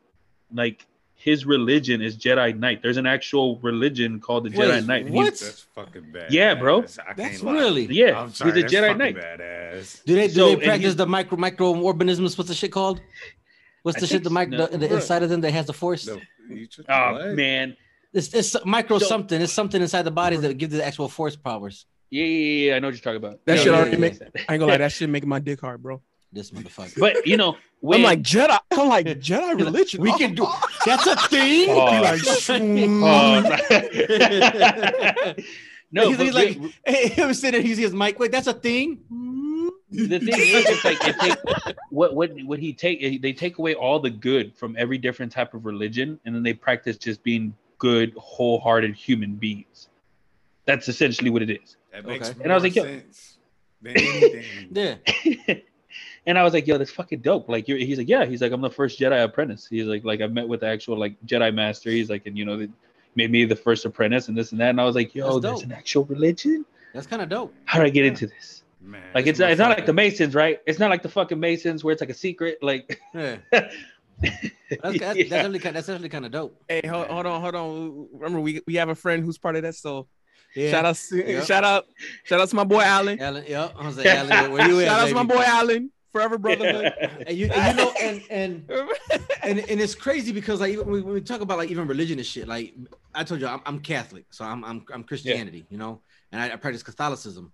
Like 0.53 0.87
his 1.17 1.45
religion 1.47 2.03
is 2.03 2.17
Jedi 2.17 2.57
Knight. 2.59 2.83
There's 2.83 2.97
an 2.99 3.07
actual 3.07 3.59
religion 3.61 4.21
called 4.21 4.45
the 4.45 4.51
Wait, 4.51 4.69
Jedi 4.69 4.87
Knight. 4.87 5.07
and 5.07 5.15
what? 5.15 5.35
That's 5.39 5.63
fucking 5.75 6.13
bad. 6.13 6.33
Yeah, 6.33 6.55
bro. 6.55 6.83
That's 7.17 7.43
lie. 7.43 7.53
really. 7.53 7.87
Yeah, 7.87 8.21
I'm 8.21 8.33
sorry, 8.33 8.53
he's 8.53 8.59
a 8.59 8.63
that's 8.63 8.75
Jedi 8.75 8.97
Knight. 8.97 9.17
Badass. 9.17 10.05
Do 10.05 10.15
they 10.15 10.29
do 10.29 10.33
So, 10.35 10.49
they 10.51 10.57
practice 10.65 10.83
he's- 10.85 10.95
the 10.97 11.07
micro 11.07 11.37
microorganisms? 11.37 12.37
What's 12.39 12.49
the 12.49 12.55
shit 12.55 12.71
called? 12.73 13.01
What's 13.83 13.99
I 13.99 14.01
the 14.01 14.07
shit 14.07 14.25
the 14.25 14.31
mic 14.31 14.49
no, 14.51 14.67
the, 14.67 14.79
the 14.79 14.95
inside 14.95 15.23
of 15.23 15.29
them 15.31 15.41
that 15.43 15.53
has 15.53 15.67
the 15.67 15.73
force? 15.73 16.05
The- 16.05 16.21
Oh 16.89 17.13
what? 17.15 17.35
man, 17.35 17.77
It's 18.13 18.33
it's 18.33 18.57
micro 18.65 18.99
So- 18.99 19.07
something. 19.07 19.41
It's 19.41 19.53
something 19.53 19.81
inside 19.83 20.03
the 20.03 20.11
bodies 20.13 20.43
that 20.43 20.57
give 20.59 20.71
the 20.71 20.85
actual 20.85 21.09
force 21.09 21.35
powers. 21.37 21.87
yeah, 22.11 22.25
yeah, 22.25 22.29
yeah, 22.37 22.69
yeah, 22.71 22.77
I 22.77 22.79
know 22.79 22.89
what 22.89 22.95
you're 22.95 23.01
talking 23.01 23.17
about. 23.17 23.45
That 23.47 23.55
Yeah, 23.57 23.63
shit 23.63 23.73
yeah, 23.73 23.79
already 23.79 23.91
yeah, 23.93 23.99
make- 23.99 24.21
yeah. 24.21 24.29
I 24.49 24.53
ain't 24.55 24.61
gonna 24.61 24.67
lie, 24.73 24.77
that 24.79 24.93
shit 24.93 25.09
make 25.11 25.27
my 25.27 25.39
dick 25.41 25.61
hard, 25.61 25.83
bro. 25.83 26.01
This 26.37 26.51
motherfucker. 26.51 27.01
But 27.01 27.27
you 27.27 27.39
know, 27.39 27.57
when, 27.81 28.01
I'm 28.01 28.05
like 28.05 28.21
Jedi. 28.21 28.59
I'm 28.73 28.89
like 28.89 29.07
Jedi 29.29 29.57
religion. 29.57 30.03
we 30.03 30.17
can 30.19 30.35
do 30.35 30.45
oh. 30.47 30.69
that's 30.85 31.07
a 31.07 31.17
thing. 31.29 31.69
Oh. 31.71 31.91
Be 31.91 32.01
like, 32.03 32.21
Oh, 35.89 36.03
no, 36.03 36.09
he's, 36.09 36.19
he's 36.19 36.35
like, 36.35 36.59
hey, 36.85 37.09
he 37.09 37.25
was 37.25 37.39
sitting 37.41 37.61
there, 37.61 37.67
he 37.67 37.75
sees 37.75 37.93
Mike. 37.93 38.19
Wait, 38.19 38.33
that's 38.33 38.49
a 38.49 38.53
thing. 38.53 38.99
the 39.91 40.19
thing 40.19 40.29
is, 40.29 40.67
it's 40.67 40.85
like 40.85 40.99
it 41.07 41.17
take, 41.21 41.39
what 41.91 42.15
what 42.15 42.33
what 42.45 42.59
he 42.59 42.73
take 42.73 42.99
eh, 43.03 43.19
they 43.23 43.33
take 43.33 43.59
away 43.59 43.75
all 43.75 44.01
the 44.01 44.11
good 44.11 44.55
from 44.57 44.75
every 44.77 44.99
different 44.99 45.31
type 45.33 45.55
of 45.55 45.65
religion, 45.65 46.19
and 46.27 46.35
then 46.35 46.43
they 46.43 46.53
practice 46.53 46.97
just 46.99 47.23
being 47.23 47.55
good, 47.79 48.13
wholehearted 48.19 48.95
human 48.95 49.37
beings. 49.37 49.89
That's 50.67 50.89
essentially 50.89 51.31
what 51.31 51.43
it 51.43 51.51
is. 51.51 51.77
That 51.93 52.05
makes 52.05 52.29
Okay. 52.29 52.37
more 52.39 52.43
And 52.43 52.53
I 52.53 52.57
was 52.57 52.65
like, 52.65 52.75
yo- 52.75 52.83
sense 52.83 53.39
than 53.81 53.97
anything. 53.97 54.45
Yeah. 54.73 55.55
And 56.27 56.39
I 56.39 56.43
was 56.43 56.53
like, 56.53 56.67
yo, 56.67 56.79
that's 56.79 56.91
fucking 56.91 57.21
dope. 57.21 57.49
Like, 57.49 57.69
you're, 57.69 57.79
he's 57.79 57.99
like, 57.99 58.09
yeah, 58.09 58.25
he's 58.25 58.41
like, 58.43 58.53
I'm 58.53 58.61
the 58.61 58.71
first 58.71 58.99
Jedi 58.99 59.23
apprentice. 59.25 59.67
He's 59.69 59.87
like, 59.87 60.05
like 60.05 60.21
I 60.21 60.27
met 60.27 60.49
with 60.49 60.61
the 60.61 60.67
actual 60.69 60.99
like 60.99 61.17
Jedi 61.27 61.55
master. 61.55 61.91
He's 61.91 62.11
like, 62.11 62.27
and 62.27 62.37
you 62.37 62.45
know, 62.45 62.57
they 62.57 62.69
made 63.15 63.31
me 63.31 63.45
the 63.45 63.57
first 63.57 63.85
apprentice 63.85 64.29
and 64.29 64.37
this 64.37 64.53
and 64.53 64.61
that. 64.61 64.71
And 64.71 64.81
I 64.81 64.85
was 64.85 64.95
like, 64.95 65.15
yo, 65.15 65.39
That's 65.39 65.61
there's 65.61 65.63
an 65.65 65.73
actual 65.73 66.05
religion. 66.05 66.65
That's 66.95 67.07
kind 67.07 67.23
of 67.23 67.29
dope. 67.29 67.55
How 67.65 67.79
do 67.79 67.85
I 67.87 67.91
get 67.91 68.05
into 68.07 68.27
this? 68.27 68.63
Man, 68.81 69.03
Like, 69.15 69.25
this 69.25 69.41
it's 69.41 69.41
it's 69.41 69.59
not 69.59 69.71
like 69.71 69.87
the 69.87 69.93
Masons, 69.93 70.35
right? 70.35 70.61
It's 70.67 70.79
not 70.79 70.91
like 70.91 71.03
the 71.03 71.09
fucking 71.09 71.41
Masons 71.41 71.83
where 71.83 71.93
it's 71.93 72.01
like 72.01 72.11
a 72.11 72.15
secret. 72.15 72.59
Like, 72.63 73.01
Yeah. 73.15 73.37
That's, 74.21 74.41
that's, 74.81 74.99
Yeah. 74.99 74.99
that's 74.99 75.33
actually 75.33 75.59
kind 75.59 75.77
that's 75.77 75.89
actually 75.89 76.09
kind 76.09 76.25
of 76.25 76.33
dope. 76.33 76.61
Hey, 76.69 76.81
hold, 76.87 77.07
hold 77.09 77.27
on, 77.27 77.41
hold 77.41 77.55
on. 77.55 78.09
Remember, 78.15 78.41
we, 78.41 78.63
we 78.67 78.75
have 78.77 78.89
a 78.89 78.95
friend 78.95 79.23
who's 79.23 79.39
part 79.39 79.57
of 79.57 79.63
that. 79.63 79.75
So 79.75 80.09
Yeah. 80.55 80.71
shout 80.71 80.85
out, 80.87 80.95
to, 81.11 81.33
Yeah. 81.33 81.45
shout 81.45 81.65
out, 81.65 81.85
shout 82.25 82.41
out 82.41 82.49
to 82.49 82.57
my 82.57 82.65
boy 82.65 82.81
Allen. 82.81 83.21
Alan. 83.21 83.45
Yeah. 83.47 83.69
I 83.79 83.87
was 83.87 83.97
like, 83.99 84.07
Alan, 84.07 84.53
where 84.53 84.69
you 84.69 84.81
at? 84.81 84.87
shout 84.87 85.01
out 85.01 85.09
to 85.09 85.15
my 85.15 85.25
boy 85.25 85.43
Alan. 85.45 85.91
Forever 86.17 86.39
brotherhood. 86.39 86.95
And 87.27 87.37
you, 87.37 87.47
and 87.47 87.79
you 87.79 87.85
know, 87.85 87.93
and 88.01 88.23
and 88.31 88.71
and 89.43 89.59
and 89.59 89.81
it's 89.81 89.95
crazy 89.95 90.33
because 90.33 90.61
like 90.61 90.77
when 90.79 90.91
we, 90.91 91.03
when 91.03 91.13
we 91.13 91.21
talk 91.21 91.43
about 91.43 91.59
like 91.59 91.71
even 91.71 91.87
religion 91.87 92.19
and 92.19 92.27
shit, 92.27 92.49
like 92.49 92.75
I 93.15 93.23
told 93.23 93.43
you, 93.43 93.47
I'm, 93.47 93.61
I'm 93.67 93.81
Catholic, 93.81 94.25
so 94.31 94.45
I'm 94.47 94.65
I'm, 94.65 94.83
I'm 94.95 95.05
Christianity, 95.05 95.67
you 95.69 95.77
know, 95.77 96.01
and 96.33 96.41
I, 96.41 96.55
I 96.55 96.57
practice 96.57 96.83
Catholicism, 96.83 97.53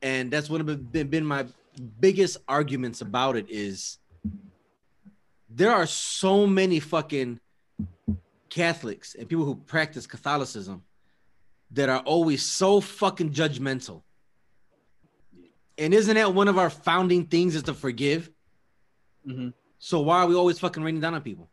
and 0.00 0.30
that's 0.30 0.48
one 0.48 0.62
of 0.62 0.92
the, 0.92 1.02
been 1.04 1.26
my 1.26 1.44
biggest 2.00 2.38
arguments 2.48 3.02
about 3.02 3.36
it 3.36 3.44
is 3.50 3.98
there 5.50 5.72
are 5.72 5.86
so 5.86 6.46
many 6.46 6.80
fucking 6.80 7.40
Catholics 8.48 9.16
and 9.16 9.28
people 9.28 9.44
who 9.44 9.54
practice 9.54 10.06
Catholicism 10.06 10.82
that 11.72 11.90
are 11.90 12.00
always 12.00 12.42
so 12.42 12.80
fucking 12.80 13.32
judgmental. 13.32 14.00
And 15.78 15.94
isn't 15.94 16.14
that 16.14 16.34
one 16.34 16.48
of 16.48 16.58
our 16.58 16.70
founding 16.70 17.24
things 17.26 17.54
is 17.54 17.62
to 17.64 17.74
forgive? 17.74 18.30
Mhm. 19.26 19.52
So 19.78 20.00
why 20.00 20.18
are 20.22 20.26
we 20.26 20.34
always 20.34 20.58
fucking 20.58 20.82
raining 20.82 21.00
down 21.00 21.14
on 21.14 21.22
people? 21.22 21.48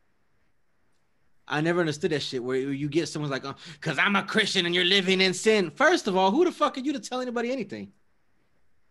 I 1.48 1.62
never 1.62 1.80
understood 1.80 2.12
that 2.12 2.22
shit 2.24 2.44
where 2.44 2.58
you 2.58 2.90
get 2.90 3.08
someone's 3.08 3.32
like, 3.32 3.46
oh, 3.46 3.54
cause 3.80 4.00
I'm 4.00 4.16
a 4.16 4.24
Christian 4.24 4.66
and 4.66 4.74
you're 4.74 4.84
living 4.84 5.22
in 5.22 5.34
sin. 5.36 5.70
First 5.70 6.08
of 6.08 6.18
all, 6.18 6.32
who 6.32 6.44
the 6.44 6.52
fuck 6.52 6.76
are 6.78 6.80
you 6.80 6.92
to 6.94 7.00
tell 7.00 7.22
anybody 7.22 7.52
anything? 7.52 7.92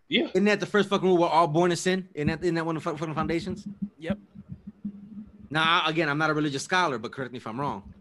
Yeah. 0.08 0.28
Isn't 0.28 0.44
that 0.44 0.60
the 0.60 0.66
first 0.66 0.88
fucking 0.88 1.08
rule? 1.08 1.18
We're 1.18 1.26
all 1.26 1.48
born 1.48 1.72
in 1.72 1.76
sin. 1.76 2.08
Isn't 2.14 2.28
that, 2.28 2.42
isn't 2.44 2.54
that 2.54 2.64
one 2.64 2.76
of 2.76 2.84
the 2.84 2.96
fucking 2.96 3.14
foundations? 3.14 3.66
Yep. 3.98 4.18
Now, 5.50 5.82
I- 5.84 5.90
again, 5.90 6.08
I'm 6.08 6.18
not 6.18 6.30
a 6.30 6.34
religious 6.34 6.62
scholar, 6.62 6.98
but 6.98 7.10
correct 7.10 7.32
me 7.32 7.38
if 7.38 7.46
I'm 7.48 7.58
wrong. 7.58 7.92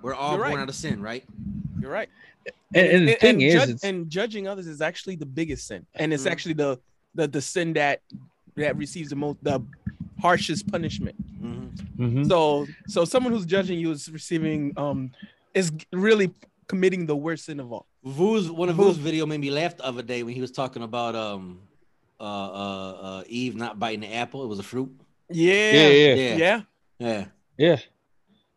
We're 0.00 0.14
all 0.14 0.32
You're 0.36 0.44
born 0.44 0.54
right. 0.54 0.62
out 0.62 0.68
of 0.70 0.74
sin, 0.74 1.02
right? 1.02 1.24
You're 1.78 1.90
right. 1.90 2.08
And, 2.74 2.86
and 2.88 3.08
the 3.08 3.14
thing 3.14 3.40
is, 3.40 3.54
jud- 3.54 3.68
it's, 3.70 3.84
and 3.84 4.10
judging 4.10 4.48
others 4.48 4.66
is 4.66 4.80
actually 4.82 5.16
the 5.16 5.26
biggest 5.26 5.66
sin, 5.66 5.86
and 5.94 6.12
it's 6.12 6.24
Mhm. 6.24 6.30
actually 6.32 6.54
the 6.54 6.78
the 7.14 7.28
the 7.28 7.40
sin 7.40 7.72
that 7.74 8.00
that 8.56 8.76
receives 8.76 9.10
the 9.10 9.16
most 9.16 9.38
the 9.42 9.62
harshest 10.20 10.66
punishment. 10.70 11.16
Mm-hmm. 11.42 12.04
Mhm. 12.04 12.28
So 12.28 12.66
so 12.86 13.04
someone 13.04 13.32
who's 13.32 13.46
judging 13.46 13.78
you 13.78 13.90
is 13.92 14.10
receiving 14.10 14.72
um 14.76 15.10
is 15.54 15.70
really 15.92 16.30
committing 16.66 17.06
the 17.06 17.16
worst 17.16 17.44
sin 17.44 17.60
of 17.60 17.72
all. 17.72 17.86
Vu's 18.04 18.50
one 18.50 18.68
of 18.68 18.76
Vu- 18.76 18.84
Vu's 18.84 18.96
video 18.98 19.24
made 19.26 19.40
me 19.40 19.50
laugh 19.50 19.76
the 19.76 19.84
other 19.84 20.02
day 20.02 20.22
when 20.22 20.34
he 20.34 20.40
was 20.40 20.50
talking 20.50 20.82
about 20.82 21.14
um 21.14 21.60
uh 22.20 22.24
uh, 22.24 22.92
uh 23.02 23.24
Eve 23.28 23.54
not 23.56 23.78
biting 23.78 24.00
the 24.00 24.12
apple. 24.14 24.42
It 24.44 24.48
was 24.48 24.58
a 24.58 24.62
fruit. 24.62 24.90
Yeah. 25.30 25.52
yeah, 25.52 25.88
yeah, 25.88 26.14
Yeah. 26.14 26.36
Yeah. 26.36 26.62
Yeah. 26.98 27.24
Yeah. 27.56 27.76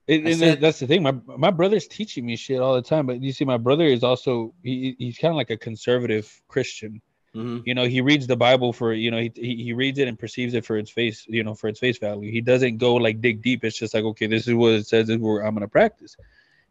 It, 0.07 0.25
and 0.25 0.35
said- 0.37 0.61
that's 0.61 0.79
the 0.79 0.87
thing. 0.87 1.03
My 1.03 1.11
my 1.37 1.51
brother's 1.51 1.87
teaching 1.87 2.25
me 2.25 2.35
shit 2.37 2.61
all 2.61 2.75
the 2.75 2.81
time. 2.81 3.05
But 3.05 3.21
you 3.21 3.33
see, 3.33 3.45
my 3.45 3.57
brother 3.57 3.85
is 3.85 4.03
also 4.03 4.53
he, 4.63 4.95
he's 4.97 5.17
kind 5.17 5.31
of 5.31 5.35
like 5.35 5.49
a 5.49 5.57
conservative 5.57 6.41
Christian. 6.47 7.01
hmm 7.33 7.59
You 7.65 7.73
know, 7.75 7.85
he 7.85 7.99
reads 7.99 8.25
the 8.25 8.37
Bible 8.37 8.71
for 8.71 8.93
you 8.93 9.11
know 9.11 9.19
he, 9.19 9.31
he 9.35 9.63
he 9.63 9.73
reads 9.73 9.99
it 9.99 10.07
and 10.07 10.17
perceives 10.17 10.53
it 10.53 10.65
for 10.65 10.77
its 10.77 10.89
face 10.89 11.25
you 11.27 11.43
know 11.43 11.53
for 11.53 11.67
its 11.67 11.79
face 11.79 11.97
value. 11.97 12.31
He 12.31 12.41
doesn't 12.41 12.77
go 12.77 12.95
like 12.95 13.19
dig 13.21 13.41
deep. 13.41 13.65
It's 13.65 13.77
just 13.77 13.93
like 13.93 14.05
okay, 14.05 14.27
this 14.27 14.47
is 14.47 14.53
what 14.53 14.73
it 14.73 14.87
says. 14.87 15.07
This 15.07 15.17
is 15.17 15.21
where 15.21 15.45
I'm 15.45 15.53
gonna 15.53 15.67
practice, 15.67 16.15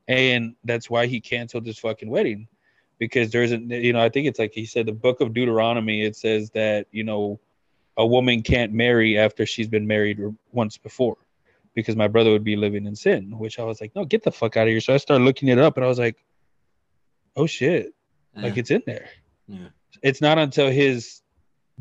and 0.09 0.55
that's 0.65 0.89
why 0.89 1.07
he 1.07 1.21
canceled 1.21 1.67
his 1.67 1.79
fucking 1.79 2.09
wedding 2.09 2.49
because 2.99 3.31
there's 3.31 3.53
a 3.53 3.59
you 3.59 3.93
know 3.93 4.01
I 4.03 4.09
think 4.09 4.27
it's 4.29 4.39
like 4.39 4.53
he 4.55 4.65
said 4.65 4.87
the 4.87 4.93
book 4.93 5.21
of 5.21 5.35
Deuteronomy. 5.35 6.03
It 6.03 6.17
says 6.17 6.49
that 6.51 6.87
you 6.91 7.05
know 7.05 7.39
a 7.99 8.07
woman 8.07 8.43
can't 8.43 8.73
marry 8.73 9.19
after 9.19 9.45
she's 9.45 9.69
been 9.69 9.87
married 9.87 10.19
once 10.53 10.79
before 10.79 11.19
because 11.77 11.95
my 11.95 12.09
brother 12.09 12.31
would 12.33 12.43
be 12.43 12.57
living 12.57 12.87
in 12.87 12.97
sin, 12.97 13.39
which 13.39 13.61
I 13.61 13.63
was 13.63 13.81
like, 13.81 13.95
no, 13.95 14.05
get 14.05 14.25
the 14.25 14.33
fuck 14.33 14.57
out 14.57 14.67
of 14.67 14.71
here. 14.73 14.81
So 14.81 14.95
I 14.95 14.97
started 14.97 15.23
looking 15.25 15.49
it 15.49 15.59
up 15.59 15.77
and 15.77 15.85
I 15.85 15.89
was 15.89 15.99
like, 15.99 16.17
oh 17.37 17.47
shit, 17.47 17.95
like 18.35 18.57
it's 18.57 18.71
in 18.73 18.83
there. 18.87 19.09
Yeah. 19.47 19.69
It's 20.03 20.21
not 20.21 20.39
until 20.39 20.71
his 20.71 21.21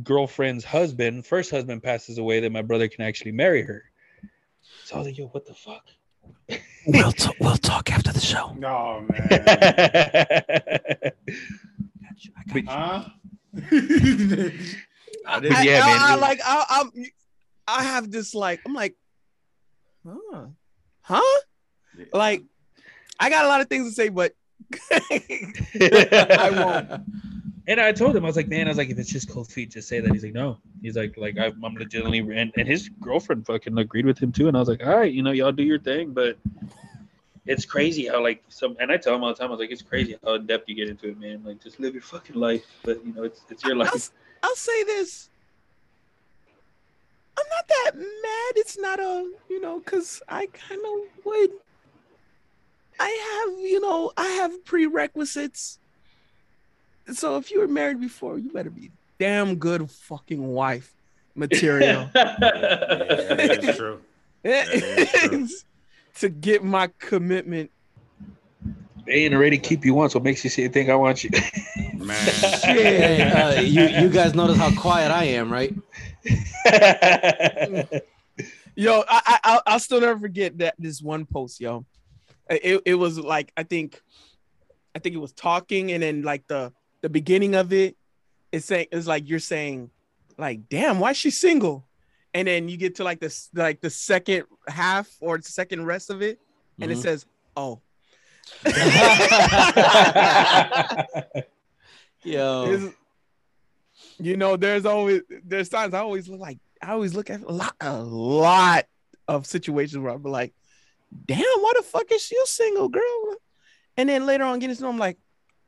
girlfriend's 0.04 0.64
husband, 0.66 1.26
first 1.26 1.50
husband, 1.50 1.82
passes 1.82 2.18
away 2.18 2.42
that 2.42 2.52
my 2.52 2.62
brother 2.62 2.88
can 2.90 3.04
actually 3.06 3.32
marry 3.32 3.64
her. 3.64 3.84
So 4.84 4.96
I 4.96 4.98
was 5.00 5.08
like, 5.08 5.18
yo, 5.18 5.28
what 5.28 5.46
the 5.48 5.54
fuck? 5.54 5.86
We'll 6.86 7.12
t- 7.12 7.34
we'll 7.40 7.58
talk 7.58 7.90
after 7.92 8.12
the 8.12 8.20
show. 8.20 8.54
No, 8.60 9.06
man. 9.10 9.40
huh? 12.68 13.06
But 15.26 15.52
I, 15.52 15.64
yeah, 15.64 15.82
I- 15.84 15.88
man. 15.88 16.02
I, 16.02 16.16
like 16.16 16.40
I, 16.46 16.66
I'm 16.70 16.92
I 17.68 17.84
have 17.84 18.12
this 18.12 18.36
like 18.36 18.60
I'm 18.66 18.74
like, 18.74 18.96
huh, 20.06 20.46
huh? 21.02 21.40
Like 22.14 22.44
I 23.20 23.30
got 23.30 23.46
a 23.46 23.48
lot 23.48 23.62
of 23.62 23.68
things 23.68 23.88
to 23.90 23.94
say, 23.94 24.10
but 24.10 24.34
I 24.92 26.52
won't. 26.52 27.02
And 27.68 27.80
I 27.80 27.92
told 27.94 28.16
him, 28.16 28.24
I 28.24 28.28
was 28.28 28.36
like, 28.36 28.48
man, 28.48 28.68
I 28.68 28.70
was 28.70 28.78
like, 28.78 28.90
if 28.90 29.00
it's 29.00 29.12
just 29.12 29.30
cold 29.30 29.52
feet, 29.52 29.72
just 29.72 29.88
say 29.88 30.00
that. 30.00 30.12
He's 30.12 30.24
like, 30.24 30.34
no. 30.34 30.60
He's 30.84 30.96
like, 30.96 31.18
like 31.18 31.38
I'm, 31.40 31.64
I'm 31.64 31.74
legitimately, 31.76 32.20
and, 32.20 32.54
and 32.56 32.68
his 32.68 32.90
girlfriend 33.02 33.46
fucking 33.48 33.76
agreed 33.78 34.06
with 34.06 34.20
him 34.20 34.32
too. 34.32 34.48
And 34.48 34.56
I 34.56 34.60
was 34.60 34.70
like, 34.70 34.86
all 34.86 34.96
right, 34.98 35.12
you 35.12 35.24
know, 35.24 35.32
y'all 35.32 35.52
do 35.52 35.64
your 35.64 35.80
thing, 35.80 36.12
but 36.12 36.38
it's 37.48 37.66
crazy 37.66 38.08
how 38.08 38.22
like 38.22 38.44
some 38.50 38.76
and 38.80 38.92
I 38.92 38.98
tell 38.98 39.16
him 39.16 39.24
all 39.24 39.30
the 39.30 39.36
time, 39.36 39.48
I 39.48 39.52
was 39.52 39.60
like, 39.60 39.72
it's 39.72 39.82
crazy 39.82 40.18
how 40.24 40.36
in 40.36 40.46
depth 40.46 40.68
you 40.70 40.76
get 40.76 40.90
into 40.90 41.10
it, 41.10 41.20
man. 41.20 41.44
Like 41.44 41.62
just 41.62 41.80
live 41.80 41.94
your 41.94 42.04
fucking 42.04 42.36
life. 42.36 42.66
But 42.84 43.04
you 43.06 43.14
know, 43.14 43.24
it's 43.24 43.42
it's 43.50 43.64
your 43.64 43.74
I'll, 43.74 43.80
life. 43.80 43.96
s- 43.96 44.12
I'll 44.44 44.56
say 44.56 44.84
this. 44.84 45.30
I'm 47.38 47.46
not 47.50 47.68
that 47.68 47.92
mad. 47.98 48.54
It's 48.56 48.78
not 48.78 49.00
a, 49.00 49.32
you 49.50 49.62
know, 49.62 49.80
because 49.80 50.22
I 50.28 50.48
kind 50.48 50.82
of 50.82 51.26
would. 51.26 51.50
I 53.00 53.46
have, 53.50 53.60
you 53.60 53.82
know, 53.82 54.12
I 54.16 54.28
have 54.28 54.64
prerequisites. 54.64 55.80
So 57.14 57.38
if 57.38 57.52
you 57.52 57.60
were 57.60 57.68
married 57.68 58.00
before, 58.00 58.40
you 58.40 58.52
better 58.52 58.70
be 58.70 58.92
damn 59.20 59.56
good 59.56 59.90
fucking 59.90 60.46
wife 60.46 60.94
material 61.36 62.10
Yeah, 62.16 62.36
that 62.40 63.64
is 63.64 63.76
true. 63.76 64.02
That 64.44 64.68
is 64.74 65.66
to 66.20 66.30
get 66.30 66.64
my 66.64 66.90
commitment. 67.00 67.72
they 69.06 69.26
ain't 69.26 69.34
already 69.34 69.58
keep 69.58 69.84
you 69.84 70.00
on, 70.00 70.10
so 70.10 70.20
it 70.20 70.24
makes 70.24 70.44
you 70.44 70.50
say 70.50 70.68
think 70.68 70.90
I 70.90 70.96
want 70.96 71.24
you. 71.24 71.32
Man. 71.96 72.32
Hey, 72.66 73.22
uh, 73.22 73.62
you 73.62 73.88
you 73.88 74.10
guys 74.10 74.34
notice 74.34 74.58
how 74.58 74.72
quiet 74.80 75.12
I 75.12 75.26
am, 75.26 75.52
right? 75.52 75.74
Yo, 78.76 79.04
I, 79.08 79.22
I 79.26 79.40
I'll, 79.44 79.62
I'll 79.66 79.80
still 79.80 80.02
never 80.02 80.20
forget 80.20 80.58
that 80.58 80.76
this 80.78 81.02
one 81.02 81.26
post, 81.26 81.62
yo. 81.62 81.86
It, 82.50 82.82
it 82.86 82.96
was 82.96 83.18
like 83.18 83.52
I 83.56 83.64
think, 83.64 84.02
I 84.94 85.00
think 85.00 85.16
it 85.16 85.20
was 85.20 85.32
talking, 85.32 85.92
and 85.94 86.04
then 86.04 86.24
like 86.24 86.46
the 86.48 86.74
the 87.02 87.08
beginning 87.10 87.56
of 87.56 87.72
it, 87.72 87.96
it's 88.52 88.66
saying 88.66 88.88
it's 88.92 89.08
like 89.08 89.30
you're 89.30 89.40
saying, 89.40 89.90
like, 90.38 90.68
damn, 90.70 91.00
why 91.00 91.12
is 91.12 91.18
she 91.18 91.30
single? 91.32 91.86
And 92.34 92.48
then 92.50 92.68
you 92.68 92.76
get 92.76 92.96
to 92.96 93.04
like 93.06 93.22
this 93.22 93.50
like 93.54 93.80
the 93.80 93.90
second 93.90 94.44
half 94.68 95.08
or 95.22 95.38
the 95.38 95.44
second 95.44 95.86
rest 95.86 96.10
of 96.10 96.22
it, 96.22 96.40
and 96.82 96.92
it 96.92 96.98
Mhm. 96.98 97.02
says, 97.02 97.26
oh, 97.56 97.80
Yo, 102.24 102.72
It's- 102.74 102.94
you 104.20 104.38
know, 104.38 104.56
there's 104.56 104.86
always 104.86 105.22
there's 105.44 105.70
times 105.70 105.94
I 105.94 106.00
always 106.00 106.28
look 106.28 106.40
like 106.40 106.60
I 106.82 106.92
always 106.92 107.16
look 107.16 107.30
at 107.30 107.42
a 107.42 107.52
lot 107.52 107.76
a 107.82 108.02
lot 108.02 108.86
of 109.28 109.46
situations 109.46 110.02
where 110.02 110.14
I'm 110.14 110.24
like, 110.24 110.54
damn, 111.26 111.40
why 111.40 111.74
the 111.76 111.84
fuck 111.84 112.12
is 112.12 112.22
she 112.22 112.36
a 112.38 112.46
single, 112.46 112.90
girl? 112.90 113.36
And 113.98 114.10
then 114.10 114.26
later 114.26 114.44
on 114.44 114.60
getting 114.60 114.76
to 114.76 114.82
know 114.82 114.90
I'm 114.90 114.98
like, 114.98 115.18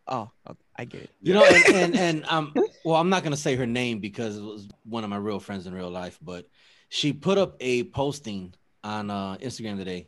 oh, 0.07 0.29
okay, 0.49 0.59
I 0.75 0.85
get 0.85 1.01
it. 1.03 1.09
you 1.21 1.33
know, 1.33 1.45
and, 1.45 1.75
and 1.75 1.95
and 1.95 2.25
um, 2.25 2.53
well, 2.85 2.95
I'm 2.95 3.09
not 3.09 3.23
gonna 3.23 3.37
say 3.37 3.55
her 3.55 3.67
name 3.67 3.99
because 3.99 4.37
it 4.37 4.43
was 4.43 4.67
one 4.83 5.03
of 5.03 5.09
my 5.09 5.17
real 5.17 5.39
friends 5.39 5.67
in 5.67 5.73
real 5.73 5.89
life, 5.89 6.19
but 6.21 6.45
she 6.89 7.13
put 7.13 7.37
up 7.37 7.55
a 7.59 7.83
posting 7.85 8.53
on 8.83 9.09
uh, 9.09 9.37
Instagram 9.41 9.77
today 9.77 10.07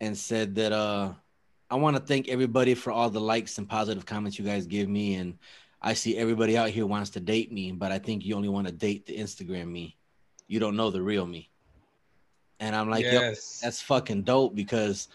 and 0.00 0.16
said 0.16 0.54
that 0.56 0.72
uh, 0.72 1.12
I 1.70 1.76
want 1.76 1.96
to 1.96 2.02
thank 2.02 2.28
everybody 2.28 2.74
for 2.74 2.90
all 2.90 3.10
the 3.10 3.20
likes 3.20 3.58
and 3.58 3.68
positive 3.68 4.06
comments 4.06 4.38
you 4.38 4.44
guys 4.44 4.66
give 4.66 4.88
me, 4.88 5.14
and 5.14 5.38
I 5.80 5.94
see 5.94 6.16
everybody 6.16 6.56
out 6.56 6.70
here 6.70 6.86
wants 6.86 7.10
to 7.10 7.20
date 7.20 7.52
me, 7.52 7.72
but 7.72 7.92
I 7.92 7.98
think 7.98 8.24
you 8.24 8.34
only 8.34 8.48
want 8.48 8.66
to 8.66 8.72
date 8.72 9.06
the 9.06 9.16
Instagram 9.16 9.68
me. 9.68 9.96
You 10.48 10.58
don't 10.58 10.76
know 10.76 10.90
the 10.90 11.02
real 11.02 11.26
me. 11.26 11.50
And 12.60 12.74
I'm 12.74 12.90
like, 12.90 13.04
yes. 13.04 13.60
that's 13.62 13.80
fucking 13.82 14.22
dope 14.22 14.54
because 14.54 15.08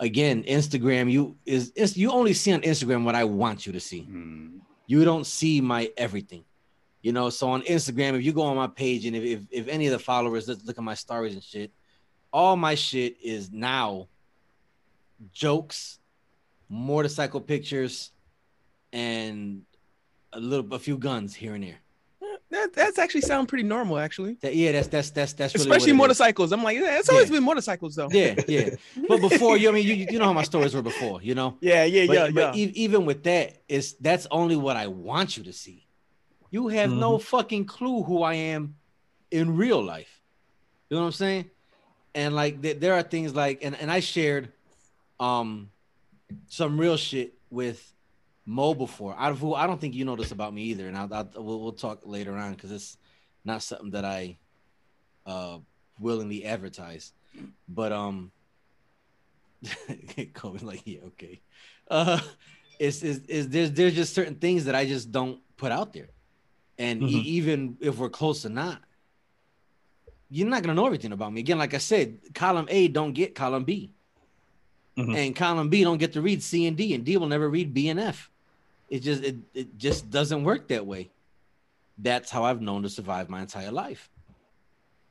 again, 0.00 0.42
Instagram, 0.44 1.10
you 1.10 1.36
is 1.46 1.70
is 1.76 1.96
you 1.96 2.10
only 2.10 2.34
see 2.34 2.52
on 2.52 2.62
Instagram 2.62 3.04
what 3.04 3.14
I 3.14 3.24
want 3.24 3.66
you 3.66 3.72
to 3.72 3.80
see. 3.80 4.08
Mm. 4.10 4.60
You 4.86 5.04
don't 5.04 5.26
see 5.26 5.60
my 5.60 5.90
everything. 5.96 6.44
You 7.02 7.12
know, 7.12 7.30
so 7.30 7.50
on 7.50 7.62
Instagram, 7.62 8.14
if 8.14 8.24
you 8.24 8.32
go 8.32 8.42
on 8.42 8.56
my 8.56 8.66
page 8.66 9.06
and 9.06 9.14
if 9.14 9.22
if, 9.22 9.40
if 9.50 9.68
any 9.68 9.86
of 9.86 9.92
the 9.92 9.98
followers 9.98 10.48
look, 10.48 10.58
look 10.64 10.78
at 10.78 10.84
my 10.84 10.94
stories 10.94 11.34
and 11.34 11.42
shit, 11.42 11.70
all 12.32 12.56
my 12.56 12.74
shit 12.74 13.16
is 13.22 13.52
now 13.52 14.08
jokes, 15.32 16.00
motorcycle 16.68 17.40
pictures, 17.40 18.10
and 18.92 19.62
a 20.38 20.40
little 20.40 20.72
a 20.74 20.78
few 20.78 20.96
guns 20.98 21.34
here 21.34 21.54
and 21.54 21.64
there. 21.64 21.78
That 22.50 22.72
that's 22.72 22.98
actually 22.98 23.20
sound 23.22 23.48
pretty 23.48 23.64
normal, 23.64 23.98
actually. 23.98 24.34
That, 24.40 24.54
yeah, 24.56 24.72
that's 24.72 24.88
that's 24.88 25.10
that's 25.10 25.32
that's 25.34 25.54
really 25.54 25.68
Especially 25.68 25.92
what 25.92 26.08
it 26.08 26.12
is. 26.12 26.18
motorcycles. 26.20 26.52
I'm 26.52 26.62
like, 26.64 26.78
yeah, 26.78 26.98
it's 26.98 27.10
always 27.10 27.28
Yeah. 27.28 27.36
been 27.36 27.44
motorcycles 27.44 27.94
though. 27.96 28.08
Yeah, 28.10 28.34
yeah. 28.48 28.70
But 29.08 29.20
before 29.20 29.58
you, 29.58 29.68
I 29.68 29.72
mean, 29.72 29.86
you 29.86 29.94
you 30.12 30.18
know 30.18 30.24
how 30.24 30.32
my 30.32 30.44
stories 30.44 30.74
were 30.74 30.80
before, 30.82 31.20
you 31.22 31.34
know. 31.34 31.58
yeah, 31.60 31.84
yeah, 31.84 32.06
But, 32.06 32.14
yeah, 32.14 32.30
but 32.30 32.56
yeah. 32.56 32.64
e- 32.64 32.72
even 32.74 33.04
with 33.04 33.22
that, 33.24 33.62
it's 33.68 33.92
that's 33.94 34.26
only 34.30 34.56
what 34.56 34.76
I 34.78 34.86
want 34.86 35.36
you 35.36 35.44
to 35.44 35.52
see. 35.52 35.86
You 36.50 36.68
have 36.68 36.90
no 36.90 37.18
fucking 37.18 37.66
clue 37.66 38.02
who 38.04 38.22
I 38.22 38.34
am 38.34 38.76
in 39.30 39.56
real 39.56 39.82
life. 39.82 40.22
You 40.88 40.96
know 40.96 41.02
what 41.02 41.08
I'm 41.08 41.12
saying? 41.12 41.50
And 42.14 42.34
like 42.34 42.62
th- 42.62 42.80
there 42.80 42.94
are 42.94 43.02
things 43.02 43.34
like, 43.34 43.62
and, 43.62 43.76
and 43.76 43.90
I 43.90 44.00
shared 44.00 44.52
um 45.20 45.70
some 46.46 46.80
real 46.80 46.96
shit 46.96 47.34
with 47.50 47.92
Mo 48.50 48.86
for. 48.86 49.14
I 49.18 49.28
don't, 49.28 49.54
I 49.54 49.66
don't 49.66 49.78
think 49.78 49.94
you 49.94 50.06
know 50.06 50.16
this 50.16 50.32
about 50.32 50.54
me 50.54 50.62
either, 50.64 50.88
and 50.88 50.96
I'll, 50.96 51.12
I'll 51.12 51.28
we'll, 51.36 51.60
we'll 51.60 51.72
talk 51.72 52.00
later 52.04 52.34
on 52.34 52.54
because 52.54 52.72
it's 52.72 52.96
not 53.44 53.62
something 53.62 53.90
that 53.90 54.06
I 54.06 54.38
uh 55.26 55.58
willingly 56.00 56.46
advertise. 56.46 57.12
But 57.68 57.92
um, 57.92 58.32
Kobe 60.32 60.60
like 60.60 60.80
yeah 60.86 61.00
okay, 61.08 61.42
uh, 61.90 62.20
it's 62.78 63.02
is 63.02 63.18
is 63.28 63.48
there's 63.50 63.72
there's 63.72 63.94
just 63.94 64.14
certain 64.14 64.36
things 64.36 64.64
that 64.64 64.74
I 64.74 64.86
just 64.86 65.12
don't 65.12 65.40
put 65.58 65.70
out 65.70 65.92
there, 65.92 66.08
and 66.78 67.02
e- 67.02 67.06
Mhm. 67.20 67.24
even 67.26 67.76
if 67.80 67.98
we're 67.98 68.08
close 68.08 68.46
or 68.46 68.50
not, 68.50 68.80
you're 70.30 70.48
not 70.48 70.62
gonna 70.62 70.74
know 70.74 70.86
everything 70.86 71.12
about 71.12 71.34
me. 71.34 71.40
Again, 71.40 71.58
like 71.58 71.74
I 71.74 71.78
said, 71.78 72.18
column 72.34 72.66
A 72.70 72.88
don't 72.88 73.12
get 73.12 73.34
column 73.34 73.64
B, 73.64 73.92
Mhm. 74.96 75.14
and 75.14 75.36
column 75.36 75.68
B 75.68 75.84
don't 75.84 75.98
get 75.98 76.14
to 76.14 76.22
read 76.22 76.42
C 76.42 76.66
and 76.66 76.78
D, 76.78 76.94
and 76.94 77.04
D 77.04 77.18
will 77.18 77.28
never 77.28 77.50
read 77.50 77.74
B 77.74 77.90
and 77.90 78.00
F. 78.00 78.30
It 78.88 79.00
just 79.00 79.22
it, 79.22 79.36
it 79.54 79.78
just 79.78 80.10
doesn't 80.10 80.44
work 80.44 80.68
that 80.68 80.86
way. 80.86 81.10
That's 81.98 82.30
how 82.30 82.44
I've 82.44 82.62
known 82.62 82.82
to 82.82 82.88
survive 82.88 83.28
my 83.28 83.40
entire 83.40 83.70
life. 83.72 84.08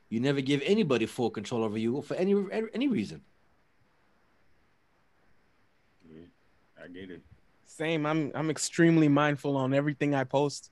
You 0.08 0.20
never 0.20 0.40
give 0.40 0.62
anybody 0.64 1.06
full 1.06 1.30
control 1.30 1.62
over 1.64 1.78
you 1.78 2.00
for 2.02 2.14
any 2.14 2.34
any 2.72 2.88
reason. 2.88 3.22
Yeah, 6.10 6.22
I 6.82 6.88
get 6.88 7.10
it. 7.10 7.22
Same. 7.66 8.06
I'm 8.06 8.32
I'm 8.34 8.50
extremely 8.50 9.08
mindful 9.08 9.56
on 9.56 9.74
everything 9.74 10.14
I 10.14 10.24
post. 10.24 10.70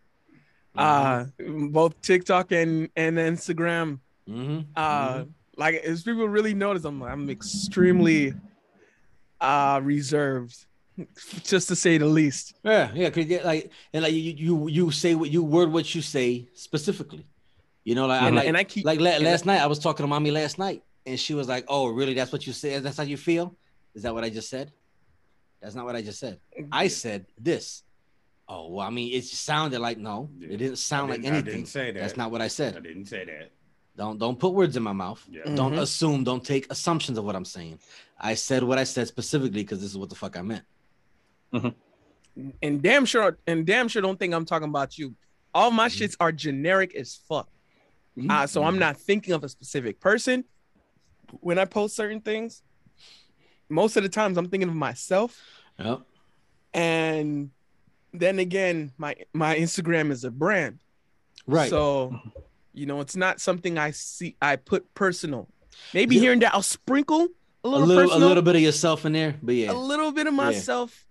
Mm-hmm. 0.76 1.48
Uh 1.48 1.68
both 1.68 2.00
TikTok 2.00 2.52
and 2.52 2.88
and 2.96 3.18
Instagram. 3.18 4.00
hmm 4.26 4.60
Uh 4.74 5.24
like 5.56 5.76
as 5.76 6.02
people 6.02 6.28
really 6.28 6.54
notice, 6.54 6.84
I'm 6.84 7.02
I'm 7.02 7.30
extremely 7.30 8.34
uh 9.40 9.80
reserved, 9.82 10.66
just 11.42 11.68
to 11.68 11.76
say 11.76 11.98
the 11.98 12.06
least. 12.06 12.54
Yeah, 12.64 12.90
yeah, 12.94 13.10
'cause, 13.10 13.26
yeah, 13.26 13.42
like 13.44 13.70
and 13.92 14.02
like 14.02 14.12
you 14.12 14.32
you 14.36 14.68
you 14.68 14.90
say 14.90 15.14
what 15.14 15.30
you 15.30 15.42
word 15.42 15.72
what 15.72 15.94
you 15.94 16.02
say 16.02 16.48
specifically. 16.54 17.26
You 17.84 17.94
know, 17.94 18.06
like, 18.06 18.20
I 18.22 18.26
And, 18.26 18.36
like, 18.36 18.48
and 18.48 18.56
I 18.56 18.64
keep 18.64 18.84
like 18.84 18.98
la- 19.00 19.10
and 19.10 19.24
last 19.24 19.46
night 19.46 19.60
I 19.60 19.66
was 19.66 19.78
talking 19.78 20.02
to 20.04 20.08
mommy 20.08 20.30
last 20.32 20.58
night, 20.58 20.82
and 21.06 21.18
she 21.20 21.34
was 21.34 21.46
like, 21.48 21.64
"Oh, 21.68 21.86
really? 21.88 22.14
That's 22.14 22.32
what 22.32 22.46
you 22.46 22.52
said? 22.52 22.82
That's 22.82 22.96
how 22.96 23.04
you 23.04 23.16
feel? 23.16 23.54
Is 23.94 24.02
that 24.02 24.12
what 24.14 24.24
I 24.24 24.30
just 24.30 24.48
said? 24.50 24.72
That's 25.60 25.74
not 25.74 25.84
what 25.84 25.96
I 25.96 26.02
just 26.02 26.18
said. 26.18 26.38
I 26.72 26.88
said 26.88 27.26
this. 27.38 27.82
Oh, 28.48 28.68
well, 28.70 28.86
I 28.86 28.90
mean, 28.90 29.12
it 29.12 29.24
sounded 29.24 29.80
like 29.80 29.98
no, 29.98 30.30
it 30.40 30.56
didn't 30.58 30.76
sound 30.78 31.10
like 31.10 31.20
didn't- 31.22 31.34
I 31.34 31.38
anything. 31.38 31.54
didn't 31.54 31.68
say 31.68 31.90
that. 31.92 32.00
That's 32.00 32.16
not 32.16 32.30
what 32.30 32.40
I 32.42 32.48
said. 32.48 32.76
I 32.76 32.80
didn't 32.80 33.06
say 33.06 33.24
that. 33.24 33.50
Don't 33.96 34.18
don't 34.18 34.38
put 34.38 34.52
words 34.52 34.76
in 34.76 34.82
my 34.82 34.92
mouth. 34.92 35.24
Yeah. 35.30 35.42
Don't 35.54 35.72
Mhm. 35.74 35.80
assume. 35.80 36.22
Don't 36.24 36.44
take 36.44 36.70
assumptions 36.70 37.16
of 37.18 37.24
what 37.24 37.34
I'm 37.34 37.44
saying. 37.46 37.78
I 38.20 38.34
said 38.34 38.62
what 38.62 38.78
I 38.78 38.84
said 38.84 39.06
specifically 39.08 39.62
because 39.62 39.80
this 39.80 39.90
is 39.90 39.96
what 39.98 40.08
the 40.10 40.14
fuck 40.14 40.36
I 40.36 40.42
meant. 40.42 40.64
And 41.52 42.82
damn 42.82 43.04
sure 43.04 43.38
and 43.46 43.66
damn 43.66 43.88
sure 43.88 44.02
don't 44.02 44.18
think 44.18 44.34
I'm 44.34 44.44
talking 44.44 44.68
about 44.68 44.98
you. 44.98 45.14
All 45.54 45.70
my 45.70 45.88
Mm-hmm. 45.88 46.04
shits 46.04 46.16
are 46.20 46.32
generic 46.32 46.94
as 46.94 47.14
fuck. 47.28 47.48
Uh, 48.30 48.46
so 48.46 48.64
I'm 48.64 48.78
not 48.78 48.96
thinking 48.96 49.34
of 49.34 49.44
a 49.44 49.48
specific 49.48 50.00
person 50.00 50.44
when 51.40 51.58
I 51.58 51.64
post 51.66 51.96
certain 51.96 52.20
things. 52.20 52.62
Most 53.68 53.96
of 53.96 54.02
the 54.02 54.08
times 54.08 54.38
I'm 54.38 54.48
thinking 54.48 54.68
of 54.68 54.74
myself. 54.74 55.38
Yep. 55.78 56.00
And 56.74 57.50
then 58.12 58.38
again, 58.38 58.92
my 58.98 59.16
my 59.32 59.56
Instagram 59.56 60.10
is 60.10 60.24
a 60.24 60.30
brand. 60.30 60.80
Right. 61.46 61.70
So, 61.70 62.18
you 62.72 62.86
know, 62.86 63.00
it's 63.00 63.16
not 63.16 63.40
something 63.40 63.78
I 63.78 63.90
see 63.92 64.36
I 64.42 64.56
put 64.56 64.92
personal. 64.94 65.48
Maybe 65.94 66.14
Yeah. 66.16 66.20
here 66.22 66.32
and 66.32 66.42
there 66.42 66.50
I'll 66.52 66.62
sprinkle 66.62 67.28
a 67.64 67.68
a 67.68 67.68
little, 67.68 67.86
little, 67.86 68.14
a 68.14 68.18
little 68.18 68.42
bit 68.42 68.56
of 68.56 68.62
yourself 68.62 69.04
in 69.06 69.12
there, 69.12 69.36
but 69.42 69.54
yeah. 69.54 69.72
a 69.72 69.74
little 69.74 70.12
bit 70.12 70.26
of 70.26 70.34
myself. 70.34 71.05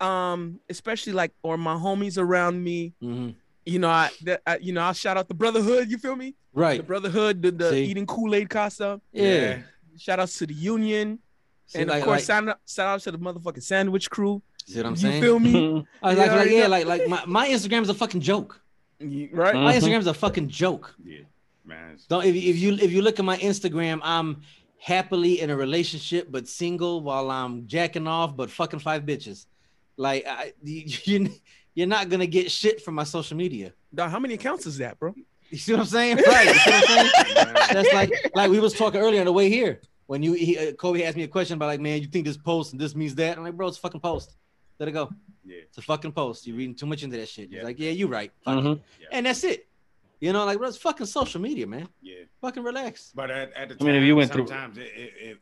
Um, 0.00 0.60
especially 0.68 1.12
like 1.12 1.32
or 1.42 1.56
my 1.58 1.74
homies 1.74 2.18
around 2.18 2.62
me. 2.62 2.92
Mhm. 3.02 3.34
You 3.66 3.78
know, 3.80 3.88
I, 3.90 4.10
that, 4.22 4.40
I 4.46 4.56
you 4.58 4.72
know, 4.72 4.80
I'll 4.80 4.92
shout 4.94 5.16
out 5.18 5.28
the 5.28 5.34
brotherhood, 5.34 5.90
you 5.90 5.98
feel 5.98 6.16
me? 6.16 6.34
Right. 6.54 6.78
The 6.78 6.82
brotherhood, 6.84 7.42
the, 7.42 7.50
the 7.50 7.70
See? 7.70 7.84
eating 7.84 8.06
Kool-Aid 8.06 8.48
Casa. 8.48 9.00
Yeah. 9.12 9.58
Shout 9.98 10.20
outs 10.20 10.38
to 10.38 10.46
the 10.46 10.54
union. 10.54 11.18
See, 11.66 11.80
and 11.80 11.90
like- 11.90 11.98
of 12.00 12.04
course, 12.06 12.20
like- 12.20 12.24
shout, 12.44 12.48
out, 12.48 12.60
shout 12.66 12.86
out 12.86 13.00
to 13.00 13.10
the 13.10 13.18
motherfucking 13.18 13.62
sandwich 13.62 14.08
crew. 14.08 14.40
see 14.64 14.78
what 14.78 14.86
I'm 14.86 14.92
you 14.92 14.96
saying? 14.98 15.22
feel 15.22 15.38
me? 15.38 15.84
I 16.02 16.14
like, 16.14 16.16
Yeah, 16.30 16.34
like, 16.36 16.50
yeah. 16.50 16.58
yeah, 16.60 16.66
like, 16.68 16.86
like 16.86 17.08
my, 17.08 17.22
my 17.26 17.48
Instagram 17.48 17.82
is 17.82 17.88
a 17.90 17.94
fucking 17.94 18.20
joke. 18.22 18.58
You- 19.00 19.28
right? 19.32 19.54
My 19.54 19.74
Mhm. 19.74 19.80
Instagram 19.80 19.98
is 19.98 20.06
a 20.06 20.14
fucking 20.14 20.48
joke. 20.48 20.94
Yeah, 21.04 21.18
man. 21.66 21.98
Don't 22.08 22.24
if 22.24 22.34
if 22.34 22.56
you 22.56 22.72
if 22.74 22.90
you 22.90 23.02
look 23.02 23.18
at 23.18 23.24
my 23.24 23.36
Instagram, 23.38 24.00
I'm 24.02 24.40
happily 24.78 25.40
in 25.40 25.50
a 25.50 25.56
relationship 25.56 26.28
but 26.30 26.48
single 26.48 27.00
while 27.02 27.30
I'm 27.30 27.66
jacking 27.66 28.06
off 28.06 28.34
but 28.36 28.50
fucking 28.50 28.78
five 28.80 29.02
bitches. 29.02 29.44
Like 29.98 30.24
I, 30.26 30.54
you, 30.62 31.28
you're 31.74 31.86
not 31.86 32.08
gonna 32.08 32.26
get 32.26 32.50
shit 32.50 32.80
from 32.80 32.94
my 32.94 33.04
social 33.04 33.36
media. 33.36 33.74
Dog, 33.94 34.10
how 34.10 34.18
many 34.18 34.34
accounts 34.34 34.64
is 34.66 34.78
that, 34.78 34.98
bro? 34.98 35.14
You 35.50 35.56
see 35.56 35.72
what 35.72 35.80
I'm 35.80 35.86
saying? 35.86 36.16
Right. 36.26 36.46
You 36.46 36.54
see 36.54 36.70
what 36.70 36.90
I'm 36.90 37.24
saying? 37.24 37.54
That's 37.72 37.92
like 37.94 38.10
like 38.34 38.50
we 38.50 38.60
was 38.60 38.74
talking 38.74 39.00
earlier 39.00 39.20
on 39.20 39.24
the 39.26 39.32
way 39.32 39.48
here 39.48 39.80
when 40.06 40.22
you 40.22 40.34
he, 40.34 40.58
uh, 40.58 40.72
Kobe 40.72 41.02
asked 41.02 41.16
me 41.16 41.22
a 41.22 41.28
question 41.28 41.54
about 41.54 41.68
like, 41.68 41.80
man, 41.80 42.02
you 42.02 42.06
think 42.06 42.26
this 42.26 42.36
post 42.36 42.72
and 42.72 42.80
this 42.80 42.94
means 42.94 43.14
that? 43.14 43.38
I'm 43.38 43.44
like, 43.44 43.54
bro, 43.56 43.66
it's 43.68 43.78
a 43.78 43.80
fucking 43.80 44.02
post. 44.02 44.36
Let 44.78 44.90
it 44.90 44.92
go. 44.92 45.10
Yeah. 45.46 45.60
It's 45.62 45.78
a 45.78 45.82
fucking 45.82 46.12
post. 46.12 46.46
You're 46.46 46.54
reading 46.58 46.74
too 46.74 46.84
much 46.84 47.02
into 47.02 47.16
that 47.16 47.30
shit. 47.30 47.48
He's 47.48 47.56
Yeah. 47.56 47.62
like, 47.64 47.78
yeah, 47.78 47.92
you're 47.92 48.08
right. 48.10 48.30
Fuck 48.44 48.58
it. 48.58 48.64
Mhm. 48.64 48.80
Yeah. 49.00 49.06
And 49.12 49.24
that's 49.24 49.42
it. 49.42 49.66
You 50.20 50.34
know, 50.34 50.44
like, 50.44 50.58
bro, 50.58 50.68
it's 50.68 50.76
fucking 50.76 51.06
social 51.06 51.40
media, 51.40 51.66
man. 51.66 51.88
Yeah. 52.02 52.24
Fucking 52.42 52.62
relax. 52.62 53.10
But 53.14 53.30
at, 53.30 53.50
at 53.54 53.68
the 53.70 53.74
I 53.76 53.78
time, 53.78 53.86
mean, 53.86 53.96
if 53.96 54.02
you 54.04 54.16
went 54.16 54.30
through- 54.30 54.48
sometimes 54.48 54.76
it, 54.76 54.92
it, 54.94 55.12
it 55.30 55.38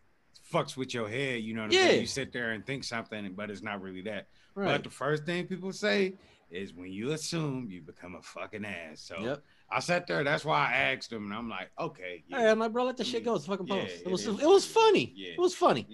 fucks 0.53 0.77
with 0.77 0.95
your 0.95 1.09
head. 1.09 1.43
You 1.43 1.55
know 1.55 1.63
what 1.63 1.73
I'm 1.73 1.79
Yeah. 1.81 1.87
saying? 1.89 2.01
You 2.03 2.07
sit 2.07 2.33
there 2.33 2.53
and 2.53 2.65
think 2.65 2.85
something, 2.85 3.33
but 3.35 3.51
it's 3.51 3.63
not 3.63 3.83
really 3.83 4.03
that. 4.03 4.29
Right. 4.57 4.73
But 4.73 4.83
the 4.85 4.91
first 4.91 5.25
thing 5.25 5.47
people 5.47 5.73
say 5.73 6.15
is 6.51 6.73
when 6.75 6.91
you 6.91 7.13
assume 7.13 7.69
you 7.71 7.83
become 7.83 8.15
a 8.17 8.23
fucking 8.23 8.65
ass. 8.65 9.01
So 9.01 9.17
Yep. 9.21 9.43
I 9.71 9.81
sat 9.81 10.07
there. 10.07 10.25
That's 10.25 10.45
why 10.45 10.71
I 10.73 10.93
asked 10.93 11.13
him, 11.13 11.25
and 11.27 11.35
I'm 11.35 11.49
like, 11.49 11.71
okay, 11.79 12.23
yeah, 12.29 12.39
Hey, 12.41 12.51
I'm 12.51 12.59
like, 12.59 12.73
bro, 12.73 12.85
let 12.85 12.97
the 12.97 13.05
shit 13.05 13.25
go. 13.25 13.35
It's 13.35 13.45
a 13.45 13.49
fucking 13.49 13.67
Yeah, 13.67 13.81
post. 13.81 13.95
it 13.95 14.03
it 14.07 14.11
was 14.11 14.27
is. 14.27 14.41
it 14.41 14.47
was 14.49 14.65
funny. 14.67 15.13
Yeah. 15.15 15.33
It 15.33 15.41
was 15.41 15.55
funny. 15.55 15.87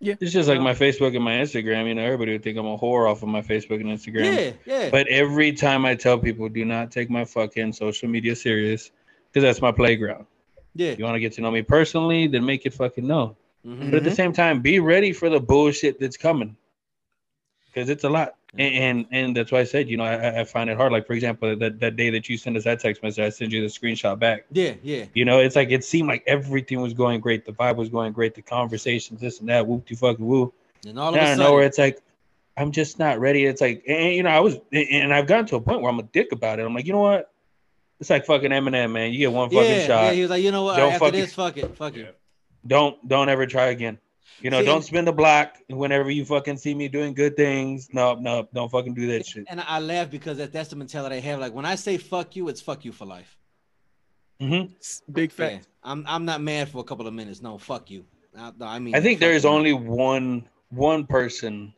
yeah, 0.00 0.14
It's 0.20 0.32
just 0.32 0.48
like 0.48 0.60
my 0.60 0.72
Facebook 0.74 1.14
and 1.14 1.22
my 1.24 1.34
Instagram. 1.34 1.86
You 1.86 1.94
know, 1.94 2.02
everybody 2.02 2.32
would 2.32 2.42
think 2.42 2.56
I'm 2.58 2.66
a 2.66 2.78
whore 2.78 3.10
off 3.10 3.22
of 3.22 3.28
my 3.28 3.42
Facebook 3.42 3.80
and 3.80 3.86
Instagram. 3.90 4.34
Yeah, 4.34 4.52
yeah. 4.84 4.90
But 4.90 5.06
every 5.08 5.52
time 5.52 5.84
I 5.84 5.94
tell 5.94 6.18
people, 6.18 6.48
do 6.48 6.64
not 6.64 6.90
take 6.90 7.10
my 7.10 7.24
fucking 7.24 7.72
social 7.74 8.08
media 8.08 8.34
serious 8.34 8.90
because 9.30 9.42
that's 9.44 9.60
my 9.62 9.70
playground. 9.72 10.26
yeah. 10.74 10.92
You 10.98 11.04
want 11.04 11.16
to 11.16 11.20
get 11.20 11.32
to 11.34 11.40
know 11.42 11.50
me 11.50 11.62
personally, 11.62 12.26
then 12.26 12.44
make 12.44 12.64
it 12.64 12.72
fucking 12.72 13.06
known. 13.06 13.36
Mhm. 13.66 13.90
But 13.90 13.98
at 13.98 14.04
the 14.04 14.14
same 14.14 14.32
time, 14.32 14.62
be 14.62 14.78
ready 14.78 15.12
for 15.12 15.28
the 15.28 15.40
bullshit 15.40 16.00
that's 16.00 16.16
coming 16.16 16.56
because 17.72 17.88
it's 17.88 18.04
a 18.04 18.08
lot. 18.08 18.34
And, 18.58 18.74
and 18.74 19.06
and 19.10 19.36
that's 19.36 19.52
why 19.52 19.60
I 19.60 19.64
said, 19.64 19.90
you 19.90 19.98
know, 19.98 20.04
I, 20.04 20.40
I 20.40 20.44
find 20.44 20.70
it 20.70 20.76
hard. 20.76 20.90
Like 20.90 21.06
for 21.06 21.12
example, 21.12 21.54
that, 21.56 21.80
that 21.80 21.96
day 21.96 22.08
that 22.10 22.28
you 22.30 22.38
sent 22.38 22.56
us 22.56 22.64
that 22.64 22.80
text 22.80 23.02
message, 23.02 23.22
I 23.22 23.28
sent 23.28 23.52
you 23.52 23.60
the 23.60 23.66
screenshot 23.66 24.18
back. 24.18 24.46
Yeah, 24.50 24.74
yeah. 24.82 25.04
You 25.14 25.26
know, 25.26 25.38
it's 25.38 25.54
like 25.54 25.70
it 25.70 25.84
seemed 25.84 26.08
like 26.08 26.24
everything 26.26 26.80
was 26.80 26.94
going 26.94 27.20
great. 27.20 27.44
The 27.44 27.52
vibe 27.52 27.76
was 27.76 27.90
going 27.90 28.12
great. 28.14 28.34
The 28.34 28.42
conversations, 28.42 29.20
this 29.20 29.40
and 29.40 29.48
that, 29.50 29.66
whoop 29.66 29.86
de 29.86 29.94
fucking 29.94 30.24
woo. 30.24 30.52
And 30.86 30.98
all 30.98 31.10
of 31.10 31.16
Out 31.16 31.22
a 31.22 31.26
sudden, 31.26 31.38
nowhere, 31.40 31.64
it's 31.64 31.76
like 31.78 32.00
I'm 32.56 32.72
just 32.72 32.98
not 32.98 33.20
ready. 33.20 33.44
It's 33.44 33.60
like, 33.60 33.84
and 33.86 34.14
you 34.14 34.22
know, 34.22 34.30
I 34.30 34.40
was, 34.40 34.56
and 34.72 35.12
I've 35.12 35.26
gotten 35.26 35.46
to 35.46 35.56
a 35.56 35.60
point 35.60 35.82
where 35.82 35.90
I'm 35.90 35.98
a 35.98 36.04
dick 36.04 36.32
about 36.32 36.58
it. 36.58 36.64
I'm 36.64 36.74
like, 36.74 36.86
you 36.86 36.92
know 36.92 37.00
what? 37.00 37.30
It's 38.00 38.10
like 38.10 38.24
fucking 38.26 38.50
Eminem, 38.50 38.92
man. 38.92 39.12
You 39.12 39.18
get 39.18 39.32
one 39.32 39.50
fucking 39.50 39.70
yeah, 39.70 39.86
shot. 39.86 40.04
yeah. 40.04 40.12
He 40.12 40.22
was 40.22 40.30
like, 40.30 40.42
you 40.42 40.52
know 40.52 40.62
what? 40.64 40.76
Don't 40.76 40.92
After 40.92 41.06
fucking- 41.06 41.20
this, 41.20 41.34
fuck 41.34 41.56
it, 41.56 41.76
fuck 41.76 41.94
yeah. 41.96 42.04
it. 42.04 42.18
don't 42.66 43.06
don't 43.06 43.28
ever 43.28 43.46
try 43.46 43.66
again. 43.66 43.98
You 44.40 44.50
know, 44.50 44.60
See, 44.60 44.66
don't 44.66 44.82
spin 44.82 45.04
the 45.04 45.12
block 45.12 45.56
whenever 45.68 46.10
you 46.10 46.24
fucking 46.24 46.58
see 46.58 46.74
me 46.74 46.88
doing 46.88 47.12
good 47.12 47.36
things. 47.36 47.88
No, 47.92 48.14
no, 48.14 48.48
don't 48.54 48.70
fucking 48.70 48.94
do 48.94 49.08
that 49.08 49.26
shit. 49.26 49.46
And 49.48 49.60
I 49.60 49.80
laugh 49.80 50.10
because 50.10 50.38
that, 50.38 50.52
that's 50.52 50.68
the 50.68 50.76
mentality 50.76 51.16
I 51.16 51.20
have. 51.20 51.40
Like 51.40 51.54
when 51.54 51.64
I 51.64 51.74
say 51.74 51.96
fuck 51.96 52.36
you, 52.36 52.48
it's 52.48 52.60
fuck 52.60 52.84
you 52.84 52.92
for 52.92 53.04
life. 53.04 53.36
Mm-hmm. 54.40 55.12
Big 55.12 55.32
Yeah. 55.36 55.58
I'm 55.82 56.04
I'm 56.06 56.24
not 56.24 56.40
mad 56.40 56.68
for 56.68 56.78
a 56.78 56.84
couple 56.84 57.06
of 57.06 57.14
minutes. 57.14 57.42
No, 57.42 57.58
fuck 57.58 57.90
you. 57.90 58.04
I, 58.36 58.52
no, 58.56 58.66
I 58.66 58.78
mean, 58.78 58.94
I 58.94 59.00
think 59.00 59.18
there 59.18 59.32
is 59.32 59.42
you. 59.42 59.50
only 59.50 59.72
one 59.72 60.48
one 60.70 61.06
person 61.06 61.74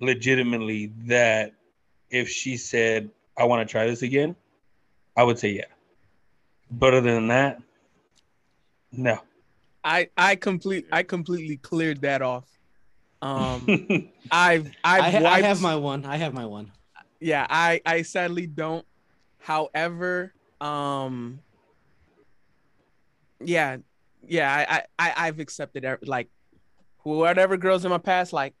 legitimately 0.00 0.92
that 1.06 1.52
if 2.10 2.28
she 2.28 2.56
said, 2.56 3.10
I 3.36 3.44
want 3.44 3.66
to 3.66 3.70
try 3.70 3.86
this 3.86 4.02
again, 4.02 4.34
I 5.16 5.22
would 5.22 5.38
say 5.38 5.50
yeah. 5.50 5.64
But 6.70 6.94
other 6.94 7.14
than 7.14 7.28
that, 7.28 7.60
no. 8.90 9.18
I 9.84 10.08
I 10.16 10.36
complete 10.36 10.86
I 10.92 11.02
completely 11.02 11.56
cleared 11.56 12.02
that 12.02 12.22
off. 12.22 12.46
Um, 13.20 13.66
I've 14.30 14.70
I, 14.84 15.00
I've 15.00 15.14
I 15.16 15.20
wiped- 15.20 15.44
have 15.44 15.60
my 15.62 15.76
one. 15.76 16.04
I 16.04 16.16
have 16.16 16.34
my 16.34 16.46
one. 16.46 16.72
yeah 17.20 17.46
i 17.48 17.80
i 17.86 18.02
sadly 18.02 18.46
don't 18.48 18.84
however 19.38 20.32
um 20.60 21.38
yeah 23.40 23.76
yeah 24.26 24.52
i 24.54 24.76
i, 24.76 24.82
I 25.10 25.26
i've 25.28 25.38
accepted 25.40 25.84
like 26.02 26.28
whatever 27.04 27.56
girls 27.56 27.84
in 27.84 27.90
my 27.90 27.98
past 27.98 28.32
like 28.32 28.54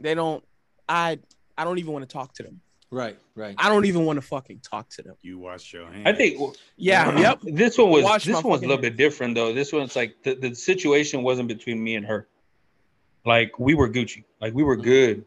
they 0.00 0.14
don't 0.14 0.44
i 0.88 1.18
i 1.56 1.64
don't 1.64 1.78
even 1.78 1.92
want 1.92 2.08
to 2.08 2.12
talk 2.12 2.34
to 2.34 2.42
them 2.42 2.60
Right, 2.92 3.16
right. 3.34 3.54
i 3.58 3.70
don't 3.70 3.86
even 3.86 4.04
want 4.04 4.18
to 4.18 4.20
fucking 4.20 4.60
talk 4.60 4.88
to 4.90 5.02
them 5.02 5.16
You 5.22 5.38
wash 5.38 5.72
your 5.72 5.86
hands. 5.90 6.02
I 6.06 6.12
think 6.12 6.38
yeah 6.76 7.18
yep 7.18 7.40
this 7.42 7.78
one 7.78 7.88
was 7.90 8.04
Wash 8.04 8.24
this 8.24 8.34
one 8.34 8.44
was 8.44 8.44
a 8.44 8.54
fucking 8.56 8.68
little 8.68 8.82
bit 8.82 8.96
different 8.98 9.34
though. 9.34 9.54
This 9.54 9.72
one's 9.72 9.96
like 9.96 10.22
the, 10.22 10.34
the 10.34 10.54
situation 10.54 11.22
wasn't 11.22 11.48
between 11.48 11.82
me 11.82 11.94
and 11.96 12.04
her. 12.04 12.28
Like 13.24 13.58
we 13.58 13.74
were 13.74 13.88
Gucci. 13.88 14.24
Like 14.40 14.52
we 14.52 14.62
were 14.62 14.76
Mm-hmm. 14.76 14.84
good. 14.84 15.24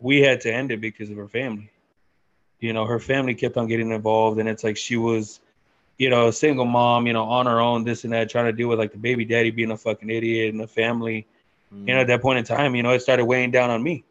We 0.00 0.20
had 0.20 0.40
to 0.42 0.52
end 0.52 0.72
it 0.72 0.80
because 0.80 1.08
of 1.10 1.16
her 1.16 1.28
family. 1.28 1.70
You 2.60 2.72
know, 2.72 2.84
her 2.84 2.98
family 2.98 3.34
kept 3.34 3.56
on 3.56 3.68
getting 3.68 3.90
involved, 3.92 4.40
and 4.40 4.48
it's 4.48 4.64
like 4.64 4.76
she 4.76 4.96
was, 4.96 5.40
you 5.98 6.08
know, 6.10 6.28
a 6.28 6.32
single 6.32 6.64
mom, 6.64 7.06
you 7.06 7.12
know, 7.12 7.24
on 7.24 7.46
her 7.46 7.60
own, 7.60 7.84
this 7.84 8.02
and 8.04 8.12
that, 8.12 8.28
trying 8.30 8.46
to 8.46 8.52
deal 8.52 8.68
with 8.68 8.78
like 8.80 8.90
the 8.92 8.98
baby 8.98 9.24
daddy 9.24 9.50
being 9.52 9.70
a 9.70 9.76
fucking 9.76 10.10
idiot 10.10 10.52
and 10.52 10.60
the 10.60 10.66
family. 10.66 11.26
You 11.70 11.94
know, 11.94 12.00
at 12.00 12.06
that 12.08 12.22
point 12.22 12.38
in 12.38 12.44
time, 12.44 12.74
you 12.74 12.82
know, 12.82 12.90
it 12.90 13.02
started 13.02 13.24
weighing 13.26 13.50
down 13.52 13.70
on 13.70 13.82
me. 13.82 14.02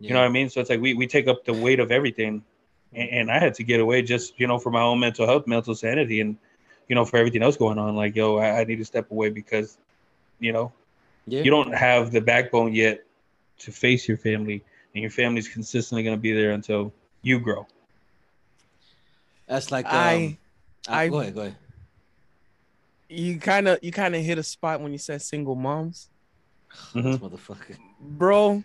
You 0.00 0.14
know 0.14 0.20
what 0.20 0.26
I 0.26 0.30
mean? 0.30 0.48
So 0.48 0.60
it's 0.60 0.70
like 0.70 0.80
we, 0.80 0.94
we 0.94 1.06
take 1.06 1.28
up 1.28 1.44
the 1.44 1.52
weight 1.52 1.78
of 1.78 1.90
everything. 1.92 2.42
And, 2.94 3.08
and 3.10 3.30
I 3.30 3.38
had 3.38 3.54
to 3.54 3.62
get 3.62 3.80
away 3.80 4.02
just, 4.02 4.38
you 4.40 4.46
know, 4.46 4.58
for 4.58 4.70
my 4.70 4.80
own 4.80 4.98
mental 4.98 5.26
health, 5.26 5.46
mental 5.46 5.74
sanity, 5.74 6.20
and, 6.20 6.36
you 6.88 6.94
know, 6.94 7.04
for 7.04 7.18
everything 7.18 7.42
else 7.42 7.56
going 7.56 7.78
on. 7.78 7.94
Like, 7.96 8.16
yo, 8.16 8.38
I, 8.38 8.60
I 8.60 8.64
need 8.64 8.76
to 8.76 8.84
step 8.84 9.10
away 9.10 9.28
because, 9.30 9.76
you 10.38 10.52
know, 10.52 10.72
yeah. 11.26 11.42
you 11.42 11.50
don't 11.50 11.72
have 11.72 12.10
the 12.12 12.20
backbone 12.20 12.72
yet 12.74 13.04
to 13.58 13.70
face 13.72 14.08
your 14.08 14.16
family. 14.16 14.64
And 14.94 15.02
your 15.02 15.10
family's 15.10 15.48
consistently 15.48 16.02
going 16.02 16.16
to 16.16 16.20
be 16.20 16.32
there 16.32 16.52
until 16.52 16.92
you 17.22 17.38
grow. 17.38 17.66
That's 19.46 19.70
like 19.70 19.86
um, 19.86 19.92
I- 19.92 20.38
I, 20.88 21.02
I- 21.02 21.08
go 21.08 21.20
ahead, 21.20 21.34
go 21.34 21.40
ahead. 21.42 21.56
you 23.08 23.38
kind 23.38 23.68
of 23.68 23.78
you 23.82 23.92
kind 23.92 24.14
of 24.14 24.22
hit 24.22 24.38
a 24.38 24.42
spot 24.42 24.80
when 24.80 24.92
you 24.92 24.98
said 24.98 25.20
single 25.20 25.54
moms 25.54 26.08
Mhm. 26.94 27.02
This 27.02 27.16
motherfucker. 27.18 27.76
bro 28.00 28.62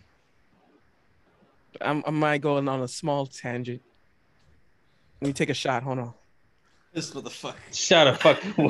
I'm, 1.82 2.04
i 2.06 2.12
might 2.12 2.42
go 2.42 2.58
on 2.58 2.68
a 2.68 2.88
small 2.88 3.26
tangent 3.26 3.82
let 5.22 5.28
me 5.28 5.34
take 5.34 5.50
a 5.50 5.54
shot 5.54 5.84
hold 5.84 6.00
on 6.00 6.14
This 6.94 7.12
motherfucker. 7.12 7.56
Shut 7.74 8.08
up, 8.08 8.22
fuck. 8.22 8.42
Yeah, 8.58 8.70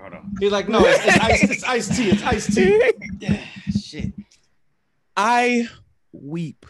hold 0.00 0.14
on. 0.14 0.34
He's 0.40 0.50
like, 0.50 0.68
no, 0.68 0.80
it's, 0.84 1.04
it's 1.04 1.18
ice. 1.18 1.50
It's 1.50 1.64
iced 1.64 1.96
tea. 1.96 2.10
It's 2.10 2.22
iced 2.24 2.54
tea. 2.54 2.92
Yeah, 3.20 3.40
shit. 3.80 4.12
I 5.16 5.68
weep 6.12 6.66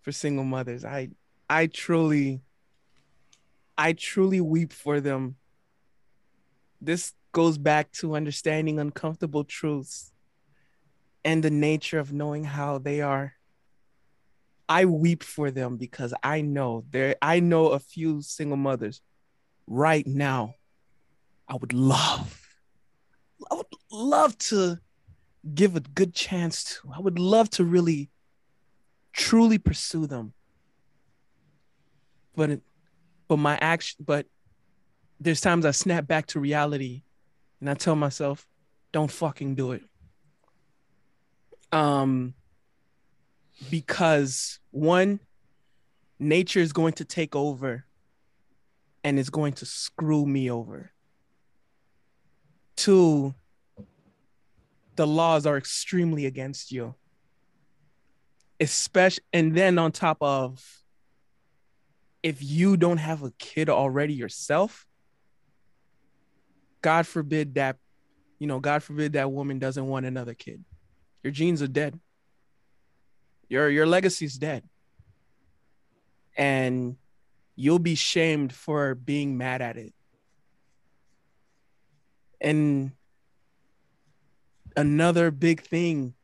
for 0.00 0.10
single 0.10 0.44
mothers. 0.44 0.84
I 0.84 1.10
I 1.48 1.66
truly 1.66 2.40
I 3.78 3.92
truly 3.92 4.40
weep 4.40 4.72
for 4.72 5.00
them. 5.00 5.36
This 6.80 7.12
goes 7.32 7.58
back 7.58 7.92
to 7.92 8.16
understanding 8.16 8.78
uncomfortable 8.80 9.44
truths 9.44 10.12
and 11.24 11.42
the 11.42 11.50
nature 11.50 11.98
of 11.98 12.12
knowing 12.12 12.44
how 12.44 12.78
they 12.78 13.00
are. 13.00 13.34
I 14.68 14.84
weep 14.84 15.24
for 15.24 15.50
them 15.50 15.76
because 15.76 16.14
I 16.22 16.42
know 16.42 16.84
there 16.90 17.16
I 17.20 17.40
know 17.40 17.68
a 17.68 17.80
few 17.80 18.22
single 18.22 18.56
mothers 18.56 19.00
right 19.66 20.06
now. 20.06 20.54
I 21.48 21.56
would 21.56 21.72
love 21.72 22.40
I 23.50 23.54
would 23.54 23.66
love 23.90 24.36
to 24.38 24.78
give 25.54 25.74
a 25.74 25.80
good 25.80 26.14
chance 26.14 26.64
to. 26.64 26.92
I 26.94 27.00
would 27.00 27.18
love 27.18 27.50
to 27.50 27.64
really 27.64 28.10
truly 29.12 29.58
pursue 29.58 30.06
them. 30.06 30.34
But 32.36 32.60
but 33.26 33.38
my 33.38 33.58
action 33.60 34.04
but 34.06 34.26
there's 35.18 35.40
times 35.40 35.66
I 35.66 35.72
snap 35.72 36.06
back 36.06 36.26
to 36.28 36.40
reality 36.40 37.02
and 37.60 37.68
I 37.68 37.74
tell 37.74 37.96
myself, 37.96 38.46
don't 38.92 39.10
fucking 39.10 39.54
do 39.54 39.72
it. 39.72 39.82
Um 41.72 42.34
because 43.70 44.58
one 44.70 45.20
nature 46.18 46.60
is 46.60 46.72
going 46.72 46.92
to 46.94 47.04
take 47.04 47.34
over 47.34 47.84
and 49.02 49.18
it's 49.18 49.30
going 49.30 49.54
to 49.54 49.66
screw 49.66 50.26
me 50.26 50.50
over. 50.50 50.92
Two, 52.76 53.34
the 54.96 55.06
laws 55.06 55.46
are 55.46 55.56
extremely 55.56 56.26
against 56.26 56.72
you. 56.72 56.94
Especially, 58.58 59.24
and 59.32 59.54
then 59.54 59.78
on 59.78 59.92
top 59.92 60.18
of, 60.20 60.62
if 62.22 62.42
you 62.42 62.76
don't 62.76 62.98
have 62.98 63.22
a 63.22 63.30
kid 63.38 63.70
already 63.70 64.12
yourself, 64.12 64.86
God 66.82 67.06
forbid 67.06 67.54
that, 67.54 67.76
you 68.38 68.46
know, 68.46 68.60
God 68.60 68.82
forbid 68.82 69.14
that 69.14 69.32
woman 69.32 69.58
doesn't 69.58 69.86
want 69.86 70.04
another 70.04 70.34
kid. 70.34 70.62
Your 71.22 71.30
genes 71.32 71.60
are 71.62 71.68
dead. 71.68 71.98
Your 73.48 73.68
your 73.68 73.86
legacy's 73.86 74.36
dead. 74.36 74.62
And 76.36 76.96
you'll 77.56 77.78
be 77.78 77.94
shamed 77.94 78.52
for 78.54 78.94
being 78.94 79.36
mad 79.36 79.60
at 79.60 79.76
it. 79.76 79.92
And 82.40 82.92
another 84.76 85.30
big 85.30 85.60
thing, 85.60 86.14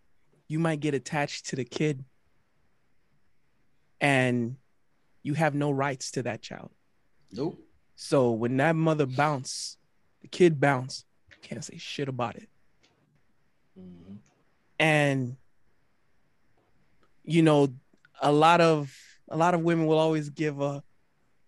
you 0.49 0.59
might 0.59 0.81
get 0.81 0.95
attached 0.95 1.47
to 1.47 1.57
the 1.57 1.65
kid 1.65 2.05
and 4.01 4.57
you 5.23 5.35
have 5.35 5.55
no 5.55 5.71
rights 5.71 6.13
to 6.13 6.23
that 6.23 6.41
child. 6.41 6.71
Nope. 7.33 7.59
So 7.97 8.31
when 8.31 8.57
that 8.59 8.77
mother 8.77 9.07
bounce, 9.07 9.77
the 10.23 10.29
kid 10.29 10.61
bounce, 10.61 11.05
can't 11.43 11.65
say 11.65 11.77
shit 11.79 12.09
about 12.09 12.37
it. 12.37 12.49
Mhm. 13.79 14.19
And 14.79 15.37
you 17.25 17.43
know, 17.43 17.69
a 18.21 18.31
lot 18.33 18.61
of 18.61 18.95
a 19.29 19.37
lot 19.37 19.55
of 19.55 19.63
women 19.63 19.87
will 19.87 19.99
always 19.99 20.31
give 20.31 20.61
a 20.61 20.83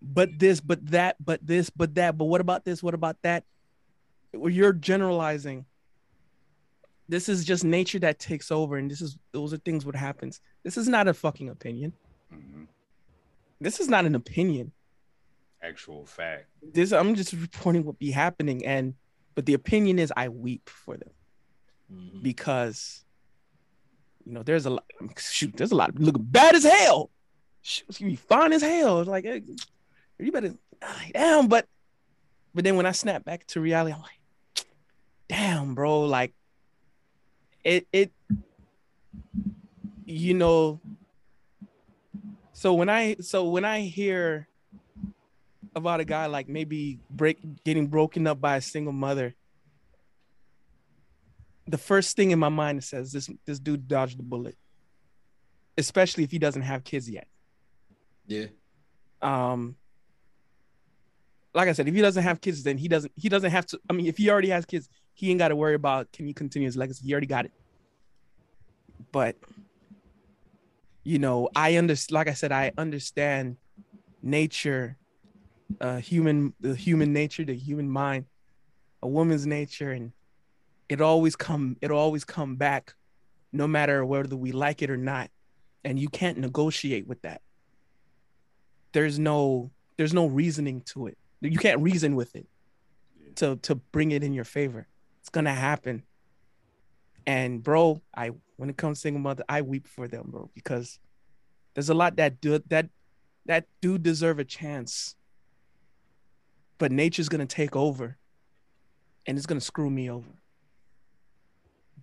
but 0.01 0.39
this, 0.39 0.61
but 0.61 0.85
that, 0.91 1.17
but 1.23 1.45
this, 1.45 1.69
but 1.69 1.95
that, 1.95 2.17
but 2.17 2.25
what 2.25 2.41
about 2.41 2.63
this? 2.65 2.81
What 2.81 2.93
about 2.93 3.17
that? 3.23 3.43
Well, 4.33 4.51
You're 4.51 4.73
generalizing. 4.73 5.65
This 7.09 7.27
is 7.27 7.43
just 7.43 7.63
nature 7.63 7.99
that 7.99 8.19
takes 8.19 8.51
over, 8.51 8.77
and 8.77 8.89
this 8.89 9.01
is 9.01 9.17
those 9.31 9.51
are 9.51 9.57
things 9.57 9.85
what 9.85 9.95
happens. 9.95 10.41
This 10.63 10.77
is 10.77 10.87
not 10.87 11.07
a 11.07 11.13
fucking 11.13 11.49
opinion. 11.49 11.93
Mhm. 12.31 12.67
This 13.59 13.79
is 13.79 13.87
not 13.89 14.05
an 14.05 14.15
opinion. 14.15 14.71
Actual 15.61 16.05
fact. 16.05 16.45
This 16.61 16.91
I'm 16.93 17.15
just 17.15 17.33
reporting 17.33 17.83
what 17.83 17.97
be 17.99 18.11
happening, 18.11 18.65
and 18.65 18.93
but 19.35 19.45
the 19.47 19.53
opinion 19.55 19.97
is 19.99 20.13
I 20.15 20.29
weep 20.29 20.69
for 20.69 20.97
them 20.97 21.09
Mhm. 21.91 22.21
because 22.21 23.03
you 24.29 24.35
know 24.35 24.43
there's 24.43 24.67
a 24.67 24.69
lot 24.69 24.85
shoot 25.17 25.57
there's 25.57 25.71
a 25.71 25.75
lot 25.75 25.89
of 25.89 25.99
looking 25.99 26.21
bad 26.23 26.53
as 26.53 26.63
hell. 26.63 27.09
Shoot 27.63 27.99
you 27.99 28.15
fine 28.15 28.53
as 28.53 28.61
hell. 28.61 29.03
Like 29.03 29.25
hey, 29.25 29.41
you 30.19 30.31
better 30.31 30.53
down. 31.13 31.47
But 31.47 31.65
but 32.53 32.63
then 32.63 32.75
when 32.75 32.85
i 32.85 32.91
snap 32.91 33.23
back 33.25 33.45
to 33.47 33.59
reality 33.59 33.93
i'm 33.93 34.01
like 34.01 34.65
damn 35.27 35.75
bro 35.75 36.01
like 36.01 36.33
it 37.63 37.87
it 37.91 38.11
you 40.05 40.33
know 40.33 40.79
so 42.53 42.73
when 42.73 42.89
i 42.89 43.15
so 43.21 43.49
when 43.49 43.65
i 43.65 43.81
hear 43.81 44.47
about 45.75 45.99
a 45.99 46.05
guy 46.05 46.25
like 46.25 46.49
maybe 46.49 46.99
break 47.09 47.37
getting 47.63 47.87
broken 47.87 48.25
up 48.25 48.41
by 48.41 48.57
a 48.57 48.61
single 48.61 48.93
mother 48.93 49.35
the 51.69 51.77
first 51.77 52.15
thing 52.15 52.31
in 52.31 52.39
my 52.39 52.49
mind 52.49 52.83
says 52.83 53.11
this 53.11 53.29
this 53.45 53.59
dude 53.59 53.87
dodged 53.87 54.17
the 54.17 54.23
bullet 54.23 54.57
especially 55.77 56.25
if 56.25 56.31
he 56.31 56.39
doesn't 56.39 56.63
have 56.63 56.83
kids 56.83 57.09
yet. 57.09 57.27
Yeah. 58.27 58.47
um 59.21 59.75
like 61.53 61.67
i 61.67 61.73
said 61.73 61.87
if 61.87 61.95
he 61.95 62.01
doesn't 62.01 62.21
have 62.23 62.41
kids 62.41 62.61
then 62.63 62.77
he 62.77 62.87
doesn't 62.87 63.11
he 63.15 63.27
doesn't 63.27 63.49
have 63.49 63.65
to 63.65 63.79
i 63.89 63.93
mean 63.93 64.05
if 64.05 64.17
he 64.17 64.29
already 64.29 64.49
has 64.49 64.65
kids 64.65 64.87
he 65.13 65.31
ain't 65.31 65.39
got 65.39 65.47
to 65.47 65.55
worry 65.55 65.73
about 65.73 66.11
can 66.11 66.25
he 66.27 66.33
continue 66.33 66.67
his 66.67 66.77
legacy. 66.77 67.05
He 67.05 67.11
already 67.11 67.27
got 67.27 67.45
it. 67.45 67.51
But 69.11 69.35
you 71.03 71.17
know 71.17 71.49
i 71.55 71.75
understand 71.75 72.13
like 72.13 72.27
i 72.27 72.33
said 72.33 72.51
i 72.51 72.71
understand 72.77 73.57
nature 74.21 74.95
uh 75.81 75.97
human 75.97 76.53
the 76.59 76.75
human 76.75 77.13
nature 77.13 77.43
the 77.43 77.55
human 77.55 77.89
mind 77.89 78.25
a 79.01 79.07
woman's 79.07 79.47
nature 79.47 79.91
and 79.91 80.11
it 80.89 80.99
always 80.99 81.35
come 81.35 81.77
it'll 81.81 81.99
always 81.99 82.25
come 82.25 82.55
back 82.55 82.95
no 83.53 83.67
matter 83.67 84.03
whether 84.03 84.35
we 84.35 84.51
like 84.51 84.81
it 84.81 84.89
or 84.89 84.97
not. 84.97 85.29
And 85.83 85.97
you 85.97 86.09
can't 86.09 86.37
negotiate 86.37 87.07
with 87.07 87.21
that. 87.21 87.41
There's 88.91 89.17
no 89.17 89.71
there's 89.97 90.13
no 90.13 90.25
reasoning 90.25 90.81
to 90.81 91.07
it. 91.07 91.17
You 91.41 91.57
can't 91.57 91.79
reason 91.79 92.15
with 92.15 92.35
it 92.35 92.47
to 93.35 93.55
to 93.57 93.75
bring 93.75 94.11
it 94.11 94.23
in 94.23 94.33
your 94.33 94.43
favor. 94.43 94.87
It's 95.21 95.29
gonna 95.29 95.53
happen. 95.53 96.03
And 97.25 97.63
bro 97.63 98.01
i 98.15 98.31
when 98.57 98.69
it 98.69 98.77
comes 98.77 98.97
to 98.97 99.01
single 99.01 99.21
mother 99.21 99.43
i 99.47 99.61
weep 99.61 99.87
for 99.87 100.07
them 100.07 100.25
bro 100.31 100.49
because 100.53 100.99
there's 101.75 101.89
a 101.89 101.93
lot 101.93 102.17
that 102.17 102.41
do 102.41 102.59
that 102.67 102.89
that 103.45 103.65
do 103.79 103.97
deserve 103.97 104.39
a 104.39 104.43
chance. 104.43 105.15
But 106.79 106.91
nature's 106.91 107.29
gonna 107.29 107.45
take 107.45 107.75
over 107.75 108.17
and 109.27 109.37
it's 109.37 109.45
gonna 109.45 109.61
screw 109.61 109.89
me 109.89 110.09
over 110.09 110.38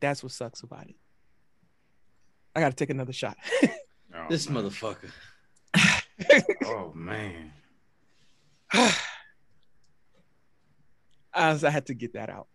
that's 0.00 0.22
what 0.22 0.32
sucks 0.32 0.62
about 0.62 0.86
it 0.88 0.96
i 2.54 2.60
gotta 2.60 2.74
take 2.74 2.90
another 2.90 3.12
shot 3.12 3.36
Oh, 4.14 4.26
This 4.30 4.48
man. 4.48 4.64
motherfucker. 4.64 5.10
Oh 6.64 6.90
man. 6.94 7.52
I, 8.72 8.94
was- 11.52 11.64
I 11.64 11.70
had 11.70 11.86
to 11.86 11.94
get 11.94 12.14
that 12.14 12.30
out 12.30 12.46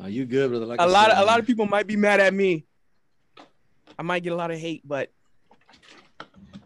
Are 0.00 0.08
you 0.08 0.24
good, 0.24 0.50
brother? 0.50 0.66
Like 0.66 0.80
a 0.80 0.82
I 0.82 0.86
lot 0.86 1.10
said, 1.10 1.18
of 1.18 1.22
a 1.22 1.26
lot 1.26 1.38
of 1.38 1.46
people 1.46 1.66
might 1.66 1.86
be 1.86 1.96
mad 1.96 2.20
at 2.20 2.34
me. 2.34 2.66
I 3.98 4.02
might 4.02 4.22
get 4.22 4.32
a 4.32 4.36
lot 4.36 4.50
of 4.50 4.58
hate, 4.58 4.82
but 4.86 5.10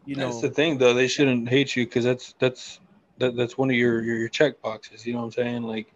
you 0.06 0.16
know, 0.16 0.28
That's 0.30 0.40
the 0.40 0.50
thing, 0.50 0.78
though. 0.78 0.94
They 0.94 1.06
shouldn't 1.06 1.48
hate 1.48 1.76
you 1.76 1.84
because 1.86 2.04
that's 2.04 2.34
that's 2.40 2.80
that, 3.18 3.36
that's 3.36 3.56
one 3.58 3.70
of 3.70 3.76
your, 3.76 4.02
your 4.02 4.16
your 4.16 4.28
check 4.28 4.60
boxes. 4.62 5.06
You 5.06 5.12
know 5.12 5.20
what 5.20 5.26
I'm 5.26 5.32
saying? 5.32 5.62
Like 5.62 5.92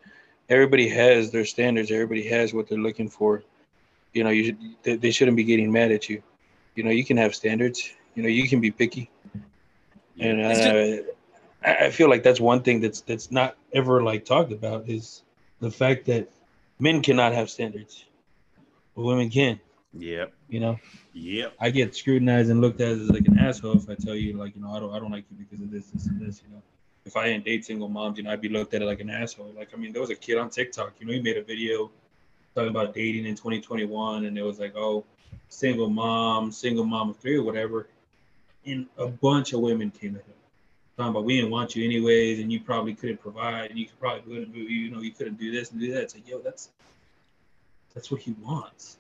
everybody 0.49 0.89
has 0.89 1.31
their 1.31 1.45
standards. 1.45 1.91
Everybody 1.91 2.27
has 2.29 2.53
what 2.53 2.69
they're 2.69 2.79
looking 2.79 3.09
for. 3.09 3.43
You 4.13 4.25
know, 4.25 4.31
you 4.31 4.45
should, 4.45 4.59
they, 4.83 4.97
they 4.97 5.11
shouldn't 5.11 5.37
be 5.37 5.45
getting 5.45 5.73
mad 5.73 5.91
at 5.91 6.09
you. 6.09 6.23
You 6.75 6.85
know, 6.85 6.91
you 6.91 7.05
can 7.05 7.17
have 7.17 7.35
standards. 7.35 7.93
You 8.15 8.23
know, 8.23 8.29
you 8.29 8.49
can 8.49 8.61
be 8.61 8.71
picky. 8.71 9.11
And 10.19 10.41
uh, 10.41 11.03
I, 11.65 11.87
I 11.87 11.91
feel 11.91 12.09
like 12.09 12.23
that's 12.23 12.41
one 12.41 12.63
thing 12.63 12.81
that's 12.81 13.01
that's 13.01 13.31
not 13.31 13.57
ever 13.73 14.03
like 14.03 14.25
talked 14.25 14.53
about 14.53 14.89
is 14.89 15.23
the 15.61 15.71
fact 15.71 16.07
that 16.07 16.31
men 16.79 17.03
cannot 17.03 17.33
have 17.33 17.51
standards, 17.51 18.05
but 18.95 19.03
women 19.03 19.31
can. 19.31 19.59
Yep. 19.95 20.33
You 20.49 20.61
know. 20.61 20.79
Yep. 21.15 21.55
I 21.61 21.71
get 21.71 21.95
scrutinized 21.95 22.51
and 22.51 22.61
looked 22.61 22.81
at 22.81 22.89
as 22.89 23.11
like 23.11 23.27
an 23.27 23.39
asshole 23.39 23.77
if 23.77 23.89
I 23.89 23.95
tell 23.95 24.15
you 24.15 24.37
like 24.37 24.55
you 24.57 24.63
know 24.63 24.73
I 24.73 24.81
don't 24.81 24.93
I 24.93 24.99
don't 24.99 25.13
like 25.13 25.25
you 25.31 25.45
because 25.45 25.65
of 25.65 25.71
this 25.71 25.87
this 25.87 26.07
and 26.07 26.21
this 26.21 26.43
you 26.47 26.55
know 26.55 26.63
if 27.05 27.17
I 27.17 27.27
didn't 27.27 27.45
date 27.45 27.65
single 27.65 27.89
moms 27.89 28.19
you 28.19 28.25
know 28.25 28.31
I'd 28.31 28.41
be 28.41 28.49
looked 28.49 28.75
at 28.75 28.83
like 28.83 29.01
an 29.01 29.11
asshole 29.11 29.53
like 29.57 29.71
I 29.75 29.77
mean 29.77 29.93
there 29.93 30.01
was 30.01 30.11
a 30.11 30.15
kid 30.15 30.39
on 30.39 30.51
TikTok 30.51 30.95
you 30.99 31.07
know 31.07 31.13
he 31.13 31.21
made 31.21 31.37
a 31.37 31.43
video 31.43 31.91
talking 32.55 32.71
about 32.71 32.95
dating 32.95 33.27
in 33.27 33.35
2021 33.35 34.25
and 34.27 34.39
it 34.39 34.43
was 34.43 34.59
like 34.59 34.75
oh 34.77 35.05
single 35.49 35.89
mom 35.89 36.51
single 36.53 36.85
mom 36.85 37.11
of 37.11 37.17
three 37.17 37.37
or 37.37 37.43
whatever 37.43 37.89
and 38.67 38.87
a 38.99 39.07
bunch 39.07 39.53
of 39.53 39.61
women 39.61 39.91
came 39.91 40.15
at 40.17 40.23
him 40.23 40.35
talking 40.97 41.11
about 41.11 41.25
we 41.25 41.37
didn't 41.37 41.51
want 41.51 41.75
you 41.77 41.85
anyways 41.85 42.41
and 42.41 42.53
you 42.53 42.61
probably 42.61 42.95
couldn't 42.95 43.21
provide 43.21 43.71
and 43.71 43.79
you 43.79 43.87
could 43.87 43.99
probably 44.01 44.23
couldn't 44.23 44.53
do 44.53 44.61
you 44.61 44.91
know 44.91 45.01
you 45.01 45.13
couldn't 45.13 45.39
do 45.39 45.51
this 45.51 45.71
and 45.71 45.81
do 45.81 45.93
that 45.93 46.03
it's 46.03 46.15
like 46.15 46.29
yo 46.29 46.39
that's 46.39 46.71
that's 47.95 48.11
what 48.11 48.21
he 48.21 48.35
wants 48.43 48.99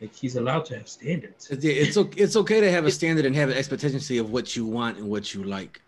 like 0.00 0.14
he's 0.14 0.36
allowed 0.36 0.64
to 0.66 0.76
have 0.76 0.88
standards 0.88 1.48
It's, 1.50 1.96
okay. 1.96 2.20
It's 2.20 2.36
okay 2.36 2.60
to 2.60 2.70
have 2.70 2.84
a 2.84 2.90
standard 2.90 3.24
and 3.24 3.34
have 3.34 3.48
an 3.48 3.56
expectancy 3.56 4.18
of 4.18 4.30
what 4.30 4.54
you 4.54 4.66
want 4.66 4.98
and 4.98 5.08
what 5.08 5.32
you 5.32 5.42
like. 5.42 5.80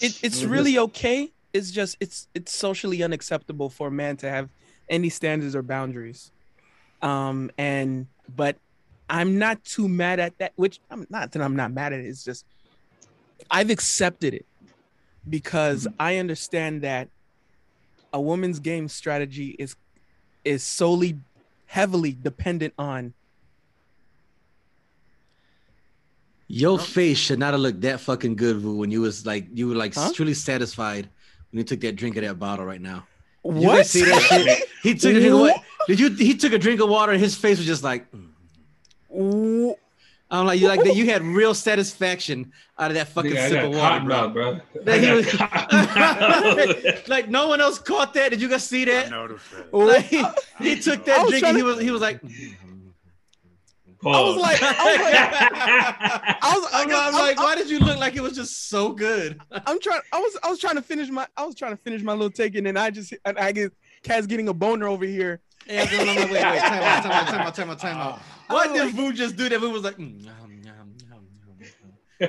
It, 0.00 0.18
it's 0.22 0.44
really 0.44 0.78
okay. 0.78 1.32
It's 1.52 1.70
just 1.70 1.96
it's 2.00 2.28
it's 2.34 2.54
socially 2.54 3.02
unacceptable 3.02 3.70
for 3.70 3.88
a 3.88 3.90
man 3.90 4.16
to 4.18 4.30
have 4.30 4.48
any 4.88 5.08
standards 5.08 5.56
or 5.56 5.62
boundaries. 5.62 6.30
Um 7.02 7.50
and 7.58 8.06
but 8.34 8.56
I'm 9.10 9.38
not 9.38 9.64
too 9.64 9.88
mad 9.88 10.20
at 10.20 10.38
that, 10.38 10.52
which 10.56 10.80
I'm 10.90 11.06
not 11.10 11.32
that 11.32 11.42
I'm 11.42 11.56
not 11.56 11.72
mad 11.72 11.92
at 11.92 12.00
it. 12.00 12.06
It's 12.06 12.24
just 12.24 12.44
I've 13.50 13.70
accepted 13.70 14.34
it 14.34 14.46
because 15.28 15.86
I 15.98 16.16
understand 16.16 16.82
that 16.82 17.08
a 18.12 18.20
woman's 18.20 18.58
game 18.58 18.88
strategy 18.88 19.56
is 19.58 19.76
is 20.44 20.62
solely 20.62 21.18
heavily 21.66 22.16
dependent 22.20 22.74
on 22.78 23.14
Your 26.48 26.78
face 26.78 27.18
should 27.18 27.38
not 27.38 27.52
have 27.52 27.60
looked 27.60 27.82
that 27.82 28.00
fucking 28.00 28.36
good, 28.36 28.56
Vu, 28.56 28.76
when 28.76 28.90
you 28.90 29.02
was 29.02 29.26
like 29.26 29.46
you 29.52 29.68
were 29.68 29.74
like 29.74 29.94
Huh? 29.94 30.10
truly 30.14 30.32
satisfied 30.34 31.08
when 31.50 31.58
you 31.58 31.64
took 31.64 31.80
that 31.80 31.96
drink 31.96 32.16
of 32.16 32.22
that 32.24 32.38
bottle 32.38 32.64
right 32.64 32.80
now. 32.80 33.06
Did 33.44 33.60
you 33.62 33.68
what? 33.68 33.86
see 33.86 34.04
that 34.04 34.22
shit? 34.22 34.68
He 34.82 34.94
took 34.94 35.14
a 35.14 35.20
drink 35.20 35.34
of 35.34 35.40
water. 35.40 35.54
Did 35.88 36.00
you? 36.00 36.10
He 36.10 36.34
took 36.34 36.52
a 36.52 36.58
drink 36.58 36.80
of 36.80 36.88
water 36.88 37.12
and 37.12 37.20
his 37.20 37.34
face 37.36 37.58
was 37.58 37.66
just 37.66 37.82
like. 37.82 38.06
mm. 38.12 38.28
Wh- 39.10 39.78
I'm 40.30 40.44
like 40.46 40.60
you 40.60 40.68
like 40.68 40.82
that. 40.84 40.94
You 40.94 41.06
had 41.06 41.22
real 41.22 41.54
satisfaction 41.54 42.52
out 42.78 42.90
of 42.90 42.94
that 42.96 43.08
fucking 43.08 43.32
Nigga, 43.32 43.38
I 43.44 43.48
sip 43.48 43.54
got 43.62 43.64
of 43.64 43.74
water, 43.74 44.04
bro. 44.04 44.08
mouth, 44.08 44.32
bro. 44.34 44.60
That 44.84 45.00
he 45.00 45.08
I 45.08 45.14
was- 45.14 45.32
got 45.34 45.50
cotton 45.70 47.02
like 47.08 47.28
no 47.28 47.48
one 47.48 47.60
else 47.60 47.78
caught 47.78 48.12
that. 48.14 48.30
Did 48.30 48.40
you 48.42 48.48
guys 48.48 48.64
see 48.66 48.82
I 48.82 48.84
that? 48.86 49.10
noticed 49.10 49.44
that. 49.52 49.72
Like, 49.74 50.04
he, 50.04 50.22
he 50.60 50.80
took 50.80 51.04
that 51.06 51.26
drink 51.28 51.44
and 51.44 51.56
he 51.56 51.62
was 51.62 51.80
he 51.80 51.90
was 51.90 52.00
like. 52.02 52.20
I 54.06 54.20
was 54.20 54.36
like, 54.36 54.62
I 54.62 54.68
was 54.68 55.00
like, 55.00 56.36
I 56.42 56.54
was, 56.54 56.72
I 56.72 56.82
I'm, 56.82 56.90
I'm 56.90 56.96
I'm- 56.96 57.12
like, 57.14 57.36
why 57.38 57.54
did 57.56 57.68
you 57.68 57.80
look 57.80 57.98
like 57.98 58.14
it 58.16 58.22
was 58.22 58.34
just 58.34 58.68
so 58.68 58.92
good? 58.92 59.40
I'm 59.66 59.80
trying. 59.80 60.00
I 60.12 60.20
was. 60.20 60.38
I 60.42 60.48
was 60.50 60.58
trying 60.60 60.76
to 60.76 60.82
finish 60.82 61.08
my. 61.10 61.26
I 61.36 61.44
was 61.44 61.54
trying 61.56 61.72
to 61.72 61.76
finish 61.82 62.02
my 62.02 62.12
little 62.12 62.30
take, 62.30 62.54
and 62.54 62.66
then 62.66 62.76
I 62.76 62.90
just. 62.90 63.12
And 63.24 63.38
I 63.38 63.50
get. 63.52 63.72
Cat's 64.04 64.26
getting 64.28 64.48
a 64.48 64.54
boner 64.54 64.86
over 64.86 65.04
here. 65.04 65.40
Yeah, 65.66 65.84
I'm 65.90 66.06
like, 66.06 66.16
wait, 66.18 66.30
wait, 66.32 66.40
time 66.40 66.82
out, 66.82 67.02
time 67.02 67.10
out, 67.12 67.26
time 67.26 67.40
out, 67.40 67.54
time 67.54 67.70
out, 67.70 67.78
time 67.80 67.96
out. 67.96 68.20
I 68.48 68.54
Why 68.54 68.66
was 68.68 68.72
did 68.78 68.84
like- 68.86 68.94
Vu 68.94 69.12
just 69.12 69.36
do 69.36 69.48
that? 69.48 69.58
Vu 69.58 69.70
was 69.70 69.82
like, 69.82 69.96
mm, 69.96 70.24
yum, 70.24 70.62
yum, 70.64 70.94
yum, 71.10 71.26
yum. 72.20 72.28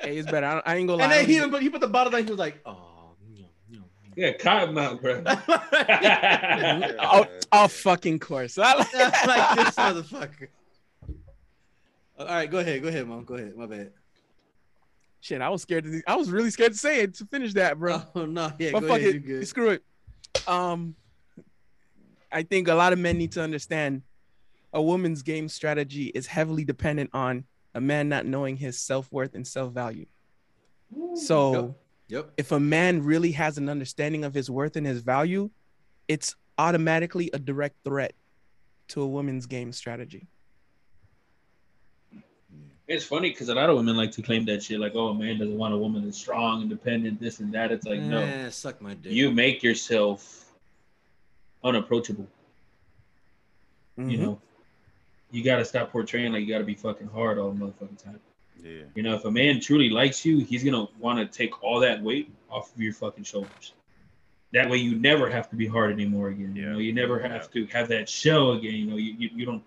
Hey, 0.00 0.16
it's 0.18 0.30
better. 0.30 0.46
I, 0.46 0.62
I 0.66 0.76
ain't 0.76 0.88
gonna 0.88 0.98
lie. 0.98 1.04
and 1.04 1.12
then 1.12 1.26
he 1.44 1.50
put, 1.50 1.62
he 1.62 1.68
put 1.70 1.80
the 1.80 1.86
bottle 1.88 2.10
down. 2.10 2.24
He 2.24 2.30
was 2.30 2.38
like, 2.38 2.60
oh, 2.66 2.72
yum, 2.72 2.76
yum, 2.76 2.87
Yeah, 4.18 4.32
cotton 4.32 4.74
mouth, 4.74 5.00
bro. 5.00 5.22
Oh, 7.00 7.26
oh, 7.52 7.68
fucking 7.68 8.18
course. 8.18 8.58
I 8.62 8.74
like- 8.74 8.94
I 8.94 9.26
like 9.26 9.66
this 9.66 9.74
motherfucker. 9.76 10.48
All 12.18 12.26
right, 12.26 12.50
go 12.50 12.58
ahead. 12.58 12.82
Go 12.82 12.88
ahead, 12.88 13.06
mom. 13.06 13.22
Go 13.24 13.34
ahead. 13.34 13.54
My 13.56 13.66
bad. 13.66 13.92
Shit, 15.20 15.40
I 15.40 15.48
was 15.50 15.62
scared 15.62 15.84
to. 15.84 16.02
I 16.08 16.16
was 16.16 16.30
really 16.30 16.50
scared 16.50 16.72
to 16.72 16.78
say 16.78 17.02
it 17.02 17.14
to 17.14 17.26
finish 17.26 17.52
that, 17.54 17.78
bro. 17.78 18.02
Oh 18.16 18.26
no, 18.26 18.50
yeah, 18.58 18.72
but 18.72 18.80
go 18.80 18.88
fuck 18.88 18.98
ahead. 18.98 19.14
You 19.14 19.20
it, 19.20 19.26
good. 19.26 19.46
screw 19.48 19.70
it. 19.70 19.84
Um, 20.48 20.96
I 22.32 22.42
think 22.42 22.66
a 22.66 22.74
lot 22.74 22.92
of 22.92 22.98
men 22.98 23.18
need 23.18 23.30
to 23.32 23.40
understand 23.42 24.02
a 24.72 24.82
woman's 24.82 25.22
game 25.22 25.48
strategy 25.48 26.06
is 26.06 26.26
heavily 26.26 26.64
dependent 26.64 27.10
on 27.12 27.44
a 27.72 27.80
man 27.80 28.08
not 28.08 28.26
knowing 28.26 28.56
his 28.56 28.80
self 28.80 29.12
worth 29.12 29.36
and 29.36 29.46
self 29.46 29.72
value. 29.72 30.06
So, 31.14 31.76
Yep. 32.08 32.32
if 32.38 32.52
a 32.52 32.60
man 32.60 33.02
really 33.04 33.32
has 33.32 33.58
an 33.58 33.68
understanding 33.68 34.24
of 34.24 34.32
his 34.34 34.50
worth 34.50 34.76
and 34.76 34.86
his 34.86 35.00
value, 35.02 35.50
it's 36.08 36.34
automatically 36.56 37.30
a 37.34 37.38
direct 37.38 37.76
threat 37.84 38.14
to 38.88 39.02
a 39.02 39.06
woman's 39.06 39.46
game 39.46 39.72
strategy. 39.72 40.26
It's 42.86 43.04
funny 43.04 43.28
because 43.28 43.50
a 43.50 43.54
lot 43.54 43.68
of 43.68 43.76
women 43.76 43.96
like 43.98 44.10
to 44.12 44.22
claim 44.22 44.46
that 44.46 44.62
shit, 44.62 44.80
like, 44.80 44.92
oh, 44.94 45.08
a 45.08 45.14
man 45.14 45.38
doesn't 45.38 45.58
want 45.58 45.74
a 45.74 45.76
woman 45.76 46.04
that's 46.06 46.16
strong, 46.16 46.62
independent, 46.62 47.20
this 47.20 47.40
and 47.40 47.52
that. 47.52 47.70
It's 47.70 47.84
like, 47.86 48.00
no, 48.00 48.22
Eh, 48.24 48.48
suck 48.48 48.80
my 48.80 48.94
dick. 48.94 49.12
you 49.12 49.30
make 49.30 49.62
yourself 49.62 50.50
unapproachable. 51.62 52.26
You 53.98 54.16
Mhm. 54.16 54.20
know, 54.22 54.40
you 55.30 55.44
got 55.44 55.56
to 55.58 55.64
stop 55.66 55.90
portraying 55.92 56.32
like 56.32 56.40
you 56.40 56.48
got 56.48 56.58
to 56.60 56.64
be 56.64 56.74
fucking 56.74 57.08
hard 57.08 57.36
all 57.38 57.50
the 57.50 57.60
motherfucking 57.62 58.02
time. 58.02 58.20
Yeah. 58.62 58.82
You 58.94 59.02
know, 59.02 59.14
if 59.14 59.24
a 59.24 59.30
man 59.30 59.60
truly 59.60 59.90
likes 59.90 60.24
you, 60.24 60.44
he's 60.44 60.64
gonna 60.64 60.86
want 60.98 61.18
to 61.18 61.38
take 61.38 61.62
all 61.62 61.80
that 61.80 62.02
weight 62.02 62.32
off 62.50 62.74
of 62.74 62.80
your 62.80 62.92
fucking 62.92 63.24
shoulders. 63.24 63.72
That 64.52 64.70
way, 64.70 64.78
you 64.78 64.96
never 64.96 65.28
have 65.28 65.50
to 65.50 65.56
be 65.56 65.66
hard 65.66 65.92
anymore 65.92 66.28
again. 66.28 66.56
You 66.56 66.70
know, 66.70 66.78
you 66.78 66.92
never 66.92 67.18
have 67.18 67.50
to 67.52 67.66
have 67.66 67.88
that 67.88 68.08
shell 68.08 68.52
again. 68.52 68.74
You 68.74 68.86
know, 68.86 68.96
you, 68.96 69.14
you, 69.18 69.30
you 69.34 69.44
don't 69.44 69.62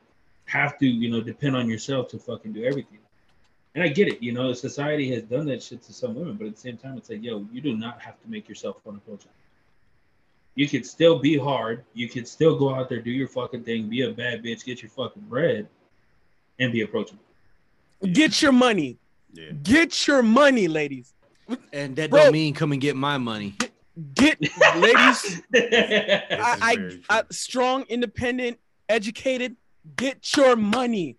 have 0.45 0.77
to, 0.79 0.87
you 0.87 1.09
know, 1.09 1.21
depend 1.21 1.55
on 1.55 1.69
yourself 1.69 2.07
to 2.09 2.19
fucking 2.19 2.53
do 2.53 2.63
everything. 2.63 2.97
And 3.75 3.83
I 3.83 3.87
get 3.87 4.07
it. 4.07 4.21
You 4.21 4.33
know, 4.33 4.51
society 4.53 5.09
has 5.13 5.23
done 5.23 5.45
that 5.45 5.63
shit 5.63 5.83
to 5.83 5.93
some 5.93 6.15
women, 6.15 6.35
but 6.35 6.47
at 6.47 6.55
the 6.55 6.59
same 6.59 6.77
time, 6.77 6.97
it's 6.97 7.09
like, 7.09 7.23
yo, 7.23 7.45
you 7.53 7.61
do 7.61 7.77
not 7.77 8.01
have 8.01 8.19
to 8.21 8.29
make 8.29 8.49
yourself 8.49 8.77
unapproachable. 8.87 9.31
You 10.55 10.67
could 10.67 10.85
still 10.85 11.19
be 11.19 11.37
hard. 11.37 11.85
You 11.93 12.09
could 12.09 12.27
still 12.27 12.57
go 12.57 12.75
out 12.75 12.89
there, 12.89 12.99
do 12.99 13.11
your 13.11 13.29
fucking 13.29 13.63
thing, 13.63 13.87
be 13.87 14.01
a 14.01 14.11
bad 14.11 14.43
bitch, 14.43 14.65
get 14.65 14.81
your 14.81 14.89
fucking 14.89 15.23
bread, 15.23 15.67
and 16.59 16.73
be 16.73 16.81
approachable. 16.81 17.23
Get 18.01 18.41
your 18.41 18.51
money. 18.51 18.97
Yeah. 19.33 19.51
Get 19.63 20.07
your 20.07 20.23
money, 20.23 20.67
ladies. 20.67 21.13
and 21.71 21.95
that 21.95 22.09
Bro. 22.09 22.23
don't 22.23 22.33
mean 22.33 22.53
come 22.53 22.71
and 22.71 22.81
get 22.81 22.95
my 22.95 23.17
money. 23.17 23.55
Get 24.15 24.39
ladies. 24.77 25.41
I, 25.53 26.57
I. 26.61 26.99
I 27.09 27.23
strong, 27.29 27.83
independent, 27.83 28.59
educated. 28.89 29.55
Get 29.95 30.35
your 30.37 30.55
money, 30.55 31.17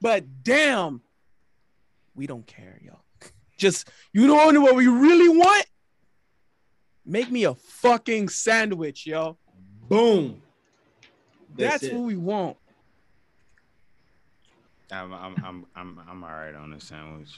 but 0.00 0.24
damn, 0.42 1.00
we 2.14 2.26
don't 2.26 2.46
care, 2.46 2.80
y'all. 2.84 3.04
Just 3.56 3.88
you 4.12 4.26
know 4.26 4.34
what 4.60 4.74
we 4.74 4.86
really 4.86 5.28
want? 5.28 5.66
Make 7.06 7.30
me 7.30 7.44
a 7.44 7.54
fucking 7.54 8.28
sandwich, 8.28 9.06
y'all. 9.06 9.38
Boom. 9.88 10.42
That's, 11.56 11.82
That's 11.82 11.92
what 11.92 12.02
we 12.02 12.16
want. 12.16 12.56
I'm, 14.92 15.12
I'm, 15.12 15.34
I'm, 15.44 15.66
I'm, 15.76 16.00
I'm 16.08 16.24
all 16.24 16.30
right 16.30 16.54
on 16.54 16.70
the 16.70 16.80
sandwich. 16.80 17.28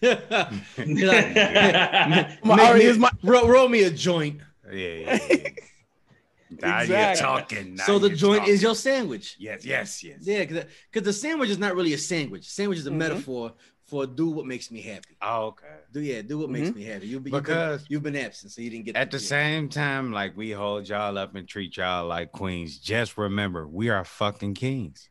Be 0.00 0.08
like, 1.06 1.34
My- 2.44 2.56
make 2.56 2.68
already 2.68 2.98
my- 2.98 3.10
roll, 3.22 3.48
roll 3.48 3.68
me 3.68 3.84
a 3.84 3.90
joint. 3.90 4.40
Yeah, 4.70 4.78
yeah, 4.78 5.18
yeah. 5.30 5.48
Now 6.60 6.80
Exactly. 6.80 6.96
you're 6.96 7.14
talking. 7.14 7.74
now 7.76 7.84
so 7.84 7.98
the 7.98 8.10
joint 8.10 8.40
talking. 8.40 8.52
is 8.54 8.62
your 8.62 8.74
sandwich. 8.74 9.36
Yes, 9.38 9.64
yes, 9.64 10.04
yes. 10.04 10.18
Yeah, 10.20 10.44
because 10.44 11.02
the 11.02 11.12
sandwich 11.12 11.48
is 11.48 11.58
not 11.58 11.74
really 11.74 11.94
a 11.94 11.98
sandwich. 11.98 12.44
Sandwich 12.46 12.78
is 12.78 12.86
a 12.86 12.90
Mhm. 12.90 12.96
metaphor 12.96 13.54
for 13.86 14.06
do 14.06 14.28
what 14.28 14.44
makes 14.44 14.70
me 14.70 14.82
happy. 14.82 15.16
Oh, 15.22 15.46
okay. 15.46 15.66
Do 15.92 16.00
yeah, 16.02 16.20
do 16.20 16.36
what 16.38 16.50
makes 16.50 16.74
me 16.76 16.84
happy. 16.84 17.06
You've 17.06 17.12
you've 17.14 17.24
been 17.24 17.32
Because- 17.40 17.86
you've 17.88 18.02
been 18.02 18.16
absent, 18.16 18.52
so 18.52 18.60
you 18.60 18.68
didn't 18.68 18.84
get 18.84 18.96
At 18.96 19.10
the 19.10 19.16
yeah. 19.16 19.26
same 19.28 19.70
time, 19.70 20.12
like 20.12 20.36
we 20.36 20.50
hold 20.50 20.86
y'all 20.90 21.16
up 21.16 21.34
and 21.36 21.48
treat 21.48 21.74
y'all 21.78 22.06
like 22.06 22.32
queens. 22.32 22.78
Just 22.78 23.16
remember, 23.16 23.66
we 23.66 23.88
are 23.88 24.04
fucking 24.04 24.52
kings. 24.52 25.08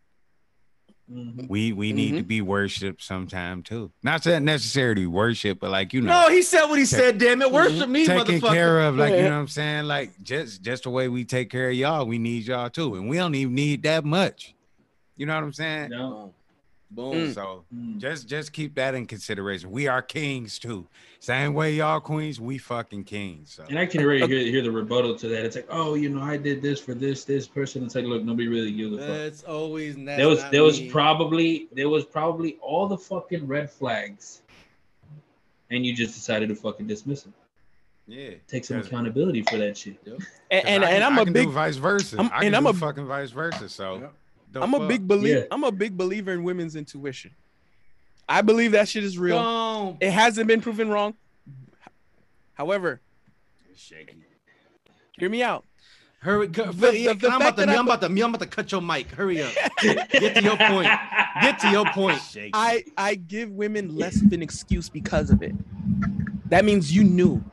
Mhm. 1.12 1.50
We 1.50 1.74
we 1.74 1.92
need 1.92 2.16
to 2.18 2.24
be 2.24 2.42
worshipped 2.42 3.04
sometime 3.04 3.64
too. 3.64 3.92
Not 4.02 4.24
that 4.24 4.42
necessarily 4.42 5.06
worship, 5.08 5.60
but 5.60 5.70
like 5.70 5.92
you 5.94 6.02
know, 6.02 6.28
No, 6.28 6.30
he 6.30 6.42
said 6.42 6.66
what 6.66 6.80
he 6.80 6.86
said. 6.86 7.18
Damn 7.18 7.42
it, 7.42 7.52
worship 7.52 7.90
me, 7.90 8.06
taking 8.06 8.40
motherfucker. 8.40 8.54
care 8.54 8.80
of, 8.82 8.96
like 8.96 9.12
you 9.16 9.24
know 9.24 9.30
what 9.32 9.36
I'm 9.36 9.48
saying. 9.48 9.86
Like 9.86 10.12
just 10.24 10.62
just 10.62 10.84
the 10.84 10.90
way 10.90 11.10
we 11.10 11.26
take 11.26 11.50
care 11.50 11.70
of 11.70 11.76
y'all, 11.76 12.06
we 12.06 12.18
need 12.18 12.46
y'all 12.46 12.70
too, 12.70 12.96
and 12.96 13.10
we 13.10 13.18
don't 13.18 13.36
even 13.36 13.54
need 13.56 13.84
that 13.84 14.06
much. 14.06 14.56
You 15.18 15.26
know 15.26 15.36
what 15.36 15.44
I'm 15.44 15.54
saying? 15.54 15.90
No. 15.90 16.34
Boom. 16.94 17.14
Mm. 17.14 17.34
So 17.34 17.64
Mm. 17.74 18.00
just 18.00 18.28
just 18.28 18.52
keep 18.52 18.76
that 18.76 18.94
in 18.96 19.06
consideration. 19.06 19.72
We 19.72 19.88
are 19.88 20.02
kings 20.02 20.60
too. 20.60 20.88
Same 21.20 21.54
way 21.54 21.74
y'all 21.76 22.02
queens, 22.02 22.40
we 22.42 22.58
fucking 22.58 23.06
kings. 23.06 23.54
So 23.54 23.64
And 23.70 23.80
I 23.80 23.86
can 23.86 24.04
already 24.04 24.28
hear, 24.28 24.40
hear 24.46 24.62
the 24.62 24.72
rebuttal 24.72 25.16
to 25.16 25.28
that. 25.30 25.46
It's 25.46 25.56
like, 25.56 25.68
oh, 25.70 25.94
you 25.94 26.10
know, 26.10 26.22
I 26.22 26.36
did 26.36 26.62
this 26.62 26.82
for 26.82 26.94
this 26.94 27.24
this 27.24 27.48
person. 27.48 27.86
It's 27.86 27.96
like, 27.96 28.04
look, 28.04 28.24
nobody 28.24 28.50
really 28.50 28.74
gives 28.74 28.94
a 28.96 28.98
fuck. 28.98 29.08
That's 29.08 29.44
always 29.44 29.96
that's 29.96 30.18
there 30.18 30.28
was 30.28 30.42
not 30.42 30.52
there 30.52 30.64
was 30.64 30.82
probably 30.82 31.70
there 31.72 31.88
was 31.88 32.04
probably 32.04 32.58
all 32.62 32.88
the 32.88 32.98
fucking 32.98 33.48
red 33.48 33.72
flags, 33.72 34.42
and 35.70 35.86
you 35.86 35.96
just 35.96 36.14
decided 36.14 36.50
to 36.50 36.56
fucking 36.56 36.88
dismiss 36.88 37.26
it. 37.26 37.32
yeah, 38.08 38.32
Take 38.48 38.66
some 38.66 38.80
accountability 38.80 39.44
for 39.44 39.58
that 39.58 39.78
shit. 39.78 39.98
And 40.06 40.18
'cause 40.18 40.28
and, 40.52 40.62
I 40.66 40.72
and 40.72 40.84
can- 40.84 41.04
I'm 41.04 41.20
I 41.20 41.22
a 41.22 41.24
can 41.26 41.34
big 41.34 41.46
do 41.48 41.52
vice 41.54 41.78
versa. 41.78 42.18
I'm- 42.18 42.26
I 42.34 42.38
can 42.40 42.48
and 42.48 42.56
I'm 42.58 42.64
do 42.64 42.70
a- 42.70 42.74
fucking 42.74 43.06
vice 43.06 43.30
versa. 43.32 43.70
So 43.70 43.96
Yeah. 44.00 44.08
The 44.52 44.62
I'm 44.62 44.74
a 44.74 44.80
fuck? 44.80 44.88
big 44.90 45.08
believer. 45.08 45.40
Yeah. 45.42 45.46
I'm 45.52 45.64
a 45.64 45.72
big 45.72 45.98
believer 45.98 46.32
in 46.32 46.44
women's 46.44 46.76
intuition. 46.76 47.32
I 48.30 48.42
believe 48.42 48.72
that 48.74 48.88
shit 48.88 49.04
is 49.04 49.18
real. 49.18 49.42
Boom. 49.42 49.98
It 50.00 50.12
hasn't 50.12 50.48
been 50.48 50.62
proven 50.62 50.90
wrong. 50.90 51.16
However, 52.54 53.02
shaky. 53.76 54.18
hear 55.18 55.30
me 55.30 55.42
out. 55.44 55.66
Hurry, 56.20 56.48
The- 56.48 56.66
the- 56.66 57.16
the 57.16 57.28
I'm, 57.32 57.42
about 57.42 57.58
to, 57.58 57.66
that 57.66 57.70
I 57.70 57.76
I'm 57.78 57.86
about 57.88 58.02
to, 58.02 58.06
I'm 58.08 58.18
about 58.18 58.40
to 58.42 58.46
cut 58.46 58.72
your 58.72 58.82
mic. 58.82 59.10
Hurry 59.10 59.42
up. 59.42 59.52
Get 59.82 60.36
to 60.36 60.44
your 60.44 60.56
point. 60.58 60.88
Get 61.42 61.58
to 61.60 61.70
your 61.72 61.86
point. 61.88 62.22
Shaky. 62.22 62.52
I 62.54 62.84
I 62.96 63.16
give 63.16 63.50
women 63.52 63.96
less 63.96 64.22
of 64.22 64.32
an 64.32 64.44
excuse 64.44 64.88
because 64.88 65.32
of 65.32 65.42
it. 65.42 65.54
That 66.50 66.64
means 66.64 66.94
you 66.96 67.04
knew. 67.04 67.44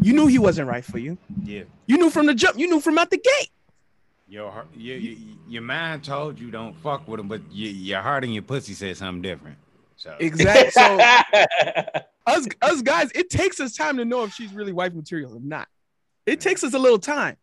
You 0.00 0.14
knew 0.14 0.26
he 0.26 0.38
wasn't 0.38 0.68
right 0.68 0.84
for 0.84 0.98
you. 0.98 1.18
yeah. 1.44 1.64
You 1.86 1.98
knew 1.98 2.08
from 2.08 2.26
the 2.26 2.34
jump. 2.34 2.58
You 2.58 2.66
knew 2.68 2.80
from 2.80 2.96
out 2.96 3.10
the 3.10 3.18
gate. 3.18 3.50
Your 4.32 4.64
your, 4.74 4.96
your, 4.96 5.16
your 5.46 5.62
mind 5.62 6.04
told 6.04 6.38
you 6.38 6.50
don't 6.50 6.74
fuck 6.76 7.06
with 7.06 7.20
him, 7.20 7.28
but 7.28 7.42
your, 7.50 7.70
your 7.70 8.00
heart 8.00 8.24
and 8.24 8.32
your 8.32 8.42
pussy 8.42 8.72
said 8.72 8.96
something 8.96 9.20
different. 9.20 9.58
So 9.96 10.16
Exactly. 10.18 10.70
So 10.70 10.80
us 12.26 12.46
us 12.62 12.80
guys, 12.80 13.10
it 13.14 13.28
takes 13.28 13.60
us 13.60 13.76
time 13.76 13.98
to 13.98 14.06
know 14.06 14.24
if 14.24 14.32
she's 14.32 14.54
really 14.54 14.72
wife 14.72 14.94
material 14.94 15.36
or 15.36 15.40
not. 15.40 15.68
It 16.24 16.40
takes 16.40 16.64
us 16.64 16.72
a 16.72 16.78
little 16.78 16.98
time. 16.98 17.36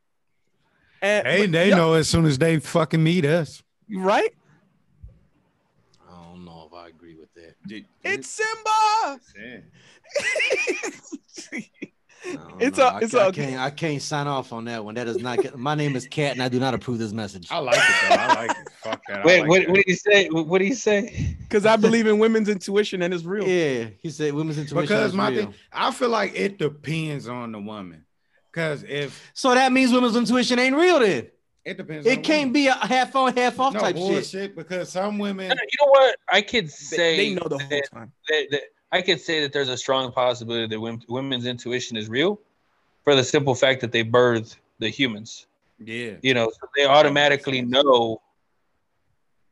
And 0.99 1.27
hey, 1.27 1.41
but- 1.45 1.51
they 1.51 1.69
yeah, 1.69 1.75
know 1.75 1.93
as 1.93 2.09
soon 2.09 2.25
as 2.25 2.39
they 2.39 2.57
fucking 2.57 3.03
meet 3.03 3.23
us. 3.23 3.61
right? 3.95 4.33
I 6.09 6.23
don't 6.23 6.43
know 6.43 6.69
if 6.71 6.73
I 6.73 6.87
agree 6.87 7.13
with 7.13 7.31
that. 7.35 7.53
It's 8.03 8.29
Simba. 8.29 8.49
I 8.65 9.19
don't 9.37 9.63
Oh, 12.27 12.57
it's 12.59 12.77
know. 12.77 12.85
a- 12.87 12.89
I, 12.93 12.99
it's 12.99 13.13
I 13.15 13.27
a- 13.27 13.31
can't. 13.31 13.59
I 13.59 13.69
can't 13.69 14.01
sign 14.01 14.27
off 14.27 14.51
on 14.51 14.65
that 14.65 14.83
one. 14.83 14.95
That 14.95 15.07
is 15.07 15.17
not. 15.17 15.57
My 15.57 15.73
name 15.75 15.95
is 15.95 16.07
Cat, 16.07 16.33
and 16.33 16.43
I 16.43 16.49
do 16.49 16.59
not 16.59 16.73
approve 16.73 16.97
this 16.99 17.13
message. 17.13 17.47
I 17.49 17.59
like 17.59 17.77
it 17.77 17.81
though. 18.09 18.15
I 18.15 18.27
like 18.45 18.51
it. 18.51 18.69
Fuck 18.83 19.01
that. 19.07 19.25
Wait, 19.25 19.39
like 19.41 19.49
what, 19.49 19.61
that. 19.61 19.69
what 19.69 19.75
did 19.77 19.85
he 19.87 19.95
say? 19.95 20.27
What 20.29 20.57
did 20.59 20.65
he 20.67 20.73
say? 20.73 21.37
Because 21.39 21.65
I 21.65 21.75
believe 21.77 22.07
in 22.07 22.19
women's 22.19 22.49
intuition 22.49 23.01
and 23.01 23.13
it's 23.13 23.23
real. 23.23 23.47
Yeah, 23.47 23.89
he 24.01 24.09
said 24.09 24.33
women's 24.33 24.57
intuition. 24.57 24.81
Because 24.81 25.09
is 25.09 25.13
my 25.15 25.29
real. 25.29 25.45
thing, 25.45 25.53
I 25.71 25.91
feel 25.91 26.09
like 26.09 26.33
it 26.35 26.57
depends 26.59 27.27
on 27.27 27.51
the 27.53 27.59
woman. 27.59 28.05
Because 28.51 28.83
if 28.83 29.31
So 29.33 29.53
that 29.53 29.71
means 29.71 29.91
women's 29.93 30.15
intuition 30.15 30.59
ain't 30.59 30.75
real. 30.75 30.99
Then 30.99 31.27
it 31.65 31.77
depends, 31.77 32.05
it 32.07 32.15
the 32.17 32.21
can't 32.21 32.39
woman. 32.49 32.53
be 32.53 32.67
a 32.67 32.73
half 32.73 33.15
on, 33.15 33.35
half 33.37 33.59
off 33.59 33.73
no 33.75 33.79
type 33.81 33.95
bullshit. 33.95 34.25
shit. 34.25 34.55
Because 34.55 34.91
some 34.91 35.19
women, 35.19 35.49
You 35.51 35.85
know 35.85 35.91
what? 35.91 36.15
I 36.31 36.41
could 36.41 36.65
They, 36.65 36.69
say 36.69 37.17
they 37.17 37.33
know 37.35 37.47
the 37.47 37.59
whole 37.59 37.69
that, 37.69 37.89
time. 37.93 38.11
that, 38.29 38.45
that 38.51 38.61
I 38.91 39.01
could 39.01 39.21
say 39.21 39.41
that 39.41 39.53
there's 39.53 39.69
a 39.69 39.77
strong 39.77 40.11
possibility 40.11 40.67
that 40.67 40.99
women's 41.07 41.45
intuition 41.45 41.95
is 41.95 42.09
real, 42.09 42.39
for 43.03 43.15
the 43.15 43.23
simple 43.23 43.55
fact 43.55 43.81
that 43.81 43.91
they 43.91 44.03
birthed 44.03 44.57
the 44.79 44.89
humans. 44.89 45.47
yeah, 45.83 46.13
You 46.21 46.33
know, 46.33 46.49
so 46.49 46.67
they 46.75 46.85
automatically 46.85 47.61
know 47.61 48.21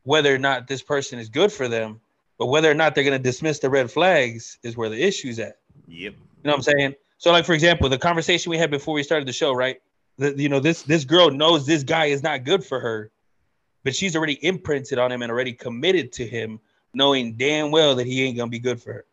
whether 0.02 0.34
or 0.34 0.38
not 0.38 0.66
this 0.66 0.82
person 0.82 1.18
is 1.18 1.28
good 1.28 1.52
for 1.52 1.68
them, 1.68 2.00
but 2.38 2.46
whether 2.46 2.70
or 2.70 2.74
not 2.74 2.94
they're 2.94 3.04
going 3.04 3.16
to 3.16 3.22
dismiss 3.22 3.58
the 3.58 3.70
red 3.70 3.90
flags 3.90 4.58
is 4.62 4.76
where 4.76 4.88
the 4.88 5.02
issue's 5.02 5.38
at. 5.38 5.58
yep, 5.86 6.14
You 6.14 6.18
know 6.44 6.52
what 6.52 6.56
I'm 6.56 6.62
saying? 6.62 6.94
So, 7.18 7.32
like 7.32 7.44
for 7.44 7.52
example, 7.52 7.88
the 7.88 7.98
conversation 7.98 8.50
we 8.50 8.58
had 8.58 8.70
before 8.70 8.94
we 8.94 9.02
started 9.02 9.26
the 9.26 9.32
show, 9.32 9.52
right? 9.52 9.80
The, 10.18 10.34
you 10.40 10.48
know, 10.48 10.60
this 10.60 10.82
this 10.82 11.04
girl 11.04 11.30
knows 11.30 11.66
this 11.66 11.82
guy 11.82 12.06
is 12.06 12.22
not 12.22 12.44
good 12.44 12.64
for 12.64 12.80
her, 12.80 13.10
but 13.84 13.94
she's 13.94 14.14
already 14.16 14.44
imprinted 14.44 14.98
on 14.98 15.10
him 15.10 15.22
and 15.22 15.30
already 15.30 15.52
committed 15.52 16.12
to 16.12 16.26
him, 16.26 16.60
knowing 16.94 17.34
damn 17.34 17.70
well 17.70 17.94
that 17.96 18.06
he 18.06 18.24
ain't 18.24 18.36
gonna 18.36 18.50
be 18.50 18.58
good 18.60 18.80
for 18.80 18.92
her. 18.92 19.04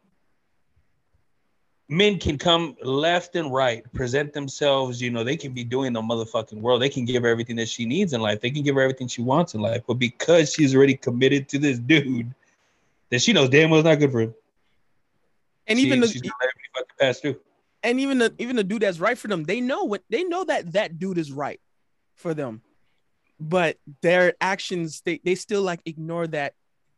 Men 1.88 2.18
can 2.18 2.38
come 2.38 2.76
left 2.82 3.36
and 3.36 3.54
right, 3.54 3.84
present 3.94 4.34
themselves. 4.34 5.02
You 5.02 5.12
know, 5.12 5.24
they 5.24 5.38
can 5.38 5.54
be 5.54 5.64
doing 5.64 5.94
the 5.94 6.02
motherfucking 6.02 6.60
world. 6.60 6.82
They 6.82 6.90
can 6.90 7.06
give 7.06 7.24
her 7.24 7.30
everything 7.30 7.56
that 7.58 7.70
she 7.70 7.86
needs 7.86 8.14
in 8.14 8.22
life. 8.22 8.42
They 8.42 8.50
can 8.50 8.64
give 8.64 8.76
her 8.76 8.82
everything 8.82 9.08
she 9.08 9.22
wants 9.22 9.54
in 9.54 9.62
life. 9.62 9.84
But 9.88 9.96
because 9.96 10.54
she's 10.54 10.76
already 10.76 10.96
committed 10.96 11.48
to 11.50 11.60
this 11.60 11.80
dude, 11.80 12.34
that 13.10 13.22
she 13.22 13.34
knows 13.34 13.50
damn 13.50 13.70
well 13.70 13.80
is 13.80 13.86
not 13.86 14.00
good 14.00 14.12
for 14.12 14.22
him. 14.22 14.36
And 15.68 15.80
she, 15.80 15.86
even 15.86 16.02
the, 16.02 16.08
she's 16.08 16.22
fucking 16.22 16.86
pass 17.00 17.20
through. 17.20 17.40
and 17.84 18.00
even 18.00 18.18
the 18.18 18.34
even 18.38 18.56
the 18.56 18.64
dude 18.64 18.82
that's 18.82 19.00
right 19.00 19.18
for 19.18 19.28
them, 19.28 19.44
they 19.44 19.62
know 19.62 19.84
what 19.84 20.04
they 20.10 20.24
know 20.24 20.44
that 20.44 20.74
that 20.74 21.00
dude 21.00 21.18
is 21.18 21.32
right 21.32 21.60
for 22.16 22.34
them, 22.34 22.62
but 23.40 23.78
their 24.02 24.34
actions 24.42 25.02
they 25.06 25.20
they 25.24 25.36
still 25.36 25.62
like 25.62 25.82
ignore 25.86 26.28
that 26.28 26.54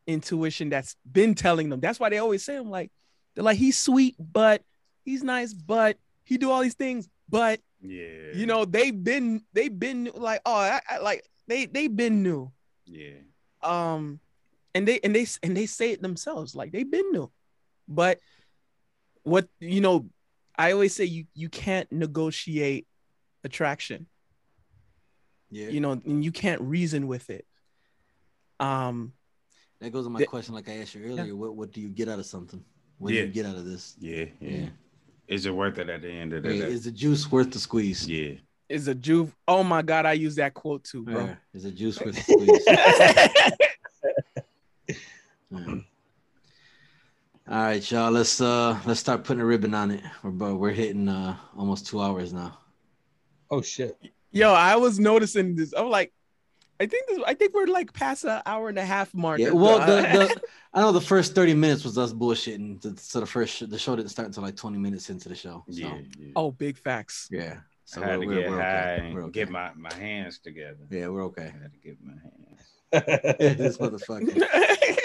intuition 0.05 0.69
that's 0.69 0.95
been 1.09 1.33
telling 1.35 1.69
them. 1.69 1.79
That's 1.79 1.99
why 1.99 2.09
they 2.09 2.17
always 2.17 2.43
say 2.43 2.55
I'm 2.55 2.69
like 2.69 2.91
they're 3.35 3.43
like 3.43 3.57
he's 3.57 3.77
sweet, 3.77 4.15
but 4.19 4.63
he's 5.07 5.23
nice, 5.23 5.53
but 5.53 5.97
he 6.25 6.37
do 6.37 6.51
all 6.51 6.61
these 6.61 6.75
things, 6.75 7.07
but 7.29 7.59
Yeah. 7.81 8.33
you 8.35 8.45
know 8.45 8.65
they've 8.65 9.01
been 9.11 9.41
they've 9.53 9.77
been 9.79 10.11
like 10.13 10.41
oh 10.45 10.53
I, 10.55 10.81
I 10.89 10.97
like 10.99 11.23
they 11.47 11.65
they've 11.65 11.95
been 11.95 12.21
new 12.23 12.51
Yeah. 12.85 13.21
um 13.63 14.19
and 14.75 14.87
they 14.87 14.99
and 15.03 15.15
they 15.15 15.25
and 15.43 15.55
they 15.55 15.65
say 15.67 15.91
it 15.91 16.01
themselves 16.01 16.55
like 16.55 16.71
they've 16.73 16.89
been 16.89 17.11
new 17.11 17.31
but 17.87 18.19
what 19.23 19.47
you 19.59 19.79
know 19.79 20.09
i 20.57 20.71
always 20.73 20.93
say 20.95 21.05
you 21.05 21.25
you 21.35 21.49
can't 21.49 21.89
negotiate 21.91 22.87
attraction 23.43 24.07
Yeah. 25.51 25.69
you 25.69 25.79
know 25.79 25.91
and 25.93 26.25
you 26.25 26.31
can't 26.31 26.61
reason 26.61 27.07
with 27.07 27.29
it 27.29 27.45
um 28.59 29.13
That 29.79 29.91
goes 29.91 30.05
to 30.05 30.09
my 30.09 30.19
The- 30.19 30.25
question, 30.25 30.55
like 30.55 30.67
I 30.67 30.77
asked 30.81 30.95
you 30.95 31.03
earlier. 31.05 31.35
What 31.35 31.55
what 31.55 31.71
do 31.71 31.79
you 31.79 31.89
get 31.89 32.09
out 32.09 32.17
of 32.19 32.25
something? 32.25 32.63
What 32.97 33.13
Yeah. 33.13 33.21
do 33.21 33.27
you 33.27 33.33
get 33.33 33.45
out 33.45 33.55
of 33.55 33.65
this? 33.65 33.95
Yeah. 33.99 34.25
Yeah. 34.41 34.49
Yeah. 34.57 34.69
Is 35.27 35.45
it 35.45 35.53
worth 35.53 35.77
it 35.77 35.89
at 35.89 36.01
the 36.01 36.09
end 36.09 36.33
of 36.33 36.43
the 36.43 36.49
Hey, 36.49 36.59
day? 36.59 36.65
is 36.67 36.83
the 36.85 36.91
juice 36.91 37.29
worth 37.31 37.51
the 37.51 37.59
squeeze? 37.59 38.07
Yeah. 38.07 38.35
is 38.69 38.87
a 38.87 38.95
juve 38.95 39.33
oh 39.47 39.63
my 39.63 39.81
god 39.81 40.05
i 40.05 40.11
use 40.13 40.35
that 40.35 40.53
quote 40.53 40.83
too 40.83 41.03
bro 41.03 41.25
Yeah. 41.25 41.35
Is 41.53 41.63
the 41.63 41.71
juice 41.71 41.99
worth 42.01 42.15
the 42.15 42.21
squeeze? 42.21 42.63
Yeah. 45.51 45.75
All 47.49 47.55
right, 47.63 47.91
y'all. 47.91 48.11
Let's 48.11 48.41
uh 48.41 48.77
let's 48.85 48.99
start 48.99 49.23
putting 49.23 49.39
a 49.41 49.45
ribbon 49.45 49.73
on 49.73 49.91
it. 49.91 50.03
We're 50.21 50.31
bu- 50.31 50.55
we're 50.57 50.71
hitting 50.73 51.07
uh 51.07 51.37
almost 51.57 51.87
two 51.87 52.01
hours 52.01 52.33
now. 52.33 52.57
Oh 53.49 53.61
shit. 53.61 53.97
yo 54.33 54.51
i 54.53 54.75
was 54.75 54.99
noticing 54.99 55.55
this 55.55 55.73
i'm 55.77 55.89
like 55.89 56.11
i 56.79 56.85
think 56.85 57.07
this 57.07 57.19
i 57.25 57.33
think 57.33 57.53
we're 57.53 57.65
like 57.67 57.91
past 57.93 58.23
an 58.23 58.41
hour 58.45 58.69
and 58.69 58.77
a 58.77 58.85
half 58.85 59.13
mark 59.13 59.39
Yeah. 59.39 59.51
Well, 59.51 59.79
the, 59.79 60.01
the 60.01 60.41
I 60.73 60.81
know 60.81 60.91
the 60.91 61.01
first 61.01 61.33
thirty 61.35 61.53
minutes 61.53 61.83
was 61.83 61.97
us 61.97 62.13
bullshitting. 62.13 62.81
the- 62.81 62.97
So 63.01 63.19
the 63.19 63.25
first 63.25 63.55
sh- 63.55 63.63
the 63.67 63.79
show 63.79 63.95
didn't 63.95 64.09
start 64.11 64.27
until 64.27 64.43
like 64.43 64.55
twenty 64.55 64.77
minutes 64.77 65.09
into 65.09 65.27
the 65.29 65.35
show. 65.35 65.63
So, 65.69 65.79
Yeah. 65.79 65.97
yeah. 66.19 66.27
oh 66.35 66.51
big 66.51 66.77
facts 66.77 67.27
yeah. 67.31 67.57
So 67.85 68.03
I 68.03 68.07
had 68.07 68.19
we're, 68.19 68.23
to 68.23 68.27
we're, 68.27 68.41
get 68.41 68.49
we're 68.51 68.61
high 68.61 68.93
okay. 68.95 69.05
and 69.05 69.15
We're 69.15 69.23
okay. 69.23 69.31
get 69.31 69.49
my, 69.49 69.71
my 69.75 69.93
hands 69.93 70.39
together. 70.39 70.77
yeah, 70.91 71.07
we're 71.07 71.23
okay. 71.25 71.43
I 71.43 71.45
okay. 71.47 71.57
had 71.63 71.71
to 71.73 71.79
get 71.79 71.97
my 72.03 72.13
hands. 72.25 73.47
this 73.57 73.77
motherfucker. 73.77 74.43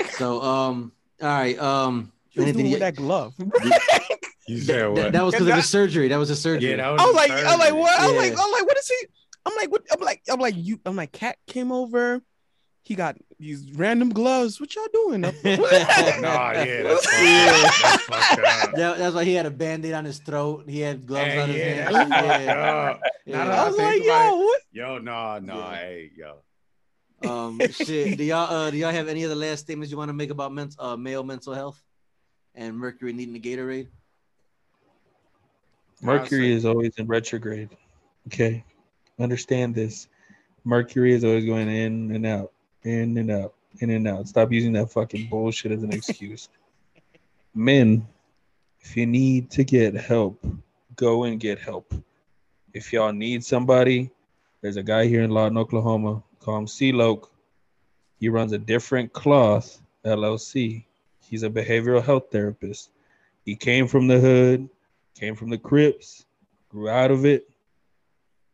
So 0.19 0.43
um, 0.43 0.93
all 1.23 1.28
right. 1.28 1.59
Um, 1.59 2.12
He 2.28 2.40
was 2.40 2.49
anything 2.49 2.66
you- 2.66 2.73
with 2.73 2.81
that 2.81 2.97
glove 2.97 3.35
You 3.39 4.59
that, 4.61 4.66
said 4.66 4.89
what? 4.89 5.12
that 5.12 5.23
was 5.24 5.32
because 5.35 5.47
of 5.47 5.53
That- 5.55 5.57
his 5.57 5.69
surgery. 5.69 6.09
That 6.09 6.19
was 6.19 6.28
his 6.28 6.40
surgery. 6.40 6.70
yeah, 6.70 6.77
that 6.77 6.89
was 6.90 7.01
I 7.01 7.05
was 7.07 7.12
the 7.15 7.16
like, 7.16 7.31
I'm 7.47 7.59
like, 7.59 7.74
what? 7.74 8.01
I'm 8.01 8.16
like, 8.16 8.32
I'm 8.32 8.53
like, 8.53 8.66
what 8.66 8.77
is 8.77 8.89
he? 8.89 9.07
I'm 9.47 9.55
like, 9.56 9.70
what? 9.70 9.82
I'm 9.93 10.01
like, 10.01 10.23
I'm 10.31 10.40
like, 10.40 10.55
you. 10.56 10.81
I'm 10.86 10.97
like, 10.97 11.12
cat 11.12 11.36
came 11.47 11.73
over. 11.73 12.20
He 12.85 12.97
got 12.97 13.16
these 13.39 13.70
random 13.74 14.10
gloves. 14.10 14.60
What 14.60 14.74
y'all 14.74 14.86
doing? 14.93 15.24
up- 15.24 15.35
Nah, 15.44 15.52
yeah, 16.52 16.82
that's 16.82 17.06
fucked 17.06 17.12
up. 17.14 17.81
That's 17.82 18.02
fucked. 18.05 18.77
That- 18.77 18.98
that's 18.98 19.14
why 19.14 19.24
he 19.24 19.35
had 19.35 19.47
a 19.47 19.51
band-aid 19.52 19.93
on 19.94 20.05
his 20.05 20.19
throat. 20.19 20.64
He 20.69 20.81
had 20.81 21.06
gloves 21.06 21.27
Hey, 21.32 21.40
on 21.40 21.48
his 21.48 21.56
yeah, 21.59 21.64
hands. 21.74 21.93
that's 21.94 22.10
fucked 22.10 22.43
Yeah. 22.44 22.73
up. 22.90 23.01
Yeah. 23.24 23.36
Now 23.36 23.44
that 23.47 23.59
I 23.59 23.66
was 23.69 23.77
think 23.77 23.89
like, 23.89 24.05
yo, 24.05 24.27
it- 24.28 24.39
what? 24.44 24.60
Yo, 24.73 24.98
no, 24.98 25.39
no, 25.39 25.55
Yeah. 25.59 25.74
hey, 25.77 26.10
yo. 26.16 26.36
Um, 27.28 27.60
shit. 27.70 28.19
Do 28.19 28.24
y'all 28.24 28.52
uh, 28.52 28.70
do 28.73 28.77
y'all 28.77 28.90
have 28.90 29.06
any 29.06 29.24
other 29.24 29.36
last 29.36 29.60
statements 29.60 29.93
you 29.93 29.97
want 29.97 30.09
to 30.09 30.12
make 30.12 30.31
about 30.31 30.52
mental 30.52 30.85
uh, 30.85 30.97
male 30.97 31.23
mental 31.23 31.55
health 31.55 31.81
and 32.56 32.77
Mercury 32.77 33.12
needing 33.12 33.32
the 33.35 33.40
Gatorade? 33.40 33.86
Mercury 36.01 36.52
is 36.52 36.64
always 36.64 36.97
in 36.97 37.06
retrograde. 37.06 37.69
Okay. 38.27 38.64
Understand 39.23 39.74
this. 39.74 40.09
Mercury 40.65 41.12
is 41.12 41.24
always 41.24 41.44
going 41.44 41.69
in 41.69 42.11
and 42.15 42.27
out, 42.27 42.53
in 42.82 43.16
and 43.16 43.31
out, 43.31 43.55
in 43.81 43.90
and 43.90 44.09
out. 44.09 44.28
Stop 44.28 44.53
using 44.53 44.73
that 44.73 44.90
fucking 44.90 45.28
bullshit 45.28 45.73
as 45.73 45.82
an 45.82 45.93
excuse. 45.94 46.49
Men, 47.55 48.07
if 48.81 48.97
you 48.97 49.07
need 49.07 49.51
to 49.53 49.65
get 49.65 49.94
help, 49.94 50.44
go 50.97 51.24
and 51.24 51.39
get 51.39 51.59
help. 51.59 51.94
If 52.73 52.93
y'all 52.93 53.12
need 53.12 53.44
somebody, 53.44 54.11
there's 54.61 54.77
a 54.77 54.82
guy 54.82 55.07
here 55.07 55.23
in 55.23 55.31
Lawton, 55.31 55.59
Oklahoma. 55.59 56.23
Call 56.40 56.59
him 56.59 56.66
C-Loke. 56.66 57.31
He 58.19 58.28
runs 58.28 58.53
a 58.53 58.59
different 58.59 59.12
cloth 59.12 59.81
LLC. 60.05 60.85
He's 61.28 61.43
a 61.43 61.51
behavioral 61.51 62.03
health 62.03 62.27
therapist. 62.31 62.90
He 63.44 63.57
came 63.57 63.86
from 63.86 64.07
the 64.07 64.20
hood, 64.20 64.69
came 65.15 65.35
from 65.35 65.51
the 65.51 65.59
Crips, 65.59 66.27
grew 66.69 66.89
out 66.89 67.11
of 67.11 67.24
it, 67.24 67.49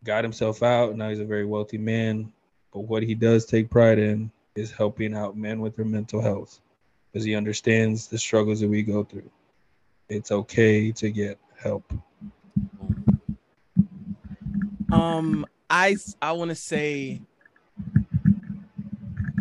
got 0.05 0.25
himself 0.25 0.63
out. 0.63 0.97
Now 0.97 1.09
he's 1.09 1.21
a 1.21 1.25
very 1.25 1.45
wealthy 1.45 1.79
man. 1.79 2.33
But 2.73 2.81
what 2.81 3.03
he 3.03 3.15
does 3.15 3.47
take 3.47 3.71
pride 3.71 3.99
in 3.99 4.31
is 4.55 4.71
helping 4.71 5.15
out 5.15 5.37
men 5.37 5.61
with 5.61 5.77
their 5.77 5.85
mental 5.85 6.21
health 6.21 6.61
because 7.13 7.25
he 7.25 7.35
understands 7.35 8.09
the 8.09 8.19
struggles 8.19 8.61
that 8.61 8.69
we 8.69 8.83
go 8.83 9.05
through. 9.05 9.31
It's 10.09 10.31
okay 10.31 10.93
to 10.93 11.11
get 11.11 11.39
help. 11.57 11.93
Um, 14.91 15.47
I 15.69 15.97
I 16.21 16.33
want 16.33 16.51
to 16.51 16.55
say 16.55 17.21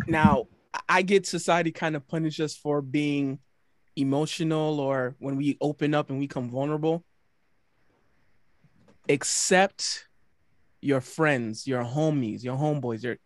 now 0.06 0.46
I 0.88 1.02
get 1.02 1.26
society 1.26 1.70
kind 1.70 1.96
of 1.96 2.06
punish 2.06 2.40
us 2.40 2.54
for 2.54 2.82
being 2.82 3.38
emotional 3.96 4.80
or 4.80 5.16
when 5.18 5.36
we 5.36 5.56
open 5.60 5.94
up 5.94 6.10
and 6.10 6.18
we 6.18 6.26
come 6.26 6.50
vulnerable. 6.50 7.04
Accept 9.08 10.07
your 10.80 11.00
friends, 11.00 11.66
your 11.66 11.84
homies, 11.84 12.42
your 12.42 12.56
homeboys, 12.56 13.02
your 13.02 13.16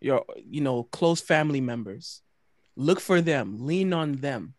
your 0.00 0.24
you 0.36 0.60
know 0.60 0.84
close 0.84 1.20
family 1.20 1.60
members. 1.60 2.22
Look 2.76 3.00
for 3.00 3.20
them, 3.20 3.64
lean 3.64 3.92
on 3.92 4.16
them, 4.16 4.54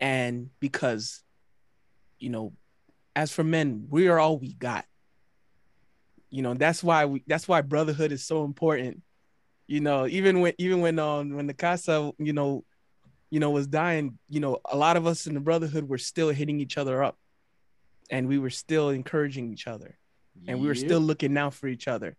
and 0.00 0.50
because 0.58 1.22
you 2.18 2.30
know, 2.30 2.52
as 3.16 3.32
for 3.32 3.44
men, 3.44 3.86
we 3.88 4.08
are 4.08 4.18
all 4.18 4.38
we 4.38 4.52
got. 4.52 4.84
You 6.30 6.42
know 6.42 6.54
that's 6.54 6.82
why 6.82 7.06
we 7.06 7.22
that's 7.26 7.48
why 7.48 7.60
brotherhood 7.60 8.12
is 8.12 8.24
so 8.24 8.44
important. 8.44 9.02
You 9.66 9.80
know 9.80 10.06
even 10.06 10.40
when 10.40 10.54
even 10.58 10.80
when 10.80 10.98
um 10.98 11.34
when 11.36 11.46
the 11.46 11.54
casa 11.54 12.12
you 12.18 12.32
know 12.32 12.64
you 13.30 13.38
know 13.38 13.50
was 13.50 13.68
dying 13.68 14.18
you 14.28 14.40
know 14.40 14.58
a 14.68 14.76
lot 14.76 14.96
of 14.96 15.06
us 15.06 15.28
in 15.28 15.34
the 15.34 15.40
brotherhood 15.40 15.88
were 15.88 15.98
still 15.98 16.30
hitting 16.30 16.60
each 16.60 16.78
other 16.78 17.02
up. 17.02 17.16
And 18.12 18.26
we 18.26 18.38
were 18.38 18.50
still 18.50 18.90
encouraging 18.90 19.52
each 19.52 19.68
other 19.68 19.96
and 20.46 20.60
we 20.60 20.66
were 20.66 20.74
still 20.74 21.00
looking 21.00 21.36
out 21.36 21.54
for 21.54 21.68
each 21.68 21.88
other. 21.88 22.16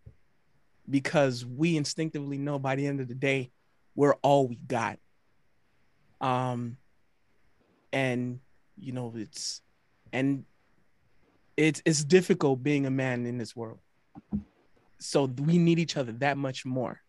Because 0.89 1.45
we 1.45 1.77
instinctively 1.77 2.37
know 2.37 2.59
by 2.59 2.75
the 2.75 2.85
end 2.85 2.99
of 2.99 3.07
the 3.07 3.15
day 3.15 3.51
we're 3.95 4.15
all 4.21 4.47
we 4.47 4.55
got. 4.55 4.99
Um 6.19 6.77
and 7.93 8.39
you 8.77 8.93
know 8.93 9.13
it's 9.15 9.61
and 10.13 10.45
it's 11.57 11.81
it's 11.85 12.03
difficult 12.03 12.63
being 12.63 12.85
a 12.85 12.91
man 12.91 13.25
in 13.25 13.37
this 13.37 13.55
world. 13.55 13.79
So 14.99 15.25
we 15.25 15.57
need 15.57 15.79
each 15.79 15.97
other 15.97 16.11
that 16.13 16.37
much 16.37 16.65
more. 16.65 17.01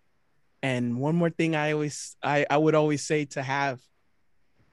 And 0.63 0.99
one 0.99 1.17
more 1.17 1.31
thing 1.31 1.57
i 1.57 1.73
always 1.73 2.17
i 2.23 2.47
i 2.49 2.57
would 2.57 2.75
always 2.75 3.05
say 3.05 3.25
to 3.25 3.43
have 3.43 3.81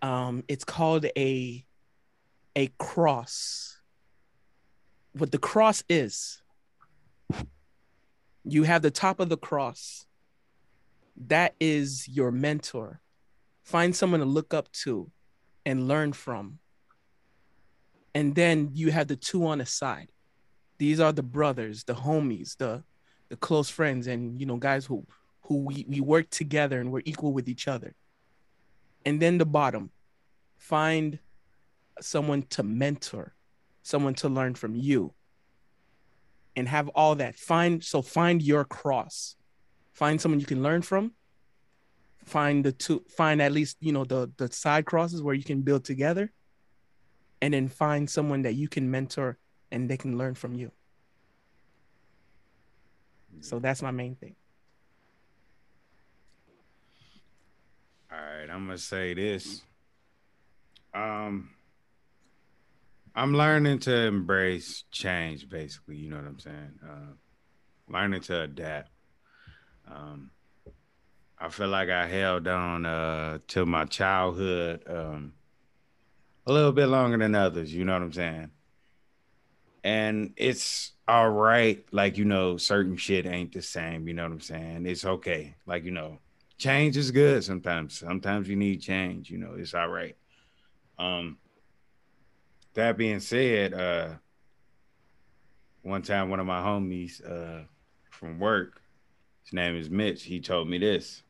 um 0.02 0.44
it's 0.48 0.64
called 0.64 1.06
a 1.18 1.66
a 2.56 2.68
cross 2.78 3.79
what 5.14 5.32
the 5.32 5.38
cross 5.38 5.84
is 5.90 6.42
you 8.44 8.64
have 8.64 8.82
the 8.82 8.92
top 8.92 9.20
of 9.20 9.30
the 9.30 9.38
cross. 9.38 10.06
That 11.28 11.54
is 11.60 12.08
your 12.08 12.32
mentor. 12.32 13.02
Find 13.64 13.96
someone 13.96 14.22
to 14.22 14.26
look 14.26 14.54
up 14.54 14.72
to 14.84 15.12
and 15.66 15.88
learn 15.88 16.14
from. 16.14 16.60
And 18.16 18.34
then 18.36 18.72
you 18.74 18.92
have 18.92 19.08
the 19.08 19.16
two 19.16 19.46
on 19.46 19.60
the 19.60 19.66
side. 19.66 20.12
These 20.78 21.00
are 21.00 21.12
the 21.12 21.24
brothers 21.24 21.84
the 21.84 21.94
homies 21.94 22.58
the 22.58 22.84
the 23.28 23.36
close 23.36 23.70
friends 23.70 24.08
and 24.08 24.40
you 24.40 24.46
know 24.46 24.56
guys 24.56 24.86
who 24.86 25.06
who 25.42 25.66
we, 25.66 25.86
we 25.88 26.00
work 26.00 26.30
together 26.30 26.80
and 26.80 26.92
we're 26.92 27.02
equal 27.06 27.34
with 27.34 27.50
each 27.50 27.68
other. 27.68 27.96
And 29.06 29.22
then 29.22 29.38
the 29.38 29.46
bottom 29.46 29.92
find 30.58 31.20
someone 32.00 32.44
to 32.44 32.64
mentor 32.64 33.36
someone 33.90 34.14
to 34.14 34.30
learn 34.30 34.54
from 34.56 34.76
you 34.76 35.14
and 36.56 36.68
have 36.68 36.88
all 36.90 37.16
that 37.16 37.36
find 37.36 37.84
so 37.84 38.02
find 38.02 38.42
your 38.42 38.64
cross 38.64 39.36
find 39.94 40.20
someone 40.22 40.40
you 40.40 40.46
can 40.46 40.64
learn 40.64 40.82
from 40.82 41.12
find 42.26 42.64
the 42.64 42.72
two 42.72 43.04
find 43.10 43.42
at 43.42 43.52
least 43.52 43.78
you 43.80 43.92
know 43.92 44.06
the 44.06 44.32
the 44.38 44.52
side 44.52 44.86
crosses 44.86 45.22
where 45.22 45.36
you 45.36 45.44
can 45.44 45.62
build 45.62 45.84
together 45.84 46.32
and 47.42 47.54
then 47.54 47.68
find 47.68 48.10
someone 48.10 48.42
that 48.44 48.56
you 48.56 48.68
can 48.68 48.90
mentor 48.90 49.38
and 49.72 49.90
they 49.90 49.98
can 49.98 50.18
learn 50.18 50.36
from 50.36 50.56
you. 50.56 50.72
So 53.42 53.60
that's 53.60 53.82
my 53.82 53.92
main 53.92 54.16
thing. 54.16 54.36
All 58.12 58.18
right, 58.18 58.50
I'm 58.50 58.66
gonna 58.66 58.78
say 58.78 59.14
this. 59.14 59.62
Um, 60.94 61.52
I'm 63.20 63.34
learning 63.34 63.80
to 63.80 63.94
embrace 63.94 64.86
change. 64.92 65.50
Basically, 65.50 65.98
you 65.98 66.10
know 66.10 66.16
what 66.16 66.26
I'm 66.26 66.40
saying. 66.40 66.80
Uh, 66.82 67.92
learning 67.92 68.22
to 68.22 68.44
adapt. 68.44 68.92
Um, 69.94 70.32
I 71.38 71.50
feel 71.50 71.68
like 71.68 71.90
I 71.90 72.08
held 72.08 72.48
on 72.48 72.86
uh, 72.86 73.40
to 73.50 73.66
my 73.66 73.84
childhood 73.84 74.84
um, 74.88 75.34
a 76.48 76.54
little 76.54 76.72
bit 76.72 76.86
longer 76.86 77.18
than 77.18 77.36
others. 77.36 77.76
You 77.76 77.84
know 77.84 77.92
what 77.92 78.04
I'm 78.04 78.14
saying? 78.14 78.52
And 79.84 80.34
it's 80.38 80.94
all 81.06 81.30
right. 81.30 81.86
Like 81.92 82.18
you 82.18 82.24
know, 82.24 82.56
certain 82.56 82.96
shit 82.96 83.26
ain't 83.26 83.52
the 83.52 83.62
same. 83.62 84.08
You 84.08 84.14
know 84.14 84.24
what 84.24 84.32
I'm 84.32 84.40
saying? 84.40 84.86
It's 84.86 85.04
okay. 85.04 85.56
Like 85.66 85.84
you 85.84 85.92
know, 85.92 86.20
change 86.58 86.96
is 86.96 87.12
good 87.12 87.44
sometimes. 87.44 88.00
Sometimes 88.00 88.48
you 88.48 88.56
need 88.56 88.78
change. 88.78 89.30
You 89.30 89.40
know, 89.40 89.56
it's 89.58 89.74
all 89.74 89.90
right. 89.90 90.16
Um, 90.98 91.38
that 92.80 92.98
being 92.98 93.20
said, 93.20 93.74
uh, 93.74 94.10
one 95.82 96.02
time 96.02 96.30
one 96.30 96.40
of 96.40 96.46
my 96.46 96.62
homies 96.62 97.24
uh, 97.24 97.64
from 98.10 98.40
work, 98.40 98.82
his 99.44 99.54
name 99.54 99.76
is 99.76 99.90
Mitch. 99.90 100.24
He 100.24 100.40
told 100.40 100.68
me 100.68 100.78
this. 100.78 101.24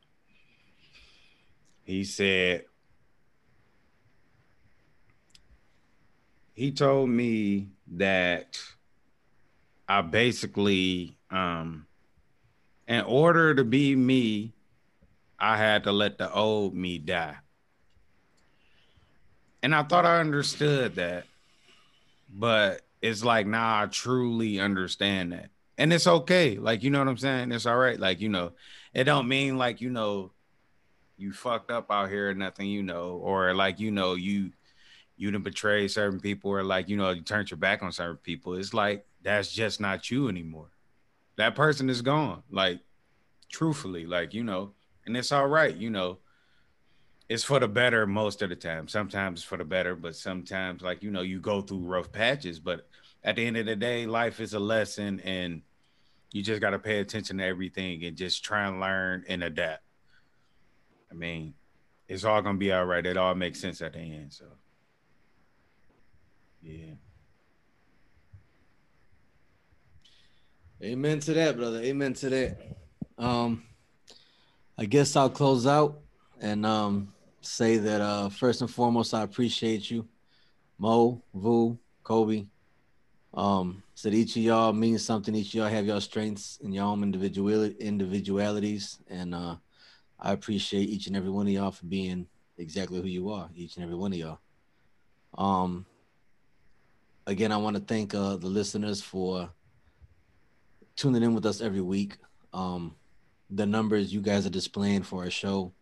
He 1.82 2.04
said, 2.04 2.64
he 6.54 6.70
told 6.70 7.08
me 7.08 7.68
that 7.96 8.60
I 9.88 10.02
basically, 10.02 11.16
um, 11.30 11.86
in 12.86 13.00
order 13.00 13.54
to 13.54 13.64
be 13.64 13.96
me, 13.96 14.52
I 15.38 15.56
had 15.56 15.84
to 15.84 15.92
let 15.92 16.18
the 16.18 16.32
old 16.32 16.74
me 16.74 16.98
die. 16.98 17.36
And 19.62 19.74
I 19.74 19.82
thought 19.82 20.06
I 20.06 20.20
understood 20.20 20.94
that, 20.94 21.24
but 22.32 22.82
it's 23.02 23.24
like, 23.24 23.46
nah, 23.46 23.82
I 23.82 23.86
truly 23.86 24.60
understand 24.60 25.32
that. 25.32 25.50
And 25.78 25.92
it's 25.92 26.06
okay. 26.06 26.56
Like, 26.56 26.82
you 26.82 26.90
know 26.90 26.98
what 26.98 27.08
I'm 27.08 27.16
saying? 27.16 27.52
It's 27.52 27.66
all 27.66 27.76
right. 27.76 27.98
Like, 27.98 28.20
you 28.20 28.28
know, 28.28 28.52
it 28.92 29.04
don't 29.04 29.28
mean 29.28 29.56
like, 29.56 29.80
you 29.80 29.90
know, 29.90 30.32
you 31.16 31.32
fucked 31.32 31.70
up 31.70 31.90
out 31.90 32.10
here 32.10 32.30
or 32.30 32.34
nothing, 32.34 32.68
you 32.68 32.82
know, 32.82 33.20
or 33.22 33.54
like, 33.54 33.80
you 33.80 33.90
know, 33.90 34.14
you 34.14 34.52
you 35.16 35.30
didn't 35.30 35.44
betray 35.44 35.86
certain 35.86 36.20
people 36.20 36.50
or 36.50 36.62
like, 36.62 36.88
you 36.88 36.96
know, 36.96 37.10
you 37.10 37.20
turned 37.20 37.50
your 37.50 37.58
back 37.58 37.82
on 37.82 37.92
certain 37.92 38.16
people. 38.16 38.54
It's 38.54 38.72
like 38.72 39.06
that's 39.22 39.52
just 39.52 39.80
not 39.80 40.10
you 40.10 40.28
anymore. 40.28 40.70
That 41.36 41.54
person 41.54 41.90
is 41.90 42.02
gone. 42.02 42.42
Like, 42.50 42.80
truthfully, 43.50 44.06
like, 44.06 44.34
you 44.34 44.44
know, 44.44 44.72
and 45.06 45.16
it's 45.16 45.32
all 45.32 45.46
right, 45.46 45.74
you 45.74 45.90
know. 45.90 46.18
It's 47.30 47.44
for 47.44 47.60
the 47.60 47.68
better 47.68 48.08
most 48.08 48.42
of 48.42 48.48
the 48.48 48.56
time. 48.56 48.88
Sometimes 48.88 49.44
for 49.44 49.56
the 49.56 49.64
better, 49.64 49.94
but 49.94 50.16
sometimes, 50.16 50.82
like, 50.82 51.00
you 51.00 51.12
know, 51.12 51.22
you 51.22 51.38
go 51.38 51.60
through 51.60 51.78
rough 51.78 52.10
patches. 52.10 52.58
But 52.58 52.88
at 53.22 53.36
the 53.36 53.46
end 53.46 53.56
of 53.56 53.66
the 53.66 53.76
day, 53.76 54.04
life 54.04 54.40
is 54.40 54.52
a 54.52 54.58
lesson 54.58 55.20
and 55.20 55.62
you 56.32 56.42
just 56.42 56.60
got 56.60 56.70
to 56.70 56.80
pay 56.80 56.98
attention 56.98 57.38
to 57.38 57.44
everything 57.44 58.04
and 58.04 58.16
just 58.16 58.42
try 58.42 58.66
and 58.66 58.80
learn 58.80 59.24
and 59.28 59.44
adapt. 59.44 59.84
I 61.08 61.14
mean, 61.14 61.54
it's 62.08 62.24
all 62.24 62.42
gonna 62.42 62.58
be 62.58 62.72
all 62.72 62.84
right. 62.84 63.06
It 63.06 63.16
all 63.16 63.36
makes 63.36 63.60
sense 63.60 63.80
at 63.80 63.92
the 63.92 64.00
end. 64.00 64.32
So, 64.32 64.46
yeah. 66.60 66.94
Amen 70.82 71.20
to 71.20 71.34
that, 71.34 71.56
brother. 71.56 71.80
Amen 71.80 72.12
to 72.14 72.28
that. 72.28 72.58
Um, 73.16 73.62
I 74.76 74.86
guess 74.86 75.14
I'll 75.14 75.30
close 75.30 75.64
out 75.64 76.00
and 76.40 76.66
um 76.66 77.12
say 77.40 77.76
that 77.78 78.00
uh 78.00 78.28
first 78.28 78.60
and 78.60 78.70
foremost, 78.70 79.14
I 79.14 79.22
appreciate 79.22 79.90
you, 79.90 80.06
Mo, 80.78 81.22
Vu, 81.34 81.78
Kobe. 82.02 82.46
Um, 83.32 83.82
said 83.94 84.14
each 84.14 84.36
of 84.36 84.42
y'all 84.42 84.72
means 84.72 85.04
something. 85.04 85.34
Each 85.34 85.48
of 85.48 85.54
y'all 85.54 85.68
have 85.68 85.86
your 85.86 86.00
strengths 86.00 86.58
and 86.62 86.74
your 86.74 86.84
own 86.84 87.02
individual 87.02 87.64
individualities, 87.64 88.98
and 89.08 89.34
uh, 89.34 89.56
I 90.18 90.32
appreciate 90.32 90.88
each 90.88 91.06
and 91.06 91.16
every 91.16 91.30
one 91.30 91.46
of 91.46 91.52
y'all 91.52 91.70
for 91.70 91.86
being 91.86 92.26
exactly 92.58 93.00
who 93.00 93.06
you 93.06 93.30
are. 93.30 93.48
Each 93.54 93.76
and 93.76 93.84
every 93.84 93.96
one 93.96 94.12
of 94.12 94.18
y'all. 94.18 94.38
Um, 95.38 95.86
again, 97.26 97.52
I 97.52 97.56
want 97.56 97.76
to 97.76 97.82
thank 97.82 98.14
uh, 98.14 98.36
the 98.36 98.48
listeners 98.48 99.00
for 99.00 99.50
tuning 100.96 101.22
in 101.22 101.34
with 101.34 101.46
us 101.46 101.60
every 101.60 101.80
week. 101.80 102.18
Um, 102.52 102.96
the 103.48 103.66
numbers 103.66 104.12
you 104.12 104.20
guys 104.20 104.46
are 104.46 104.50
displaying 104.50 105.02
for 105.02 105.24
our 105.24 105.30
show, 105.30 105.72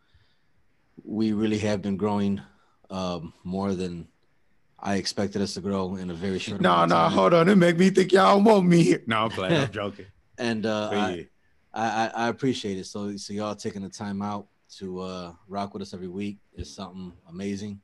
we 1.05 1.33
really 1.33 1.59
have 1.59 1.83
been 1.83 1.97
growing 1.97 2.41
um, 2.91 3.33
more 3.45 3.75
than 3.75 4.09
I 4.79 4.97
expected 4.97 5.43
us 5.43 5.55
to 5.55 5.61
grow 5.61 5.97
in 5.97 6.11
a 6.11 6.15
very 6.15 6.39
short. 6.39 6.61
No, 6.61 6.85
no, 6.85 6.95
time. 6.95 7.13
hold 7.13 7.35
on. 7.35 7.49
It 7.49 7.57
make 7.57 7.79
me 7.79 7.91
think 7.91 8.13
y'all 8.13 8.41
want 8.41 8.67
me 8.67 8.83
here. 8.83 9.03
No, 9.07 9.25
I'm 9.25 9.31
playing. 9.31 9.61
I'm 9.61 9.73
joking. 9.73 10.07
and 10.39 10.67
uh, 10.67 10.91
I, 10.93 11.15
yeah. 11.15 11.23
I, 11.75 11.89
I 11.89 12.07
I 12.15 12.29
appreciate 12.29 12.79
it. 12.79 12.87
So 12.87 13.17
so 13.17 13.33
y'all 13.33 13.55
taking 13.55 13.83
the 13.83 13.89
time 13.89 14.23
out 14.23 14.47
to 14.77 15.01
uh, 15.01 15.33
rock 15.49 15.73
with 15.73 15.83
us 15.83 15.95
every 15.95 16.09
week 16.09 16.39
is 16.55 16.75
something 16.75 17.13
amazing. 17.29 17.81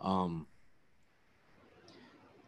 Um, 0.00 0.46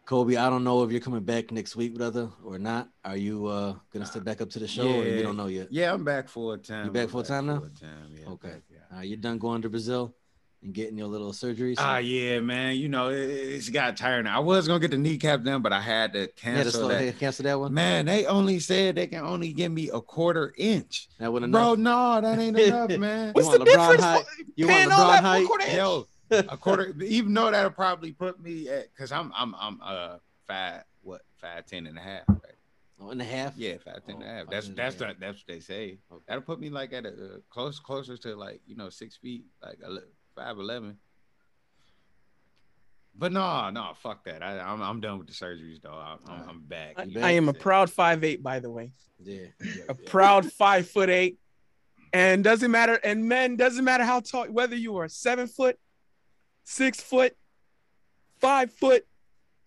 Kobe, 0.05 0.35
I 0.35 0.49
don't 0.49 0.65
know 0.65 0.83
if 0.83 0.91
you're 0.91 0.99
coming 0.99 1.23
back 1.23 1.51
next 1.51 1.77
week, 1.77 1.95
brother, 1.95 2.29
or 2.43 2.59
not. 2.59 2.89
Are 3.05 3.15
you 3.15 3.45
uh, 3.45 3.75
gonna 3.93 4.05
step 4.05 4.25
back 4.25 4.41
up 4.41 4.49
to 4.51 4.59
the 4.59 4.67
show, 4.67 4.99
or 4.99 5.05
you 5.05 5.23
don't 5.23 5.37
know 5.37 5.47
yet? 5.47 5.69
Yeah, 5.71 5.93
I'm 5.93 6.03
back 6.03 6.27
full 6.27 6.57
time. 6.57 6.87
You 6.87 6.91
back 6.91 7.03
I'm 7.03 7.09
full 7.09 7.23
time 7.23 7.45
now? 7.45 7.59
full 7.59 7.69
time, 7.69 8.13
yeah, 8.13 8.27
Okay. 8.27 8.57
Back, 8.93 8.95
yeah. 8.95 8.99
Uh, 8.99 9.01
you're 9.03 9.17
done 9.17 9.37
going 9.37 9.61
to 9.63 9.69
Brazil 9.69 10.15
and 10.61 10.73
getting 10.73 10.97
your 10.97 11.07
little 11.07 11.31
surgeries. 11.31 11.75
Ah, 11.77 11.97
yeah, 11.97 12.39
man. 12.39 12.77
You 12.77 12.87
know, 12.89 13.09
it, 13.09 13.17
it's 13.17 13.69
got 13.69 13.97
tiring. 13.97 14.27
I 14.27 14.39
was 14.39 14.67
gonna 14.67 14.79
get 14.79 14.91
the 14.91 14.97
kneecap 14.97 15.43
done, 15.43 15.61
but 15.61 15.73
I 15.73 15.81
had 15.81 16.13
to 16.13 16.19
yeah, 16.19 16.25
to 16.25 16.31
cancel 16.33 16.71
slow, 16.71 16.87
that. 16.89 17.19
cancel 17.19 17.43
that 17.43 17.59
one. 17.59 17.73
Man, 17.73 18.05
they 18.05 18.25
only 18.25 18.59
said 18.59 18.95
they 18.95 19.07
can 19.07 19.23
only 19.25 19.51
give 19.53 19.71
me 19.71 19.89
a 19.89 19.99
quarter 20.01 20.53
inch. 20.57 21.09
That 21.19 21.31
wouldn't 21.33 21.51
Bro, 21.51 21.73
enough. 21.73 22.21
no, 22.23 22.29
that 22.29 22.39
ain't 22.39 22.57
enough, 22.59 22.89
man. 22.97 23.33
You 23.35 23.45
want 23.45 23.61
LeBron 23.61 23.99
height? 23.99 24.25
You 24.55 24.67
want 24.67 24.77
Paying 24.77 24.91
all 24.91 25.05
LeBron 25.05 25.11
that 25.11 25.21
for 25.21 25.25
a 25.25 25.29
height? 25.29 25.47
quarter 25.47 25.65
inch? 25.65 25.75
Yo, 25.75 26.07
a 26.31 26.57
quarter, 26.57 26.95
even 27.03 27.33
though 27.33 27.51
that'll 27.51 27.71
probably 27.71 28.11
put 28.11 28.41
me 28.41 28.69
at 28.69 28.93
because 28.93 29.11
I'm 29.11 29.31
I'm 29.35 29.53
I'm 29.59 29.79
uh 29.83 30.17
five 30.47 30.83
what 31.01 31.21
five 31.41 31.65
ten 31.65 31.87
and 31.87 31.97
a 31.97 32.01
half, 32.01 32.23
right? 32.29 32.52
Oh, 33.05 33.09
and 33.09 33.21
a. 33.21 33.53
Yeah, 33.57 33.75
five 33.83 34.05
ten 34.05 34.15
and 34.15 34.23
a 34.23 34.27
Oh, 34.27 34.29
half. 34.35 34.49
That's 34.49 34.65
10 34.67 34.71
and 34.71 34.79
a 34.79 34.83
that's 34.83 35.01
half. 35.01 35.13
the, 35.19 35.19
that's 35.25 35.37
what 35.39 35.47
they 35.47 35.59
say. 35.59 35.99
Okay. 36.11 36.23
That'll 36.27 36.43
put 36.43 36.59
me 36.59 36.69
like 36.69 36.93
at 36.93 37.05
a 37.05 37.09
uh, 37.09 37.37
close 37.49 37.79
closer 37.79 38.15
to 38.17 38.35
like 38.35 38.61
you 38.65 38.75
know 38.75 38.89
six 38.89 39.17
feet, 39.17 39.45
like 39.61 39.77
ele- 39.83 39.99
five 40.35 40.57
eleven. 40.57 40.97
But 43.15 43.31
no, 43.31 43.69
no, 43.69 43.91
fuck 44.01 44.23
that. 44.25 44.41
I, 44.41 44.59
I'm 44.59 44.81
I'm 44.81 44.99
done 44.99 45.19
with 45.19 45.27
the 45.27 45.33
surgeries 45.33 45.81
though. 45.83 45.91
I'm, 45.93 46.17
I'm, 46.27 46.49
I'm 46.49 46.61
back. 46.61 46.95
I, 46.97 47.07
I 47.21 47.31
am 47.31 47.47
a 47.47 47.53
proud 47.53 47.89
five 47.91 48.23
eight, 48.23 48.41
by 48.41 48.59
the 48.59 48.71
way. 48.71 48.91
Yeah. 49.23 49.45
A 49.87 49.93
proud 49.93 50.51
five 50.51 50.87
foot 50.87 51.09
eight. 51.09 51.37
And 52.15 52.43
doesn't 52.43 52.69
matter, 52.69 52.93
and 53.03 53.25
men 53.25 53.55
doesn't 53.55 53.83
matter 53.83 54.03
how 54.03 54.19
tall, 54.19 54.45
whether 54.45 54.75
you 54.75 54.97
are 54.97 55.07
seven 55.07 55.47
foot, 55.47 55.79
six 56.63 57.01
foot, 57.01 57.35
five 58.39 58.71
foot, 58.71 59.03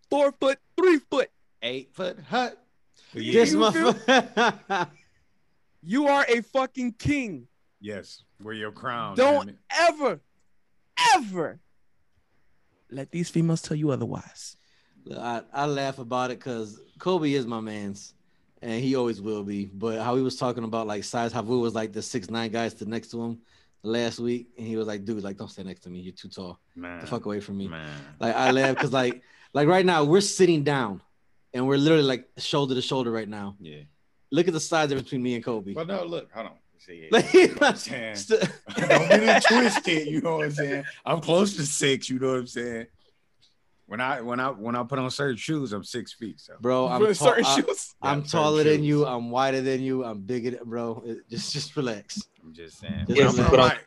four 0.08 0.30
foot, 0.30 0.56
three 0.76 1.00
foot. 1.10 1.28
eight 1.62 1.92
foot 1.92 2.20
hut. 2.20 2.56
This 3.16 3.52
You 3.52 3.58
motherfucker. 3.58 4.88
You 5.88 6.08
are 6.08 6.26
a 6.28 6.40
fucking 6.40 6.94
king. 6.94 7.46
Yes, 7.80 8.24
wear 8.42 8.54
your 8.54 8.72
crown. 8.72 9.14
Don't 9.14 9.56
ever, 9.70 10.20
ever 11.14 11.60
let 12.90 13.12
these 13.12 13.30
females 13.30 13.62
tell 13.62 13.76
you 13.76 13.90
otherwise. 13.90 14.56
I, 15.16 15.42
I 15.52 15.66
laugh 15.66 16.00
about 16.00 16.32
it 16.32 16.40
because 16.40 16.80
Kobe 16.98 17.32
is 17.32 17.46
my 17.46 17.60
man's, 17.60 18.14
and 18.62 18.82
he 18.82 18.96
always 18.96 19.20
will 19.20 19.44
be. 19.44 19.66
But 19.66 20.00
how 20.02 20.16
he 20.16 20.22
was 20.22 20.36
talking 20.36 20.64
about 20.64 20.88
like 20.88 21.04
size, 21.04 21.32
Havu 21.32 21.60
was 21.60 21.74
like 21.74 21.92
the 21.92 22.02
six 22.02 22.28
nine 22.28 22.50
guy 22.50 22.66
stood 22.68 22.88
next 22.88 23.12
to 23.12 23.22
him 23.22 23.38
last 23.84 24.18
week, 24.18 24.48
and 24.58 24.66
he 24.66 24.76
was 24.76 24.88
like, 24.88 25.04
"Dude, 25.04 25.22
like 25.22 25.36
don't 25.36 25.50
stand 25.50 25.68
next 25.68 25.82
to 25.82 25.90
me. 25.90 26.00
You're 26.00 26.14
too 26.14 26.28
tall. 26.28 26.58
man. 26.74 26.98
The 27.00 27.06
fuck 27.06 27.26
away 27.26 27.38
from 27.38 27.58
me." 27.58 27.68
man. 27.68 27.88
Like 28.18 28.34
I 28.34 28.50
laugh 28.50 28.74
because 28.74 28.92
like 28.92 29.22
like 29.52 29.68
right 29.68 29.86
now 29.86 30.02
we're 30.02 30.20
sitting 30.20 30.64
down, 30.64 31.00
and 31.54 31.66
we're 31.66 31.76
literally 31.78 32.02
like 32.04 32.28
shoulder 32.38 32.74
to 32.74 32.82
shoulder 32.82 33.10
right 33.10 33.28
now. 33.28 33.56
Yeah. 33.60 33.80
Look 34.32 34.48
at 34.48 34.54
the 34.54 34.60
size 34.60 34.88
difference 34.88 35.06
between 35.08 35.22
me 35.22 35.34
and 35.36 35.44
Kobe. 35.44 35.72
But 35.72 35.86
no, 35.86 36.04
look, 36.04 36.30
hold 36.32 36.46
on. 36.46 36.52
See, 36.78 37.08
Like, 37.10 37.32
you 37.32 37.48
know 37.48 37.54
what 37.54 37.62
I'm 37.70 37.76
saying? 37.76 38.16
st- 38.16 38.40
Don't 38.76 39.08
get 39.08 39.22
it 39.22 39.44
twisted. 39.48 40.06
You 40.08 40.20
know 40.20 40.36
what 40.36 40.44
I'm 40.46 40.50
saying? 40.52 40.84
I'm 41.04 41.20
close 41.20 41.56
to 41.56 41.64
six. 41.66 42.08
You 42.10 42.18
know 42.18 42.28
what 42.32 42.38
I'm 42.40 42.46
saying? 42.46 42.86
When 43.88 44.00
I 44.00 44.20
when 44.20 44.40
I 44.40 44.48
when 44.50 44.74
I 44.74 44.82
put 44.82 44.98
on 44.98 45.08
certain 45.12 45.36
shoes, 45.36 45.72
I'm 45.72 45.84
six 45.84 46.12
feet. 46.12 46.40
So 46.40 46.54
bro, 46.60 46.88
I'm 46.88 47.00
For 47.00 47.06
tall, 47.14 47.28
certain 47.28 47.44
I, 47.44 47.54
shoes. 47.54 47.94
I'm 48.02 48.20
Yeah, 48.22 48.26
taller 48.26 48.64
than 48.64 48.78
shoes. 48.78 48.86
you. 48.86 49.06
I'm 49.06 49.30
wider 49.30 49.60
than 49.60 49.80
you. 49.80 50.04
I'm 50.04 50.20
bigger, 50.22 50.50
than, 50.50 50.64
bro. 50.68 51.02
It- 51.06 51.28
just 51.30 51.52
just 51.52 51.76
relax. 51.76 52.20
I'm 52.42 52.52
just 52.52 52.78
saying. 52.80 53.06
Just 53.08 53.12
He 53.12 53.20
When 53.20 53.28
I'm 53.28 53.36
to 53.36 53.44
put 53.50 53.60
on 53.60 53.68
like- 53.68 53.78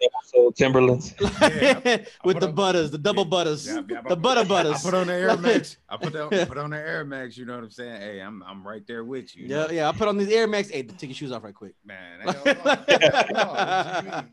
episodes 0.57 1.13
little 1.19 1.31
Timberlands. 1.31 2.09
with 2.23 2.39
the 2.39 2.51
butters, 2.53 2.91
the 2.91 2.97
double 2.97 3.25
butters, 3.25 3.67
Yeah, 3.67 3.81
yeah, 3.89 4.01
the 4.07 4.15
butter 4.15 4.41
I 4.41 4.43
butters. 4.43 4.81
put 4.81 4.93
on 4.93 5.07
the 5.07 5.13
Air 5.13 5.37
Max. 5.37 5.77
I 5.89 5.97
put 5.97 6.15
on, 6.15 6.29
put 6.47 6.57
on 6.57 6.69
the 6.71 6.77
Air 6.77 7.05
Max. 7.05 7.37
You 7.37 7.45
know 7.45 7.55
what 7.55 7.63
I'm 7.63 7.71
saying? 7.71 8.01
Hey, 8.01 8.19
I'm 8.21 8.43
I'm 8.43 8.65
right 8.67 8.85
there 8.87 9.03
with 9.03 9.35
you. 9.35 9.43
you 9.43 9.49
Yeah, 9.55 9.63
know? 9.65 9.71
yeah. 9.71 9.89
I 9.89 9.91
put 9.91 10.07
on 10.07 10.17
these 10.17 10.29
Air 10.29 10.47
Max. 10.47 10.69
Hey, 10.69 10.83
take 10.83 11.09
your 11.09 11.15
shoes 11.15 11.31
off 11.31 11.43
right 11.43 11.53
quick. 11.53 11.75
man. 11.85 12.21
hell 12.21 12.41
no. 12.45 12.53
Hell 12.53 13.25
no. 13.31 13.45
What 13.53 14.03
you 14.05 14.11
mean? 14.11 14.29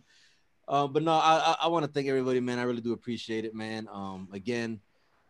Uh, 0.68 0.86
but 0.88 1.02
no, 1.02 1.12
I 1.12 1.36
I, 1.36 1.56
I 1.62 1.68
want 1.68 1.84
to 1.86 1.90
thank 1.90 2.08
everybody, 2.08 2.40
man. 2.40 2.58
I 2.58 2.62
really 2.64 2.80
do 2.80 2.92
appreciate 2.92 3.44
it, 3.44 3.54
man. 3.54 3.86
Um, 3.92 4.28
again, 4.32 4.80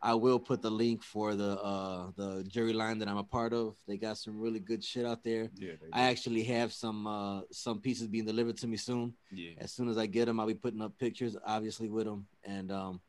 I 0.07 0.15
will 0.15 0.39
put 0.39 0.63
the 0.63 0.71
link 0.71 1.03
for 1.03 1.35
the 1.35 1.61
uh 1.73 2.13
the 2.15 2.45
jury 2.45 2.73
line 2.73 2.99
that 3.01 3.09
I'm 3.09 3.17
a 3.17 3.25
part 3.25 3.53
of. 3.53 3.75
They 3.89 3.97
got 3.97 4.17
some 4.19 4.39
really 4.39 4.61
good 4.61 4.85
shit 4.85 5.05
out 5.05 5.25
there. 5.25 5.51
Yeah, 5.57 5.73
I 5.93 6.03
actually 6.03 6.45
have 6.45 6.73
some 6.73 7.09
uh 7.09 7.41
some 7.51 7.81
pieces 7.81 8.07
being 8.07 8.25
delivered 8.25 8.57
to 8.59 8.69
me 8.69 8.77
soon. 8.77 9.15
yeah. 9.33 9.55
As 9.59 9.73
soon 9.73 9.89
as 9.89 9.99
I 9.99 10.07
get 10.07 10.27
them, 10.27 10.39
I'll 10.39 10.47
be 10.47 10.55
putting 10.55 10.81
up 10.81 10.97
pictures, 10.97 11.37
obviously 11.45 11.89
with 11.89 12.07
them. 12.07 12.29
And 12.45 12.71
um, 12.71 13.01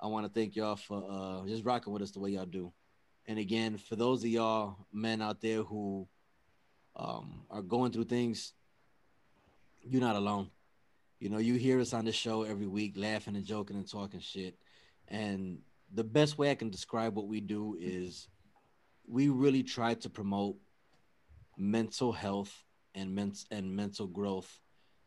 I 0.00 0.06
want 0.06 0.24
to 0.24 0.32
thank 0.32 0.54
y'all 0.54 0.76
for 0.76 0.98
uh 1.10 1.48
just 1.48 1.64
rocking 1.64 1.92
with 1.92 2.02
us 2.02 2.12
the 2.12 2.20
way 2.20 2.30
y'all 2.30 2.46
do. 2.46 2.72
And 3.26 3.40
again, 3.40 3.76
for 3.76 3.96
those 3.96 4.22
of 4.22 4.30
y'all 4.30 4.86
men 4.92 5.20
out 5.20 5.40
there 5.40 5.64
who 5.64 6.06
um 6.94 7.42
are 7.50 7.62
going 7.62 7.90
through 7.90 8.04
things, 8.04 8.52
you're 9.82 10.00
not 10.08 10.14
alone. 10.14 10.50
You 11.18 11.28
know, 11.28 11.38
you 11.38 11.54
hear 11.54 11.80
us 11.80 11.92
on 11.92 12.04
the 12.04 12.12
show 12.12 12.44
every 12.44 12.68
week, 12.68 12.92
laughing 12.96 13.34
and 13.34 13.44
joking 13.44 13.76
and 13.76 13.90
talking 13.90 14.20
shit. 14.20 14.54
And 15.08 15.58
the 15.92 16.04
best 16.04 16.38
way 16.38 16.50
I 16.50 16.54
can 16.54 16.70
describe 16.70 17.14
what 17.16 17.28
we 17.28 17.40
do 17.40 17.76
is 17.80 18.28
we 19.08 19.28
really 19.28 19.62
try 19.62 19.94
to 19.94 20.10
promote 20.10 20.56
mental 21.56 22.12
health 22.12 22.64
and 22.94 23.14
men- 23.14 23.32
and 23.50 23.74
mental 23.74 24.06
growth 24.06 24.60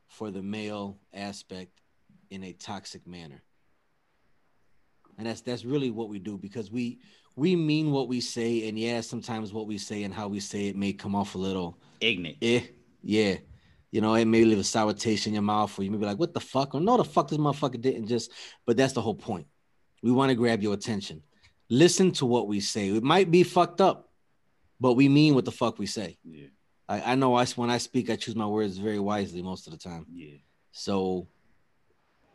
for 0.07 0.31
the 0.31 0.41
male 0.41 0.97
aspect 1.13 1.81
in 2.29 2.43
a 2.43 2.53
toxic 2.53 3.05
manner. 3.05 3.41
And 5.17 5.27
that's 5.27 5.41
that's 5.41 5.65
really 5.65 5.91
what 5.91 6.09
we 6.09 6.17
do 6.19 6.37
because 6.37 6.71
we 6.71 6.99
we 7.35 7.55
mean 7.55 7.91
what 7.91 8.07
we 8.07 8.21
say 8.21 8.67
and 8.67 8.79
yeah, 8.79 9.01
sometimes 9.01 9.51
what 9.53 9.67
we 9.67 9.77
say 9.77 10.03
and 10.03 10.13
how 10.13 10.27
we 10.27 10.39
say 10.39 10.67
it 10.67 10.75
may 10.75 10.93
come 10.93 11.15
off 11.15 11.35
a 11.35 11.37
little 11.37 11.77
Ignorant. 11.99 12.37
eh, 12.41 12.61
yeah. 13.03 13.35
You 13.91 14.01
know, 14.01 14.13
it 14.13 14.25
may 14.25 14.45
leave 14.45 14.59
a 14.59 14.63
sour 14.63 14.93
taste 14.93 15.25
in 15.25 15.33
your 15.33 15.41
mouth, 15.41 15.77
or 15.77 15.83
you 15.83 15.89
may 15.89 15.97
be 15.97 16.05
like, 16.05 16.19
what 16.19 16.33
the 16.33 16.39
fuck? 16.39 16.75
Or 16.75 16.79
no, 16.79 16.95
the 16.97 17.03
fuck 17.03 17.27
this 17.27 17.39
motherfucker 17.39 17.81
didn't 17.81 18.07
just, 18.07 18.31
but 18.65 18.77
that's 18.77 18.93
the 18.93 19.01
whole 19.01 19.15
point. 19.15 19.47
We 20.01 20.11
want 20.11 20.29
to 20.29 20.35
grab 20.35 20.61
your 20.61 20.73
attention. 20.73 21.21
Listen 21.69 22.11
to 22.13 22.25
what 22.25 22.47
we 22.47 22.59
say. 22.59 22.89
It 22.89 23.03
might 23.03 23.29
be 23.29 23.43
fucked 23.43 23.81
up, 23.81 24.09
but 24.79 24.93
we 24.93 25.07
mean 25.09 25.35
what 25.35 25.45
the 25.45 25.51
fuck 25.51 25.77
we 25.77 25.85
say. 25.85 26.17
Yeah, 26.23 26.47
I, 26.87 27.11
I 27.11 27.15
know 27.15 27.35
I 27.35 27.45
when 27.45 27.69
I 27.69 27.77
speak, 27.77 28.09
I 28.09 28.15
choose 28.15 28.35
my 28.35 28.47
words 28.47 28.77
very 28.77 28.99
wisely 28.99 29.41
most 29.41 29.67
of 29.67 29.73
the 29.73 29.79
time. 29.79 30.05
yeah. 30.13 30.37
So 30.71 31.27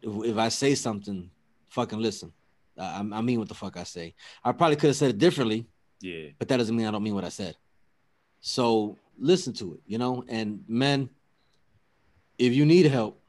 if, 0.02 0.24
if 0.32 0.36
I 0.36 0.48
say 0.48 0.74
something, 0.74 1.30
fucking 1.68 1.98
listen. 1.98 2.32
I, 2.78 2.98
I 3.12 3.20
mean 3.22 3.38
what 3.38 3.48
the 3.48 3.54
fuck 3.54 3.76
I 3.76 3.84
say. 3.84 4.14
I 4.44 4.52
probably 4.52 4.76
could 4.76 4.88
have 4.88 4.96
said 4.96 5.10
it 5.10 5.18
differently, 5.18 5.66
Yeah, 6.00 6.28
but 6.38 6.48
that 6.48 6.58
doesn't 6.58 6.76
mean 6.76 6.86
I 6.86 6.90
don't 6.90 7.02
mean 7.02 7.14
what 7.14 7.24
I 7.24 7.28
said. 7.30 7.56
So 8.40 8.98
listen 9.18 9.52
to 9.54 9.74
it, 9.74 9.80
you 9.86 9.98
know. 9.98 10.24
And 10.28 10.64
men, 10.68 11.08
if 12.38 12.52
you 12.52 12.66
need 12.66 12.86
help, 12.86 13.20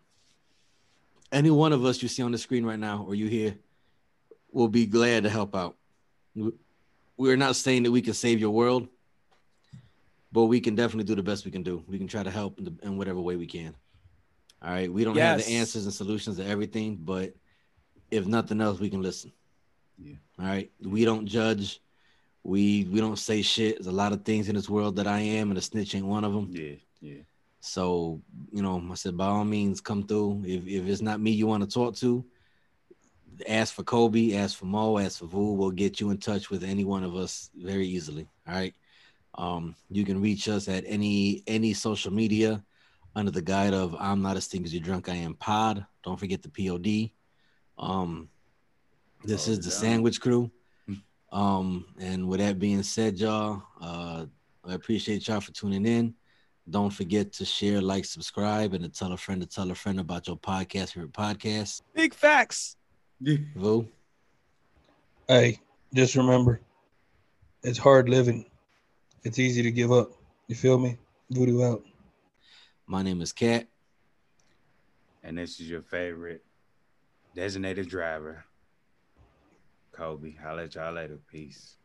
any 1.32 1.52
one 1.52 1.74
of 1.74 1.84
us 1.86 2.02
you 2.02 2.08
see 2.08 2.24
on 2.24 2.32
the 2.32 2.38
screen 2.38 2.66
right 2.66 2.80
now 2.80 3.06
or 3.08 3.16
you 3.16 3.28
hear 3.28 3.56
will 4.56 4.70
be 4.70 4.86
glad 4.86 5.24
to 5.24 5.30
help 5.30 5.54
out. 5.54 5.76
We're 7.18 7.36
not 7.36 7.58
saying 7.58 7.84
that 7.84 7.92
we 7.92 8.02
can 8.02 8.14
save 8.14 8.40
your 8.40 8.52
world, 8.52 8.88
but 10.32 10.46
we 10.46 10.62
can 10.62 10.76
definitely 10.76 11.04
do 11.04 11.16
the 11.16 11.24
best 11.24 11.44
we 11.44 11.52
can 11.52 11.62
do. 11.62 11.84
We 11.88 11.98
can 11.98 12.08
try 12.08 12.24
to 12.24 12.32
help 12.32 12.58
in, 12.58 12.66
the, 12.66 12.74
in 12.84 12.98
whatever 12.98 13.20
way 13.20 13.36
we 13.36 13.48
can. 13.48 13.76
All 14.62 14.72
right. 14.72 14.92
We 14.92 15.04
don't 15.04 15.18
have 15.18 15.46
the 15.46 15.52
answers 15.52 15.84
and 15.84 15.94
solutions 15.94 16.38
to 16.38 16.46
everything, 16.46 16.96
but 16.96 17.34
if 18.10 18.26
nothing 18.26 18.62
else, 18.62 18.80
we 18.80 18.90
can 18.90 19.02
listen. 19.02 19.34
Yeah. 19.98 20.16
All 20.40 20.46
right. 20.46 20.72
We 20.82 21.04
don't 21.04 21.26
judge. 21.26 21.82
We 22.44 22.88
we 22.92 23.02
don't 23.02 23.20
say 23.20 23.42
shit. 23.42 23.76
There's 23.76 23.88
a 23.88 23.92
lot 23.92 24.14
of 24.14 24.24
things 24.24 24.48
in 24.48 24.56
this 24.56 24.70
world 24.70 24.96
that 24.98 25.08
I 25.08 25.20
am, 25.20 25.50
and 25.50 25.58
a 25.58 25.62
snitch 25.62 25.96
ain't 25.96 26.06
one 26.06 26.24
of 26.24 26.32
them. 26.32 26.48
yeah, 26.52 26.76
yeah. 27.02 27.24
So, 27.60 28.22
you 28.52 28.62
know, 28.62 28.88
I 28.92 28.94
said, 28.94 29.18
by 29.18 29.26
all 29.26 29.44
means, 29.44 29.82
come 29.82 30.04
through. 30.04 30.44
If, 30.46 30.68
if 30.68 30.88
it's 30.88 31.02
not 31.02 31.20
me 31.20 31.32
you 31.32 31.48
want 31.48 31.64
to 31.64 31.70
talk 31.70 31.96
to, 31.96 32.24
ask 33.48 33.74
for 33.74 33.84
Kobe, 33.84 34.36
ask 34.36 34.58
for 34.58 34.66
Mo, 34.66 34.98
ask 34.98 35.20
for 35.20 35.26
Vu. 35.26 35.54
We'll 35.54 35.72
get 35.72 36.00
you 36.00 36.10
in 36.12 36.18
touch 36.18 36.50
with 36.50 36.64
any 36.64 36.84
one 36.86 37.04
of 37.04 37.16
us 37.16 37.50
very 37.56 37.88
easily. 37.88 38.28
All 38.48 38.54
right. 38.56 38.74
Um, 39.38 39.76
you 39.90 40.06
can 40.06 40.22
reach 40.22 40.48
us 40.48 40.68
at 40.70 40.84
any 40.88 41.44
any 41.48 41.74
social 41.74 42.12
media 42.14 42.64
under 43.16 43.32
the 43.32 43.42
guide 43.42 43.74
of 43.74 43.96
I'm 44.00 44.22
not 44.22 44.38
as 44.38 44.48
think 44.48 44.66
as 44.66 44.74
you 44.74 44.80
drunk 44.80 45.10
I 45.10 45.16
am 45.16 45.34
pod. 45.36 45.86
Don't 46.04 46.20
forget 46.20 46.42
the 46.42 46.50
POD. 46.50 47.12
Um, 47.78 48.30
this 49.24 49.48
Oh, 49.48 49.52
is 49.52 49.60
the 49.60 49.70
yeah. 49.70 49.76
Sandwich 49.76 50.22
Crew. 50.22 50.52
Um, 51.32 51.86
and 52.00 52.28
with 52.30 52.40
that 52.40 52.60
being 52.60 52.82
said, 52.84 53.20
y'all, 53.20 53.64
uh, 53.82 54.26
I 54.66 54.74
appreciate 54.74 55.28
y'all 55.28 55.42
for 55.42 55.52
tuning 55.52 55.86
in. 55.86 56.14
Don't 56.70 56.92
forget 56.92 57.32
to 57.34 57.46
share, 57.46 57.82
like, 57.82 58.06
subscribe, 58.06 58.74
and 58.74 58.84
to 58.84 58.90
tell 58.90 59.12
a 59.12 59.18
friend 59.18 59.42
to 59.42 59.48
tell 59.48 59.70
a 59.70 59.76
friend 59.76 60.00
about 60.00 60.28
your 60.28 60.38
podcast, 60.38 60.94
favorite 60.94 61.12
podcast. 61.12 61.82
Big 61.94 62.14
facts. 62.14 62.78
Vu, 63.26 63.88
Hey, 65.28 65.60
just 65.92 66.16
remember, 66.16 66.62
it's 67.64 67.80
hard 67.80 68.08
living. 68.08 68.46
It's 69.24 69.40
easy 69.40 69.64
to 69.64 69.72
give 69.72 69.92
up. 69.92 70.12
You 70.48 70.54
feel 70.54 70.78
me? 70.78 71.00
Voodoo 71.32 71.64
out. 71.64 71.84
my 72.86 73.02
name 73.02 73.22
is 73.22 73.34
Kat. 73.34 73.66
And 75.24 75.40
this 75.40 75.60
is 75.60 75.68
your 75.68 75.82
favorite 75.82 76.46
designated 77.34 77.90
driver, 77.90 78.46
Kobe. 79.92 80.36
I'll 80.46 80.58
let 80.58 80.76
y'all 80.76 80.94
later. 80.94 81.18
Peace. 81.32 81.78